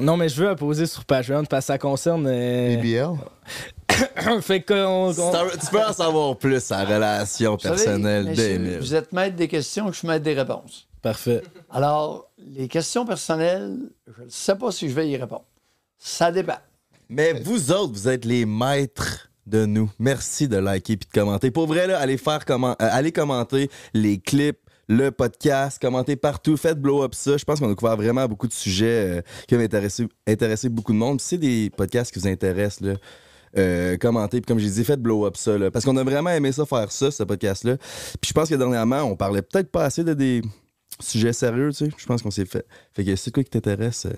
Non, 0.00 0.16
mais 0.16 0.28
je 0.28 0.40
veux 0.42 0.48
la 0.48 0.56
poser 0.56 0.86
sur 0.86 1.04
Patreon 1.04 1.44
parce 1.44 1.64
que 1.66 1.66
ça 1.68 1.78
concerne. 1.78 2.26
euh, 2.28 2.76
BBL? 2.76 3.10
fait 4.42 4.60
qu'on. 4.60 5.10
Tu 5.12 5.16
t'en- 5.18 5.46
tu 5.48 5.66
peux 5.70 5.84
en 5.84 5.92
savoir 5.92 6.36
plus 6.36 6.68
la 6.70 6.84
relation 6.84 7.56
personnelle 7.56 8.32
d'Émile. 8.34 8.78
Vous 8.80 8.94
êtes 8.96 9.12
maître 9.12 9.36
des 9.36 9.46
questions, 9.46 9.92
je 9.92 9.98
suis 9.98 10.08
maître 10.08 10.24
des 10.24 10.34
réponses. 10.34 10.88
Parfait. 11.00 11.42
Alors, 11.70 12.25
les 12.46 12.68
questions 12.68 13.04
personnelles, 13.04 13.76
je 14.06 14.22
ne 14.22 14.28
sais 14.28 14.54
pas 14.54 14.70
si 14.70 14.88
je 14.88 14.94
vais 14.94 15.08
y 15.08 15.16
répondre. 15.16 15.44
Ça 15.98 16.30
dépend. 16.30 16.58
Mais 17.08 17.32
vous 17.32 17.72
autres, 17.72 17.92
vous 17.92 18.08
êtes 18.08 18.24
les 18.24 18.46
maîtres 18.46 19.30
de 19.46 19.64
nous. 19.66 19.90
Merci 19.98 20.48
de 20.48 20.56
liker 20.56 20.94
et 20.94 20.96
de 20.96 21.04
commenter. 21.12 21.50
Pour 21.50 21.66
vrai, 21.66 21.92
allez 21.92 22.16
faire 22.16 22.44
comment, 22.44 22.72
euh, 22.72 22.88
allez 22.90 23.12
commenter 23.12 23.70
les 23.94 24.18
clips, 24.18 24.58
le 24.88 25.10
podcast, 25.10 25.80
commentez 25.80 26.16
partout, 26.16 26.56
faites 26.56 26.80
blow 26.80 27.02
up 27.02 27.14
ça. 27.14 27.36
Je 27.36 27.44
pense 27.44 27.60
qu'on 27.60 27.70
a 27.70 27.74
couvert 27.74 27.96
vraiment 27.96 28.26
beaucoup 28.26 28.46
de 28.46 28.52
sujets 28.52 29.18
euh, 29.18 29.22
qui 29.48 29.56
ont 29.56 29.60
intéressé, 29.60 30.68
beaucoup 30.68 30.92
de 30.92 30.98
monde. 30.98 31.18
Puis 31.18 31.26
c'est 31.28 31.38
des 31.38 31.70
podcasts 31.70 32.12
qui 32.12 32.18
vous 32.18 32.28
intéressent, 32.28 32.80
là, 32.88 32.94
euh, 33.56 33.96
commentez. 33.96 34.40
Puis 34.40 34.46
comme 34.46 34.58
j'ai 34.58 34.70
dit, 34.70 34.84
faites 34.84 35.00
blow 35.00 35.26
up 35.26 35.36
ça. 35.36 35.52
parce 35.72 35.84
qu'on 35.84 35.96
a 35.96 36.04
vraiment 36.04 36.30
aimé 36.30 36.52
ça 36.52 36.66
faire 36.66 36.90
ça, 36.92 37.10
ce 37.10 37.22
podcast-là. 37.22 37.76
Puis 38.20 38.28
je 38.28 38.32
pense 38.32 38.48
que 38.48 38.54
dernièrement, 38.54 39.02
on 39.02 39.16
parlait 39.16 39.42
peut-être 39.42 39.70
pas 39.70 39.84
assez 39.84 40.04
de 40.04 40.14
des 40.14 40.42
sujets 41.00 41.32
sérieux, 41.32 41.70
tu 41.72 41.86
sais. 41.86 41.90
Je 41.96 42.06
pense 42.06 42.22
qu'on 42.22 42.30
s'est 42.30 42.46
fait. 42.46 42.66
Fait 42.94 43.04
que 43.04 43.16
c'est 43.16 43.32
quoi 43.32 43.42
qui 43.44 43.50
t'intéresse, 43.50 44.06
euh, 44.06 44.12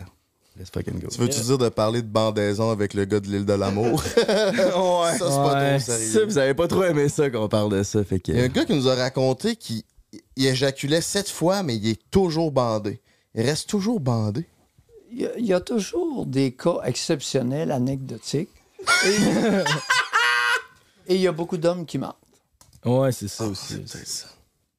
let's 0.59 0.71
fucking 0.71 0.99
go. 1.01 1.09
Tu 1.11 1.21
veux-tu 1.21 1.41
dire 1.41 1.59
de 1.59 1.69
parler 1.69 2.03
de 2.03 2.07
bandaison 2.09 2.71
avec 2.71 2.95
le 2.95 3.05
gars 3.05 3.21
de 3.21 3.27
l'île 3.29 3.45
de 3.47 3.53
l'amour? 3.53 4.03
ouais. 4.17 4.25
Ça, 4.27 5.19
c'est 5.19 5.19
pas 5.19 5.55
Ouais. 5.55 5.79
trop 5.79 5.93
sérieux. 5.93 6.13
Ça, 6.13 6.25
vous 6.25 6.39
avez 6.39 6.55
pas 6.55 6.69
trop 6.69 6.85
aimé 6.85 7.09
ça 7.09 7.31
qu'on 7.31 7.49
parle 7.49 7.71
de 7.73 7.83
ça, 7.83 8.03
fait 8.05 8.21
que. 8.21 8.33
Il 8.33 8.39
y 8.39 8.41
a 8.41 8.45
un 8.45 8.49
gars 8.49 8.65
qui 8.65 8.75
nous 8.75 8.89
a 8.89 8.95
raconté 8.95 9.57
qu'il 9.57 9.83
il 10.37 10.47
éjaculait 10.47 11.03
sept 11.03 11.29
fois, 11.29 11.63
mais 11.63 11.77
il 11.77 11.87
est 11.89 12.01
toujours 12.11 12.51
bandé. 12.51 13.01
Il 13.35 13.43
reste 13.43 13.69
toujours 13.69 14.01
bandé. 14.01 14.47
Il 15.13 15.21
y, 15.21 15.27
a, 15.27 15.39
il 15.39 15.47
y 15.47 15.53
a 15.55 15.61
toujours 15.61 16.27
des 16.27 16.53
cas 16.53 16.81
exceptionnels, 16.85 17.71
anecdotiques. 17.73 18.49
Et, 19.05 19.17
et 21.09 21.15
il 21.15 21.21
y 21.21 21.27
a 21.27 21.33
beaucoup 21.33 21.57
d'hommes 21.57 21.87
qui 21.87 21.99
mentent. 21.99 22.17
Ouais, 22.85 23.13
c'est 23.13 23.29
ça 23.29 23.47
aussi. 23.47 23.77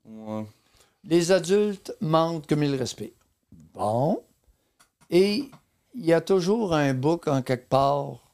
Ouais. 0.06 0.46
Les 1.04 1.32
adultes 1.32 1.94
mentent 2.02 2.48
comme 2.48 2.64
ils 2.64 2.76
respirent. 2.76 3.10
Bon. 3.74 4.22
Et 5.10 5.50
il 5.96 6.06
y 6.06 6.14
a 6.14 6.22
toujours 6.22 6.74
un 6.74 6.94
bouc 6.94 7.28
en 7.28 7.42
quelque 7.42 7.70
part. 7.70 8.34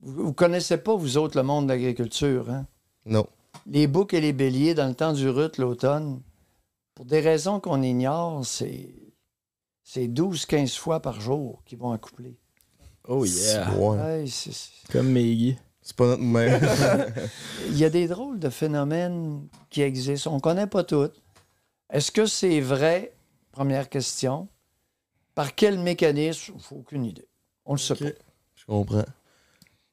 Vous 0.00 0.26
ne 0.28 0.32
connaissez 0.32 0.78
pas, 0.78 0.94
vous 0.96 1.16
autres, 1.16 1.36
le 1.36 1.44
monde 1.44 1.66
de 1.66 1.72
l'agriculture, 1.72 2.50
hein? 2.50 2.66
Non. 3.06 3.26
les 3.66 3.86
boucs 3.86 4.14
et 4.14 4.20
les 4.20 4.32
béliers 4.32 4.74
dans 4.74 4.88
le 4.88 4.94
temps 4.94 5.12
du 5.12 5.28
rut 5.28 5.56
l'automne, 5.58 6.20
pour 6.94 7.04
des 7.04 7.20
raisons 7.20 7.60
qu'on 7.60 7.82
ignore, 7.82 8.44
c'est 8.44 8.94
c'est 9.84 10.06
12-15 10.08 10.76
fois 10.78 11.00
par 11.00 11.20
jour 11.20 11.62
qu'ils 11.66 11.78
vont 11.78 11.92
accoupler. 11.92 12.36
Oh 13.08 13.24
yeah. 13.24 13.72
Ouais. 13.76 13.98
Ouais, 13.98 14.24
c'est- 14.26 14.52
c'est- 14.52 14.90
Comme 14.92 15.08
Meggy. 15.10 15.56
C'est 15.82 15.96
pas 15.96 16.06
notre 16.06 16.22
mère. 16.22 16.60
Il 17.68 17.76
y 17.78 17.84
a 17.84 17.90
des 17.90 18.06
drôles 18.06 18.38
de 18.38 18.48
phénomènes 18.48 19.48
qui 19.70 19.82
existent. 19.82 20.30
On 20.32 20.36
ne 20.36 20.40
connaît 20.40 20.68
pas 20.68 20.84
toutes. 20.84 21.20
Est-ce 21.92 22.10
que 22.10 22.24
c'est 22.24 22.60
vrai? 22.60 23.12
Première 23.52 23.88
question. 23.90 24.48
Par 25.34 25.54
quel 25.54 25.78
mécanisme? 25.78 26.54
Il 26.56 26.62
faut 26.62 26.76
aucune 26.76 27.04
idée. 27.04 27.28
On 27.66 27.74
le 27.74 27.78
sait 27.78 27.94
pas. 27.94 28.06
Je 28.56 28.64
comprends. 28.64 29.04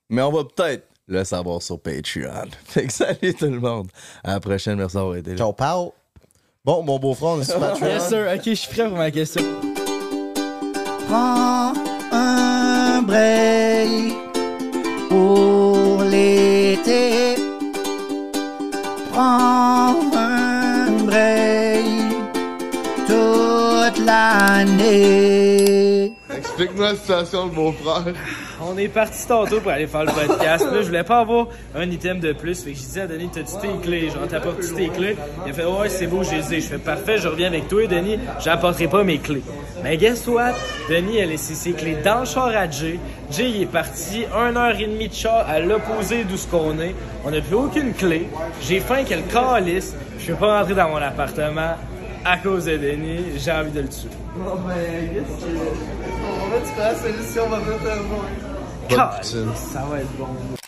Mais 0.09 0.21
on 0.21 0.31
va 0.31 0.45
peut-être 0.45 0.87
le 1.07 1.23
savoir 1.25 1.61
sur 1.61 1.79
Patreon. 1.79 2.45
Fait 2.65 2.87
que 2.87 2.93
salut 2.93 3.33
tout 3.33 3.45
le 3.45 3.59
monde. 3.59 3.89
À 4.23 4.31
la 4.33 4.39
prochaine, 4.39 4.77
merci 4.77 4.95
d'avoir 4.95 5.17
été 5.17 5.31
là. 5.31 5.37
Ciao, 5.37 5.51
pao. 5.51 5.93
Bon, 6.63 6.83
mon 6.83 6.99
beau-frère, 6.99 7.29
on 7.31 7.41
est 7.41 7.43
sur 7.43 7.59
Patreon. 7.59 7.87
Yes, 7.87 8.07
sir. 8.07 8.31
Ok, 8.33 8.43
je 8.45 8.53
suis 8.53 8.73
prêt 8.73 8.87
pour 8.87 8.97
ma 8.97 9.11
question. 9.11 9.43
Prends 11.07 11.73
un 12.13 13.01
break 13.01 14.13
pour 15.09 16.01
l'été. 16.03 17.35
Prends 19.11 19.99
un 20.15 20.18
l'année. 24.09 26.11
Explique-moi 26.35 26.91
la 26.91 26.95
situation 26.95 27.47
de 27.47 27.53
mon 27.53 27.71
frère. 27.71 28.13
On 28.61 28.77
est 28.77 28.87
parti 28.87 29.25
tantôt 29.27 29.61
pour 29.61 29.71
aller 29.71 29.87
faire 29.87 30.03
le 30.03 30.11
podcast. 30.11 30.65
Là, 30.65 30.81
je 30.81 30.87
voulais 30.87 31.03
pas 31.03 31.19
avoir 31.19 31.47
un 31.75 31.89
item 31.89 32.19
de 32.19 32.33
plus. 32.33 32.63
Fait 32.63 32.71
que 32.71 32.77
j'ai 32.77 32.85
dit 32.85 32.99
à 32.99 33.07
Denis, 33.07 33.29
t'as-tu 33.31 33.53
tes 33.61 33.77
clés? 33.83 34.09
Genre, 34.09 34.27
t'apportes-tu 34.27 34.73
tes 34.73 34.89
clés? 34.89 35.15
Il 35.45 35.51
a 35.51 35.53
fait, 35.53 35.65
ouais, 35.65 35.89
c'est 35.89 36.07
beau, 36.07 36.23
je 36.23 36.31
les 36.31 36.55
ai. 36.55 36.61
Je 36.61 36.67
fais, 36.67 36.77
parfait, 36.79 37.19
je 37.19 37.27
reviens 37.27 37.47
avec 37.47 37.67
toi, 37.67 37.85
Denis. 37.87 38.19
J'apporterai 38.39 38.87
pas 38.87 39.03
mes 39.03 39.19
clés. 39.19 39.43
Mais 39.83 39.97
guess 39.97 40.25
what? 40.27 40.53
Denis 40.89 41.21
a 41.21 41.25
laissé 41.25 41.53
ses 41.53 41.73
clés 41.73 41.97
dans 42.03 42.21
le 42.21 42.25
char 42.25 42.47
à 42.47 42.69
Jay. 42.69 42.99
Jay, 43.31 43.49
il 43.51 43.61
est 43.61 43.65
parti 43.65 44.25
un 44.35 44.55
heure 44.55 44.77
et 44.79 44.87
demie 44.87 45.07
de 45.07 45.13
char 45.13 45.47
à 45.47 45.59
l'opposé 45.59 46.23
d'où 46.23 46.35
ce 46.35 46.47
qu'on 46.47 46.79
est. 46.79 46.95
On 47.25 47.31
n'a 47.31 47.41
plus 47.41 47.55
aucune 47.55 47.93
clé. 47.93 48.27
J'ai 48.61 48.79
faim 48.79 49.03
qu'elle 49.05 49.23
calisse. 49.27 49.95
Je 50.19 50.31
peux 50.31 50.39
pas 50.39 50.59
rentrer 50.59 50.73
dans 50.75 50.89
mon 50.89 50.97
appartement 50.97 51.75
à 52.25 52.37
cause 52.37 52.65
de 52.65 52.77
Denis. 52.77 53.37
J'ai 53.37 53.51
envie 53.51 53.71
de 53.71 53.81
le 53.81 53.87
tuer. 53.89 54.09
Bon, 54.35 54.55
ben, 54.67 55.09
qu'est-ce 55.13 55.45
que. 55.45 55.51
On 56.41 56.47
va, 56.49 56.57
tu 56.59 56.73
connais 56.73 56.91
la 56.91 56.95
solution, 56.95 57.43
on 57.45 57.49
va 57.49 57.59
faire 57.59 57.97
un 57.97 58.89
Calisse, 58.89 59.35
Ça 59.55 59.85
va 59.89 59.99
être 59.99 60.17
bon. 60.17 60.58